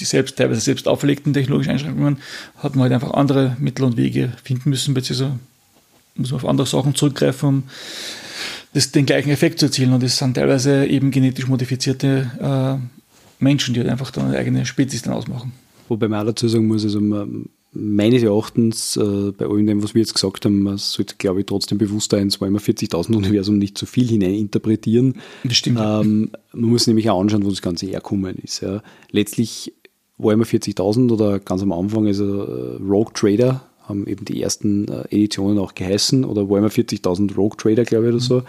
die 0.00 0.04
selbst, 0.04 0.36
teilweise 0.36 0.60
selbst 0.60 0.88
auferlegten 0.88 1.32
technologischen 1.32 1.70
Einschränkungen, 1.70 2.18
hat 2.58 2.74
man 2.74 2.84
halt 2.84 2.92
einfach 2.92 3.14
andere 3.14 3.56
Mittel 3.60 3.84
und 3.84 3.96
Wege 3.96 4.32
finden 4.42 4.70
müssen, 4.70 4.94
beziehungsweise 4.94 5.38
muss 6.16 6.30
man 6.30 6.40
auf 6.40 6.48
andere 6.48 6.66
Sachen 6.66 6.94
zurückgreifen, 6.94 7.48
um 7.48 7.62
das, 8.72 8.90
den 8.90 9.06
gleichen 9.06 9.30
Effekt 9.30 9.60
zu 9.60 9.66
erzielen. 9.66 9.92
Und 9.92 10.02
das 10.02 10.18
sind 10.18 10.34
teilweise 10.34 10.86
eben 10.86 11.10
genetisch 11.10 11.46
modifizierte 11.46 12.80
äh, 12.80 13.42
Menschen, 13.42 13.74
die 13.74 13.80
halt 13.80 13.90
einfach 13.90 14.10
dann 14.10 14.26
eine 14.26 14.38
eigene 14.38 14.66
Spezies 14.66 15.02
dann 15.02 15.14
ausmachen. 15.14 15.52
Wobei 15.88 16.08
man 16.08 16.20
auch 16.20 16.26
dazu 16.26 16.48
sagen 16.48 16.66
muss, 16.66 16.84
also 16.84 17.00
meines 17.74 18.22
Erachtens, 18.22 18.96
äh, 18.96 19.32
bei 19.32 19.46
allem 19.46 19.66
dem, 19.66 19.82
was 19.82 19.94
wir 19.94 20.00
jetzt 20.00 20.14
gesagt 20.14 20.44
haben, 20.44 20.62
man 20.62 20.78
sollte, 20.78 21.16
glaube 21.18 21.40
ich, 21.40 21.46
trotzdem 21.46 21.78
bewusster 21.78 22.18
ins 22.18 22.40
Warhammer 22.40 22.60
40.000 22.60 23.16
Universum 23.16 23.58
nicht 23.58 23.76
zu 23.76 23.86
viel 23.86 24.06
hineininterpretieren. 24.06 25.16
Das 25.42 25.56
stimmt. 25.56 25.80
Ähm, 25.82 26.30
man 26.52 26.70
muss 26.70 26.86
nämlich 26.86 27.10
auch 27.10 27.20
anschauen, 27.20 27.44
wo 27.44 27.50
das 27.50 27.62
Ganze 27.62 27.86
herkommen 27.86 28.36
ist. 28.36 28.62
Ja. 28.62 28.82
Letztlich 29.10 29.72
Warhammer 30.18 30.44
40.000 30.44 31.10
oder 31.12 31.40
ganz 31.40 31.62
am 31.62 31.72
Anfang, 31.72 32.06
also 32.06 32.44
äh, 32.44 32.76
Rogue 32.82 33.12
Trader, 33.12 33.64
haben 33.82 34.06
eben 34.06 34.24
die 34.24 34.40
ersten 34.40 34.88
äh, 34.88 35.04
Editionen 35.10 35.58
auch 35.58 35.74
geheißen, 35.74 36.24
oder 36.24 36.48
Warhammer 36.48 36.68
40.000 36.68 37.34
Rogue 37.34 37.56
Trader, 37.58 37.84
glaube 37.84 38.06
ich, 38.06 38.10
oder 38.12 38.20
so. 38.20 38.42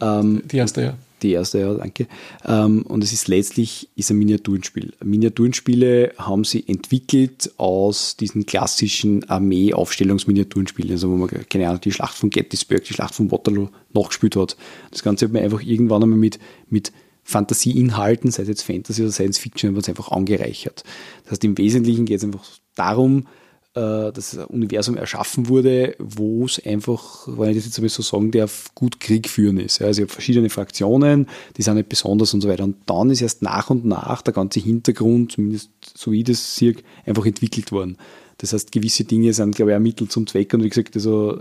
Ähm, 0.00 0.42
die 0.50 0.56
erste, 0.56 0.82
ja. 0.82 0.94
Die 1.22 1.32
erste, 1.32 1.60
ja, 1.60 1.74
danke. 1.74 2.06
Ähm, 2.44 2.82
und 2.82 3.04
es 3.04 3.12
ist 3.12 3.28
letztlich 3.28 3.88
ist 3.96 4.10
ein 4.10 4.18
Miniaturenspiel. 4.18 4.92
Miniaturenspiele 5.04 6.14
haben 6.16 6.44
sie 6.44 6.66
entwickelt 6.66 7.52
aus 7.58 8.16
diesen 8.16 8.46
klassischen 8.46 9.28
Armee-Aufstellungsminiaturenspielen, 9.28 10.92
also 10.92 11.10
wo 11.10 11.16
man, 11.16 11.28
keine 11.48 11.68
Ahnung, 11.68 11.80
die 11.82 11.92
Schlacht 11.92 12.16
von 12.16 12.30
Gettysburg, 12.30 12.84
die 12.84 12.94
Schlacht 12.94 13.14
von 13.14 13.30
Waterloo 13.30 13.68
nachgespielt 13.92 14.36
hat. 14.36 14.56
Das 14.90 15.02
Ganze 15.02 15.26
hat 15.26 15.32
man 15.32 15.42
einfach 15.42 15.62
irgendwann 15.62 16.02
einmal 16.02 16.18
mit, 16.18 16.38
mit 16.68 16.92
Fantasieinhalten, 17.22 18.30
sei 18.30 18.42
es 18.42 18.48
jetzt 18.48 18.62
Fantasy 18.62 19.02
oder 19.02 19.12
Science 19.12 19.38
Fiction, 19.38 19.76
einfach 19.76 20.10
angereichert. 20.10 20.84
Das 21.24 21.32
heißt, 21.32 21.44
im 21.44 21.58
Wesentlichen 21.58 22.06
geht 22.06 22.18
es 22.18 22.24
einfach 22.24 22.44
darum, 22.74 23.26
äh, 23.74 24.12
dass 24.12 24.36
ein 24.36 24.44
Universum 24.46 24.96
erschaffen 24.96 25.48
wurde, 25.48 25.94
wo 25.98 26.44
es 26.44 26.64
einfach, 26.64 27.28
wenn 27.28 27.50
ich 27.50 27.64
das 27.64 27.76
jetzt 27.76 27.94
so 27.94 28.02
sagen 28.02 28.32
darf, 28.32 28.74
gut 28.74 28.98
Krieg 28.98 29.28
führen 29.28 29.58
ist. 29.58 29.80
Also 29.80 30.00
ich 30.00 30.06
habe 30.06 30.12
verschiedene 30.12 30.50
Fraktionen, 30.50 31.28
die 31.56 31.62
sind 31.62 31.76
nicht 31.76 31.88
besonders 31.88 32.34
und 32.34 32.40
so 32.40 32.48
weiter. 32.48 32.64
Und 32.64 32.76
dann 32.86 33.10
ist 33.10 33.22
erst 33.22 33.42
nach 33.42 33.70
und 33.70 33.84
nach 33.84 34.22
der 34.22 34.34
ganze 34.34 34.60
Hintergrund, 34.60 35.32
zumindest 35.32 35.70
so 35.94 36.10
wie 36.12 36.18
ich 36.18 36.24
das 36.24 36.56
sehe, 36.56 36.74
einfach 37.06 37.26
entwickelt 37.26 37.70
worden. 37.70 37.96
Das 38.38 38.54
heißt, 38.54 38.72
gewisse 38.72 39.04
Dinge 39.04 39.34
sind, 39.34 39.54
glaube 39.54 39.72
ich, 39.72 39.76
ein 39.76 39.82
Mittel 39.82 40.08
zum 40.08 40.26
Zweck. 40.26 40.54
Und 40.54 40.64
wie 40.64 40.70
gesagt, 40.70 40.96
also, 40.96 41.38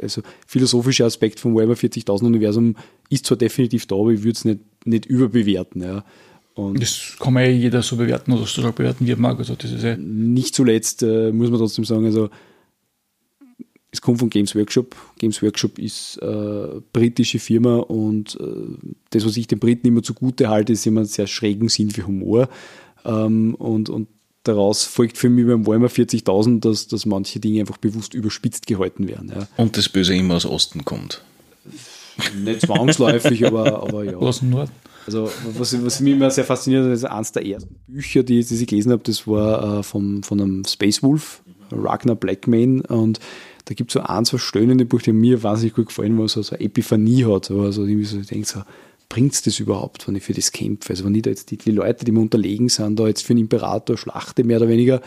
also 0.00 0.22
philosophischer 0.46 1.04
Aspekt 1.04 1.38
vom 1.38 1.54
Warhammer 1.54 1.74
40.000 1.74 2.24
Universum 2.24 2.76
ist 3.10 3.26
zwar 3.26 3.36
definitiv 3.36 3.86
da, 3.86 3.96
aber 3.96 4.10
ich 4.10 4.22
würde 4.22 4.36
es 4.36 4.44
nicht, 4.46 4.60
nicht 4.86 5.04
überbewerten. 5.04 5.82
Ja. 5.82 6.04
Und 6.66 6.82
das 6.82 7.16
kann 7.18 7.32
man 7.32 7.44
ja 7.44 7.50
jeder 7.50 7.82
so 7.82 7.96
bewerten 7.96 8.32
oder 8.32 8.46
so 8.46 8.72
bewerten, 8.72 9.06
wie 9.06 9.12
er 9.12 9.18
mag. 9.18 9.38
Also 9.38 9.54
das 9.54 9.72
ist 9.72 9.82
ja 9.82 9.96
nicht 9.96 10.54
zuletzt 10.54 11.02
äh, 11.02 11.32
muss 11.32 11.50
man 11.50 11.58
trotzdem 11.58 11.84
sagen, 11.84 12.04
also 12.04 12.30
es 13.92 14.00
kommt 14.00 14.20
von 14.20 14.30
Games 14.30 14.54
Workshop. 14.54 14.94
Games 15.18 15.42
Workshop 15.42 15.78
ist 15.78 16.18
äh, 16.22 16.80
britische 16.92 17.38
Firma 17.38 17.78
und 17.78 18.38
äh, 18.40 18.44
das, 19.10 19.26
was 19.26 19.36
ich 19.36 19.48
den 19.48 19.58
Briten 19.58 19.86
immer 19.88 20.02
zugute 20.02 20.48
halte, 20.48 20.72
ist 20.72 20.86
immer 20.86 21.00
einen 21.00 21.08
sehr 21.08 21.26
schrägen 21.26 21.68
Sinn 21.68 21.90
für 21.90 22.06
Humor. 22.06 22.48
Ähm, 23.04 23.54
und, 23.56 23.88
und 23.88 24.08
daraus 24.44 24.84
folgt 24.84 25.18
für 25.18 25.28
mich 25.28 25.46
beim 25.46 25.66
Warhammer 25.66 25.88
40.000, 25.88 26.60
dass, 26.60 26.86
dass 26.86 27.04
manche 27.04 27.40
Dinge 27.40 27.60
einfach 27.60 27.78
bewusst 27.78 28.14
überspitzt 28.14 28.66
gehalten 28.66 29.08
werden. 29.08 29.32
Ja. 29.34 29.48
Und 29.56 29.76
das 29.76 29.88
Böse 29.88 30.14
immer 30.14 30.36
aus 30.36 30.46
Osten 30.46 30.84
kommt. 30.84 31.22
Nicht 32.44 32.62
zwangsläufig, 32.62 33.44
aber, 33.46 33.82
aber 33.82 34.04
ja. 34.04 34.16
Aus 34.16 34.40
dem 34.40 34.50
Norden. 34.50 34.72
Also 35.06 35.30
was, 35.58 35.84
was 35.84 36.00
mich 36.00 36.12
immer 36.12 36.30
sehr 36.30 36.44
fasziniert 36.44 36.86
ist 36.92 37.04
eines 37.04 37.32
der 37.32 37.46
ersten 37.46 37.76
Bücher, 37.86 38.22
die, 38.22 38.44
die 38.44 38.54
ich 38.54 38.66
gelesen 38.66 38.92
habe, 38.92 39.02
das 39.02 39.26
war 39.26 39.78
äh, 39.78 39.82
vom, 39.82 40.22
von 40.22 40.40
einem 40.40 40.64
Space 40.64 41.02
Wolf, 41.02 41.42
Ragnar 41.72 42.16
Blackman 42.16 42.82
und 42.82 43.20
da 43.64 43.74
gibt 43.74 43.90
es 43.90 43.94
so 43.94 44.00
ein, 44.00 44.24
zwei 44.24 44.38
Stellen 44.38 44.78
in 44.78 44.88
Buch, 44.88 45.02
die 45.02 45.12
mir 45.12 45.42
wahnsinnig 45.42 45.74
gut 45.74 45.86
gefallen, 45.86 46.18
wo 46.18 46.22
er 46.22 46.28
so, 46.28 46.42
so 46.42 46.56
eine 46.56 46.64
Epiphanie 46.64 47.24
hat. 47.24 47.50
Also 47.50 47.84
irgendwie 47.84 48.04
so, 48.04 48.18
ich 48.18 48.26
denke 48.26 48.46
so, 48.46 48.62
bringt 49.08 49.32
es 49.32 49.42
das 49.42 49.60
überhaupt, 49.60 50.08
wenn 50.08 50.16
ich 50.16 50.24
für 50.24 50.32
das 50.32 50.50
kämpfe? 50.50 50.90
Also 50.90 51.04
wenn 51.04 51.14
ich 51.14 51.22
da 51.22 51.30
jetzt 51.30 51.50
die, 51.50 51.56
die 51.56 51.70
Leute, 51.70 52.04
die 52.04 52.12
mir 52.12 52.20
unterlegen 52.20 52.68
sind, 52.68 52.98
da 52.98 53.06
jetzt 53.06 53.22
für 53.22 53.32
einen 53.32 53.42
Imperator 53.42 53.96
schlachte, 53.96 54.44
mehr 54.44 54.56
oder 54.56 54.68
weniger, 54.68 55.00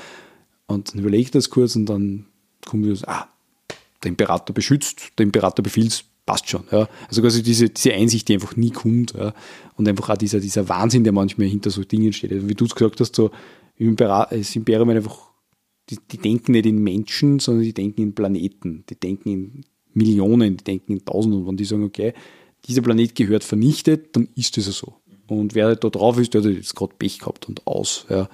und 0.68 0.94
dann 0.94 1.02
überlege 1.02 1.24
ich 1.24 1.32
das 1.32 1.50
kurz 1.50 1.76
und 1.76 1.88
dann 1.88 2.26
kommt 2.66 2.86
mir 2.86 2.96
so, 2.96 3.06
ah, 3.08 3.28
der 4.04 4.10
Imperator 4.10 4.54
beschützt, 4.54 5.12
der 5.18 5.26
Imperator 5.26 5.64
befiehlt, 5.64 6.06
passt 6.26 6.50
schon. 6.50 6.64
Ja. 6.72 6.88
Also 7.08 7.22
quasi 7.22 7.44
diese, 7.44 7.70
diese 7.70 7.94
Einsicht, 7.94 8.28
die 8.28 8.34
einfach 8.34 8.56
nie 8.56 8.72
kommt. 8.72 9.14
Ja. 9.14 9.34
Und 9.76 9.88
einfach 9.88 10.10
auch 10.10 10.18
dieser, 10.18 10.40
dieser 10.40 10.70
Wahnsinn, 10.70 11.04
der 11.04 11.14
manchmal 11.14 11.48
hinter 11.48 11.70
so 11.70 11.84
Dingen 11.84 12.14
steht. 12.14 12.32
Also 12.32 12.48
wie 12.48 12.54
du 12.54 12.66
es 12.66 12.76
gesagt 12.76 13.00
hast, 13.00 13.16
so 13.16 13.32
im 13.78 13.90
Imperium 13.90 14.90
einfach, 14.90 15.32
die, 15.90 15.98
die 16.12 16.18
denken 16.18 16.54
nicht 16.54 16.66
in 16.66 16.82
Menschen, 16.82 17.40
sondern 17.40 17.64
die 17.64 17.74
denken 17.74 18.02
in 18.02 18.16
Planeten. 18.16 18.86
Die 18.90 19.00
denken 19.00 19.30
in 19.30 19.66
Millionen, 19.94 20.58
die 20.58 20.64
denken 20.64 20.94
in 20.94 21.06
Tausenden. 21.06 21.42
Und 21.42 21.48
wenn 21.48 21.58
die 21.58 21.66
sagen, 21.66 21.84
okay, 21.84 22.14
dieser 22.66 22.82
Planet 22.82 23.16
gehört 23.16 23.44
vernichtet, 23.44 24.16
dann 24.16 24.30
ist 24.36 24.56
das 24.58 24.66
so. 24.66 24.96
Und 25.28 25.56
wer 25.56 25.76
da 25.76 25.90
drauf 25.90 26.18
ist, 26.20 26.34
der 26.34 26.44
hat 26.44 26.52
jetzt 26.52 26.76
gerade 26.76 26.94
Pech 26.98 27.20
gehabt 27.20 27.50
und 27.50 27.66
aus. 27.68 28.06
Ja. 28.10 28.30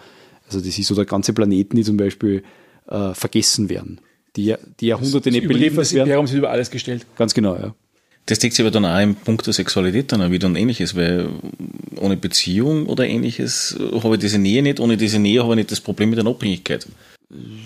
Also 0.46 0.60
das 0.60 0.78
ist 0.78 0.88
so 0.88 0.96
der 0.96 1.06
ganze 1.06 1.34
Planeten, 1.34 1.76
die 1.76 1.84
zum 1.84 1.98
Beispiel 1.98 2.44
äh, 2.88 3.14
vergessen 3.14 3.70
werden 3.70 4.02
die, 4.36 4.56
die 4.80 4.88
Jahrhunderte 4.88 5.30
das, 5.30 5.34
nicht 5.34 5.48
beliefert 5.48 5.92
werden. 5.94 6.14
haben 6.14 6.28
sie 6.28 6.38
über 6.38 6.50
alles 6.50 6.72
gestellt. 6.72 7.06
Ganz 7.18 7.34
genau, 7.34 7.56
ja. 7.56 7.74
Das 8.26 8.38
deckt 8.38 8.54
sich 8.54 8.64
aber 8.64 8.72
dann 8.72 8.86
auch 8.86 9.02
im 9.02 9.16
Punkt 9.16 9.48
der 9.48 9.54
Sexualität 9.54 10.12
dann 10.12 10.22
auch 10.22 10.30
wieder 10.30 10.48
und 10.48 10.56
ähnliches, 10.56 10.96
weil 10.96 11.30
ohne 11.96 12.16
Beziehung 12.16 12.86
oder 12.86 13.08
ähnliches 13.08 13.76
habe 14.04 14.16
ich 14.16 14.22
diese 14.22 14.38
Nähe 14.38 14.62
nicht, 14.62 14.80
ohne 14.80 14.98
diese 14.98 15.18
Nähe 15.18 15.42
habe 15.42 15.54
ich 15.54 15.58
nicht 15.58 15.72
das 15.72 15.82
Problem 15.82 16.12
mit 16.12 16.20
der 16.20 16.28
Abhängigkeit. 16.28 16.88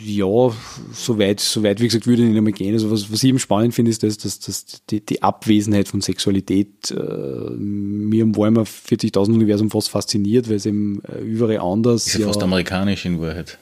Ja, 0.05 0.51
soweit, 0.93 1.39
soweit, 1.39 1.79
wie 1.79 1.85
gesagt, 1.85 2.05
würde 2.05 2.21
ich 2.21 2.29
nicht 2.29 2.37
einmal 2.37 2.51
gehen. 2.51 2.73
Also 2.73 2.91
was, 2.91 3.09
was 3.11 3.23
ich 3.23 3.29
eben 3.29 3.39
spannend 3.39 3.73
finde, 3.73 3.91
ist, 3.91 4.03
dass, 4.03 4.17
dass, 4.17 4.39
dass 4.39 4.65
die, 4.89 4.99
die 5.05 5.21
Abwesenheit 5.21 5.87
von 5.87 6.01
Sexualität 6.01 6.91
äh, 6.91 6.95
mir 6.95 8.23
im 8.23 8.35
Warhammer 8.35 8.63
40.000 8.63 9.33
Universum 9.33 9.69
fast 9.69 9.89
fasziniert, 9.89 10.49
weil 10.49 10.57
es 10.57 10.65
eben 10.65 11.01
äh, 11.05 11.19
überall 11.19 11.59
anders 11.59 12.07
ist. 12.07 12.15
ja, 12.15 12.21
ja 12.21 12.27
fast 12.27 12.43
amerikanisch 12.43 13.05
in 13.05 13.21
Wahrheit. 13.21 13.57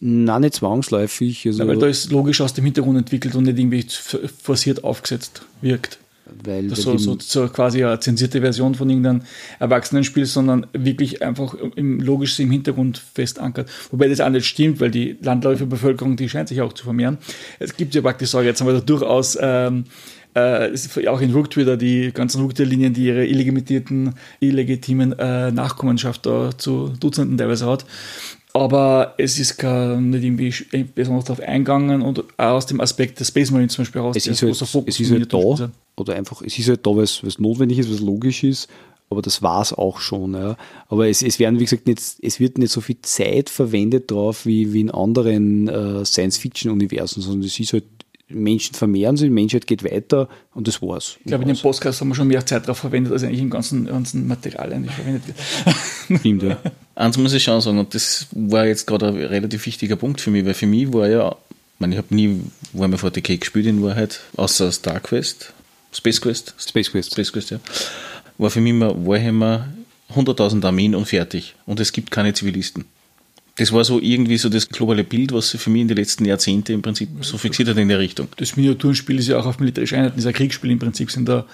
Nein, 0.00 0.40
nicht 0.40 0.54
zwangsläufig. 0.54 1.46
Also, 1.46 1.66
weil 1.66 1.76
da 1.76 1.86
ist 1.86 2.10
logisch 2.10 2.40
aus 2.40 2.54
dem 2.54 2.64
Hintergrund 2.64 2.96
entwickelt 2.96 3.34
und 3.34 3.44
nicht 3.44 3.58
irgendwie 3.58 3.84
forciert 4.42 4.82
aufgesetzt 4.82 5.42
wirkt. 5.60 5.98
Weil 6.44 6.68
das 6.68 6.82
so, 6.82 6.96
so, 6.96 7.16
so, 7.18 7.48
quasi 7.48 7.84
eine 7.84 7.98
zensierte 8.00 8.40
Version 8.40 8.74
von 8.74 8.88
irgendeinem 8.88 9.22
Erwachsenenspiel, 9.58 10.26
sondern 10.26 10.66
wirklich 10.72 11.22
einfach 11.22 11.54
im, 11.74 12.00
logisch 12.00 12.38
im 12.40 12.50
Hintergrund 12.50 12.98
fest 12.98 13.38
ankert. 13.38 13.68
Wobei 13.90 14.08
das 14.08 14.20
auch 14.20 14.30
nicht 14.30 14.46
stimmt, 14.46 14.80
weil 14.80 14.90
die 14.90 15.16
Landläuferbevölkerung, 15.20 16.16
die 16.16 16.28
scheint 16.28 16.48
sich 16.48 16.60
auch 16.60 16.72
zu 16.72 16.84
vermehren. 16.84 17.18
Es 17.58 17.76
gibt 17.76 17.94
ja 17.94 18.00
praktisch, 18.00 18.30
sage 18.30 18.46
jetzt 18.46 18.60
haben 18.60 18.68
wir 18.68 18.74
da 18.74 18.80
durchaus 18.80 19.36
ähm, 19.40 19.84
äh, 20.34 20.70
auch 21.08 21.20
in 21.20 21.32
Rook 21.32 21.56
wieder 21.56 21.76
die 21.76 22.12
ganzen 22.12 22.40
Rook-Linien, 22.42 22.94
die 22.94 23.06
ihre 23.06 23.26
illimitierten, 23.26 24.14
illegitimen 24.38 25.18
äh, 25.18 25.50
Nachkommenschaft 25.50 26.24
da 26.24 26.56
zu 26.56 26.92
Dutzenden 27.00 27.36
teilweise 27.36 27.66
hat 27.66 27.84
aber 28.52 29.14
es 29.18 29.38
ist 29.38 29.56
gar 29.56 30.00
nicht 30.00 30.24
irgendwie 30.24 30.84
besonders 30.94 31.24
darauf 31.24 31.40
eingegangen 31.40 32.02
und 32.02 32.20
auch 32.36 32.54
aus 32.56 32.66
dem 32.66 32.80
Aspekt 32.80 33.20
des 33.20 33.28
Space 33.28 33.50
Marine 33.50 33.68
zum 33.68 33.84
Beispiel 33.84 34.00
raus. 34.00 34.16
Es 34.16 34.26
ist, 34.26 34.42
halt, 34.42 34.56
Fokus 34.56 34.94
es 34.94 35.00
ist 35.00 35.10
halt 35.12 35.32
da, 35.32 35.70
oder 35.96 36.14
einfach, 36.14 36.42
es 36.42 36.58
ist 36.58 36.68
halt 36.68 36.86
da, 36.86 36.96
was, 36.96 37.24
was 37.24 37.38
notwendig 37.38 37.78
ist, 37.78 37.92
was 37.92 38.00
logisch 38.00 38.44
ist, 38.44 38.68
aber 39.10 39.22
das 39.22 39.42
war 39.42 39.60
es 39.60 39.72
auch 39.72 40.00
schon. 40.00 40.34
Ja. 40.34 40.56
Aber 40.88 41.08
es, 41.08 41.22
es 41.22 41.38
werden, 41.38 41.58
wie 41.58 41.64
gesagt, 41.64 41.86
nicht, 41.86 42.00
es 42.22 42.40
wird 42.40 42.58
nicht 42.58 42.72
so 42.72 42.80
viel 42.80 42.98
Zeit 43.02 43.50
verwendet 43.50 44.10
drauf 44.10 44.46
wie, 44.46 44.72
wie 44.72 44.80
in 44.80 44.90
anderen 44.90 45.68
äh, 45.68 46.04
Science-Fiction-Universen, 46.04 47.20
sondern 47.20 47.46
es 47.46 47.58
ist 47.58 47.72
halt 47.72 47.84
Menschen 48.30 48.74
vermehren 48.74 49.16
sich, 49.16 49.26
die 49.26 49.34
Menschheit 49.34 49.66
geht 49.66 49.84
weiter 49.84 50.28
und 50.54 50.68
das 50.68 50.80
war's. 50.80 51.16
Ich 51.20 51.26
glaube, 51.26 51.42
in 51.42 51.48
dem 51.48 51.58
Podcast 51.58 52.00
haben 52.00 52.08
wir 52.08 52.14
schon 52.14 52.28
mehr 52.28 52.44
Zeit 52.44 52.64
darauf 52.64 52.78
verwendet, 52.78 53.12
als 53.12 53.22
eigentlich 53.22 53.40
im 53.40 53.50
ganzen, 53.50 53.86
ganzen 53.86 54.26
Material 54.26 54.72
eigentlich 54.72 54.94
verwendet 54.94 55.22
wird. 55.26 55.36
Stimmt, 56.20 56.42
ja. 56.42 56.58
Eins 56.94 57.18
muss 57.18 57.32
ich 57.32 57.42
schon 57.42 57.60
sagen, 57.60 57.78
und 57.78 57.94
das 57.94 58.26
war 58.32 58.66
jetzt 58.66 58.86
gerade 58.86 59.08
ein 59.08 59.16
relativ 59.16 59.66
wichtiger 59.66 59.96
Punkt 59.96 60.20
für 60.20 60.30
mich, 60.30 60.44
weil 60.44 60.54
für 60.54 60.66
mich 60.66 60.92
war 60.92 61.08
ja, 61.08 61.30
ich 61.30 61.80
meine, 61.80 61.94
ich 61.94 61.98
habe 61.98 62.14
nie 62.14 62.40
Warhammer 62.72 62.98
40k 62.98 63.38
gespielt 63.38 63.66
in 63.66 63.82
Wahrheit, 63.82 64.20
außer 64.36 64.70
Star 64.72 65.00
Quest, 65.00 65.52
Space 65.92 66.20
Quest. 66.20 66.54
Space 66.58 66.90
Quest. 66.90 67.12
Space 67.12 67.32
Quest, 67.32 67.50
ja. 67.50 67.60
War 68.38 68.50
für 68.50 68.60
mich 68.60 68.70
immer 68.70 68.94
Warhammer 69.06 69.68
100.000 70.14 70.64
Armeen 70.64 70.94
und 70.94 71.06
fertig. 71.06 71.54
Und 71.66 71.80
es 71.80 71.92
gibt 71.92 72.10
keine 72.10 72.32
Zivilisten. 72.32 72.84
Das 73.60 73.72
war 73.72 73.84
so 73.84 74.00
irgendwie 74.00 74.38
so 74.38 74.48
das 74.48 74.70
globale 74.70 75.04
Bild, 75.04 75.32
was 75.32 75.50
sich 75.50 75.60
für 75.60 75.68
mich 75.68 75.82
in 75.82 75.88
den 75.88 75.98
letzten 75.98 76.24
Jahrzehnten 76.24 76.72
im 76.72 76.80
Prinzip 76.80 77.10
so 77.20 77.36
fixiert 77.36 77.68
hat 77.68 77.76
in 77.76 77.88
der 77.88 77.98
Richtung. 77.98 78.28
Das 78.38 78.56
Miniaturenspiel 78.56 79.18
ist 79.18 79.28
ja 79.28 79.38
auch 79.38 79.44
auf 79.44 79.58
militärische 79.58 79.96
Einheiten, 79.96 80.16
das 80.16 80.24
ist 80.24 80.28
ein 80.28 80.32
Kriegsspiel 80.32 80.70
im 80.70 80.78
Prinzip, 80.78 81.10
sind 81.10 81.28
da 81.28 81.44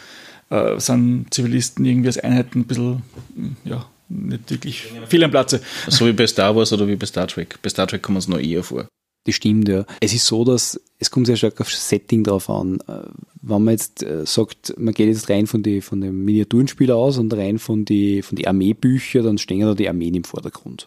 äh, 0.51 0.79
sind 0.79 1.27
Zivilisten 1.35 1.85
irgendwie 1.85 2.07
als 2.07 2.19
Einheiten 2.19 2.61
ein 2.61 2.65
bisschen, 2.65 3.03
hm, 3.35 3.57
ja, 3.65 3.87
nicht 4.09 4.49
wirklich 4.49 4.85
viel 5.09 5.25
am 5.25 5.33
Platze. 5.33 5.61
So 5.89 6.07
wie 6.07 6.13
bei 6.13 6.29
Star 6.29 6.55
Wars 6.55 6.73
oder 6.73 6.87
wie 6.87 6.95
bei 6.95 7.07
Star 7.07 7.27
Trek. 7.27 7.59
Bei 7.61 7.69
Star 7.71 7.89
Trek 7.89 8.03
kommen 8.03 8.19
es 8.19 8.29
noch 8.29 8.39
eher 8.39 8.63
vor. 8.63 8.87
Das 9.25 9.35
stimmt, 9.35 9.69
ja. 9.69 9.85
Es 9.99 10.15
ist 10.15 10.27
so, 10.27 10.45
dass 10.45 10.81
es 11.01 11.11
kommt 11.11 11.27
sehr 11.27 11.35
stark 11.35 11.61
aufs 11.61 11.89
Setting 11.89 12.23
drauf 12.23 12.49
an. 12.49 12.79
Äh, 12.87 13.01
wenn 13.43 13.65
man 13.65 13.73
jetzt 13.73 14.05
äh, 14.05 14.25
sagt, 14.25 14.75
man 14.79 14.95
geht 14.95 15.09
jetzt 15.09 15.29
rein 15.29 15.49
von, 15.49 15.65
die, 15.65 15.81
von 15.81 16.01
dem 16.01 16.25
Miniaturenspiel 16.25 16.93
aus 16.93 17.19
und 17.19 17.35
rein 17.35 17.59
von 17.59 17.85
die, 17.85 18.23
von 18.23 18.37
die 18.37 18.47
Armeebücher, 18.47 19.23
dann 19.23 19.39
stehen 19.39 19.63
da 19.63 19.75
die 19.75 19.89
Armeen 19.89 20.15
im 20.15 20.23
Vordergrund. 20.23 20.87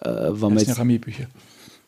Äh, 0.00 0.30
man 0.30 0.54
Das 0.54 0.64
sind 0.64 0.78
Armeebücher. 0.78 1.26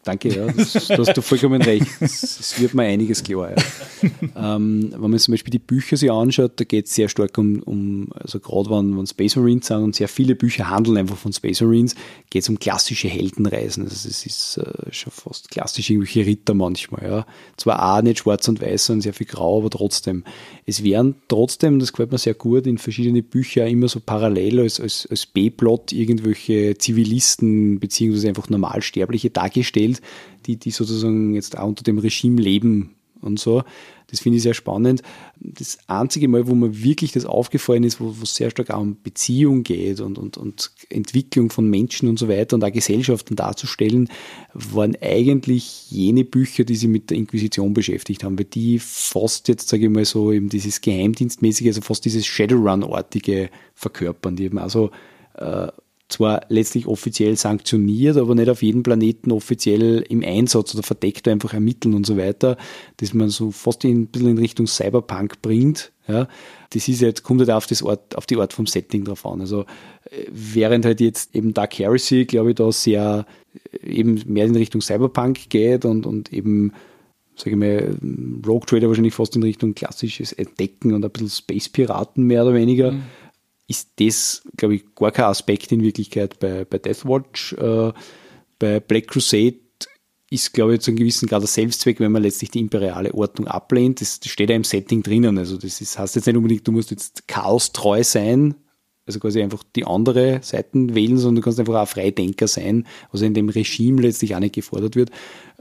Danke, 0.04 0.34
ja, 0.34 0.46
das, 0.52 0.72
da 0.88 0.98
hast 0.98 1.16
du 1.16 1.22
vollkommen 1.22 1.60
recht. 1.60 1.86
Es 2.00 2.58
wird 2.58 2.72
mir 2.72 2.84
einiges 2.84 3.22
klar. 3.22 3.50
Ja. 3.50 4.56
ähm, 4.56 4.90
wenn 4.96 5.10
man 5.10 5.18
zum 5.18 5.32
Beispiel 5.32 5.50
die 5.50 5.58
Bücher 5.58 5.96
sich 5.96 6.10
anschaut, 6.10 6.52
da 6.56 6.64
geht 6.64 6.86
es 6.86 6.94
sehr 6.94 7.08
stark 7.08 7.36
um, 7.36 7.62
um 7.64 8.08
also 8.14 8.40
gerade 8.40 8.70
wenn, 8.70 8.96
wenn 8.96 9.06
Space 9.06 9.36
Marines 9.36 9.66
sind 9.66 9.78
und 9.78 9.96
sehr 9.96 10.08
viele 10.08 10.34
Bücher 10.34 10.70
handeln 10.70 10.96
einfach 10.96 11.16
von 11.16 11.32
Space 11.32 11.60
Marines, 11.60 11.94
geht 12.30 12.42
es 12.42 12.48
um 12.48 12.58
klassische 12.58 13.08
Heldenreisen. 13.08 13.84
Also 13.84 14.08
es 14.08 14.24
ist 14.24 14.56
äh, 14.58 14.92
schon 14.92 15.12
fast 15.12 15.50
klassisch 15.50 15.90
irgendwelche 15.90 16.24
Ritter 16.24 16.54
manchmal. 16.54 17.02
Ja. 17.02 17.26
Zwar 17.56 17.96
auch 17.96 18.02
nicht 18.02 18.20
schwarz 18.20 18.48
und 18.48 18.62
weiß, 18.62 18.86
sondern 18.86 19.02
sehr 19.02 19.14
viel 19.14 19.26
grau, 19.26 19.58
aber 19.58 19.70
trotzdem. 19.70 20.24
Es 20.64 20.84
werden 20.84 21.16
trotzdem, 21.28 21.80
das 21.80 21.92
gefällt 21.92 22.12
mir 22.12 22.18
sehr 22.18 22.34
gut, 22.34 22.66
in 22.66 22.78
verschiedene 22.78 23.22
Bücher 23.22 23.66
immer 23.66 23.88
so 23.88 24.00
parallel 24.00 24.60
als, 24.60 24.80
als, 24.80 25.06
als 25.10 25.26
B-Plot 25.26 25.92
irgendwelche 25.92 26.78
Zivilisten 26.78 27.80
beziehungsweise 27.80 28.28
einfach 28.28 28.48
Normalsterbliche 28.48 29.30
dargestellt, 29.30 29.97
die, 30.46 30.56
die 30.56 30.70
sozusagen 30.70 31.34
jetzt 31.34 31.58
auch 31.58 31.68
unter 31.68 31.84
dem 31.84 31.98
Regime 31.98 32.40
leben 32.40 32.94
und 33.20 33.38
so. 33.38 33.62
Das 34.10 34.20
finde 34.20 34.36
ich 34.36 34.42
sehr 34.42 34.54
spannend. 34.54 35.02
Das 35.38 35.78
einzige 35.86 36.28
Mal, 36.28 36.46
wo 36.46 36.54
mir 36.54 36.82
wirklich 36.82 37.12
das 37.12 37.26
aufgefallen 37.26 37.84
ist, 37.84 38.00
wo 38.00 38.14
es 38.22 38.34
sehr 38.34 38.50
stark 38.50 38.70
auch 38.70 38.80
um 38.80 38.96
Beziehung 39.02 39.64
geht 39.64 40.00
und, 40.00 40.18
und, 40.18 40.38
und 40.38 40.70
Entwicklung 40.88 41.50
von 41.50 41.68
Menschen 41.68 42.08
und 42.08 42.18
so 42.18 42.26
weiter 42.26 42.56
und 42.56 42.64
auch 42.64 42.72
Gesellschaften 42.72 43.36
darzustellen, 43.36 44.08
waren 44.54 44.96
eigentlich 45.02 45.90
jene 45.90 46.24
Bücher, 46.24 46.64
die 46.64 46.74
sich 46.74 46.88
mit 46.88 47.10
der 47.10 47.18
Inquisition 47.18 47.74
beschäftigt 47.74 48.24
haben, 48.24 48.38
weil 48.38 48.46
die 48.46 48.78
fast 48.78 49.48
jetzt, 49.48 49.68
sage 49.68 49.84
ich 49.84 49.90
mal 49.90 50.06
so, 50.06 50.32
eben 50.32 50.48
dieses 50.48 50.80
Geheimdienstmäßige, 50.80 51.66
also 51.66 51.82
fast 51.82 52.06
dieses 52.06 52.24
Shadowrun-artige 52.24 53.50
verkörpern, 53.74 54.36
die 54.36 54.44
eben 54.44 54.58
also 54.58 54.90
äh, 55.34 55.68
zwar 56.08 56.42
letztlich 56.48 56.86
offiziell 56.86 57.36
sanktioniert, 57.36 58.16
aber 58.16 58.34
nicht 58.34 58.48
auf 58.48 58.62
jedem 58.62 58.82
Planeten 58.82 59.30
offiziell 59.30 60.04
im 60.08 60.22
Einsatz 60.24 60.74
oder 60.74 60.82
verdeckt 60.82 61.28
einfach 61.28 61.52
ermitteln 61.52 61.94
und 61.94 62.06
so 62.06 62.16
weiter, 62.16 62.56
dass 62.96 63.12
man 63.12 63.28
so 63.28 63.50
fast 63.50 63.84
in, 63.84 64.02
ein 64.02 64.06
bisschen 64.06 64.30
in 64.30 64.38
Richtung 64.38 64.66
Cyberpunk 64.66 65.42
bringt. 65.42 65.92
Ja, 66.06 66.26
das 66.70 66.88
ist 66.88 67.02
jetzt, 67.02 67.22
kommt 67.22 67.40
halt 67.40 67.50
auf, 67.50 67.66
das 67.66 67.82
Ort, 67.82 68.16
auf 68.16 68.24
die 68.24 68.36
Art 68.36 68.54
vom 68.54 68.66
Setting 68.66 69.04
drauf 69.04 69.26
an. 69.26 69.42
Also 69.42 69.66
äh, 70.10 70.24
während 70.30 70.86
halt 70.86 71.02
jetzt 71.02 71.36
eben 71.36 71.52
Dark 71.52 71.78
Heresy, 71.78 72.24
glaube 72.24 72.50
ich, 72.50 72.56
da 72.56 72.72
sehr 72.72 73.26
äh, 73.72 73.86
eben 73.86 74.22
mehr 74.26 74.46
in 74.46 74.56
Richtung 74.56 74.80
Cyberpunk 74.80 75.50
geht 75.50 75.84
und, 75.84 76.06
und 76.06 76.32
eben 76.32 76.72
sage 77.36 77.50
ich 77.50 77.56
mal, 77.56 77.96
Rogue 78.46 78.66
Trader 78.66 78.88
wahrscheinlich 78.88 79.14
fast 79.14 79.36
in 79.36 79.42
Richtung 79.42 79.74
klassisches 79.74 80.32
Entdecken 80.32 80.94
und 80.94 81.04
ein 81.04 81.10
bisschen 81.10 81.28
Space 81.28 81.68
Piraten 81.68 82.24
mehr 82.24 82.42
oder 82.42 82.54
weniger. 82.54 82.92
Mhm 82.92 83.02
ist 83.68 83.90
das, 84.00 84.42
glaube 84.56 84.76
ich, 84.76 84.94
gar 84.94 85.12
kein 85.12 85.26
Aspekt 85.26 85.70
in 85.70 85.82
Wirklichkeit 85.82 86.40
bei, 86.40 86.64
bei 86.64 86.78
Deathwatch. 86.78 87.52
Äh, 87.52 87.92
bei 88.58 88.80
Black 88.80 89.08
Crusade 89.08 89.56
ist, 90.30 90.52
glaube 90.52 90.74
ich, 90.74 90.80
zu 90.80 90.90
einem 90.90 90.98
gewissen 90.98 91.28
Grad 91.28 91.42
der 91.42 91.48
Selbstzweck, 91.48 92.00
wenn 92.00 92.12
man 92.12 92.22
letztlich 92.22 92.50
die 92.50 92.60
imperiale 92.60 93.14
Ordnung 93.14 93.46
ablehnt. 93.46 94.00
Das, 94.00 94.20
steht 94.24 94.50
ja 94.50 94.56
im 94.56 94.64
Setting 94.64 95.02
drinnen. 95.02 95.38
Also 95.38 95.56
das 95.56 95.80
ist, 95.80 95.98
heißt 95.98 96.16
jetzt 96.16 96.26
nicht 96.26 96.36
unbedingt, 96.36 96.66
du 96.66 96.72
musst 96.72 96.90
jetzt 96.90 97.28
chaostreu 97.28 98.02
sein, 98.02 98.54
also 99.08 99.18
quasi 99.20 99.42
einfach 99.42 99.64
die 99.74 99.86
andere 99.86 100.40
Seiten 100.42 100.94
wählen, 100.94 101.16
sondern 101.16 101.36
du 101.36 101.40
kannst 101.42 101.58
einfach 101.58 101.74
auch 101.74 101.88
Freidenker 101.88 102.46
sein, 102.46 102.86
was 103.10 103.22
in 103.22 103.34
dem 103.34 103.48
Regime 103.48 104.02
letztlich 104.02 104.36
auch 104.36 104.40
nicht 104.40 104.54
gefordert 104.54 104.94
wird. 104.94 105.10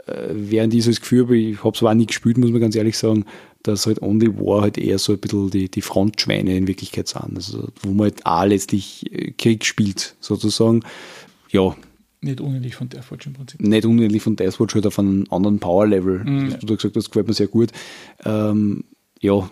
Äh, 0.05 0.27
während 0.31 0.73
ich 0.73 0.83
so 0.83 0.91
das 0.91 0.99
Gefühl 0.99 1.23
habe, 1.23 1.37
ich 1.37 1.63
habe 1.63 1.73
es 1.73 1.79
zwar 1.79 1.95
nie 1.95 2.05
gespielt, 2.05 2.37
muss 2.37 2.51
man 2.51 2.61
ganz 2.61 2.75
ehrlich 2.75 2.97
sagen, 2.97 3.25
dass 3.63 3.87
halt 3.87 4.01
Only 4.01 4.37
War 4.37 4.61
halt 4.61 4.77
eher 4.77 4.99
so 4.99 5.13
ein 5.13 5.19
bisschen 5.19 5.49
die, 5.49 5.71
die 5.71 5.81
Frontschweine 5.81 6.55
in 6.55 6.67
Wirklichkeit 6.67 7.07
sind. 7.07 7.35
Also 7.35 7.69
wo 7.81 7.91
man 7.91 8.09
halt 8.09 8.25
auch 8.25 8.45
letztlich 8.45 9.11
äh, 9.11 9.31
Krieg 9.31 9.65
spielt, 9.65 10.15
sozusagen. 10.19 10.83
Ja. 11.49 11.75
Nicht 12.19 12.41
unähnlich 12.41 12.75
von 12.75 12.89
Deathwatch 12.89 13.27
im 13.27 13.33
Prinzip. 13.33 13.61
Nicht 13.61 13.85
unähnlich 13.85 14.21
von 14.21 14.35
Deathwatch, 14.35 14.75
halt 14.75 14.87
auf 14.87 14.99
einem 14.99 15.25
anderen 15.29 15.59
Power-Level. 15.59 16.23
Mhm. 16.25 16.49
Du 16.61 16.73
hast 16.73 16.81
gesagt, 16.81 16.95
das 16.97 17.09
gefällt 17.09 17.27
mir 17.27 17.33
sehr 17.33 17.47
gut. 17.47 17.71
Ähm, 18.25 18.83
ja, 19.21 19.49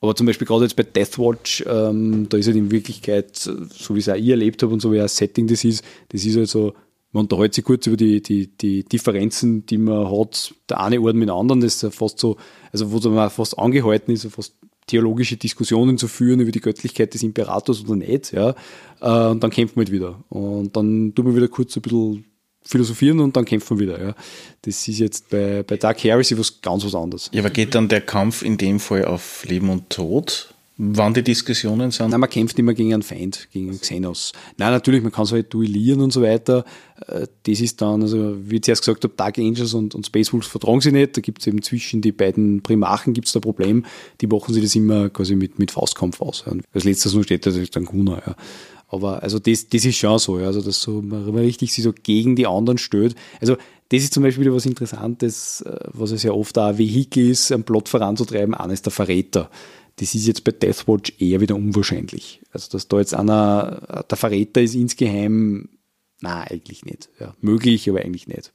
aber 0.00 0.14
zum 0.14 0.26
Beispiel 0.26 0.46
gerade 0.46 0.64
jetzt 0.64 0.76
bei 0.76 0.82
Deathwatch, 0.82 1.64
ähm, 1.66 2.28
da 2.28 2.36
ist 2.38 2.46
halt 2.46 2.56
in 2.56 2.70
Wirklichkeit, 2.70 3.36
so 3.36 3.94
wie 3.94 3.98
es 3.98 4.08
auch 4.08 4.14
ich 4.14 4.28
erlebt 4.28 4.62
habe 4.62 4.72
und 4.72 4.80
so 4.80 4.92
wie 4.92 5.00
auch 5.00 5.08
Setting 5.08 5.46
das 5.46 5.64
ist, 5.64 5.84
das 6.08 6.24
ist 6.24 6.36
halt 6.36 6.74
man 7.12 7.24
unterhält 7.24 7.54
sich 7.54 7.64
kurz 7.64 7.86
über 7.86 7.96
die, 7.96 8.22
die, 8.22 8.46
die 8.46 8.84
Differenzen, 8.84 9.66
die 9.66 9.78
man 9.78 10.10
hat, 10.10 10.54
der 10.68 10.80
eine 10.80 11.00
Orden 11.00 11.18
mit 11.18 11.28
dem 11.28 11.34
anderen, 11.34 11.60
das 11.60 11.82
ist 11.82 11.94
fast 11.94 12.20
so, 12.20 12.36
also 12.72 12.92
wo 12.92 13.08
man 13.10 13.30
fast 13.30 13.58
angehalten 13.58 14.12
ist, 14.12 14.26
fast 14.30 14.54
theologische 14.86 15.36
Diskussionen 15.36 15.98
zu 15.98 16.08
führen 16.08 16.40
über 16.40 16.52
die 16.52 16.60
Göttlichkeit 16.60 17.14
des 17.14 17.22
Imperators 17.22 17.82
oder 17.82 17.96
nicht, 17.96 18.32
ja, 18.32 18.54
äh, 19.00 19.30
und 19.30 19.42
dann 19.42 19.50
kämpft 19.50 19.76
man 19.76 19.86
halt 19.86 19.92
wieder. 19.92 20.22
Und 20.28 20.76
dann 20.76 21.14
tut 21.14 21.24
man 21.24 21.36
wieder 21.36 21.48
kurz 21.48 21.76
ein 21.76 21.82
bisschen 21.82 22.24
philosophieren 22.70 23.20
und 23.20 23.36
dann 23.36 23.44
kämpfen 23.44 23.78
wir 23.78 23.88
wieder. 23.88 24.02
Ja. 24.02 24.14
Das 24.62 24.86
ist 24.86 24.98
jetzt 24.98 25.30
bei, 25.30 25.62
bei 25.62 25.76
Dark 25.76 26.02
Heresy 26.02 26.38
was 26.38 26.60
ganz 26.60 26.84
was 26.84 26.94
anderes. 26.94 27.30
Ja, 27.32 27.40
aber 27.40 27.50
geht 27.50 27.74
dann 27.74 27.88
der 27.88 28.00
Kampf 28.00 28.42
in 28.42 28.56
dem 28.56 28.80
Fall 28.80 29.04
auf 29.04 29.44
Leben 29.46 29.68
und 29.68 29.90
Tod? 29.90 30.54
Wann 30.82 31.12
die 31.12 31.22
Diskussionen 31.22 31.90
sind? 31.90 32.08
Nein, 32.08 32.20
man 32.20 32.30
kämpft 32.30 32.58
immer 32.58 32.72
gegen 32.72 32.94
einen 32.94 33.02
Feind, 33.02 33.48
gegen 33.52 33.78
Xenos. 33.78 34.32
Nein, 34.56 34.70
natürlich, 34.70 35.02
man 35.02 35.12
kann 35.12 35.24
es 35.24 35.32
halt 35.32 35.52
duellieren 35.52 36.00
und 36.00 36.10
so 36.10 36.22
weiter. 36.22 36.64
Äh, 37.06 37.26
das 37.42 37.60
ist 37.60 37.82
dann, 37.82 38.00
also 38.00 38.38
wie 38.48 38.56
ich 38.56 38.62
zuerst 38.62 38.80
gesagt 38.80 39.04
habe, 39.04 39.12
Dark 39.14 39.36
Angels 39.36 39.74
und, 39.74 39.94
und 39.94 40.06
Space 40.06 40.32
Wolves 40.32 40.48
vertragen 40.48 40.80
sich 40.80 40.94
nicht. 40.94 41.18
Da 41.18 41.20
gibt 41.20 41.40
es 41.40 41.46
eben 41.48 41.60
zwischen 41.60 42.00
die 42.00 42.12
beiden 42.12 42.62
Primarchen 42.62 43.12
gibt's 43.12 43.32
da 43.32 43.40
ein 43.40 43.42
Problem. 43.42 43.84
Die 44.22 44.26
machen 44.26 44.54
sich 44.54 44.62
das 44.62 44.74
immer 44.74 45.10
quasi 45.10 45.36
mit, 45.36 45.58
mit 45.58 45.70
Faustkampf 45.70 46.22
aus. 46.22 46.44
Als 46.72 46.84
letztes 46.84 47.12
nur 47.12 47.24
steht 47.24 47.44
da 47.44 47.50
dann 47.50 47.84
Kuna. 47.84 48.22
Ja. 48.26 48.36
Aber 48.90 49.22
also 49.22 49.38
das, 49.38 49.68
das 49.68 49.84
ist 49.84 49.96
schon 49.96 50.18
so, 50.18 50.38
ja, 50.38 50.46
also 50.46 50.60
dass 50.60 50.82
so 50.82 51.00
man 51.00 51.34
richtig 51.36 51.72
sich 51.72 51.84
so 51.84 51.92
gegen 51.92 52.36
die 52.36 52.46
anderen 52.46 52.78
stößt. 52.78 53.16
Also 53.40 53.56
das 53.88 54.02
ist 54.02 54.12
zum 54.12 54.22
Beispiel 54.22 54.44
wieder 54.44 54.54
was 54.54 54.66
Interessantes, 54.66 55.62
äh, 55.62 55.78
was 55.92 56.10
es 56.10 56.22
ja 56.22 56.32
oft 56.32 56.58
auch 56.58 56.68
ein 56.68 56.78
Vehikel 56.78 57.30
ist, 57.30 57.52
einen 57.52 57.64
Plot 57.64 57.88
voranzutreiben, 57.88 58.54
eines 58.54 58.82
der 58.82 58.92
Verräter. 58.92 59.50
Das 59.96 60.14
ist 60.14 60.26
jetzt 60.26 60.44
bei 60.44 60.52
Deathwatch 60.52 61.12
eher 61.18 61.40
wieder 61.40 61.54
unwahrscheinlich. 61.54 62.40
Also 62.52 62.68
dass 62.70 62.88
da 62.88 62.98
jetzt 62.98 63.14
einer 63.14 64.04
der 64.10 64.16
Verräter 64.16 64.60
ist 64.60 64.74
insgeheim, 64.74 65.68
na 66.20 66.42
eigentlich 66.42 66.84
nicht. 66.84 67.10
Ja, 67.20 67.34
möglich, 67.40 67.88
aber 67.88 68.00
eigentlich 68.00 68.26
nicht. 68.26 68.52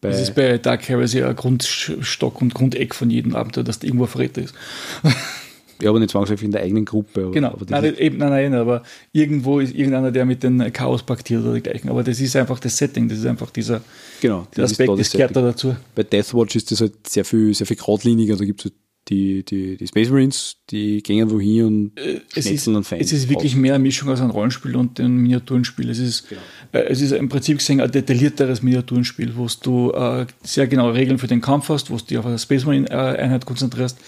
Bei 0.00 0.10
das 0.10 0.20
ist 0.20 0.34
bei 0.34 0.58
Dark 0.58 0.86
Heresy 0.88 1.22
ein 1.22 1.36
Grundstock 1.36 2.42
und 2.42 2.52
Grundeck 2.52 2.94
von 2.94 3.08
jedem 3.08 3.34
Abenteuer, 3.34 3.64
dass 3.64 3.78
da 3.78 3.86
irgendwo 3.86 4.04
ein 4.04 4.10
Verräter 4.10 4.42
ist. 4.42 4.54
Ja, 5.80 5.90
aber 5.90 5.98
nicht 5.98 6.10
zwangsläufig 6.10 6.44
in 6.44 6.52
der 6.52 6.62
eigenen 6.62 6.84
Gruppe. 6.84 7.30
Genau, 7.32 7.48
aber 7.48 7.66
nein, 7.68 7.94
eben, 7.98 8.18
nein, 8.18 8.30
nein, 8.30 8.54
aber 8.54 8.82
irgendwo 9.12 9.60
ist 9.60 9.74
irgendeiner, 9.74 10.12
der 10.12 10.24
mit 10.24 10.42
den 10.42 10.72
Chaos 10.72 11.02
paktiert 11.02 11.42
oder 11.42 11.52
dergleichen. 11.52 11.90
Aber 11.90 12.02
das 12.02 12.20
ist 12.20 12.36
einfach 12.36 12.58
das 12.58 12.76
Setting, 12.76 13.08
das 13.08 13.18
ist 13.18 13.26
einfach 13.26 13.50
dieser, 13.50 13.82
genau, 14.20 14.46
dieser 14.54 14.64
Aspekt, 14.64 14.90
das, 14.90 14.98
das 14.98 15.10
gehört 15.12 15.36
da 15.36 15.42
dazu. 15.42 15.76
Bei 15.94 16.02
Deathwatch 16.02 16.56
ist 16.56 16.70
das 16.70 16.80
halt 16.80 17.08
sehr 17.08 17.24
viel, 17.24 17.54
sehr 17.54 17.66
viel 17.66 17.76
geradliniger, 17.76 18.36
da 18.36 18.44
gibt 18.44 18.60
es 18.60 18.64
halt 18.66 18.74
die, 19.08 19.44
die, 19.44 19.76
die 19.76 19.86
Space 19.86 20.08
Marines, 20.08 20.56
die 20.70 21.02
gehen 21.02 21.30
wohin 21.30 21.64
und 21.64 22.00
äh, 22.00 22.20
es 22.34 22.46
ist, 22.46 22.66
und. 22.66 22.90
Es 22.92 23.12
ist 23.12 23.28
wirklich 23.28 23.52
aus. 23.52 23.58
mehr 23.58 23.74
eine 23.74 23.82
Mischung 23.82 24.08
aus 24.08 24.20
einem 24.20 24.30
Rollenspiel 24.30 24.76
und 24.76 24.98
einem 24.98 25.16
Miniaturenspiel. 25.16 25.90
Es 25.90 25.98
ist, 25.98 26.28
genau. 26.28 26.40
äh, 26.72 26.86
es 26.88 27.00
ist 27.00 27.12
im 27.12 27.28
Prinzip 27.28 27.58
gesehen 27.58 27.80
ein 27.80 27.90
detaillierteres 27.90 28.62
Miniaturenspiel, 28.62 29.36
wo 29.36 29.46
du 29.62 29.92
äh, 29.92 30.26
sehr 30.42 30.66
genaue 30.66 30.94
Regeln 30.94 31.18
für 31.18 31.26
den 31.26 31.40
Kampf 31.40 31.68
hast, 31.68 31.90
wo 31.90 31.96
du 31.96 32.04
dich 32.04 32.18
auf 32.18 32.26
eine 32.26 32.38
Space 32.38 32.64
Marine 32.64 32.90
Einheit 32.90 33.44
konzentrierst, 33.44 33.98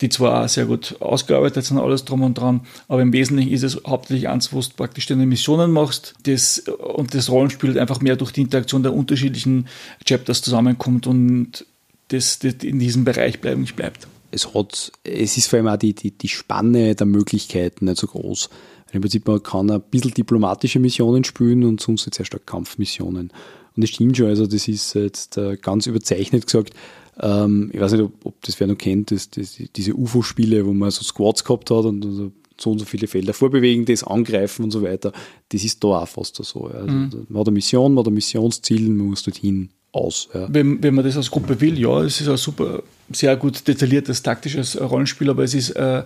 die 0.00 0.08
zwar 0.08 0.44
auch 0.44 0.48
sehr 0.48 0.66
gut 0.66 0.96
ausgearbeitet 1.00 1.64
sind, 1.64 1.78
alles 1.78 2.04
drum 2.04 2.22
und 2.22 2.34
dran, 2.34 2.60
aber 2.88 3.02
im 3.02 3.12
Wesentlichen 3.12 3.52
ist 3.52 3.62
es 3.62 3.80
hauptsächlich 3.86 4.28
eins, 4.28 4.52
wo 4.52 4.60
du 4.60 4.68
praktisch 4.76 5.06
deine 5.06 5.26
Missionen 5.26 5.70
machst 5.70 6.14
das, 6.24 6.58
und 6.60 7.14
das 7.14 7.30
Rollenspiel 7.30 7.78
einfach 7.78 8.00
mehr 8.00 8.16
durch 8.16 8.32
die 8.32 8.42
Interaktion 8.42 8.82
der 8.82 8.94
unterschiedlichen 8.94 9.66
Chapters 10.06 10.42
zusammenkommt 10.42 11.06
und 11.06 11.66
das, 12.08 12.38
das 12.38 12.54
in 12.62 12.78
diesem 12.78 13.04
Bereich 13.04 13.40
bleiben, 13.40 13.64
bleibt 13.76 14.06
es 14.30 14.54
hat, 14.54 14.92
es 15.04 15.36
ist 15.36 15.48
vor 15.48 15.58
allem 15.58 15.68
auch 15.68 15.76
die, 15.76 15.94
die, 15.94 16.12
die 16.12 16.28
Spanne 16.28 16.94
der 16.94 17.06
Möglichkeiten 17.06 17.86
nicht 17.86 17.98
so 17.98 18.06
groß. 18.06 18.48
Im 18.92 19.00
Prinzip 19.00 19.26
man 19.26 19.42
kann 19.42 19.70
ein 19.70 19.80
bisschen 19.80 20.14
diplomatische 20.14 20.78
Missionen 20.78 21.24
spielen 21.24 21.64
und 21.64 21.80
sonst 21.80 22.12
sehr 22.12 22.24
stark 22.24 22.46
Kampfmissionen. 22.46 23.32
Und 23.76 23.82
das 23.82 23.90
stimmt 23.90 24.16
schon, 24.16 24.26
also 24.26 24.46
das 24.46 24.66
ist 24.68 24.94
jetzt 24.94 25.36
äh, 25.36 25.56
ganz 25.56 25.86
überzeichnet 25.86 26.46
gesagt. 26.46 26.74
Ähm, 27.20 27.70
ich 27.72 27.80
weiß 27.80 27.92
nicht, 27.92 28.02
ob, 28.02 28.12
ob 28.24 28.40
das 28.42 28.58
wer 28.60 28.66
noch 28.66 28.78
kennt, 28.78 29.10
das, 29.10 29.30
das, 29.30 29.58
diese 29.74 29.94
UFO-Spiele, 29.94 30.66
wo 30.66 30.72
man 30.72 30.90
so 30.90 31.02
Squads 31.02 31.44
gehabt 31.44 31.70
hat 31.70 31.84
und 31.84 32.02
so, 32.02 32.32
so 32.58 32.70
und 32.70 32.78
so 32.78 32.84
viele 32.84 33.06
Felder 33.06 33.32
vorbewegen, 33.32 33.84
das 33.84 34.04
angreifen 34.04 34.64
und 34.64 34.70
so 34.70 34.82
weiter. 34.82 35.12
Das 35.48 35.64
ist 35.64 35.82
da 35.82 35.88
auch 35.88 36.08
fast 36.08 36.36
so. 36.36 36.66
Also 36.66 36.86
mhm. 36.88 37.26
Man 37.28 37.40
hat 37.40 37.48
eine 37.48 37.54
Mission, 37.54 37.94
man 37.94 38.04
hat 38.04 38.10
ein 38.10 38.14
Missionsziel, 38.14 38.88
man 38.90 39.08
muss 39.08 39.22
dorthin 39.22 39.70
aus. 39.92 40.28
Ja. 40.34 40.46
Wenn, 40.52 40.82
wenn 40.82 40.94
man 40.94 41.04
das 41.04 41.16
als 41.16 41.30
Gruppe 41.30 41.60
will, 41.60 41.78
ja, 41.78 42.02
es 42.02 42.20
ist 42.20 42.28
ein 42.28 42.36
super, 42.36 42.82
sehr 43.12 43.36
gut 43.36 43.66
detailliertes 43.66 44.22
taktisches 44.22 44.80
Rollenspiel, 44.80 45.30
aber 45.30 45.42
es 45.42 45.54
ist 45.54 45.70
äh, 45.70 46.04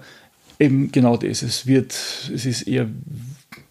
eben 0.58 0.90
genau 0.90 1.16
das. 1.16 1.42
Es 1.42 1.66
wird, 1.66 1.92
es 2.32 2.46
ist 2.46 2.62
eher 2.62 2.88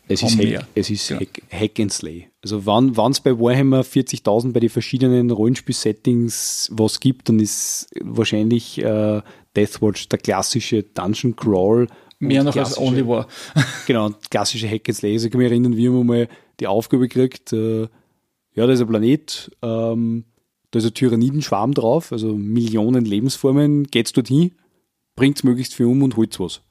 es 0.07 0.21
ist, 0.21 0.37
Hack, 0.37 0.67
es 0.75 0.89
ist 0.89 1.07
genau. 1.07 1.21
Hack, 1.21 1.41
Hack, 1.49 1.79
and 1.79 1.93
Slay. 1.93 2.27
Also 2.43 2.65
wann 2.65 2.91
es 3.11 3.21
bei 3.21 3.39
Warhammer 3.39 3.81
40.000 3.81 4.51
bei 4.51 4.59
den 4.59 4.69
verschiedenen 4.69 5.31
Rollenspiel-Settings 5.31 6.69
was 6.73 6.99
gibt, 6.99 7.29
dann 7.29 7.39
ist 7.39 7.87
wahrscheinlich 8.01 8.83
äh, 8.83 9.21
Deathwatch 9.55 10.09
der 10.09 10.19
klassische 10.19 10.83
Dungeon 10.83 11.37
Crawl. 11.37 11.87
Mehr 12.19 12.43
noch 12.43 12.55
als 12.55 12.77
Only 12.77 13.07
War. 13.07 13.27
genau, 13.87 14.11
klassische 14.29 14.69
Hack 14.69 14.89
and 14.89 14.97
Slay. 14.97 15.13
Also 15.13 15.27
ich 15.27 15.31
kann 15.31 15.39
mich 15.39 15.49
erinnern, 15.49 15.77
wir 15.77 15.91
haben 15.91 16.05
mal 16.05 16.27
die 16.59 16.67
Aufgabe 16.67 17.07
gekriegt, 17.07 17.53
äh, 17.53 17.87
Ja, 18.55 18.67
da 18.67 18.73
ist 18.73 18.81
ein 18.81 18.87
Planet, 18.87 19.51
ähm, 19.61 20.25
da 20.71 20.79
ist 20.79 20.85
ein 20.85 20.93
Tyrannidenschwarm 20.93 21.73
drauf, 21.73 22.11
also 22.11 22.35
Millionen 22.35 23.05
Lebensformen, 23.05 23.85
geht's 23.87 24.11
dorthin, 24.11 24.51
bringt's 25.15 25.43
möglichst 25.43 25.75
viel 25.75 25.85
um 25.85 26.03
und 26.03 26.17
holt's 26.17 26.41
was. 26.41 26.61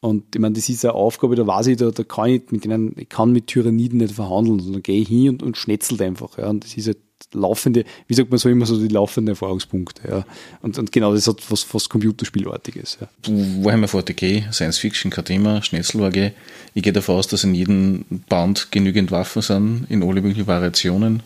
Und 0.00 0.34
ich 0.34 0.40
meine, 0.40 0.54
das 0.54 0.68
ist 0.68 0.84
eine 0.84 0.94
Aufgabe, 0.94 1.34
da 1.34 1.46
weiß 1.46 1.66
ich, 1.68 1.76
da, 1.76 1.90
da 1.90 2.04
kann 2.04 2.30
ich 2.30 2.42
mit 2.50 2.64
denen, 2.64 2.94
ich 2.96 3.08
kann 3.08 3.32
mit 3.32 3.48
Tyranniden 3.48 3.98
nicht 3.98 4.14
verhandeln, 4.14 4.60
sondern 4.60 4.82
gehe 4.82 5.00
ich 5.00 5.08
hin 5.08 5.30
und, 5.30 5.42
und 5.42 5.56
schnetzelt 5.56 6.00
einfach. 6.00 6.38
Ja. 6.38 6.48
Und 6.48 6.64
das 6.64 6.76
ist 6.76 6.86
halt 6.86 6.98
laufende, 7.32 7.84
wie 8.06 8.14
sagt 8.14 8.30
man 8.30 8.38
so 8.38 8.48
immer 8.48 8.64
so, 8.64 8.78
die 8.78 8.88
laufenden 8.88 9.32
Erfahrungspunkte. 9.32 10.08
Ja. 10.08 10.24
Und, 10.62 10.78
und 10.78 10.92
genau 10.92 11.12
das 11.12 11.26
hat 11.26 11.50
was 11.50 11.64
fast 11.64 11.90
Computerspielartiges. 11.90 12.98
Ja. 13.00 13.08
Warhammer 13.26 13.88
40k, 13.88 14.52
Science 14.52 14.78
Fiction, 14.78 15.10
kein 15.10 15.24
Thema, 15.24 15.62
Schnetzelwaage. 15.62 16.32
Ich 16.74 16.84
gehe 16.84 16.92
davon 16.92 17.16
aus, 17.16 17.26
dass 17.26 17.42
in 17.42 17.56
jedem 17.56 18.04
Band 18.28 18.70
genügend 18.70 19.10
Waffen 19.10 19.42
sind, 19.42 19.86
in 19.88 20.04
alle 20.04 20.22
möglichen 20.22 20.46
Variationen. 20.46 21.24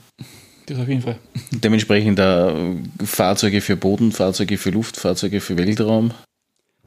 Das 0.65 0.78
auf 0.78 0.89
jeden 0.89 1.03
Fall. 1.03 1.19
Dementsprechend 1.51 2.19
da 2.19 2.57
Fahrzeuge 3.05 3.61
für 3.61 3.77
Boden, 3.77 4.12
Fahrzeuge 4.12 4.57
für 4.57 4.70
Luft, 4.70 4.97
Fahrzeuge 4.97 5.40
für 5.40 5.59
Weltraum. 5.59 6.12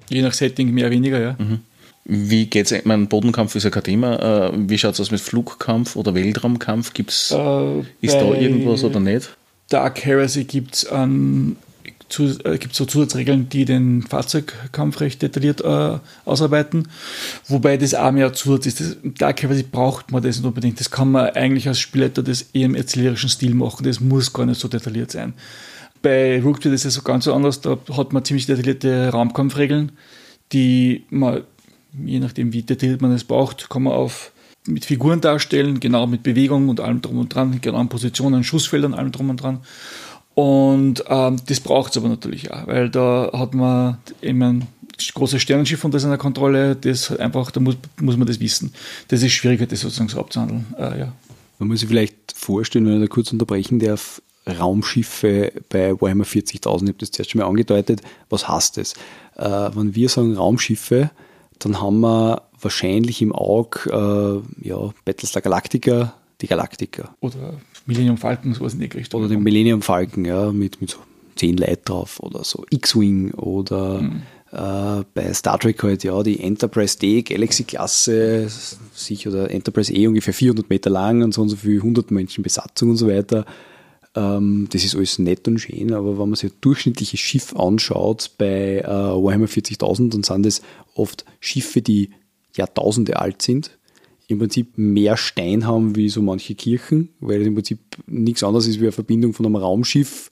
Je 0.10 0.22
nach 0.22 0.34
Setting 0.34 0.72
mehr, 0.72 0.90
weniger, 0.90 1.20
ja. 1.20 1.36
Mhm. 1.38 1.60
Wie 2.06 2.46
geht's? 2.46 2.72
Ich 2.72 2.86
meine, 2.86 3.08
Bodenkampf 3.08 3.56
ist 3.56 3.64
ja 3.64 3.72
kein 3.72 3.84
Thema. 3.84 4.50
Äh, 4.50 4.52
wie 4.70 4.78
schaut 4.78 4.94
es 4.94 5.00
aus 5.00 5.12
mit 5.12 5.22
Flugkampf 5.22 5.96
oder 5.96 6.14
Weltraumkampf? 6.14 6.94
Gibt's, 6.94 7.32
Äh, 7.32 7.80
ist 8.02 8.14
da 8.14 8.34
irgendwas 8.34 8.84
oder 8.84 9.00
nicht? 9.00 9.36
Dark 9.70 10.06
Heresy 10.06 10.44
gibt 10.44 10.76
es 10.76 10.88
ähm, 10.92 11.56
zu, 12.08 12.26
äh, 12.44 12.60
gibt's 12.60 12.78
so 12.78 12.86
Zusatzregeln, 12.86 13.50
die 13.50 13.66
den 13.66 14.04
Fahrzeugkampf 14.04 15.02
recht 15.02 15.24
detailliert 15.24 15.62
äh, 15.62 15.98
ausarbeiten, 16.26 16.90
wobei 17.48 17.78
das 17.78 17.96
auch 17.96 18.12
mehr 18.12 18.32
Zusatz 18.34 18.68
ist. 18.68 18.80
Das, 18.80 18.98
Dark 19.04 19.42
Heresy 19.42 19.64
braucht 19.64 20.12
man 20.12 20.22
das 20.22 20.38
nicht 20.38 20.46
unbedingt. 20.46 20.80
Das 20.80 20.92
kann 20.92 21.12
man 21.12 21.32
eigentlich 21.32 21.68
als 21.68 21.80
Spielleiter 21.80 22.22
des 22.22 22.50
eher 22.54 22.66
im 22.68 22.76
erzählerischen 22.76 23.30
Stil 23.30 23.56
machen. 23.56 23.84
Das 23.84 24.00
muss 24.00 24.32
gar 24.32 24.46
nicht 24.46 24.62
so 24.62 24.68
detailliert 24.68 25.12
sein. 25.12 25.34
Bei 26.04 26.40
Rook 26.40 26.64
ist 26.64 26.86
es 26.86 26.94
so 26.94 27.02
ganz 27.02 27.26
so 27.26 27.34
anders. 27.34 27.62
Da 27.62 27.80
hat 27.98 28.14
man 28.14 28.24
ziemlich 28.24 28.46
detaillierte 28.46 29.10
Raumkampfregeln, 29.10 29.94
die 30.52 31.06
man, 31.10 31.42
je 32.06 32.20
nachdem 32.20 32.54
wie 32.54 32.64
detailliert 32.64 33.02
man 33.02 33.12
es 33.12 33.24
braucht, 33.24 33.70
kann 33.70 33.84
man 33.84 33.94
auf 33.94 34.32
mit 34.68 34.86
Figuren 34.86 35.22
darstellen, 35.22 35.80
genau 35.80 36.08
mit 36.08 36.24
Bewegung 36.24 36.70
und 36.70 36.80
allem 36.80 37.02
drum 37.02 37.20
und 37.20 37.34
dran, 37.34 37.60
genau 37.62 37.78
an 37.78 37.90
Positionen, 37.90 38.44
Schussfeldern, 38.44 38.94
allem 38.94 39.12
drum 39.12 39.30
und 39.30 39.42
dran. 39.42 39.60
Und 40.34 41.04
ähm, 41.08 41.38
das 41.46 41.60
braucht 41.60 41.92
es 41.92 41.98
aber 41.98 42.10
natürlich 42.10 42.52
auch, 42.52 42.68
weil 42.68 42.90
da 42.90 43.30
hat 43.34 43.54
man 43.54 44.00
eben 44.22 44.42
ein 44.42 44.68
großes 45.14 45.42
Sternenschiff 45.42 45.84
unter 45.84 46.00
seiner 46.00 46.18
Kontrolle, 46.18 46.76
das 46.76 47.16
einfach, 47.18 47.52
da 47.52 47.60
muss, 47.60 47.78
muss 48.02 48.18
man 48.18 48.28
das 48.28 48.40
wissen. 48.40 48.74
Das 49.08 49.24
ist 49.24 49.34
schwieriger, 49.34 49.66
das 49.66 49.82
sozusagen 49.82 50.10
so 50.10 50.20
abzuhandeln. 50.20 50.66
Äh, 50.78 51.00
ja. 51.00 51.14
Man 51.60 51.70
muss 51.70 51.80
sich 51.80 51.90
vielleicht 51.90 52.34
vorstellen, 52.36 52.86
wenn 52.86 52.96
ich 52.96 53.02
da 53.02 53.14
kurz 53.14 53.32
unterbrechen 53.32 53.80
darf, 53.80 54.22
Raumschiffe 54.48 55.54
bei 55.70 56.00
Warhammer 56.00 56.26
40.000, 56.26 56.54
ich 56.56 56.66
habe 56.66 56.94
das 57.00 57.12
zuerst 57.12 57.32
schon 57.32 57.42
mal 57.42 57.48
angedeutet, 57.48 58.02
was 58.30 58.48
heißt 58.48 58.78
das? 58.78 58.94
Äh, 59.38 59.76
wenn 59.76 59.96
wir 59.96 60.10
sagen 60.10 60.36
Raumschiffe, 60.36 61.12
dann 61.60 61.82
haben 61.82 62.00
wir 62.02 62.44
wahrscheinlich 62.60 63.22
im 63.22 63.32
Auge 63.34 64.44
äh, 64.64 64.68
ja, 64.68 64.92
Battlestar 65.06 65.42
Galactica, 65.42 66.14
die 66.42 66.48
Galactica. 66.48 67.16
Oder 67.22 67.56
Millennium 67.86 68.18
Falcon, 68.18 68.54
sowas 68.54 68.74
in 68.74 68.80
die 68.80 68.86
Richtung. 68.88 69.20
Oder 69.22 69.30
den 69.30 69.44
Millennium 69.44 69.82
Falcon, 69.82 70.26
ja, 70.26 70.52
mit, 70.52 70.82
mit 70.82 70.90
so 70.90 70.98
zehn 71.36 71.58
Leuten 71.58 71.82
drauf 71.86 72.20
oder 72.20 72.44
so 72.44 72.66
X-Wing 72.70 73.32
oder 73.34 74.02
Mhm. 74.02 74.22
äh, 74.52 75.04
bei 75.14 75.34
Star 75.34 75.60
Trek 75.60 75.84
halt, 75.84 76.04
ja, 76.04 76.24
die 76.24 76.40
Enterprise 76.40 76.98
D, 76.98 77.22
Galaxy-Klasse, 77.22 78.48
sich 78.94 79.28
oder 79.28 79.52
Enterprise 79.52 79.94
E 79.94 80.08
ungefähr 80.08 80.34
400 80.34 80.70
Meter 80.70 80.90
lang 80.90 81.24
und 81.24 81.34
so 81.34 81.42
und 81.42 81.50
so 81.50 81.56
viel 81.58 81.78
100 81.78 82.12
Menschen 82.12 82.44
Besatzung 82.44 82.92
und 82.92 82.98
so 82.98 83.08
weiter. 83.08 83.46
Ähm, 84.16 84.68
das 84.72 84.84
ist 84.84 84.96
alles 84.96 85.20
nett 85.20 85.48
und 85.48 85.60
schön, 85.60 85.94
aber 85.94 86.18
wenn 86.18 86.30
man 86.30 86.36
sich 86.36 86.52
ein 86.52 86.58
durchschnittliches 86.62 87.20
Schiff 87.20 87.56
anschaut 87.56 88.32
bei 88.38 88.80
äh, 88.80 88.88
Warhammer 88.88 89.48
40.000, 89.48 90.10
dann 90.12 90.24
sind 90.24 90.46
das 90.46 90.62
oft 90.96 91.26
Schiffe, 91.40 91.82
die 91.82 92.12
Jahrtausende 92.56 93.20
alt 93.20 93.42
sind, 93.42 93.78
im 94.28 94.40
Prinzip 94.40 94.78
mehr 94.78 95.18
Stein 95.18 95.68
haben 95.68 95.96
wie 95.96 96.10
so 96.10 96.22
manche 96.22 96.56
Kirchen, 96.56 97.10
weil 97.20 97.42
es 97.42 97.48
im 97.48 97.56
Prinzip 97.56 97.80
nichts 98.08 98.44
anderes 98.44 98.68
ist 98.68 98.80
wie 98.80 98.86
eine 98.86 98.92
Verbindung 98.94 99.34
von 99.34 99.46
einem 99.46 99.58
Raumschiff, 99.58 100.32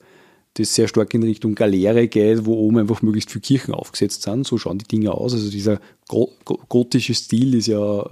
das 0.54 0.74
sehr 0.74 0.88
stark 0.88 1.12
in 1.14 1.22
Richtung 1.22 1.54
Galeere 1.54 2.08
geht, 2.08 2.46
wo 2.46 2.54
oben 2.54 2.78
einfach 2.78 3.02
möglichst 3.02 3.30
viele 3.30 3.42
Kirchen 3.42 3.74
aufgesetzt 3.74 4.22
sind. 4.22 4.46
So 4.46 4.56
schauen 4.56 4.78
die 4.78 4.86
Dinge 4.86 5.12
aus. 5.12 5.34
Also 5.34 5.50
dieser 5.50 5.80
go 6.08 6.30
go 6.44 6.60
gotische 6.68 7.14
Stil 7.14 7.54
ist 7.54 7.66
ja 7.66 8.04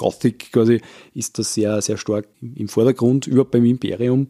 Gothic 0.00 0.50
quasi, 0.50 0.80
ist 1.14 1.38
da 1.38 1.42
sehr, 1.42 1.82
sehr 1.82 1.98
stark 1.98 2.26
im 2.40 2.68
Vordergrund, 2.68 3.26
überhaupt 3.26 3.50
beim 3.50 3.66
Imperium. 3.66 4.28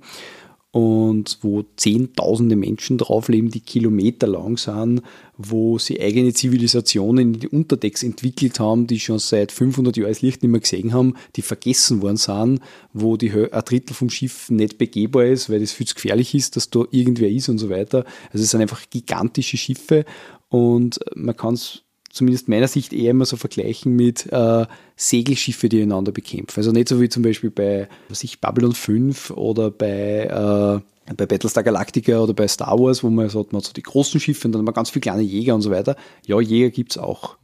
Und 0.72 1.38
wo 1.42 1.64
zehntausende 1.76 2.54
Menschen 2.54 2.96
drauf 2.96 3.28
leben, 3.28 3.50
die 3.50 3.58
kilometerlang 3.58 4.56
sind, 4.56 5.02
wo 5.36 5.78
sie 5.78 6.00
eigene 6.00 6.32
Zivilisationen 6.32 7.34
in 7.34 7.40
die 7.40 7.48
Unterdecks 7.48 8.04
entwickelt 8.04 8.60
haben, 8.60 8.86
die 8.86 9.00
schon 9.00 9.18
seit 9.18 9.50
500 9.50 9.96
Jahren 9.96 10.10
das 10.10 10.22
Licht 10.22 10.42
nicht 10.42 10.50
mehr 10.52 10.60
gesehen 10.60 10.92
haben, 10.92 11.14
die 11.34 11.42
vergessen 11.42 12.02
worden 12.02 12.18
sind, 12.18 12.60
wo 12.92 13.16
die, 13.16 13.32
ein 13.32 13.64
Drittel 13.64 13.94
vom 13.94 14.10
Schiff 14.10 14.48
nicht 14.48 14.78
begehbar 14.78 15.24
ist, 15.24 15.50
weil 15.50 15.58
das 15.58 15.72
viel 15.72 15.88
zu 15.88 15.96
gefährlich 15.96 16.36
ist, 16.36 16.54
dass 16.54 16.70
da 16.70 16.84
irgendwer 16.92 17.30
ist 17.30 17.48
und 17.48 17.58
so 17.58 17.68
weiter. 17.68 18.04
Also 18.32 18.44
es 18.44 18.50
sind 18.50 18.60
einfach 18.60 18.88
gigantische 18.90 19.56
Schiffe 19.56 20.04
und 20.50 21.00
man 21.16 21.36
kann 21.36 21.54
es 21.54 21.82
zumindest 22.10 22.48
meiner 22.48 22.68
Sicht 22.68 22.92
eher 22.92 23.12
immer 23.12 23.24
so 23.24 23.36
vergleichen 23.36 23.94
mit 23.94 24.26
äh, 24.32 24.66
Segelschiffe, 24.96 25.68
die 25.68 25.82
einander 25.82 26.12
bekämpfen. 26.12 26.58
Also 26.58 26.72
nicht 26.72 26.88
so 26.88 27.00
wie 27.00 27.08
zum 27.08 27.22
Beispiel 27.22 27.50
bei 27.50 27.88
was 28.08 28.24
ich, 28.24 28.40
Babylon 28.40 28.74
5 28.74 29.30
oder 29.30 29.70
bei, 29.70 30.24
äh, 30.24 31.14
bei 31.14 31.26
Battlestar 31.26 31.62
Galactica 31.62 32.18
oder 32.20 32.34
bei 32.34 32.48
Star 32.48 32.78
Wars, 32.78 33.02
wo 33.02 33.10
man 33.10 33.28
sagt, 33.28 33.52
man 33.52 33.60
hat 33.60 33.66
so 33.66 33.72
die 33.72 33.82
großen 33.82 34.20
Schiffe 34.20 34.48
und 34.48 34.52
dann 34.52 34.60
hat 34.60 34.66
man 34.66 34.74
ganz 34.74 34.90
viele 34.90 35.02
kleine 35.02 35.22
Jäger 35.22 35.54
und 35.54 35.62
so 35.62 35.70
weiter. 35.70 35.96
Ja, 36.26 36.40
Jäger 36.40 36.70
gibt's 36.70 36.98
auch. 36.98 37.36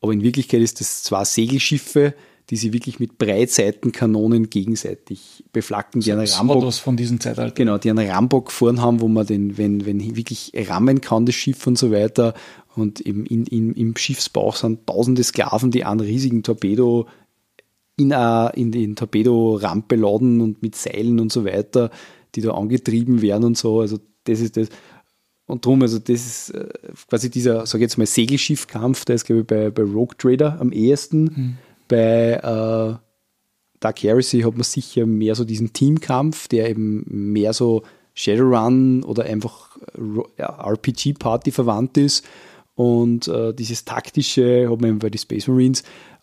Aber 0.00 0.12
in 0.12 0.22
Wirklichkeit 0.22 0.60
ist 0.60 0.80
das 0.80 1.02
zwar 1.02 1.24
Segelschiffe, 1.24 2.14
die 2.50 2.56
sie 2.56 2.72
wirklich 2.72 3.00
mit 3.00 3.18
Breitseitenkanonen 3.18 4.50
gegenseitig 4.50 5.44
beflacken, 5.52 6.00
die 6.00 6.12
einen 6.12 6.22
Das 6.22 6.32
war 6.32 6.40
Rambock 6.40 6.62
das 6.62 6.78
von 6.78 6.96
diesem 6.96 7.18
Zeitalter. 7.18 7.52
Genau, 7.54 7.78
die 7.78 7.90
einen 7.90 8.08
Rambock 8.08 8.52
vorn 8.52 8.80
haben, 8.80 9.00
wo 9.00 9.08
man 9.08 9.26
den, 9.26 9.58
wenn, 9.58 9.84
wenn 9.84 10.16
wirklich 10.16 10.52
rammen 10.54 11.00
kann, 11.00 11.26
das 11.26 11.34
Schiff 11.34 11.66
und 11.66 11.76
so 11.76 11.90
weiter. 11.90 12.34
Und 12.76 13.00
im, 13.00 13.24
in, 13.24 13.46
in, 13.46 13.72
im 13.74 13.96
Schiffsbauch 13.96 14.54
sind 14.54 14.86
tausende 14.86 15.24
Sklaven, 15.24 15.70
die 15.70 15.84
einen 15.84 16.00
riesigen 16.00 16.42
Torpedo 16.42 17.08
in, 17.96 18.12
a, 18.12 18.48
in 18.48 18.70
den 18.70 18.94
Torpedorampe 18.94 19.96
laden 19.96 20.40
und 20.40 20.62
mit 20.62 20.76
Seilen 20.76 21.18
und 21.18 21.32
so 21.32 21.44
weiter, 21.44 21.90
die 22.34 22.42
da 22.42 22.52
angetrieben 22.52 23.22
werden 23.22 23.44
und 23.44 23.58
so. 23.58 23.80
Also 23.80 23.98
das 24.24 24.40
ist 24.40 24.56
das. 24.56 24.68
Und 25.46 25.64
drum, 25.64 25.80
also 25.82 25.98
das 25.98 26.26
ist 26.26 26.50
äh, 26.50 26.68
quasi 27.08 27.30
dieser, 27.30 27.66
sag 27.66 27.78
ich 27.78 27.82
jetzt 27.82 27.98
mal, 27.98 28.06
Segelschiffkampf, 28.06 29.04
der 29.04 29.14
ist, 29.14 29.24
glaube 29.24 29.42
ich, 29.42 29.46
bei, 29.46 29.70
bei 29.70 29.82
Rogue 29.82 30.16
Trader 30.18 30.60
am 30.60 30.72
ehesten. 30.72 31.58
Bei 31.88 32.32
äh, 32.34 32.96
Dark 33.80 34.02
Heresy 34.02 34.40
hat 34.40 34.54
man 34.54 34.62
sicher 34.62 35.06
mehr 35.06 35.34
so 35.34 35.44
diesen 35.44 35.72
Teamkampf, 35.72 36.48
der 36.48 36.70
eben 36.70 37.04
mehr 37.32 37.52
so 37.52 37.82
Shadowrun 38.14 39.02
oder 39.04 39.24
einfach 39.24 39.76
ja, 40.38 40.48
RPG-Party 40.66 41.50
verwandt 41.52 41.98
ist. 41.98 42.24
Und 42.74 43.28
äh, 43.28 43.54
dieses 43.54 43.84
taktische 43.84 44.68
hat 44.70 44.80
man 44.80 44.90
eben 44.90 44.98
bei 44.98 45.10
den 45.10 45.18
Space 45.18 45.48
Marines. 45.48 45.82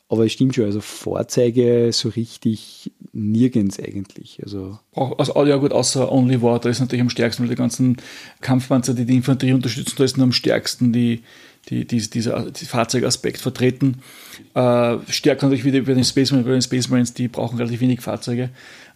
Aber 0.09 0.25
es 0.25 0.33
stimmt 0.33 0.53
schon, 0.53 0.65
also 0.65 0.81
Vorzeige 0.81 1.89
so 1.91 2.09
richtig 2.09 2.91
nirgends 3.13 3.79
eigentlich. 3.79 4.39
Also 4.43 4.77
Auch, 4.93 5.17
also, 5.17 5.45
ja 5.45 5.55
gut, 5.57 5.71
außer 5.71 6.11
Only 6.11 6.41
War, 6.41 6.59
da 6.59 6.69
ist 6.69 6.81
natürlich 6.81 7.01
am 7.01 7.09
stärksten, 7.09 7.43
weil 7.43 7.49
die 7.49 7.55
ganzen 7.55 7.97
Kampfpanzer, 8.41 8.93
die 8.93 9.05
die 9.05 9.15
Infanterie 9.15 9.53
unterstützen, 9.53 9.95
da 9.97 10.03
ist 10.03 10.17
nur 10.17 10.25
am 10.25 10.31
stärksten 10.31 10.93
die, 10.93 11.23
die, 11.69 11.85
die, 11.85 12.09
dieser 12.09 12.51
die 12.51 12.65
Fahrzeugaspekt 12.65 13.39
vertreten. 13.39 14.01
Äh, 14.53 14.97
stärker 15.07 15.47
natürlich 15.47 15.65
wieder 15.65 15.81
bei 15.81 15.93
den 15.93 16.03
Space 16.03 16.31
Marines, 16.31 16.45
bei 16.45 16.53
den 16.53 16.61
Space 16.61 16.89
Marines, 16.89 17.13
die 17.13 17.27
brauchen 17.27 17.57
relativ 17.57 17.81
wenig 17.81 18.01
Fahrzeuge. 18.01 18.49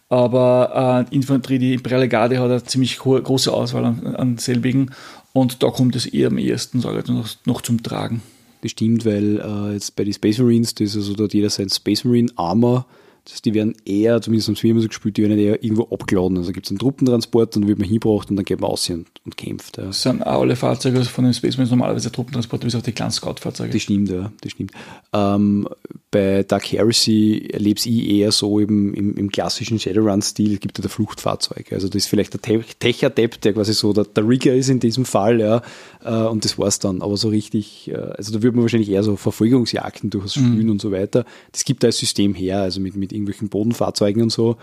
Aber 0.08 1.06
äh, 1.10 1.14
Infanterie, 1.14 1.58
die 1.58 1.74
Imperiale 1.74 2.08
Garde 2.08 2.38
hat 2.38 2.50
eine 2.50 2.64
ziemlich 2.64 3.04
hohe, 3.04 3.20
große 3.20 3.52
Auswahl 3.52 3.84
an, 3.84 4.06
an 4.06 4.38
selbigen 4.38 4.90
und 5.32 5.62
da 5.62 5.70
kommt 5.70 5.96
es 5.96 6.06
eher 6.06 6.28
am 6.28 6.38
ehesten, 6.38 6.80
sage 6.80 7.00
ich, 7.00 7.06
noch, 7.08 7.28
noch 7.44 7.60
zum 7.60 7.82
Tragen. 7.82 8.22
Das 8.62 8.72
stimmt, 8.72 9.04
weil 9.04 9.38
äh, 9.38 9.74
jetzt 9.74 9.94
bei 9.96 10.04
den 10.04 10.12
Space 10.12 10.38
Marines, 10.38 10.74
das 10.74 10.90
ist 10.90 10.96
also 10.96 11.14
dort 11.14 11.34
jeder 11.34 11.50
sein 11.50 11.68
Space 11.68 12.04
Marine 12.04 12.32
Armor. 12.36 12.86
Heißt, 13.30 13.44
die 13.44 13.54
werden 13.54 13.74
eher, 13.84 14.20
zumindest 14.22 14.48
haben 14.48 14.54
es 14.54 14.62
wir 14.62 14.70
immer 14.70 14.80
so 14.80 14.88
gespielt, 14.88 15.16
die 15.16 15.22
werden 15.22 15.38
eher 15.38 15.62
irgendwo 15.62 15.84
abgeladen. 15.94 16.38
Also 16.38 16.52
gibt 16.52 16.66
es 16.66 16.70
einen 16.70 16.78
Truppentransport, 16.78 17.56
dann 17.56 17.68
wird 17.68 17.78
man 17.78 17.86
hingebracht 17.86 18.30
und 18.30 18.36
dann 18.36 18.44
geht 18.44 18.60
man 18.60 18.70
aus 18.70 18.88
und, 18.88 19.06
und 19.24 19.36
kämpft. 19.36 19.76
Ja. 19.76 19.84
Das 19.84 20.02
sind 20.02 20.22
auch 20.22 20.40
alle 20.40 20.56
Fahrzeuge 20.56 21.04
von 21.04 21.24
den 21.24 21.34
Space 21.34 21.56
Marines 21.56 21.70
normalerweise 21.70 22.10
Truppentransporte, 22.10 22.64
bis 22.64 22.74
auf 22.74 22.82
die 22.82 22.92
kleinen 22.92 23.10
Scout-Fahrzeuge. 23.10 23.72
Das 23.72 23.82
stimmt, 23.82 24.08
ja, 24.08 24.32
das 24.40 24.52
stimmt. 24.52 24.72
Ähm, 25.12 25.68
bei 26.10 26.42
Dark 26.42 26.72
Heresy 26.72 27.50
erlebe 27.52 27.78
ich 27.84 28.08
eher 28.08 28.32
so 28.32 28.60
eben 28.60 28.94
im, 28.94 29.14
im 29.16 29.30
klassischen 29.30 29.78
Shadowrun-Stil, 29.78 30.56
gibt 30.56 30.78
ja 30.78 30.82
der 30.82 30.90
Fluchtfahrzeuge. 30.90 31.74
Also 31.74 31.88
das 31.88 31.96
ist 31.96 32.06
vielleicht 32.06 32.32
der 32.32 32.40
Te- 32.40 32.64
Tech-Adept, 32.78 33.44
der 33.44 33.52
quasi 33.52 33.74
so 33.74 33.92
der, 33.92 34.04
der 34.04 34.26
Rigger 34.26 34.54
ist 34.54 34.70
in 34.70 34.80
diesem 34.80 35.04
Fall, 35.04 35.40
ja, 35.40 35.60
äh, 36.02 36.28
und 36.28 36.46
das 36.46 36.58
war's 36.58 36.78
dann. 36.78 37.02
Aber 37.02 37.18
so 37.18 37.28
richtig, 37.28 37.90
äh, 37.90 37.96
also 37.96 38.32
da 38.32 38.42
würde 38.42 38.56
man 38.56 38.62
wahrscheinlich 38.62 38.88
eher 38.88 39.02
so 39.02 39.16
Verfolgungsjagden 39.16 40.08
durchaus 40.08 40.32
spielen 40.32 40.70
und 40.70 40.80
so 40.80 40.92
weiter. 40.92 41.26
Das 41.52 41.64
gibt 41.64 41.82
da 41.82 41.88
ein 41.88 41.92
System 41.92 42.34
her, 42.34 42.62
also 42.62 42.80
mit, 42.80 42.96
mit 42.96 43.12
irgendwelchen 43.18 43.48
Bodenfahrzeugen 43.48 44.22
und 44.22 44.30
so. 44.30 44.56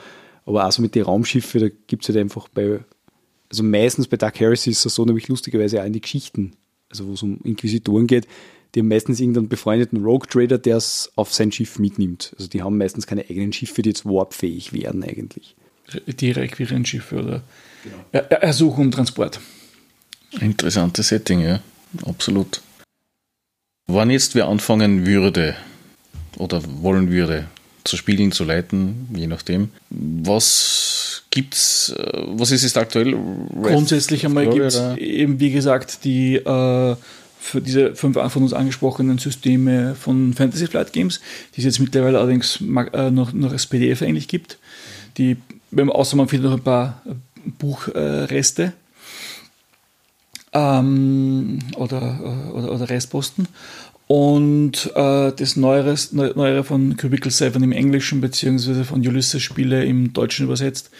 Aber 0.46 0.64
also 0.64 0.82
mit 0.82 0.96
den 0.96 1.04
Raumschiffen, 1.04 1.62
da 1.62 1.68
gibt 1.88 2.04
es 2.04 2.10
halt 2.10 2.20
einfach 2.20 2.48
bei, 2.50 2.80
also 3.50 3.64
meistens 3.64 4.08
bei 4.08 4.18
Dark 4.18 4.40
Heresy 4.40 4.72
ist 4.72 4.86
es 4.86 4.96
so, 4.96 5.06
nämlich 5.06 5.28
lustigerweise 5.28 5.82
auch 5.82 5.86
in 5.86 5.94
die 5.94 6.02
Geschichten, 6.02 6.54
also 6.90 7.08
wo 7.08 7.14
es 7.14 7.24
um 7.24 7.40
Inquisitoren 7.44 8.08
geht, 8.08 8.28
die 8.76 8.82
haben 8.82 8.90
meistens 8.90 9.20
irgendeinen 9.20 9.48
befreundeten 9.48 10.04
Rogue 10.04 10.28
Trader, 10.28 10.58
der 10.58 10.78
es 10.78 11.12
auf 11.16 11.34
sein 11.34 11.52
Schiff 11.52 11.80
mitnimmt. 11.80 12.36
Also 12.38 12.50
die 12.50 12.62
haben 12.62 12.78
meistens 12.78 13.08
keine 13.08 13.22
eigenen 13.30 13.54
Schiffe, 13.54 13.82
die 13.82 13.90
jetzt 13.90 14.06
warpfähig 14.06 14.74
wären 14.74 15.02
eigentlich. 15.04 15.56
Die 16.08 16.32
Requirierschiffe 16.32 17.16
oder 17.16 17.44
genau. 17.84 17.96
er 18.12 18.44
Ersuchung 18.44 18.86
und 18.86 18.92
Transport. 18.92 19.40
Interessantes 20.42 21.08
Setting, 21.08 21.40
ja, 21.40 21.62
absolut. 22.06 22.62
Wann 23.88 24.10
jetzt 24.10 24.36
wer 24.36 24.48
anfangen 24.48 25.06
würde 25.06 25.56
oder 26.38 26.62
wollen 26.82 27.12
würde, 27.12 27.48
zu 27.86 27.98
spielen, 27.98 28.32
zu 28.32 28.44
leiten, 28.44 29.08
je 29.16 29.28
nachdem, 29.28 29.70
was 29.90 31.24
gibt's, 31.30 31.94
äh, 31.98 32.24
was 32.28 32.52
ist 32.52 32.64
es 32.64 32.76
aktuell? 32.76 33.16
Grundsätzlich 33.62 34.26
einmal 34.26 34.50
gibt 34.50 34.66
es 34.66 34.82
eben, 34.98 35.40
wie 35.40 35.52
gesagt, 35.52 36.04
die 36.04 36.36
äh, 36.36 36.96
für 37.40 37.62
diese 37.62 37.96
fünf 37.96 38.18
von 38.32 38.44
uns 38.44 38.54
angesprochenen 38.54 39.20
Systeme 39.20 39.96
von 39.96 40.34
Fantasy 40.34 40.66
Flight 40.66 40.94
Games, 40.94 41.22
die 41.56 41.62
es 41.62 41.66
jetzt 41.66 41.80
mittlerweile 41.80 42.18
allerdings 42.18 42.60
äh, 42.62 43.12
noch, 43.12 43.34
noch 43.34 43.52
als 43.52 43.68
PDF 43.68 44.02
eigentlich 44.02 44.28
gibt. 44.28 44.58
Die, 45.18 45.38
außer 45.76 46.18
man 46.18 46.28
findet 46.28 46.50
noch 46.50 46.58
ein 46.58 46.64
paar 46.64 47.04
Buchreste 47.60 48.74
ähm, 50.54 51.60
oder, 51.76 52.52
oder, 52.54 52.72
oder 52.72 52.90
Restposten. 52.90 53.48
Und 54.08 54.92
äh, 54.96 55.32
das 55.32 55.56
Neuere, 55.56 55.96
Neuere 56.12 56.64
von 56.64 56.96
Cubicle 56.96 57.32
7 57.32 57.62
im 57.64 57.72
Englischen, 57.72 58.22
beziehungsweise 58.22 58.86
von 58.86 59.06
Ulysses 59.06 59.42
Spiele 59.42 59.84
im 59.84 60.14
Deutschen 60.14 60.46
übersetzt, 60.46 60.92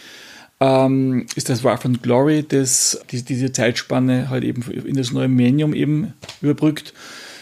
ähm, 0.58 1.26
ist 1.36 1.48
das 1.48 1.62
Wrath 1.62 1.84
and 1.84 2.02
Glory, 2.02 2.44
das 2.46 3.00
die, 3.10 3.22
diese 3.22 3.52
Zeitspanne 3.52 4.28
halt 4.30 4.42
eben 4.42 4.62
in 4.62 4.96
das 4.96 5.12
neue 5.12 5.28
Millennium 5.28 5.74
eben 5.74 6.14
überbrückt, 6.40 6.94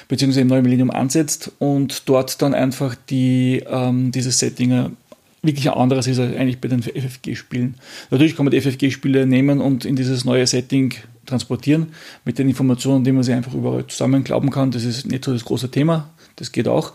beziehungsweise 0.08 0.42
im 0.42 0.48
neuen 0.48 0.64
Millennium 0.64 0.90
ansetzt 0.90 1.52
und 1.60 2.08
dort 2.08 2.42
dann 2.42 2.54
einfach 2.54 2.94
die, 3.08 3.62
ähm, 3.66 4.10
dieses 4.12 4.38
Setting 4.40 4.96
wirklich 5.42 5.70
ein 5.70 5.76
anderes 5.76 6.06
ist 6.06 6.18
als 6.18 6.36
eigentlich 6.36 6.60
bei 6.60 6.68
den 6.68 6.82
FFG-Spielen. 6.82 7.74
Natürlich 8.10 8.36
kann 8.36 8.44
man 8.44 8.50
die 8.50 8.60
FFG-Spiele 8.60 9.26
nehmen 9.26 9.60
und 9.60 9.84
in 9.84 9.96
dieses 9.96 10.24
neue 10.24 10.46
Setting 10.46 10.94
transportieren 11.26 11.88
mit 12.24 12.38
den 12.38 12.48
Informationen, 12.48 13.04
die 13.04 13.12
man 13.12 13.22
sich 13.22 13.34
einfach 13.34 13.54
überall 13.54 13.86
zusammen 13.86 14.24
glauben 14.24 14.50
kann. 14.50 14.70
Das 14.70 14.84
ist 14.84 15.06
nicht 15.06 15.24
so 15.24 15.32
das 15.32 15.44
große 15.44 15.70
Thema, 15.70 16.10
das 16.36 16.52
geht 16.52 16.68
auch. 16.68 16.92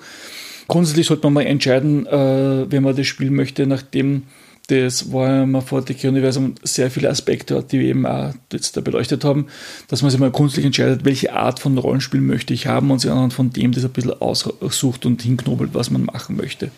Grundsätzlich 0.67 1.07
sollte 1.07 1.23
man 1.23 1.33
mal 1.33 1.45
entscheiden, 1.45 2.05
äh, 2.05 2.71
wenn 2.71 2.83
man 2.83 2.95
das 2.95 3.07
spielen 3.07 3.35
möchte, 3.35 3.65
nachdem 3.65 4.23
das 4.69 5.11
Warhammer 5.11 5.61
40k-Universum 5.61 6.55
sehr 6.61 6.91
viele 6.91 7.09
Aspekte 7.09 7.57
hat, 7.57 7.71
die 7.71 7.79
wir 7.79 7.87
eben 7.87 8.05
auch 8.05 8.33
jetzt 8.53 8.77
da 8.77 8.81
beleuchtet 8.81 9.23
haben, 9.25 9.47
dass 9.87 10.03
man 10.03 10.11
sich 10.11 10.19
mal 10.19 10.29
grundsätzlich 10.29 10.67
entscheidet, 10.67 11.05
welche 11.05 11.33
Art 11.33 11.59
von 11.59 11.77
Rollenspiel 11.77 12.21
möchte 12.21 12.53
ich 12.53 12.67
haben 12.67 12.91
und 12.91 12.99
sich 12.99 13.09
anhand 13.09 13.33
von 13.33 13.49
dem 13.49 13.71
das 13.71 13.83
ein 13.83 13.91
bisschen 13.91 14.21
aussucht 14.21 15.05
und 15.07 15.21
hinknobelt, 15.21 15.73
was 15.73 15.89
man 15.89 16.05
machen 16.05 16.37
möchte. 16.37 16.69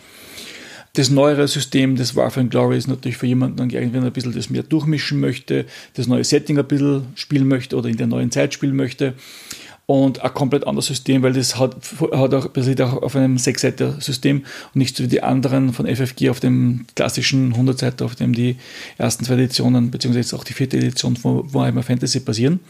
Das 0.94 1.08
neuere 1.08 1.48
System 1.48 1.96
des 1.96 2.16
Warfare 2.16 2.46
Glory 2.46 2.76
ist 2.76 2.86
natürlich 2.86 3.16
für 3.16 3.26
jemanden 3.26 3.66
geeignet, 3.66 3.94
wenn 3.94 4.02
er 4.02 4.08
ein 4.08 4.12
bisschen 4.12 4.34
das 4.34 4.50
mehr 4.50 4.62
durchmischen 4.62 5.20
möchte, 5.20 5.64
das 5.94 6.06
neue 6.06 6.22
Setting 6.22 6.58
ein 6.58 6.66
bisschen 6.66 7.06
spielen 7.14 7.48
möchte 7.48 7.76
oder 7.76 7.88
in 7.88 7.96
der 7.96 8.06
neuen 8.06 8.30
Zeit 8.30 8.52
spielen 8.52 8.76
möchte 8.76 9.14
und 9.86 10.22
ein 10.22 10.34
komplett 10.34 10.66
anderes 10.66 10.86
System, 10.86 11.22
weil 11.22 11.32
das 11.32 11.58
hat, 11.58 11.76
hat 12.12 12.34
auch, 12.34 12.46
basiert 12.48 12.82
auch 12.82 13.02
auf 13.02 13.16
einem 13.16 13.38
Sechsseiter-System 13.38 14.38
und 14.38 14.78
nicht 14.78 14.94
so 14.94 15.04
wie 15.04 15.08
die 15.08 15.22
anderen 15.22 15.72
von 15.72 15.86
FFG 15.86 16.28
auf 16.28 16.40
dem 16.40 16.84
klassischen 16.94 17.54
100-Seiter, 17.54 18.04
auf 18.04 18.14
dem 18.14 18.34
die 18.34 18.56
ersten 18.98 19.24
zwei 19.24 19.34
Editionen, 19.34 19.90
beziehungsweise 19.90 20.36
auch 20.36 20.44
die 20.44 20.52
vierte 20.52 20.76
Edition 20.76 21.16
von 21.16 21.52
Warhammer 21.54 21.82
Fantasy 21.82 22.20
basieren. 22.20 22.60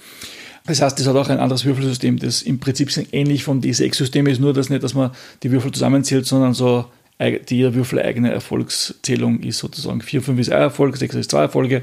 Das 0.64 0.80
heißt, 0.80 1.00
es 1.00 1.08
hat 1.08 1.16
auch 1.16 1.28
ein 1.28 1.38
anderes 1.38 1.64
Würfelsystem, 1.64 2.20
das 2.20 2.42
im 2.42 2.60
Prinzip 2.60 2.88
ähnlich 3.10 3.42
vom 3.42 3.60
D6-System 3.60 4.28
ist, 4.28 4.40
nur 4.40 4.52
dass 4.52 4.70
nicht, 4.70 4.84
dass 4.84 4.94
man 4.94 5.10
die 5.42 5.50
Würfel 5.50 5.72
zusammenzählt, 5.72 6.24
sondern 6.24 6.54
so 6.54 6.84
die 7.30 7.56
jeder 7.56 7.74
Würfel 7.74 8.00
eigene 8.00 8.32
Erfolgszählung 8.32 9.40
ist 9.40 9.58
sozusagen. 9.58 10.00
4, 10.00 10.22
5 10.22 10.40
ist 10.40 10.50
ein 10.50 10.62
Erfolg, 10.62 10.96
6 10.96 11.14
ist 11.14 11.30
zwei 11.30 11.42
Erfolge 11.42 11.82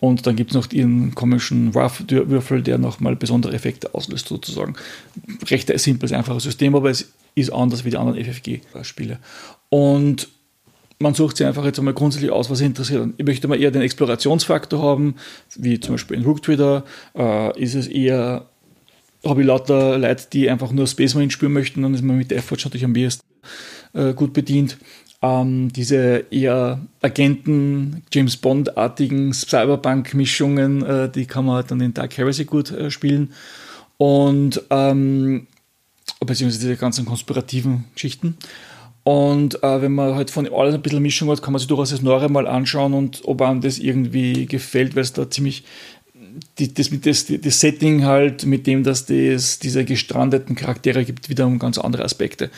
und 0.00 0.26
dann 0.26 0.36
gibt 0.36 0.50
es 0.50 0.54
noch 0.54 0.70
ihren 0.72 1.14
komischen 1.14 1.70
Rough-Würfel, 1.70 2.62
der 2.62 2.78
nochmal 2.78 3.16
besondere 3.16 3.54
Effekte 3.54 3.94
auslöst, 3.94 4.28
sozusagen. 4.28 4.74
Recht 5.48 5.72
simples, 5.78 6.12
einfaches 6.12 6.42
System, 6.42 6.74
aber 6.74 6.90
es 6.90 7.12
ist 7.34 7.52
anders 7.52 7.84
wie 7.84 7.90
die 7.90 7.96
anderen 7.96 8.22
FFG-Spiele. 8.22 9.18
Und 9.70 10.28
man 10.98 11.14
sucht 11.14 11.36
sich 11.36 11.46
einfach 11.46 11.64
jetzt 11.64 11.78
einmal 11.78 11.94
grundsätzlich 11.94 12.30
aus, 12.30 12.50
was 12.50 12.60
interessiert. 12.60 13.08
Ich 13.16 13.24
möchte 13.24 13.48
mal 13.48 13.60
eher 13.60 13.70
den 13.70 13.82
Explorationsfaktor 13.82 14.82
haben, 14.82 15.16
wie 15.56 15.80
zum 15.80 15.94
Beispiel 15.94 16.16
in 16.18 16.24
Rook 16.24 16.42
Trader. 16.42 16.84
Äh, 17.16 17.60
ist 17.60 17.74
es 17.74 17.88
eher, 17.88 18.46
habe 19.24 19.40
ich 19.40 19.46
lauter 19.46 19.98
Leute, 19.98 20.26
die 20.32 20.48
einfach 20.50 20.70
nur 20.70 20.86
Space 20.86 21.14
Marine 21.14 21.32
spielen 21.32 21.52
möchten, 21.52 21.82
dann 21.82 21.94
ist 21.94 22.02
man 22.02 22.16
mit 22.16 22.30
Effort 22.30 22.58
natürlich 22.64 22.84
am 22.84 22.92
besten 22.92 23.24
äh, 23.94 24.12
gut 24.12 24.32
bedient 24.32 24.76
ähm, 25.24 25.72
diese 25.72 26.26
eher 26.30 26.80
Agenten, 27.00 28.02
James 28.12 28.36
Bond-artigen 28.36 29.32
Cyberpunk-Mischungen, 29.32 30.84
äh, 30.84 31.08
die 31.08 31.24
kann 31.24 31.46
man 31.46 31.66
dann 31.66 31.80
in 31.80 31.94
Dark 31.94 32.18
Heresy 32.18 32.44
gut 32.44 32.70
äh, 32.70 32.90
spielen. 32.90 33.32
Und 33.96 34.62
ähm, 34.68 35.46
beziehungsweise 36.20 36.66
diese 36.66 36.76
ganzen 36.76 37.06
konspirativen 37.06 37.84
Geschichten. 37.94 38.36
Und 39.02 39.62
äh, 39.62 39.80
wenn 39.80 39.94
man 39.94 40.14
halt 40.14 40.30
von 40.30 40.46
alles 40.52 40.74
ein 40.74 40.82
bisschen 40.82 41.02
Mischung 41.02 41.30
hat, 41.30 41.40
kann 41.40 41.52
man 41.52 41.58
sich 41.58 41.68
durchaus 41.68 41.90
das 41.90 42.02
Neue 42.02 42.28
mal 42.28 42.46
anschauen 42.46 42.92
und 42.92 43.22
ob 43.24 43.40
einem 43.40 43.62
das 43.62 43.78
irgendwie 43.78 44.44
gefällt, 44.44 44.94
weil 44.94 45.02
es 45.04 45.14
da 45.14 45.30
ziemlich 45.30 45.64
die, 46.58 46.74
das, 46.74 46.90
das, 47.00 47.26
das 47.26 47.60
Setting 47.60 48.04
halt, 48.04 48.44
mit 48.44 48.66
dem, 48.66 48.82
dass 48.82 49.08
es 49.08 49.58
diese 49.58 49.84
gestrandeten 49.84 50.54
Charaktere 50.54 51.04
gibt, 51.04 51.30
wieder 51.30 51.46
um 51.46 51.58
ganz 51.58 51.78
andere 51.78 52.04
Aspekte. 52.04 52.50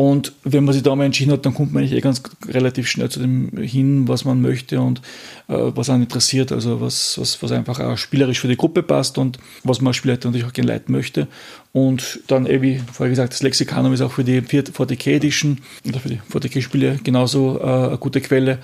Und 0.00 0.32
wenn 0.44 0.64
man 0.64 0.72
sich 0.72 0.82
da 0.82 0.96
mal 0.96 1.04
entschieden 1.04 1.30
hat, 1.30 1.44
dann 1.44 1.52
kommt 1.52 1.74
man 1.74 1.82
eigentlich 1.82 1.98
eh 1.98 2.00
ganz 2.00 2.22
relativ 2.48 2.88
schnell 2.88 3.10
zu 3.10 3.20
dem 3.20 3.54
hin, 3.58 4.08
was 4.08 4.24
man 4.24 4.40
möchte 4.40 4.80
und 4.80 5.02
äh, 5.48 5.52
was 5.58 5.90
einen 5.90 6.04
interessiert, 6.04 6.52
also 6.52 6.80
was, 6.80 7.18
was, 7.18 7.42
was 7.42 7.52
einfach 7.52 7.80
auch 7.80 7.98
spielerisch 7.98 8.40
für 8.40 8.48
die 8.48 8.56
Gruppe 8.56 8.82
passt 8.82 9.18
und 9.18 9.38
was 9.62 9.82
man 9.82 9.88
als 9.88 9.96
Spieler 9.96 10.14
natürlich 10.14 10.46
auch 10.46 10.54
gerne 10.54 10.72
leiten 10.72 10.90
möchte. 10.90 11.28
Und 11.74 12.20
dann, 12.28 12.46
eh, 12.46 12.62
wie 12.62 12.80
vorher 12.90 13.10
gesagt, 13.10 13.34
das 13.34 13.42
Lexikanum 13.42 13.92
ist 13.92 14.00
auch 14.00 14.12
für 14.12 14.24
die 14.24 14.40
40k 14.40 15.10
Edition 15.10 15.58
oder 15.86 16.00
für 16.00 16.08
die 16.08 16.20
40k-Spiele 16.32 17.00
genauso 17.04 17.60
äh, 17.60 17.64
eine 17.64 17.98
gute 17.98 18.22
Quelle. 18.22 18.58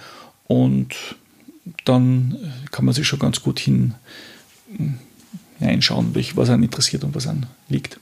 Und 0.47 0.95
dann 1.85 2.39
kann 2.71 2.87
man 2.87 2.95
sich 2.95 3.07
schon 3.07 3.19
ganz 3.19 3.43
gut 3.43 3.61
hin 3.61 3.93
hinschauen, 5.59 6.15
was 6.15 6.49
einen 6.49 6.63
interessiert 6.63 7.05
und 7.05 7.15
was 7.15 7.27
einen 7.27 7.45
liegt. 7.69 8.01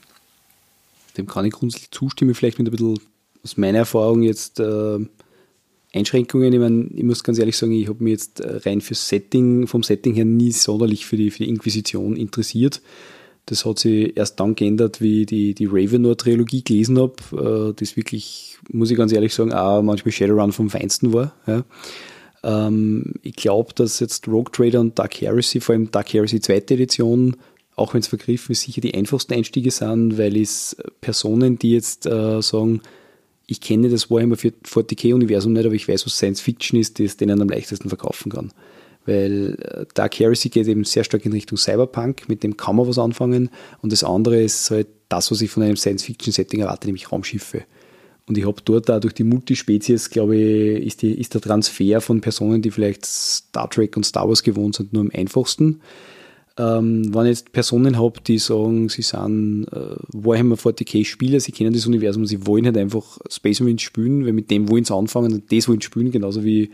Dem 1.17 1.27
kann 1.27 1.43
ich 1.43 1.51
grundsätzlich 1.51 1.91
zustimmen, 1.91 2.33
vielleicht 2.33 2.59
mit 2.59 2.69
ein 2.69 2.71
bisschen 2.71 2.97
aus 3.45 3.57
meiner 3.57 3.77
Erfahrung 3.77 4.23
jetzt 4.23 4.59
äh, 4.59 4.97
Einschränkungen. 5.93 6.51
Ich, 6.51 6.59
meine, 6.59 6.89
ich 6.95 7.03
muss 7.03 7.23
ganz 7.23 7.37
ehrlich 7.37 7.55
sagen, 7.55 7.73
ich 7.73 7.87
habe 7.87 8.03
mich 8.03 8.13
jetzt 8.13 8.39
äh, 8.39 8.57
rein 8.65 8.81
fürs 8.81 9.07
Setting, 9.07 9.67
vom 9.67 9.83
Setting 9.83 10.15
her 10.15 10.25
nie 10.25 10.51
sonderlich 10.51 11.05
für 11.05 11.15
die, 11.15 11.29
für 11.29 11.43
die 11.43 11.49
Inquisition 11.49 12.17
interessiert. 12.17 12.81
Das 13.45 13.63
hat 13.63 13.77
sich 13.77 14.17
erst 14.17 14.39
dann 14.39 14.55
geändert, 14.55 14.99
wie 14.99 15.21
ich 15.21 15.27
die, 15.27 15.53
die 15.53 15.67
Ravenor-Trilogie 15.67 16.63
gelesen 16.63 16.97
habe, 16.97 17.69
äh, 17.69 17.73
das 17.79 17.95
wirklich, 17.95 18.57
muss 18.71 18.89
ich 18.89 18.97
ganz 18.97 19.13
ehrlich 19.13 19.35
sagen, 19.35 19.53
auch 19.53 19.83
manchmal 19.83 20.11
Shadowrun 20.11 20.51
vom 20.51 20.71
Feinsten 20.71 21.13
war. 21.13 21.35
Ja. 21.45 21.63
Ähm, 22.43 23.13
ich 23.21 23.35
glaube, 23.35 23.73
dass 23.75 23.99
jetzt 23.99 24.27
Rogue 24.27 24.51
Trader 24.51 24.79
und 24.79 24.97
Dark 24.97 25.21
Heresy, 25.21 25.59
vor 25.59 25.73
allem 25.73 25.91
Dark 25.91 26.11
Heresy 26.11 26.41
zweite 26.41 26.73
Edition, 26.73 27.37
auch 27.75 27.93
wenn 27.93 27.99
es 27.99 28.07
vergriffen 28.07 28.53
ist, 28.53 28.61
sicher 28.61 28.81
die 28.81 28.95
einfachsten 28.95 29.35
Einstiege 29.35 29.69
sind, 29.69 30.17
weil 30.17 30.35
es 30.35 30.75
Personen, 31.01 31.59
die 31.59 31.73
jetzt 31.73 32.07
äh, 32.07 32.41
sagen, 32.41 32.81
ich 33.47 33.61
kenne 33.61 33.89
das 33.89 34.09
Warhammer 34.09 34.35
40k-Universum 34.35 35.53
nicht, 35.53 35.65
aber 35.65 35.75
ich 35.75 35.87
weiß, 35.87 36.05
was 36.05 36.15
Science 36.15 36.41
Fiction 36.41 36.79
ist, 36.79 36.99
das 36.99 37.17
denen 37.17 37.41
am 37.41 37.49
leichtesten 37.49 37.89
verkaufen 37.89 38.31
kann. 38.31 38.51
Weil 39.05 39.57
äh, 39.61 39.85
Dark 39.93 40.19
Heresy 40.19 40.49
geht 40.49 40.67
eben 40.67 40.83
sehr 40.83 41.03
stark 41.03 41.25
in 41.25 41.31
Richtung 41.31 41.57
Cyberpunk, 41.57 42.27
mit 42.27 42.43
dem 42.43 42.57
kann 42.57 42.75
man 42.75 42.87
was 42.87 42.97
anfangen. 42.97 43.49
Und 43.81 43.91
das 43.91 44.03
andere 44.03 44.41
ist 44.41 44.71
halt 44.71 44.87
das, 45.09 45.29
was 45.29 45.41
ich 45.41 45.51
von 45.51 45.63
einem 45.63 45.77
Science-Fiction-Setting 45.77 46.61
erwarte, 46.61 46.87
nämlich 46.87 47.11
Raumschiffe. 47.11 47.65
Und 48.27 48.37
ich 48.39 48.47
habe 48.47 48.59
dort 48.65 48.89
auch 48.89 48.99
durch 48.99 49.13
die 49.13 49.23
Multispezies, 49.23 50.09
glaube 50.09 50.35
ich, 50.35 50.85
ist, 50.87 51.01
die, 51.03 51.11
ist 51.11 51.35
der 51.35 51.41
Transfer 51.41 52.01
von 52.01 52.21
Personen, 52.21 52.63
die 52.63 52.71
vielleicht 52.71 53.05
Star 53.05 53.69
Trek 53.69 53.95
und 53.95 54.03
Star 54.03 54.27
Wars 54.27 54.41
gewohnt 54.41 54.75
sind, 54.75 54.93
nur 54.93 55.03
am 55.03 55.11
einfachsten. 55.13 55.81
Ähm, 56.57 57.13
wenn 57.13 57.25
ich 57.25 57.39
jetzt 57.39 57.51
Personen 57.51 57.97
habe, 57.97 58.21
die 58.21 58.37
sagen, 58.37 58.87
sie 58.87 59.01
sind 59.01 59.67
äh, 59.73 59.95
Warhammer 60.13 60.55
40k-Spieler, 60.55 61.41
sie 61.41 61.51
kennen 61.51 61.73
das 61.73 61.85
Universum, 61.85 62.25
sie 62.25 62.47
wollen 62.47 62.65
halt 62.65 62.77
einfach 62.77 63.17
Space 63.29 63.59
Marines 63.59 63.81
spielen, 63.81 64.25
weil 64.25 64.31
mit 64.31 64.49
dem 64.49 64.69
wollen 64.69 64.85
sie 64.85 64.95
anfangen 64.95 65.33
und 65.33 65.51
das 65.51 65.67
wollen 65.67 65.81
sie 65.81 65.85
spielen, 65.85 66.11
genauso 66.11 66.45
wie 66.45 66.71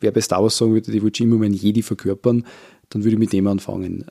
wer 0.00 0.10
bei 0.10 0.20
Star 0.20 0.42
Wars 0.42 0.56
sagen 0.56 0.72
würde, 0.72 0.90
die 0.90 1.02
wollte 1.02 1.22
immer 1.22 1.36
meinen 1.36 1.54
Jedi 1.54 1.82
verkörpern, 1.82 2.44
dann 2.88 3.04
würde 3.04 3.14
ich 3.14 3.20
mit 3.20 3.32
dem 3.32 3.46
anfangen. 3.46 4.06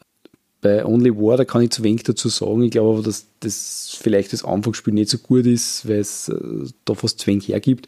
Bei 0.62 0.86
Only 0.86 1.16
War, 1.16 1.38
da 1.38 1.46
kann 1.46 1.62
ich 1.64 1.72
zu 1.72 1.84
wenig 1.84 2.04
dazu 2.04 2.28
sagen. 2.30 2.64
Ich 2.64 2.72
glaube 2.72 2.98
aber, 2.98 3.04
dass 3.04 3.28
das 3.40 3.98
vielleicht 4.00 4.34
das 4.34 4.44
Anfangsspiel 4.44 4.94
nicht 4.94 5.10
so 5.10 5.18
gut 5.18 5.46
ist, 5.46 5.88
weil 5.88 6.00
es 6.00 6.30
äh, 6.30 6.66
da 6.86 6.96
fast 6.96 7.20
zu 7.20 7.28
wenig 7.28 7.48
hergibt. 7.48 7.88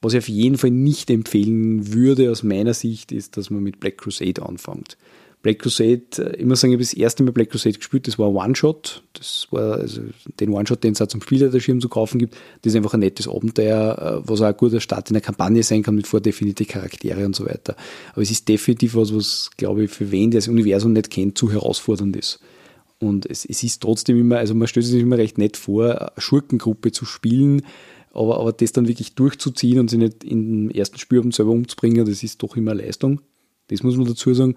Was 0.00 0.14
ich 0.14 0.18
auf 0.18 0.28
jeden 0.28 0.58
Fall 0.58 0.70
nicht 0.70 1.10
empfehlen 1.10 1.92
würde 1.92 2.30
aus 2.30 2.42
meiner 2.42 2.74
Sicht, 2.74 3.12
ist, 3.12 3.36
dass 3.36 3.50
man 3.50 3.62
mit 3.62 3.78
Black 3.78 3.98
Crusade 3.98 4.42
anfängt. 4.42 4.96
Black 5.42 5.58
Crusade, 5.58 6.36
ich 6.38 6.44
muss 6.44 6.60
sagen, 6.60 6.72
ich 6.72 6.76
habe 6.76 6.84
das 6.84 6.94
erste 6.94 7.24
Mal 7.24 7.32
Black 7.32 7.50
Crusade 7.50 7.76
gespielt, 7.76 8.06
das 8.06 8.16
war 8.16 8.28
ein 8.28 8.36
One-Shot. 8.36 9.02
Das 9.14 9.48
war 9.50 9.78
also 9.78 10.02
den 10.38 10.50
One-Shot, 10.50 10.84
den 10.84 10.92
es 10.92 11.02
auch 11.02 11.08
zum 11.08 11.20
Spielleiterschirm 11.20 11.80
zu 11.80 11.88
kaufen 11.88 12.20
gibt. 12.20 12.34
Das 12.62 12.72
ist 12.72 12.76
einfach 12.76 12.94
ein 12.94 13.00
nettes 13.00 13.26
Abenteuer, 13.26 14.22
äh, 14.24 14.28
was 14.28 14.40
auch 14.40 14.46
ein 14.46 14.56
guter 14.56 14.80
Start 14.80 15.10
in 15.10 15.14
der 15.14 15.20
Kampagne 15.20 15.64
sein 15.64 15.82
kann 15.82 15.96
mit 15.96 16.06
vordefinierten 16.06 16.66
Charaktere 16.66 17.26
und 17.26 17.34
so 17.34 17.44
weiter. 17.44 17.74
Aber 18.12 18.22
es 18.22 18.30
ist 18.30 18.48
definitiv 18.48 18.94
was, 18.94 19.12
was, 19.12 19.50
glaube 19.56 19.84
ich, 19.84 19.90
für 19.90 20.12
wen, 20.12 20.30
der 20.30 20.38
das 20.38 20.48
Universum 20.48 20.92
nicht 20.92 21.10
kennt, 21.10 21.36
zu 21.36 21.50
herausfordernd 21.50 22.16
ist. 22.16 22.38
Und 23.00 23.26
es, 23.26 23.44
es 23.44 23.64
ist 23.64 23.82
trotzdem 23.82 24.16
immer, 24.20 24.38
also 24.38 24.54
man 24.54 24.68
stellt 24.68 24.86
sich 24.86 25.02
immer 25.02 25.18
recht 25.18 25.38
nett 25.38 25.56
vor, 25.56 26.00
eine 26.00 26.12
Schurkengruppe 26.18 26.92
zu 26.92 27.04
spielen, 27.04 27.62
aber, 28.12 28.38
aber 28.38 28.52
das 28.52 28.70
dann 28.70 28.86
wirklich 28.86 29.16
durchzuziehen 29.16 29.80
und 29.80 29.90
sich 29.90 29.98
nicht 29.98 30.22
in 30.22 30.68
den 30.68 30.70
ersten 30.70 30.98
Spielabend 30.98 31.34
selber 31.34 31.50
umzubringen, 31.50 32.06
das 32.06 32.22
ist 32.22 32.44
doch 32.44 32.56
immer 32.56 32.74
Leistung. 32.74 33.20
Das 33.68 33.82
muss 33.82 33.96
man 33.96 34.06
dazu 34.06 34.32
sagen. 34.34 34.56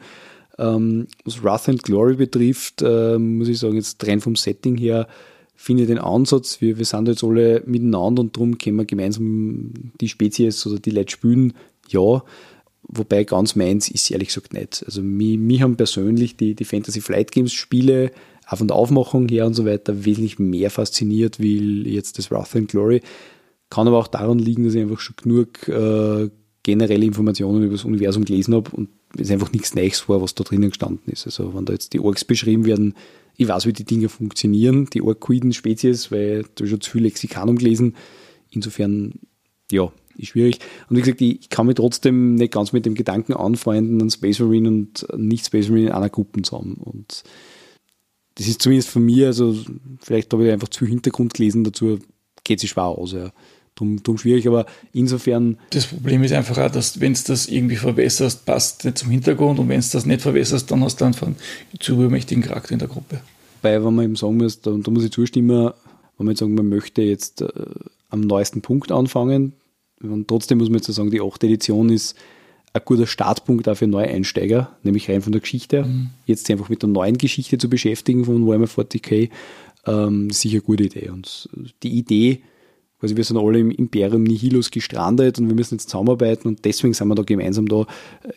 Ähm, 0.57 1.07
was 1.25 1.43
Wrath 1.43 1.69
and 1.69 1.83
Glory 1.83 2.15
betrifft, 2.15 2.81
äh, 2.81 3.17
muss 3.17 3.47
ich 3.47 3.59
sagen, 3.59 3.75
jetzt 3.75 4.05
rein 4.07 4.21
vom 4.21 4.35
Setting 4.35 4.77
her, 4.77 5.07
finde 5.55 5.83
ich 5.83 5.87
den 5.87 5.99
Ansatz, 5.99 6.61
wir, 6.61 6.77
wir 6.77 6.85
sind 6.85 7.07
jetzt 7.07 7.23
alle 7.23 7.63
miteinander 7.65 8.21
und 8.21 8.35
darum 8.35 8.57
können 8.57 8.77
wir 8.77 8.85
gemeinsam 8.85 9.71
die 9.99 10.09
Spezies 10.09 10.65
oder 10.67 10.79
die 10.79 10.91
Leute 10.91 11.11
spielen, 11.11 11.53
ja. 11.89 12.23
Wobei 12.87 13.23
ganz 13.23 13.55
meins 13.55 13.89
ist 13.89 14.11
ehrlich 14.11 14.27
gesagt 14.27 14.53
nicht. 14.53 14.83
Also 14.85 15.01
mich, 15.01 15.61
haben 15.61 15.75
persönlich 15.75 16.37
die, 16.37 16.53
die 16.53 16.65
Fantasy 16.65 17.01
Flight 17.01 17.31
Games 17.31 17.51
Spiele 17.51 18.11
auch 18.47 18.59
von 18.59 18.67
der 18.67 18.77
Aufmachung 18.77 19.27
her 19.27 19.47
und 19.47 19.55
so 19.55 19.65
weiter 19.65 20.05
wesentlich 20.05 20.37
mehr 20.37 20.69
fasziniert 20.69 21.39
wie 21.39 21.81
jetzt 21.89 22.19
das 22.19 22.29
Wrath 22.29 22.55
and 22.55 22.69
Glory. 22.69 23.01
Kann 23.71 23.87
aber 23.87 23.97
auch 23.97 24.07
daran 24.07 24.37
liegen, 24.37 24.65
dass 24.65 24.75
ich 24.75 24.81
einfach 24.81 24.99
schon 24.99 25.15
genug 25.15 25.67
äh, 25.67 26.29
generelle 26.61 27.05
Informationen 27.05 27.63
über 27.63 27.73
das 27.73 27.85
Universum 27.85 28.23
gelesen 28.23 28.53
habe 28.53 28.69
und 28.71 28.89
es 29.17 29.31
einfach 29.31 29.51
nichts 29.51 29.75
Neues 29.75 30.07
war, 30.09 30.21
was 30.21 30.35
da 30.35 30.43
drinnen 30.43 30.69
gestanden 30.69 31.11
ist. 31.11 31.25
Also 31.25 31.53
wenn 31.53 31.65
da 31.65 31.73
jetzt 31.73 31.93
die 31.93 31.99
Orks 31.99 32.25
beschrieben 32.25 32.65
werden, 32.65 32.93
ich 33.37 33.47
weiß, 33.47 33.65
wie 33.65 33.73
die 33.73 33.83
Dinge 33.83 34.09
funktionieren, 34.09 34.87
die 34.93 35.01
Orquiden-Spezies, 35.01 36.11
weil 36.11 36.45
da 36.55 36.65
schon 36.65 36.81
zu 36.81 36.91
viel 36.91 37.03
Lexikanum 37.03 37.57
gelesen. 37.57 37.95
Insofern, 38.49 39.19
ja, 39.71 39.91
ist 40.17 40.29
schwierig. 40.29 40.59
Und 40.89 40.95
wie 40.95 41.01
gesagt, 41.01 41.21
ich 41.21 41.49
kann 41.49 41.67
mich 41.67 41.75
trotzdem 41.75 42.35
nicht 42.35 42.53
ganz 42.53 42.71
mit 42.71 42.85
dem 42.85 42.95
Gedanken 42.95 43.33
anfreunden, 43.33 43.99
einen 43.99 44.09
Space 44.09 44.39
Marine 44.39 44.69
und 44.69 45.05
nicht 45.17 45.45
Space 45.45 45.67
Marine 45.67 45.87
in 45.87 45.93
einer 45.93 46.09
Gruppe 46.09 46.41
zu 46.41 46.57
haben. 46.57 46.75
Und 46.75 47.23
das 48.35 48.47
ist 48.47 48.61
zumindest 48.61 48.89
von 48.89 49.03
mir, 49.03 49.27
also 49.27 49.57
vielleicht 50.01 50.31
habe 50.31 50.45
ich 50.45 50.53
einfach 50.53 50.69
zu 50.69 50.79
viel 50.79 50.89
Hintergrund 50.89 51.33
gelesen 51.33 51.65
dazu, 51.65 51.99
geht 52.45 52.61
sich 52.61 52.69
schwer 52.69 52.85
aus. 52.85 53.11
Ja 53.11 53.31
drum, 53.75 54.01
drum 54.01 54.17
schwierig, 54.17 54.47
aber 54.47 54.65
insofern. 54.93 55.57
Das 55.69 55.85
Problem 55.85 56.23
ist 56.23 56.33
einfach 56.33 56.57
auch, 56.57 56.71
dass 56.71 56.99
wenn 56.99 57.13
du 57.13 57.19
das 57.27 57.47
irgendwie 57.47 57.75
verbesserst, 57.75 58.45
passt 58.45 58.85
nicht 58.85 58.97
zum 58.97 59.11
Hintergrund 59.11 59.59
und 59.59 59.69
wenn 59.69 59.81
du 59.81 59.87
das 59.91 60.05
nicht 60.05 60.21
verbesserst, 60.21 60.71
dann 60.71 60.83
hast 60.83 61.01
du 61.01 61.05
einfach 61.05 61.27
einen 61.27 61.37
zu 61.79 61.93
übermächtigen 61.93 62.43
Charakter 62.43 62.73
in 62.73 62.79
der 62.79 62.87
Gruppe. 62.87 63.21
Weil, 63.61 63.83
wenn 63.83 63.95
man 63.95 64.05
eben 64.05 64.15
sagen 64.15 64.37
muss, 64.37 64.61
da, 64.61 64.71
da 64.71 64.91
muss 64.91 65.03
ich 65.03 65.11
zustimmen, 65.11 65.71
wenn 66.17 66.25
man 66.25 66.29
jetzt 66.29 66.39
sagen, 66.39 66.55
man 66.55 66.69
möchte 66.69 67.01
jetzt 67.01 67.41
äh, 67.41 67.47
am 68.09 68.21
neuesten 68.21 68.61
Punkt 68.61 68.91
anfangen, 68.91 69.53
und 70.01 70.27
trotzdem 70.27 70.57
muss 70.57 70.69
man 70.69 70.77
jetzt 70.77 70.91
sagen, 70.93 71.09
die 71.09 71.21
8. 71.21 71.43
Edition 71.45 71.89
ist 71.89 72.15
ein 72.73 72.81
guter 72.83 73.07
Startpunkt 73.07 73.67
auch 73.69 73.75
für 73.77 73.87
Neueinsteiger, 73.87 74.75
nämlich 74.83 75.09
rein 75.09 75.21
von 75.21 75.31
der 75.31 75.41
Geschichte. 75.41 75.83
Mhm. 75.83 76.09
Jetzt 76.25 76.49
einfach 76.51 76.69
mit 76.69 76.81
der 76.81 76.89
neuen 76.89 77.17
Geschichte 77.17 77.57
zu 77.57 77.69
beschäftigen 77.69 78.25
von 78.25 78.45
Warhammer 78.45 78.67
40k, 78.67 79.29
ähm, 79.87 80.29
sicher 80.29 80.55
eine 80.55 80.61
gute 80.61 80.83
Idee. 80.83 81.09
Und 81.09 81.49
die 81.83 81.97
Idee, 81.97 82.41
also 83.01 83.17
wir 83.17 83.23
sind 83.23 83.37
alle 83.37 83.59
im 83.59 83.71
Imperium 83.71 84.23
Nihilus 84.23 84.71
gestrandet 84.71 85.37
und 85.37 85.47
wir 85.47 85.55
müssen 85.55 85.75
jetzt 85.75 85.89
zusammenarbeiten 85.89 86.47
und 86.47 86.65
deswegen 86.65 86.93
sind 86.93 87.07
wir 87.07 87.15
da 87.15 87.23
gemeinsam 87.23 87.67
da, 87.67 87.85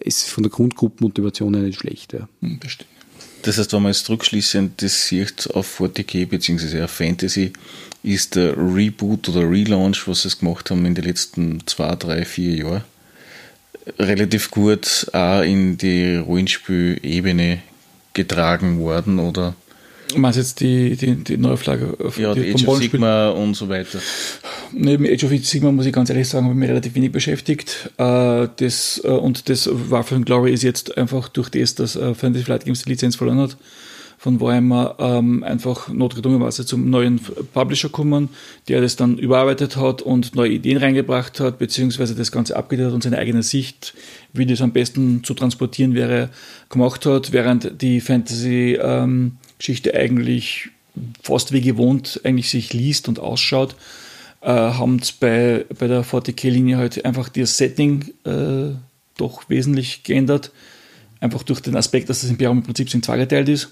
ist 0.00 0.28
von 0.28 0.42
der 0.42 0.50
Grundgruppenmotivation 0.50 1.54
her 1.54 1.64
nicht 1.64 1.78
schlecht. 1.78 2.12
Ja. 2.12 2.28
Hm, 2.40 2.60
das 3.42 3.58
heißt, 3.58 3.72
wenn 3.72 3.82
man 3.82 3.92
jetzt 3.92 4.08
rückschließend 4.10 4.82
das 4.82 5.06
sieht 5.06 5.48
auf 5.54 5.80
40k 5.80 6.26
bzw. 6.26 6.82
auf 6.82 6.90
Fantasy, 6.90 7.52
ist 8.02 8.36
der 8.36 8.56
Reboot 8.56 9.28
oder 9.28 9.48
Relaunch, 9.48 10.06
was 10.06 10.22
sie 10.22 10.36
gemacht 10.38 10.70
haben 10.70 10.84
in 10.86 10.94
den 10.94 11.04
letzten 11.04 11.66
zwei, 11.66 11.94
drei, 11.94 12.24
vier 12.24 12.54
Jahren, 12.54 12.84
relativ 13.98 14.50
gut 14.50 15.06
auch 15.12 15.42
in 15.42 15.78
die 15.78 16.16
Rollenspielebene 16.16 17.62
getragen 18.12 18.80
worden 18.80 19.18
oder 19.18 19.54
Du 20.08 20.18
meinst 20.18 20.38
jetzt 20.38 20.60
die, 20.60 20.96
die, 20.96 21.16
die 21.16 21.36
Neuauflage 21.36 21.96
ja, 22.16 22.34
die, 22.34 22.40
die 22.40 22.54
Age 22.54 22.66
of 22.66 22.78
Sigma 22.78 23.28
und 23.30 23.54
so 23.54 23.68
weiter. 23.68 24.00
Neben 24.72 25.06
Age 25.06 25.24
of 25.24 25.32
Sigma 25.42 25.70
muss 25.70 25.86
ich 25.86 25.92
ganz 25.92 26.08
ehrlich 26.08 26.28
sagen, 26.28 26.46
habe 26.46 26.54
ich 26.54 26.58
mich 26.58 26.68
relativ 26.68 26.94
wenig 26.94 27.12
beschäftigt. 27.12 27.90
Äh, 27.98 28.48
das, 28.56 29.00
äh, 29.04 29.08
und 29.08 29.48
das 29.48 29.68
Warfare 29.70 30.20
Glory 30.22 30.52
ist 30.52 30.62
jetzt 30.62 30.96
einfach 30.96 31.28
durch 31.28 31.50
das, 31.50 31.74
dass 31.74 31.96
äh, 31.96 32.14
Fantasy 32.14 32.44
Flight 32.44 32.64
Games 32.64 32.84
die 32.84 32.90
Lizenz 32.90 33.16
verloren 33.16 33.38
hat, 33.38 33.56
von 34.18 34.40
Warhammer 34.40 34.96
ähm, 34.98 35.44
einfach 35.44 35.88
notgedrungenerweise 35.88 36.66
zum 36.66 36.90
neuen 36.90 37.20
Publisher 37.52 37.88
kommen, 37.88 38.30
der 38.66 38.80
das 38.80 38.96
dann 38.96 39.16
überarbeitet 39.16 39.76
hat 39.76 40.02
und 40.02 40.34
neue 40.34 40.50
Ideen 40.50 40.78
reingebracht 40.78 41.38
hat, 41.38 41.58
beziehungsweise 41.58 42.16
das 42.16 42.32
Ganze 42.32 42.56
abgedatet 42.56 42.94
und 42.94 43.02
seine 43.04 43.18
eigene 43.18 43.44
Sicht, 43.44 43.94
wie 44.32 44.46
das 44.46 44.60
am 44.60 44.72
besten 44.72 45.22
zu 45.22 45.34
transportieren 45.34 45.94
wäre, 45.94 46.30
gemacht 46.68 47.06
hat, 47.06 47.32
während 47.32 47.80
die 47.80 48.00
Fantasy 48.00 48.76
ähm, 48.82 49.36
Geschichte 49.58 49.94
eigentlich 49.94 50.70
fast 51.22 51.52
wie 51.52 51.60
gewohnt 51.60 52.20
eigentlich 52.24 52.50
sich 52.50 52.72
liest 52.72 53.08
und 53.08 53.18
ausschaut, 53.18 53.76
äh, 54.40 54.48
haben 54.48 55.00
bei, 55.20 55.64
bei 55.78 55.86
der 55.86 56.04
40k-Linie 56.04 56.76
halt 56.76 57.04
einfach 57.04 57.28
das 57.28 57.56
Setting 57.56 58.12
äh, 58.24 58.74
doch 59.16 59.48
wesentlich 59.48 60.02
geändert. 60.04 60.52
Einfach 61.20 61.42
durch 61.42 61.60
den 61.60 61.76
Aspekt, 61.76 62.08
dass 62.08 62.20
das 62.20 62.30
Imperium 62.30 62.58
im 62.58 62.64
Prinzip 62.64 62.92
in 62.94 63.02
zweigeteilt 63.02 63.48
ist. 63.48 63.70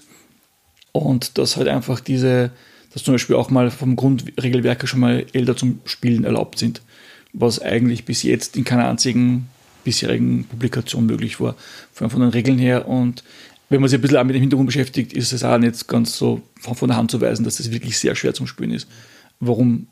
Und 0.91 1.37
dass 1.37 1.57
halt 1.57 1.67
einfach 1.67 1.99
diese, 1.99 2.51
dass 2.93 3.03
zum 3.03 3.13
Beispiel 3.13 3.35
auch 3.35 3.49
mal 3.49 3.71
vom 3.71 3.95
Grundregelwerk 3.95 4.87
schon 4.87 4.99
mal 4.99 5.25
Elder 5.33 5.55
zum 5.55 5.79
Spielen 5.85 6.25
erlaubt 6.25 6.59
sind. 6.59 6.81
Was 7.33 7.61
eigentlich 7.61 8.05
bis 8.05 8.23
jetzt 8.23 8.57
in 8.57 8.63
keiner 8.63 8.89
einzigen 8.89 9.47
bisherigen 9.83 10.43
Publikation 10.43 11.05
möglich 11.05 11.39
war, 11.39 11.55
von, 11.93 12.09
von 12.09 12.19
den 12.19 12.31
Regeln 12.31 12.57
her. 12.57 12.89
Und 12.89 13.23
wenn 13.69 13.81
man 13.81 13.89
sich 13.89 13.99
ein 13.99 14.01
bisschen 14.01 14.17
auch 14.17 14.23
mit 14.23 14.35
dem 14.35 14.41
Hintergrund 14.41 14.67
beschäftigt, 14.67 15.13
ist 15.13 15.33
es 15.33 15.43
auch 15.43 15.57
nicht 15.57 15.87
ganz 15.87 16.17
so 16.17 16.41
von 16.59 16.87
der 16.87 16.97
Hand 16.97 17.11
zu 17.11 17.19
weisen, 17.19 17.43
dass 17.43 17.57
das 17.57 17.71
wirklich 17.71 17.97
sehr 17.97 18.15
schwer 18.15 18.33
zum 18.33 18.47
Spielen 18.47 18.71
ist. 18.71 18.87
Warum 19.39 19.87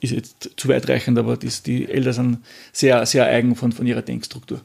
ist 0.00 0.10
jetzt 0.10 0.50
zu 0.56 0.68
weitreichend, 0.68 1.18
aber 1.18 1.36
das, 1.36 1.62
die 1.62 1.88
Eltern 1.88 2.12
sind 2.12 2.38
sehr, 2.72 3.06
sehr 3.06 3.26
eigen 3.26 3.54
von, 3.54 3.72
von 3.72 3.86
ihrer 3.86 4.02
Denkstruktur. 4.02 4.60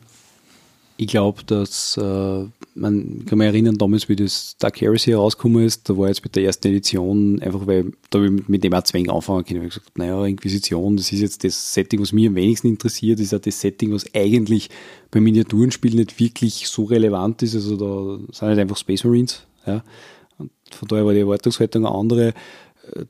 Ich 1.00 1.08
glaube, 1.08 1.44
dass 1.44 1.96
äh, 1.98 2.46
man 2.74 3.26
kann 3.26 3.38
mich 3.38 3.48
erinnern, 3.48 3.78
damals, 3.78 4.10
wie 4.10 4.16
das 4.16 4.56
Dark 4.58 4.82
Heresy 4.82 5.12
herausgekommen 5.12 5.64
ist, 5.64 5.88
da 5.88 5.98
war 5.98 6.08
jetzt 6.08 6.24
mit 6.24 6.36
der 6.36 6.44
ersten 6.44 6.68
Edition 6.70 7.40
einfach, 7.40 7.68
weil 7.68 7.92
da 8.10 8.20
habe 8.20 8.36
ich 8.36 8.48
mit 8.48 8.64
dem 8.64 8.74
auch 8.74 8.84
zwingend 8.84 9.12
anfangen 9.12 9.46
können. 9.46 9.64
Ich 9.64 9.76
gesagt, 9.76 9.98
naja, 9.98 10.26
Inquisition, 10.26 10.98
das 10.98 11.12
ist 11.12 11.20
jetzt 11.20 11.44
das 11.44 11.74
Setting, 11.74 12.02
was 12.02 12.14
mich 12.14 12.28
am 12.28 12.36
wenigsten 12.36 12.68
interessiert, 12.68 13.20
ist 13.20 13.32
ja 13.32 13.38
das 13.40 13.62
Setting, 13.62 13.94
was 13.94 14.06
eigentlich 14.16 14.70
beim 15.12 15.24
Miniaturenspiel 15.24 15.96
nicht 15.96 16.20
wirklich 16.20 16.68
so 16.68 16.86
relevant 16.86 17.44
ist. 17.44 17.54
Also 17.54 17.78
da 17.78 18.24
sind 18.34 18.48
halt 18.48 18.60
einfach 18.60 18.78
Space 18.78 19.04
Marines. 19.04 19.44
Ja. 19.68 19.84
Und 20.40 20.52
von 20.72 20.88
daher 20.88 21.06
war 21.06 21.14
die 21.14 21.20
Erwartungshaltung 21.20 21.86
eine 21.86 21.96
andere. 21.96 22.34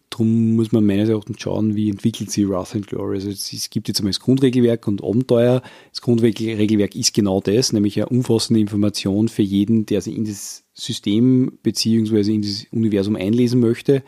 Darum 0.09 0.55
muss 0.55 0.71
man 0.71 0.85
meines 0.85 1.09
Erachtens 1.09 1.39
schauen, 1.39 1.75
wie 1.75 1.89
entwickelt 1.89 2.31
sich 2.31 2.47
Wrath 2.47 2.75
and 2.75 2.87
Glory. 2.87 3.15
Also 3.15 3.29
es 3.29 3.69
gibt 3.69 3.87
jetzt 3.87 3.99
einmal 3.99 4.11
das 4.11 4.19
Grundregelwerk 4.19 4.87
und 4.87 5.03
Abenteuer. 5.03 5.61
Das 5.91 6.01
Grundregelwerk 6.01 6.95
ist 6.95 7.13
genau 7.13 7.41
das, 7.41 7.73
nämlich 7.73 7.97
eine 7.97 8.09
umfassende 8.09 8.59
Information 8.59 9.27
für 9.27 9.43
jeden, 9.43 9.85
der 9.85 10.01
sich 10.01 10.15
in 10.15 10.25
das 10.25 10.63
System 10.73 11.57
beziehungsweise 11.63 12.31
in 12.31 12.41
das 12.41 12.65
Universum 12.71 13.15
einlesen 13.15 13.59
möchte. 13.59 14.03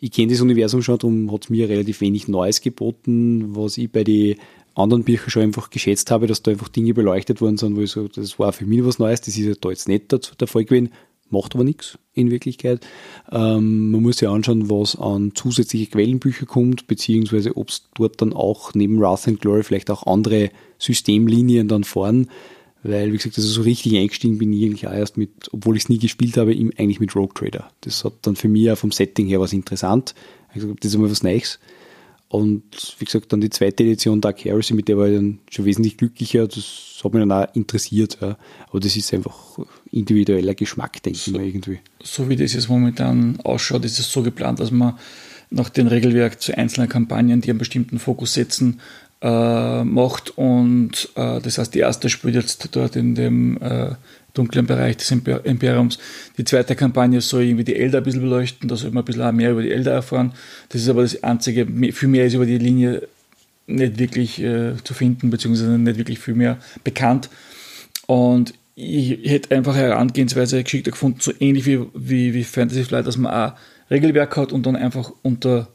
Ich 0.00 0.12
kenne 0.12 0.32
das 0.32 0.40
Universum 0.40 0.82
schon, 0.82 0.98
darum 0.98 1.32
hat 1.32 1.44
es 1.44 1.50
mir 1.50 1.68
relativ 1.68 2.00
wenig 2.00 2.28
Neues 2.28 2.60
geboten, 2.60 3.56
was 3.56 3.78
ich 3.78 3.90
bei 3.90 4.04
den 4.04 4.36
anderen 4.74 5.02
Büchern 5.02 5.30
schon 5.30 5.42
einfach 5.42 5.70
geschätzt 5.70 6.10
habe, 6.10 6.28
dass 6.28 6.42
da 6.42 6.52
einfach 6.52 6.68
Dinge 6.68 6.94
beleuchtet 6.94 7.40
worden 7.40 7.56
sind, 7.56 7.76
wo 7.76 7.80
ich 7.80 7.90
so, 7.90 8.06
das 8.06 8.38
war 8.38 8.52
für 8.52 8.64
mich 8.64 8.84
was 8.84 9.00
Neues, 9.00 9.20
das 9.20 9.36
ist 9.36 9.64
da 9.64 9.70
jetzt 9.70 9.88
nicht 9.88 10.40
der 10.40 10.46
Fall 10.46 10.64
gewesen 10.64 10.90
macht 11.30 11.54
aber 11.54 11.64
nichts 11.64 11.98
in 12.14 12.30
Wirklichkeit. 12.30 12.86
Ähm, 13.30 13.90
man 13.90 14.02
muss 14.02 14.18
sich 14.18 14.28
anschauen, 14.28 14.70
was 14.70 14.96
an 14.96 15.32
zusätzliche 15.34 15.86
Quellenbücher 15.86 16.46
kommt, 16.46 16.86
beziehungsweise 16.86 17.56
ob 17.56 17.68
es 17.68 17.88
dort 17.94 18.20
dann 18.20 18.32
auch 18.32 18.74
neben 18.74 19.00
Wrath 19.00 19.28
and 19.28 19.40
Glory 19.40 19.62
vielleicht 19.62 19.90
auch 19.90 20.06
andere 20.06 20.50
Systemlinien 20.78 21.68
dann 21.68 21.84
fahren. 21.84 22.28
Weil, 22.82 23.12
wie 23.12 23.16
gesagt, 23.16 23.36
also 23.36 23.48
so 23.48 23.62
richtig 23.62 23.96
eingestiegen 23.96 24.38
bin 24.38 24.52
ich 24.52 24.64
eigentlich 24.64 24.86
auch 24.86 24.92
erst 24.92 25.16
mit, 25.16 25.30
obwohl 25.52 25.76
ich 25.76 25.84
es 25.84 25.88
nie 25.88 25.98
gespielt 25.98 26.36
habe, 26.36 26.52
eigentlich 26.52 27.00
mit 27.00 27.14
Rogue 27.16 27.34
Trader. 27.34 27.68
Das 27.80 28.04
hat 28.04 28.14
dann 28.22 28.36
für 28.36 28.48
mich 28.48 28.70
auch 28.70 28.78
vom 28.78 28.92
Setting 28.92 29.26
her 29.26 29.40
was 29.40 29.52
interessant. 29.52 30.14
Ich 30.50 30.60
gesagt, 30.60 30.84
das 30.84 30.90
ist 30.90 30.94
einmal 30.94 31.10
was 31.10 31.22
Neues. 31.22 31.58
Und 32.30 32.94
wie 32.98 33.06
gesagt, 33.06 33.32
dann 33.32 33.40
die 33.40 33.48
zweite 33.48 33.82
Edition 33.84 34.20
Dark 34.20 34.44
Heresy, 34.44 34.74
mit 34.74 34.88
der 34.88 34.98
war 34.98 35.06
ich 35.06 35.16
dann 35.16 35.38
schon 35.50 35.64
wesentlich 35.64 35.96
glücklicher. 35.96 36.46
Das 36.46 37.00
hat 37.02 37.14
mich 37.14 37.22
dann 37.22 37.32
auch 37.32 37.46
interessiert. 37.54 38.18
Ja. 38.20 38.36
Aber 38.68 38.80
das 38.80 38.96
ist 38.96 39.14
einfach 39.14 39.58
individueller 39.90 40.54
Geschmack, 40.54 41.02
denke 41.02 41.18
so, 41.18 41.30
ich 41.30 41.36
mal 41.36 41.46
irgendwie. 41.46 41.78
So 42.02 42.28
wie 42.28 42.36
das 42.36 42.52
jetzt 42.52 42.68
momentan 42.68 43.40
ausschaut, 43.44 43.84
ist 43.86 43.98
es 43.98 44.12
so 44.12 44.22
geplant, 44.22 44.60
dass 44.60 44.70
man 44.70 44.98
nach 45.50 45.70
dem 45.70 45.86
Regelwerk 45.86 46.42
zu 46.42 46.56
einzelnen 46.56 46.90
Kampagnen, 46.90 47.40
die 47.40 47.48
einen 47.48 47.58
bestimmten 47.58 47.98
Fokus 47.98 48.34
setzen, 48.34 48.80
äh, 49.22 49.84
macht. 49.84 50.36
Und 50.36 51.08
äh, 51.14 51.40
das 51.40 51.56
heißt, 51.56 51.74
die 51.74 51.80
erste 51.80 52.10
spielt 52.10 52.34
jetzt 52.34 52.68
dort 52.76 52.94
in 52.96 53.14
dem 53.14 53.56
äh, 53.62 53.92
dunklen 54.38 54.66
Bereich 54.66 54.96
des 54.96 55.10
Imper 55.10 55.44
Imperiums. 55.44 55.98
Die 56.38 56.44
zweite 56.44 56.76
Kampagne 56.76 57.20
soll 57.20 57.42
irgendwie 57.42 57.64
die 57.64 57.76
Elder 57.76 57.98
ein 57.98 58.04
bisschen 58.04 58.22
beleuchten, 58.22 58.68
da 58.68 58.76
soll 58.76 58.90
man 58.90 59.02
ein 59.02 59.06
bisschen 59.06 59.36
mehr 59.36 59.50
über 59.50 59.62
die 59.62 59.72
Elder 59.72 59.92
erfahren. 59.92 60.32
Das 60.68 60.80
ist 60.80 60.88
aber 60.88 61.02
das 61.02 61.22
Einzige, 61.22 61.66
viel 61.92 62.08
mehr 62.08 62.26
ist 62.26 62.34
über 62.34 62.46
die 62.46 62.58
Linie 62.58 63.08
nicht 63.66 63.98
wirklich 63.98 64.42
äh, 64.42 64.74
zu 64.82 64.94
finden, 64.94 65.30
beziehungsweise 65.30 65.78
nicht 65.78 65.98
wirklich 65.98 66.18
viel 66.18 66.34
mehr 66.34 66.58
bekannt. 66.84 67.28
Und 68.06 68.54
ich 68.74 69.18
hätte 69.30 69.54
einfach 69.54 69.76
Herangehensweise 69.76 70.62
geschickter 70.62 70.92
gefunden, 70.92 71.18
so 71.20 71.32
ähnlich 71.40 71.66
wie, 71.66 71.80
wie, 71.94 72.32
wie 72.32 72.44
Fantasy 72.44 72.84
Flight, 72.84 73.06
dass 73.06 73.16
man 73.16 73.32
auch 73.32 73.54
Regelwerk 73.90 74.36
hat 74.36 74.52
und 74.52 74.64
dann 74.66 74.76
einfach 74.76 75.12
unter 75.22 75.68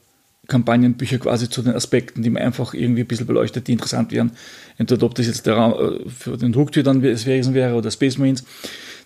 Kampagnenbücher 0.47 1.19
quasi 1.19 1.49
zu 1.49 1.61
den 1.61 1.73
Aspekten, 1.73 2.21
die 2.21 2.29
man 2.29 2.43
einfach 2.43 2.73
irgendwie 2.73 3.01
ein 3.01 3.07
bisschen 3.07 3.27
beleuchtet, 3.27 3.67
die 3.67 3.73
interessant 3.73 4.11
wären. 4.11 4.31
Entweder 4.77 5.05
ob 5.05 5.15
das 5.15 5.27
jetzt 5.27 5.45
der 5.45 5.55
Raum 5.55 5.73
äh, 5.73 6.09
für 6.09 6.37
den 6.37 6.51
Drucktier 6.51 6.83
dann 6.83 7.01
gewesen 7.01 7.53
wäre 7.53 7.75
oder 7.75 7.91
Space 7.91 8.17
Marines. 8.17 8.43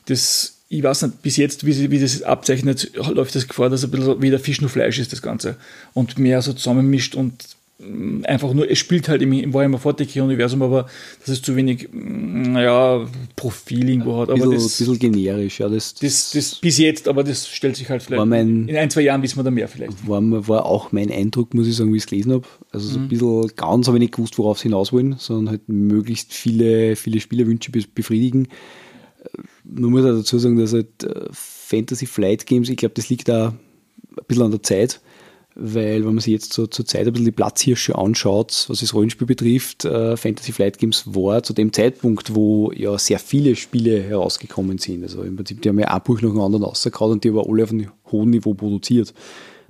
Das, 0.05 0.57
ich 0.69 0.81
weiß 0.81 1.03
nicht, 1.03 1.22
bis 1.22 1.38
jetzt, 1.38 1.65
wie, 1.65 1.91
wie 1.91 1.99
das 1.99 2.23
abzeichnet, 2.23 2.91
läuft 2.95 3.35
das 3.35 3.47
Gefahr, 3.47 3.69
dass 3.69 3.84
ein 3.84 3.91
bisschen 3.91 4.22
wie 4.22 4.30
der 4.30 4.39
Fisch 4.39 4.61
nur 4.61 4.69
Fleisch 4.69 4.97
ist, 4.99 5.11
das 5.11 5.22
Ganze. 5.22 5.57
Und 5.93 6.18
mehr 6.18 6.41
so 6.41 6.53
zusammenmischt 6.53 7.14
und 7.14 7.56
einfach 7.79 8.53
nur, 8.53 8.69
es 8.69 8.79
spielt 8.79 9.07
halt 9.07 9.21
im, 9.21 9.31
im 9.33 9.53
Warhammer 9.53 9.77
40k-Universum, 9.77 10.63
aber 10.63 10.87
das 11.19 11.29
ist 11.29 11.45
zu 11.45 11.55
wenig, 11.55 11.89
naja, 11.93 13.07
Profil 13.35 13.89
irgendwo 13.89 14.17
hat. 14.17 14.29
Aber 14.29 14.39
bisschen, 14.39 14.53
das, 14.53 14.77
bisschen 14.77 14.97
generisch, 14.97 15.59
ja. 15.59 15.69
Das, 15.69 15.93
das, 15.93 16.31
das, 16.31 16.55
bis 16.55 16.79
jetzt, 16.79 17.07
aber 17.07 17.23
das 17.23 17.47
stellt 17.47 17.75
sich 17.75 17.89
halt 17.89 18.01
vielleicht. 18.01 18.25
Mein, 18.25 18.67
in 18.67 18.75
ein, 18.75 18.89
zwei 18.89 19.01
Jahren 19.01 19.21
wissen 19.21 19.37
wir 19.37 19.43
da 19.43 19.51
mehr 19.51 19.67
vielleicht. 19.67 20.07
War, 20.07 20.21
war 20.47 20.65
auch 20.65 20.91
mein 20.91 21.11
Eindruck, 21.11 21.53
muss 21.53 21.67
ich 21.67 21.75
sagen, 21.75 21.93
wie 21.93 21.97
ich 21.97 22.03
es 22.03 22.09
gelesen 22.09 22.33
habe. 22.33 22.47
Also 22.71 22.87
so 22.87 22.97
ein 22.97 23.03
mhm. 23.03 23.09
bisschen, 23.09 23.51
ganz 23.55 23.87
habe 23.87 23.97
ich 23.97 24.01
nicht 24.01 24.15
gewusst, 24.15 24.39
worauf 24.39 24.57
sie 24.57 24.63
hinaus 24.63 24.91
wollen, 24.91 25.15
sondern 25.19 25.49
halt 25.51 25.69
möglichst 25.69 26.33
viele, 26.33 26.95
viele 26.95 27.19
Spielerwünsche 27.19 27.71
befriedigen. 27.71 28.47
Man 29.63 29.91
muss 29.91 30.03
auch 30.03 30.17
dazu 30.17 30.39
sagen, 30.39 30.57
dass 30.57 30.73
halt 30.73 31.03
äh, 31.03 31.27
Fantasy 31.31 32.07
Flight 32.07 32.47
Games, 32.47 32.69
ich 32.69 32.77
glaube, 32.77 32.95
das 32.95 33.09
liegt 33.09 33.27
da 33.27 33.49
ein 33.49 34.25
bisschen 34.27 34.45
an 34.45 34.51
der 34.51 34.63
Zeit 34.63 34.99
weil 35.59 36.05
wenn 36.05 36.13
man 36.13 36.19
sich 36.19 36.34
jetzt 36.34 36.53
so 36.53 36.67
zur 36.67 36.85
Zeit 36.85 37.07
ein 37.07 37.13
bisschen 37.13 37.25
die 37.25 37.31
Platzhirsche 37.31 37.97
anschaut, 37.97 38.65
was 38.67 38.79
das 38.79 38.93
Rollenspiel 38.93 39.25
betrifft, 39.25 39.85
äh, 39.85 40.15
Fantasy 40.15 40.51
Flight 40.51 40.77
Games 40.77 41.03
war 41.07 41.41
zu 41.41 41.53
dem 41.53 41.73
Zeitpunkt, 41.73 42.35
wo 42.35 42.71
ja 42.73 42.97
sehr 42.99 43.17
viele 43.17 43.55
Spiele 43.55 44.01
herausgekommen 44.01 44.77
sind. 44.77 45.03
Also 45.03 45.23
im 45.23 45.35
Prinzip, 45.35 45.61
die 45.61 45.69
haben 45.69 45.79
ja 45.79 45.88
ein 45.88 46.01
Buch 46.03 46.21
nach 46.21 46.29
dem 46.29 46.39
anderen 46.39 46.63
rausgehauen 46.63 47.13
und 47.13 47.23
die 47.23 47.29
aber 47.29 47.49
alle 47.49 47.63
auf 47.63 47.71
einem 47.71 47.91
hohen 48.11 48.29
Niveau 48.29 48.53
produziert. 48.53 49.13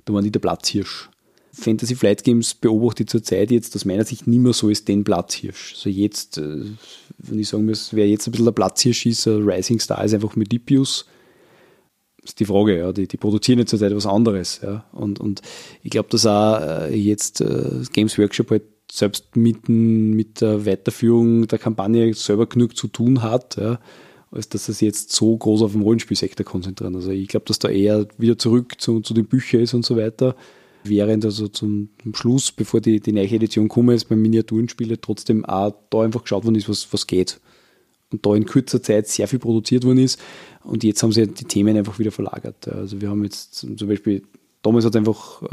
Da 0.04 0.12
waren 0.12 0.24
die 0.24 0.30
der 0.30 0.40
Platzhirsch. 0.40 1.08
Fantasy 1.52 1.96
Flight 1.96 2.22
Games 2.22 2.54
beobachte 2.54 3.04
ich 3.04 3.08
zurzeit 3.08 3.50
jetzt 3.50 3.74
aus 3.74 3.86
meiner 3.86 4.04
Sicht 4.04 4.26
nicht 4.26 4.40
mehr 4.40 4.52
so 4.52 4.68
als 4.68 4.84
den 4.84 5.04
Platzhirsch. 5.04 5.74
Also 5.74 5.88
jetzt, 5.88 6.36
äh, 6.36 6.64
wenn 7.16 7.38
ich 7.38 7.48
sagen 7.48 7.64
muss, 7.64 7.94
wer 7.94 8.06
jetzt 8.06 8.28
ein 8.28 8.32
bisschen 8.32 8.44
der 8.44 8.52
Platzhirsch 8.52 9.06
ist, 9.06 9.26
Rising 9.26 9.80
Star 9.80 10.04
ist 10.04 10.12
einfach 10.12 10.36
Medipius 10.36 11.06
ist 12.28 12.40
die 12.40 12.44
Frage, 12.44 12.78
ja. 12.78 12.92
Die, 12.92 13.08
die 13.08 13.16
produzieren 13.16 13.58
jetzt 13.58 13.70
zurzeit 13.70 13.94
was 13.94 14.06
anderes, 14.06 14.60
ja. 14.62 14.84
Und, 14.92 15.20
und 15.20 15.42
ich 15.82 15.90
glaube, 15.90 16.08
dass 16.10 16.26
auch 16.26 16.60
äh, 16.60 16.94
jetzt 16.94 17.40
äh, 17.40 17.82
Games 17.92 18.18
Workshop 18.18 18.50
halt 18.50 18.62
selbst 18.90 19.36
mit, 19.36 19.68
mit 19.68 20.40
der 20.40 20.64
Weiterführung 20.64 21.46
der 21.46 21.58
Kampagne 21.58 22.14
selber 22.14 22.46
genug 22.46 22.76
zu 22.76 22.88
tun 22.88 23.22
hat, 23.22 23.56
ja, 23.56 23.78
als 24.30 24.48
dass 24.48 24.68
es 24.68 24.80
jetzt 24.80 25.12
so 25.12 25.36
groß 25.36 25.62
auf 25.62 25.72
den 25.72 25.82
Rollenspielsektor 25.82 26.44
konzentrieren. 26.44 26.94
Also 26.94 27.10
ich 27.10 27.28
glaube, 27.28 27.46
dass 27.46 27.58
da 27.58 27.68
eher 27.68 28.06
wieder 28.16 28.38
zurück 28.38 28.74
zu, 28.78 29.00
zu 29.00 29.14
den 29.14 29.26
Büchern 29.26 29.60
ist 29.60 29.74
und 29.74 29.84
so 29.84 29.96
weiter. 29.96 30.36
Während 30.84 31.24
also 31.24 31.48
zum, 31.48 31.90
zum 32.02 32.14
Schluss, 32.14 32.52
bevor 32.52 32.80
die, 32.80 33.00
die 33.00 33.12
neue 33.12 33.28
Edition 33.28 33.68
kommt, 33.68 33.90
ist 33.90 34.08
beim 34.08 34.22
Miniaturenspiel 34.22 34.96
trotzdem 34.98 35.44
auch 35.44 35.74
da 35.90 36.02
einfach 36.02 36.22
geschaut 36.22 36.44
worden 36.44 36.54
ist, 36.54 36.68
was, 36.68 36.90
was 36.92 37.06
geht. 37.06 37.40
Und 38.10 38.24
da 38.24 38.34
in 38.34 38.46
kurzer 38.46 38.82
Zeit 38.82 39.06
sehr 39.08 39.28
viel 39.28 39.38
produziert 39.38 39.84
worden 39.84 39.98
ist 39.98 40.18
und 40.68 40.84
jetzt 40.84 41.02
haben 41.02 41.12
sie 41.12 41.26
die 41.26 41.44
Themen 41.44 41.76
einfach 41.76 41.98
wieder 41.98 42.12
verlagert. 42.12 42.68
Also 42.68 43.00
wir 43.00 43.08
haben 43.08 43.24
jetzt 43.24 43.54
zum 43.54 43.88
Beispiel, 43.88 44.22
damals 44.62 44.84
hat 44.84 44.92
es 44.92 44.96
einfach 44.96 45.42
äh, 45.42 45.46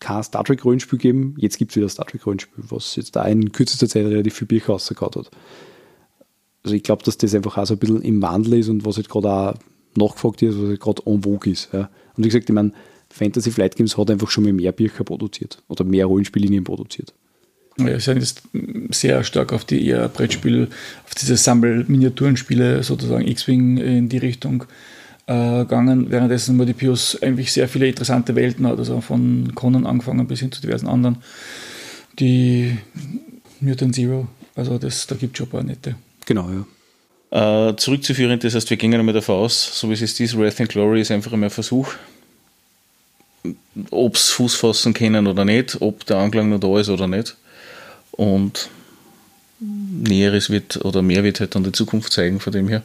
kein 0.00 0.22
Star 0.22 0.44
Trek 0.44 0.64
Rollenspiel 0.64 0.98
gegeben, 0.98 1.34
jetzt 1.38 1.58
gibt 1.58 1.72
es 1.72 1.76
wieder 1.76 1.88
Star 1.88 2.06
Trek 2.06 2.24
Rollenspiel, 2.26 2.64
was 2.68 2.96
jetzt 2.96 3.14
da 3.14 3.24
in 3.26 3.52
kürzester 3.52 3.88
Zeit 3.88 4.06
relativ 4.06 4.34
viel 4.34 4.46
Bücher 4.46 4.72
rausgehauen 4.72 5.14
hat. 5.14 5.30
Also 6.62 6.74
ich 6.74 6.82
glaube, 6.82 7.02
dass 7.02 7.18
das 7.18 7.34
einfach 7.34 7.58
auch 7.58 7.66
so 7.66 7.74
ein 7.74 7.78
bisschen 7.78 8.02
im 8.02 8.22
Wandel 8.22 8.54
ist 8.54 8.68
und 8.68 8.84
was 8.84 8.96
halt 8.96 9.08
gerade 9.08 9.28
auch 9.30 9.54
nachgefragt 9.96 10.42
ist, 10.42 10.58
was 10.58 10.68
halt 10.68 10.80
gerade 10.80 11.02
en 11.06 11.22
vogue 11.22 11.52
ist. 11.52 11.68
Ja. 11.72 11.90
Und 12.16 12.24
wie 12.24 12.28
gesagt, 12.28 12.48
ich 12.48 12.54
meine, 12.54 12.72
Fantasy 13.10 13.50
Flight 13.50 13.76
Games 13.76 13.96
hat 13.96 14.10
einfach 14.10 14.30
schon 14.30 14.44
mal 14.44 14.52
mehr 14.52 14.72
Bücher 14.72 15.04
produziert 15.04 15.62
oder 15.68 15.84
mehr 15.84 16.06
Rollenspiellinien 16.06 16.64
produziert. 16.64 17.14
Wir 17.78 18.00
sind 18.00 18.18
jetzt 18.18 18.42
sehr 18.90 19.22
stark 19.22 19.52
auf 19.52 19.64
die 19.64 19.86
eher 19.86 20.08
Brettspiele, 20.08 20.68
auf 21.06 21.14
diese 21.14 21.36
Sammel-Miniaturenspiele, 21.36 22.82
sozusagen 22.82 23.26
X-Wing 23.26 23.76
in 23.76 24.08
die 24.08 24.18
Richtung 24.18 24.64
äh, 25.28 25.58
gegangen, 25.60 26.10
währenddessen 26.10 26.56
Modipius 26.56 27.22
eigentlich 27.22 27.52
sehr 27.52 27.68
viele 27.68 27.86
interessante 27.86 28.34
Welten 28.34 28.66
hat, 28.66 28.78
also 28.78 29.00
von 29.00 29.54
Conan 29.54 29.86
angefangen 29.86 30.26
bis 30.26 30.40
hin 30.40 30.50
zu 30.50 30.60
diversen 30.60 30.88
anderen. 30.88 31.18
Die 32.18 32.76
Mutant 33.60 33.94
Zero, 33.94 34.26
also 34.56 34.76
das, 34.78 35.06
da 35.06 35.14
gibt 35.14 35.34
es 35.34 35.38
schon 35.38 35.46
ein 35.46 35.50
paar 35.50 35.62
nette. 35.62 35.94
Genau, 36.26 36.50
ja. 36.50 37.68
Äh, 37.70 37.76
zurückzuführen, 37.76 38.40
das 38.40 38.54
heißt, 38.54 38.70
wir 38.70 38.76
gehen 38.76 38.92
einmal 38.94 39.14
davon 39.14 39.36
aus, 39.36 39.78
so 39.78 39.88
wie 39.88 39.92
es 39.92 40.02
ist, 40.02 40.18
ist, 40.18 40.36
Wrath 40.36 40.60
and 40.60 40.70
Glory 40.70 41.02
ist 41.02 41.10
einfach 41.12 41.32
einmal 41.32 41.48
ein 41.48 41.52
Versuch, 41.52 41.92
ob 43.90 44.16
es 44.16 44.30
Fuß 44.30 44.56
fassen 44.56 44.94
können 44.94 45.26
oder 45.28 45.44
nicht, 45.44 45.80
ob 45.80 46.04
der 46.06 46.16
Anklang 46.16 46.48
noch 46.48 46.58
da 46.58 46.80
ist 46.80 46.88
oder 46.88 47.06
nicht. 47.06 47.36
Und 48.18 48.68
Näheres 49.60 50.50
wird 50.50 50.84
oder 50.84 51.02
mehr 51.02 51.22
wird 51.22 51.38
halt 51.38 51.54
dann 51.54 51.62
die 51.62 51.72
Zukunft 51.72 52.12
zeigen 52.12 52.40
von 52.40 52.52
dem 52.52 52.66
her. 52.66 52.82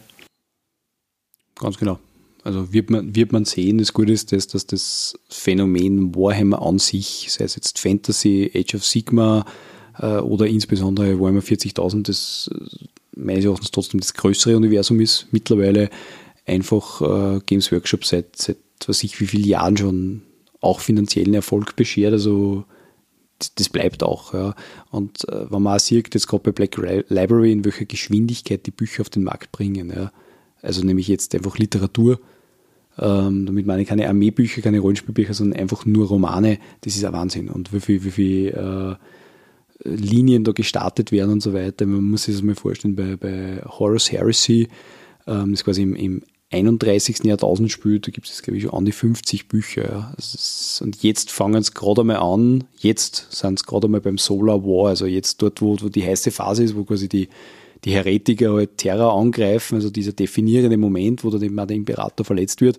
Ganz 1.55 1.77
genau. 1.77 1.99
Also 2.43 2.71
wird 2.71 2.91
man, 2.91 3.15
wird 3.15 3.31
man 3.31 3.45
sehen, 3.45 3.79
das 3.79 3.93
Gute 3.93 4.11
ist, 4.11 4.31
das, 4.31 4.47
dass 4.47 4.67
das 4.67 5.17
Phänomen 5.29 6.13
Warhammer 6.13 6.61
an 6.61 6.77
sich, 6.77 7.27
sei 7.31 7.45
es 7.45 7.55
jetzt 7.55 7.79
Fantasy, 7.79 8.51
Age 8.53 8.75
of 8.75 8.85
Sigma 8.85 9.45
äh, 9.97 10.17
oder 10.17 10.45
insbesondere 10.45 11.19
Warhammer 11.19 11.39
40.000, 11.39 12.03
das 12.03 12.51
äh, 12.53 12.85
meines 13.15 13.45
Erachtens 13.45 13.71
trotzdem 13.71 14.01
das 14.01 14.13
größere 14.13 14.55
Universum 14.55 14.99
ist, 14.99 15.27
mittlerweile 15.31 15.89
einfach 16.45 17.01
äh, 17.01 17.39
Games 17.47 17.71
Workshop 17.71 18.05
seit, 18.05 18.35
seit 18.35 18.57
was 18.85 19.03
ich 19.03 19.19
wie 19.19 19.27
vielen 19.27 19.47
Jahren 19.47 19.77
schon 19.77 20.21
auch 20.61 20.79
finanziellen 20.79 21.33
Erfolg 21.33 21.75
beschert. 21.75 22.13
Also 22.13 22.65
das 23.55 23.69
bleibt 23.69 24.03
auch. 24.03 24.33
Ja. 24.33 24.55
Und 24.91 25.27
äh, 25.29 25.51
wenn 25.51 25.61
man 25.61 25.75
auch 25.75 25.79
sieht, 25.79 26.13
jetzt 26.13 26.27
gerade 26.27 26.43
bei 26.43 26.51
Black 26.51 26.77
Library, 27.09 27.51
in 27.51 27.65
welcher 27.65 27.85
Geschwindigkeit 27.85 28.65
die 28.65 28.71
Bücher 28.71 29.01
auf 29.01 29.09
den 29.09 29.23
Markt 29.23 29.51
bringen. 29.51 29.91
Ja. 29.95 30.11
Also 30.61 30.83
nämlich 30.83 31.07
jetzt 31.07 31.33
einfach 31.35 31.57
Literatur. 31.57 32.19
Ähm, 32.97 33.47
damit 33.47 33.65
meine 33.65 33.81
ich 33.81 33.87
keine 33.87 34.07
Armeebücher, 34.07 34.61
keine 34.61 34.79
Rollenspielbücher, 34.79 35.33
sondern 35.33 35.59
einfach 35.59 35.85
nur 35.85 36.07
Romane. 36.07 36.59
Das 36.81 36.95
ist 36.95 37.03
ein 37.03 37.13
Wahnsinn. 37.13 37.49
Und 37.49 37.73
wie 37.73 37.79
viel, 37.79 38.03
wie 38.03 38.11
viel 38.11 38.47
äh, 38.49 38.95
Linien 39.83 40.43
da 40.43 40.51
gestartet 40.51 41.11
werden 41.11 41.33
und 41.33 41.41
so 41.41 41.53
weiter. 41.53 41.85
Man 41.85 42.03
muss 42.03 42.23
sich 42.23 42.35
das 42.35 42.43
mal 42.43 42.55
vorstellen, 42.55 42.95
bei, 42.95 43.15
bei 43.15 43.61
Horus 43.65 44.11
Heresy, 44.11 44.67
ähm, 45.27 45.51
das 45.51 45.61
ist 45.61 45.65
quasi 45.65 45.81
im, 45.81 45.95
im 45.95 46.21
31. 46.53 47.23
Jahrtausend 47.23 47.71
spielt, 47.71 48.07
da 48.07 48.11
gibt 48.11 48.29
es, 48.29 48.41
glaube 48.41 48.57
ich, 48.57 48.63
schon 48.63 48.73
an 48.73 48.85
die 48.85 48.91
50 48.91 49.47
Bücher. 49.47 49.83
Ja. 49.83 50.13
Ist, 50.17 50.81
und 50.83 51.01
jetzt 51.03 51.31
fangen 51.31 51.61
es 51.61 51.73
gerade 51.73 52.01
einmal 52.01 52.17
an, 52.17 52.65
jetzt 52.77 53.27
sind 53.31 53.59
es 53.59 53.65
gerade 53.65 53.87
einmal 53.87 54.01
beim 54.01 54.17
Solar 54.17 54.63
War, 54.63 54.89
also 54.89 55.05
jetzt 55.05 55.41
dort, 55.41 55.61
wo, 55.61 55.77
wo 55.81 55.89
die 55.89 56.03
heiße 56.03 56.31
Phase 56.31 56.63
ist, 56.63 56.75
wo 56.75 56.83
quasi 56.83 57.09
die, 57.09 57.29
die 57.83 57.91
Heretiker 57.91 58.53
halt 58.53 58.77
Terror 58.77 59.13
angreifen, 59.19 59.75
also 59.75 59.89
dieser 59.89 60.13
definierende 60.13 60.77
Moment, 60.77 61.23
wo 61.23 61.29
dann 61.29 61.55
der 61.55 61.75
Imperator 61.75 62.25
verletzt 62.25 62.61
wird. 62.61 62.77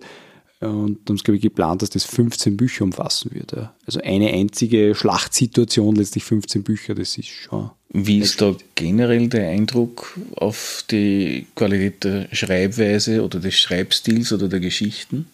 Und 0.65 0.99
dann 1.05 1.15
ist, 1.15 1.23
glaube 1.23 1.37
ich, 1.37 1.41
geplant, 1.41 1.81
dass 1.81 1.89
das 1.89 2.03
15 2.05 2.57
Bücher 2.57 2.83
umfassen 2.83 3.31
wird. 3.33 3.53
Ja. 3.53 3.73
Also 3.85 3.99
eine 4.01 4.31
einzige 4.31 4.95
Schlachtsituation, 4.95 5.95
letztlich 5.95 6.23
15 6.23 6.63
Bücher, 6.63 6.95
das 6.95 7.17
ist 7.17 7.27
schon 7.27 7.71
wie 7.97 8.19
ist 8.19 8.41
da 8.41 8.53
generell 8.75 9.29
der 9.29 9.47
Eindruck 9.47 10.19
auf 10.35 10.83
die 10.91 11.47
Qualität 11.55 12.03
der 12.03 12.27
Schreibweise 12.33 13.23
oder 13.23 13.39
des 13.39 13.55
Schreibstils 13.55 14.33
oder 14.33 14.49
der 14.49 14.59
Geschichten? 14.59 15.27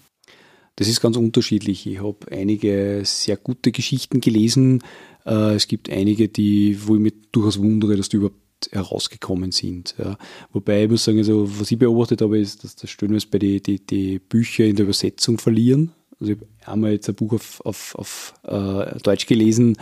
Das 0.76 0.88
ist 0.88 1.02
ganz 1.02 1.18
unterschiedlich. 1.18 1.88
Ich 1.88 2.04
habe 2.04 2.32
einige 2.32 3.02
sehr 3.04 3.38
gute 3.38 3.72
Geschichten 3.72 4.22
gelesen. 4.22 4.84
Äh, 5.26 5.56
es 5.56 5.68
gibt 5.68 5.90
einige, 5.90 6.28
die, 6.28 6.78
wo 6.86 6.96
ich 6.96 7.02
mich 7.02 7.14
durchaus 7.32 7.60
wundere, 7.60 7.98
dass 7.98 8.10
die 8.10 8.18
überhaupt 8.18 8.41
herausgekommen 8.72 9.52
sind. 9.52 9.96
Wobei 10.52 10.84
ich 10.84 10.90
muss 10.90 11.04
sagen, 11.04 11.18
also, 11.18 11.48
was 11.60 11.72
ich 11.72 11.80
beobachtet 11.80 12.22
habe, 12.22 12.40
ist, 12.40 12.64
dass 12.64 12.76
das 12.76 12.90
Stellenweise 12.90 13.28
bei 13.30 13.40
die, 13.40 13.62
die, 13.62 13.80
die 13.80 14.20
Bücher 14.20 14.66
in 14.66 14.76
der 14.76 14.86
Übersetzung 14.86 15.38
verlieren. 15.38 15.92
Also 16.20 16.34
ich 16.34 16.40
habe 16.40 16.74
einmal 16.74 16.92
jetzt 16.92 17.10
ein 17.10 17.16
Buch 17.16 17.34
auf, 17.34 17.62
auf, 17.66 17.96
auf 17.96 18.34
äh, 18.44 19.00
Deutsch 19.00 19.26
gelesen, 19.26 19.78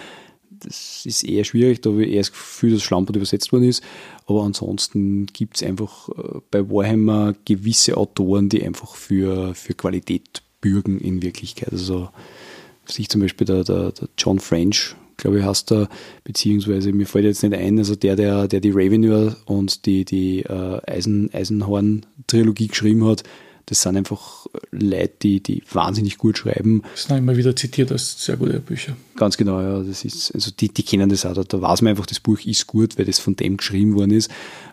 das 0.61 1.05
ist 1.05 1.23
eher 1.23 1.43
schwierig, 1.43 1.81
da 1.81 1.89
habe 1.89 2.05
ich 2.05 2.11
eher 2.11 2.21
das 2.21 2.31
Gefühl, 2.31 2.73
dass 2.73 2.83
Schlampert 2.83 3.15
übersetzt 3.15 3.51
worden 3.51 3.65
ist. 3.65 3.83
Aber 4.25 4.43
ansonsten 4.43 5.25
gibt 5.27 5.57
es 5.57 5.63
einfach 5.63 6.09
äh, 6.09 6.39
bei 6.51 6.69
Warhammer 6.69 7.33
gewisse 7.45 7.97
Autoren, 7.97 8.49
die 8.49 8.63
einfach 8.63 8.95
für, 8.95 9.53
für 9.55 9.73
Qualität 9.73 10.43
bürgen 10.61 10.99
in 10.99 11.21
Wirklichkeit. 11.21 11.71
Also 11.71 12.09
sich 12.85 13.09
zum 13.09 13.21
Beispiel 13.21 13.45
der, 13.47 13.63
der, 13.63 13.91
der 13.91 14.09
John 14.17 14.39
French, 14.39 14.95
glaube 15.19 15.39
ich, 15.39 15.45
hast 15.45 15.71
da, 15.71 15.87
beziehungsweise 16.23 16.91
mir 16.91 17.05
fällt 17.05 17.25
jetzt 17.25 17.43
nicht 17.43 17.53
ein, 17.53 17.77
also 17.77 17.95
der, 17.95 18.15
der, 18.15 18.47
der 18.47 18.59
die 18.59 18.71
Ravenure 18.71 19.35
und 19.45 19.85
die, 19.85 20.05
die 20.05 20.41
äh, 20.41 20.81
Eisen, 20.87 21.29
Eisenhorn-Trilogie 21.33 22.67
geschrieben 22.67 23.05
hat, 23.05 23.23
das 23.69 23.83
sind 23.83 23.97
einfach 23.97 24.47
Leute, 24.71 25.13
die, 25.21 25.43
die 25.43 25.61
wahnsinnig 25.71 26.17
gut 26.17 26.39
schreiben. 26.39 26.81
Das 26.91 27.03
sind 27.03 27.17
immer 27.17 27.37
wieder 27.37 27.55
zitiert 27.55 27.91
als 27.91 28.25
sehr 28.25 28.35
gute 28.35 28.59
Bücher. 28.59 28.97
Ganz 29.15 29.37
genau, 29.37 29.61
ja. 29.61 29.83
Das 29.83 30.03
ist, 30.03 30.33
also 30.33 30.49
die, 30.59 30.69
die 30.69 30.81
kennen 30.81 31.07
das 31.07 31.23
auch. 31.23 31.35
Da, 31.35 31.43
da 31.43 31.61
weiß 31.61 31.83
man 31.83 31.91
einfach, 31.91 32.07
das 32.07 32.19
Buch 32.19 32.39
ist 32.45 32.65
gut, 32.65 32.97
weil 32.97 33.05
das 33.05 33.19
von 33.19 33.35
dem 33.35 33.57
geschrieben 33.57 33.93
worden 33.93 34.11
ist. 34.11 34.31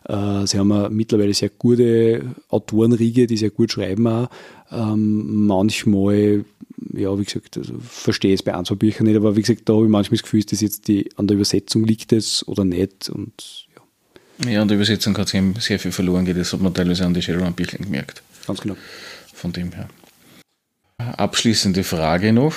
Äh, 0.09 0.47
sie 0.47 0.59
haben 0.59 0.71
ja 0.71 0.89
mittlerweile 0.89 1.35
sehr 1.35 1.51
gute 1.51 2.23
Autorenriege, 2.49 3.27
die 3.27 3.37
sehr 3.37 3.51
gut 3.51 3.73
schreiben 3.73 4.07
auch. 4.07 4.29
Ähm, 4.71 5.47
manchmal, 5.47 6.47
ja, 6.93 7.19
wie 7.19 7.25
gesagt, 7.25 7.57
also 7.57 7.75
verstehe 7.81 8.35
es 8.35 8.43
bei 8.43 8.55
ein, 8.55 8.65
zwei 8.65 8.75
Büchern 8.75 9.07
nicht, 9.07 9.17
aber 9.17 9.37
wie 9.37 9.43
gesagt, 9.43 9.63
da 9.69 9.75
habe 9.75 9.85
ich 9.85 9.91
manchmal 9.91 10.17
das 10.17 10.23
Gefühl, 10.23 10.45
dass 10.45 10.61
jetzt 10.61 10.89
die, 10.89 11.09
an 11.17 11.27
der 11.27 11.37
Übersetzung 11.37 11.85
liegt 11.85 12.13
es 12.13 12.47
oder 12.47 12.65
nicht 12.65 13.09
und 13.09 13.67
ja. 13.75 14.51
Ja, 14.51 14.63
an 14.63 14.69
der 14.69 14.77
Übersetzung 14.77 15.17
hat 15.17 15.33
es 15.33 15.65
sehr 15.65 15.79
viel 15.79 15.93
verloren 15.93 16.25
geht. 16.25 16.37
Das 16.37 16.53
hat 16.53 16.61
man 16.61 16.75
teilweise 16.75 17.05
an 17.07 17.15
die 17.15 17.23
Shadowrun-Büchern 17.23 17.83
gemerkt. 17.83 18.23
Ganz 18.47 18.61
genau. 18.61 18.77
Von 19.33 19.53
dem 19.53 19.73
her. 19.73 19.89
Abschließende 20.99 21.85
Frage 21.85 22.33
noch. 22.33 22.55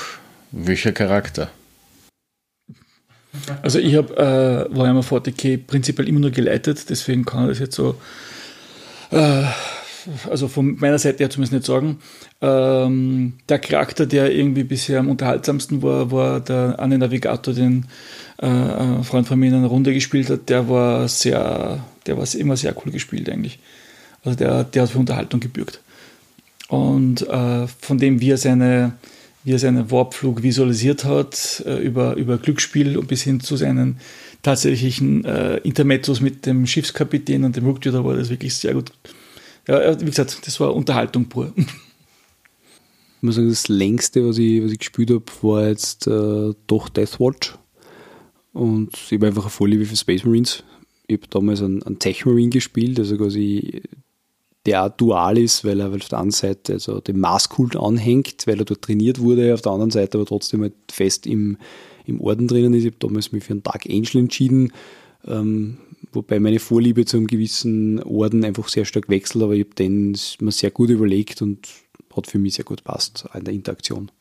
Welcher 0.52 0.92
Charakter? 0.92 1.52
Also 3.62 3.80
ich 3.80 3.96
habe 3.96 4.16
äh, 4.18 4.76
Warhammer 4.76 5.02
40k 5.02 5.58
prinzipiell 5.66 6.08
immer 6.08 6.20
nur 6.20 6.32
geleitet, 6.32 6.90
deswegen 6.90 7.26
kann 7.26 7.44
ich 7.44 7.50
das 7.50 7.60
jetzt 7.60 7.76
so, 7.76 7.96
äh, 9.12 9.44
also 10.30 10.48
von 10.48 10.78
meiner 10.80 11.00
Seite 11.00 11.20
her 11.20 11.30
zumindest 11.30 11.54
nicht 11.54 11.66
sagen. 11.66 12.00
Ähm, 12.42 13.34
der 13.48 13.60
Charakter, 13.60 14.06
der 14.06 14.34
irgendwie 14.34 14.64
bisher 14.64 15.00
am 15.00 15.10
unterhaltsamsten 15.10 15.82
war, 15.82 16.12
war 16.12 16.40
der 16.40 16.80
Anne 16.80 16.98
Navigator, 16.98 17.54
den 17.54 17.86
äh, 18.38 18.46
ein 18.46 19.04
Freund 19.04 19.28
von 19.28 19.40
mir 19.40 19.48
in 19.48 19.56
einer 19.56 19.68
Runde 19.68 19.94
gespielt 19.94 20.30
hat. 20.30 20.50
Der 20.50 20.70
war 20.70 21.08
sehr, 21.08 21.84
der 22.06 22.18
war 22.18 22.26
immer 22.36 22.58
sehr 22.58 22.76
cool 22.78 22.92
gespielt 22.92 23.30
eigentlich. 23.30 23.60
Also 24.24 24.38
der, 24.38 24.64
der 24.64 24.84
hat 24.84 24.90
für 24.90 25.00
Unterhaltung 25.00 25.40
gebürgt. 25.40 25.82
Und 26.68 27.28
äh, 27.28 27.68
von 27.68 27.98
dem, 27.98 28.22
wie 28.22 28.32
er 28.32 28.38
seine, 28.38 28.94
wie 29.44 29.54
er 29.54 29.60
seinen 29.60 29.90
Warpflug 29.90 30.44
visualisiert 30.44 31.04
hat, 31.04 31.64
äh, 31.66 31.78
über, 31.78 32.16
über 32.16 32.38
Glücksspiel 32.38 32.98
und 32.98 33.08
bis 33.08 33.24
hin 33.24 33.40
zu 33.40 33.58
seinen 33.58 34.00
tatsächlichen 34.44 35.26
äh, 35.26 35.58
Intermezzos 35.58 36.22
mit 36.22 36.46
dem 36.46 36.66
Schiffskapitän 36.66 37.44
und 37.44 37.56
dem 37.56 37.66
Rücktür, 37.66 38.04
war 38.06 38.16
das 38.16 38.30
wirklich 38.30 38.54
sehr 38.56 38.74
gut. 38.74 38.92
Ja, 39.70 40.02
wie 40.02 40.06
gesagt, 40.06 40.48
das 40.48 40.60
war 40.60 40.76
Unterhaltung 40.76 41.26
pur. 41.26 41.54
Ich 41.56 43.24
muss 43.24 43.36
sagen, 43.36 43.50
das 43.50 43.68
längste, 43.68 44.28
was 44.28 44.40
ich, 44.40 44.64
was 44.64 44.72
ich 44.72 44.80
gespielt 44.80 45.12
habe, 45.12 45.24
war 45.44 45.68
jetzt 45.68 46.08
äh, 46.08 46.54
doch 46.66 46.90
Deathwatch. 46.90 47.56
Und 48.52 48.90
ich 48.96 49.12
habe 49.12 49.28
einfach 49.28 49.44
eine 49.44 49.52
Vorliebe 49.52 49.86
für 49.86 49.96
Space 49.96 50.24
Marines. 50.24 50.64
Ich 51.06 51.18
habe 51.18 51.28
damals 51.30 51.62
einen, 51.62 51.84
einen 51.84 52.00
Tech 52.00 52.26
Marine 52.26 52.50
gespielt, 52.50 52.98
also 52.98 53.16
quasi 53.18 53.84
der 54.66 54.86
auch 54.86 54.90
dual 54.90 55.38
ist, 55.38 55.64
weil 55.64 55.80
er 55.82 55.94
auf 55.94 56.10
der 56.10 56.20
einen 56.20 56.32
Seite 56.32 56.74
also 56.74 57.00
dem 57.00 57.20
Maßkult 57.20 57.76
anhängt, 57.76 58.48
weil 58.48 58.58
er 58.58 58.66
dort 58.66 58.82
trainiert 58.82 59.20
wurde, 59.20 59.54
auf 59.54 59.62
der 59.62 59.72
anderen 59.72 59.92
Seite 59.92 60.18
aber 60.18 60.26
trotzdem 60.26 60.62
halt 60.62 60.74
fest 60.92 61.28
im, 61.28 61.58
im 62.06 62.22
Orden 62.22 62.48
drinnen 62.48 62.74
ist. 62.74 62.86
Ich 62.86 62.92
habe 62.94 63.08
damals 63.08 63.32
mich 63.32 63.44
für 63.44 63.54
einen 63.54 63.64
Dark 63.64 63.86
Angel 63.88 64.18
entschieden, 64.18 64.74
ähm, 65.28 65.78
wobei 66.12 66.40
meine 66.40 66.60
Vorliebe 66.60 67.06
zu 67.06 67.18
einem 67.18 67.28
gewissen 67.28 68.02
Orden 68.04 68.44
einfach 68.44 68.68
sehr 68.70 68.86
stark 68.86 69.10
wechselt, 69.10 69.44
aber 69.44 69.54
ich 69.54 69.66
habe 69.66 69.76
den 69.76 70.18
mir 70.40 70.52
sehr 70.52 70.72
gut 70.72 70.90
überlegt 70.90 71.42
und 71.42 71.68
hat 72.16 72.28
für 72.28 72.40
mich 72.40 72.56
sehr 72.56 72.66
gut 72.66 72.84
passt 72.84 73.26
in 73.34 73.44
der 73.44 73.54
Interaktion. 73.54 74.12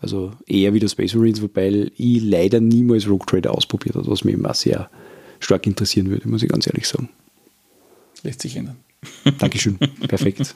Also 0.00 0.32
eher 0.46 0.74
wie 0.74 0.80
der 0.80 0.88
Space 0.88 1.14
Marines, 1.14 1.42
wobei 1.42 1.90
ich 1.96 2.22
leider 2.22 2.60
niemals 2.60 3.08
Rogue 3.08 3.26
Trader 3.26 3.52
ausprobiert 3.52 3.96
habe, 3.96 4.06
was 4.06 4.24
mich 4.24 4.34
immer 4.34 4.54
sehr 4.54 4.90
stark 5.40 5.66
interessieren 5.66 6.08
würde, 6.08 6.28
muss 6.28 6.42
ich 6.42 6.48
ganz 6.48 6.66
ehrlich 6.66 6.86
sagen. 6.86 7.08
Lässt 8.22 8.42
sich 8.42 8.56
ändern. 8.56 8.76
Dankeschön. 9.38 9.78
Perfekt. 10.06 10.54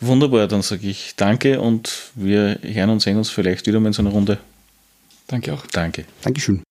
Wunderbar, 0.00 0.48
dann 0.48 0.62
sage 0.62 0.88
ich 0.88 1.14
danke 1.16 1.60
und 1.60 2.10
wir 2.14 2.58
hören 2.62 2.90
und 2.90 3.00
sehen 3.00 3.16
uns 3.16 3.30
vielleicht 3.30 3.66
wieder 3.66 3.80
mal 3.80 3.88
in 3.88 3.92
so 3.92 4.02
einer 4.02 4.10
Runde. 4.10 4.38
Danke 5.28 5.54
auch. 5.54 5.64
Danke. 5.66 6.04
Dankeschön. 6.22 6.62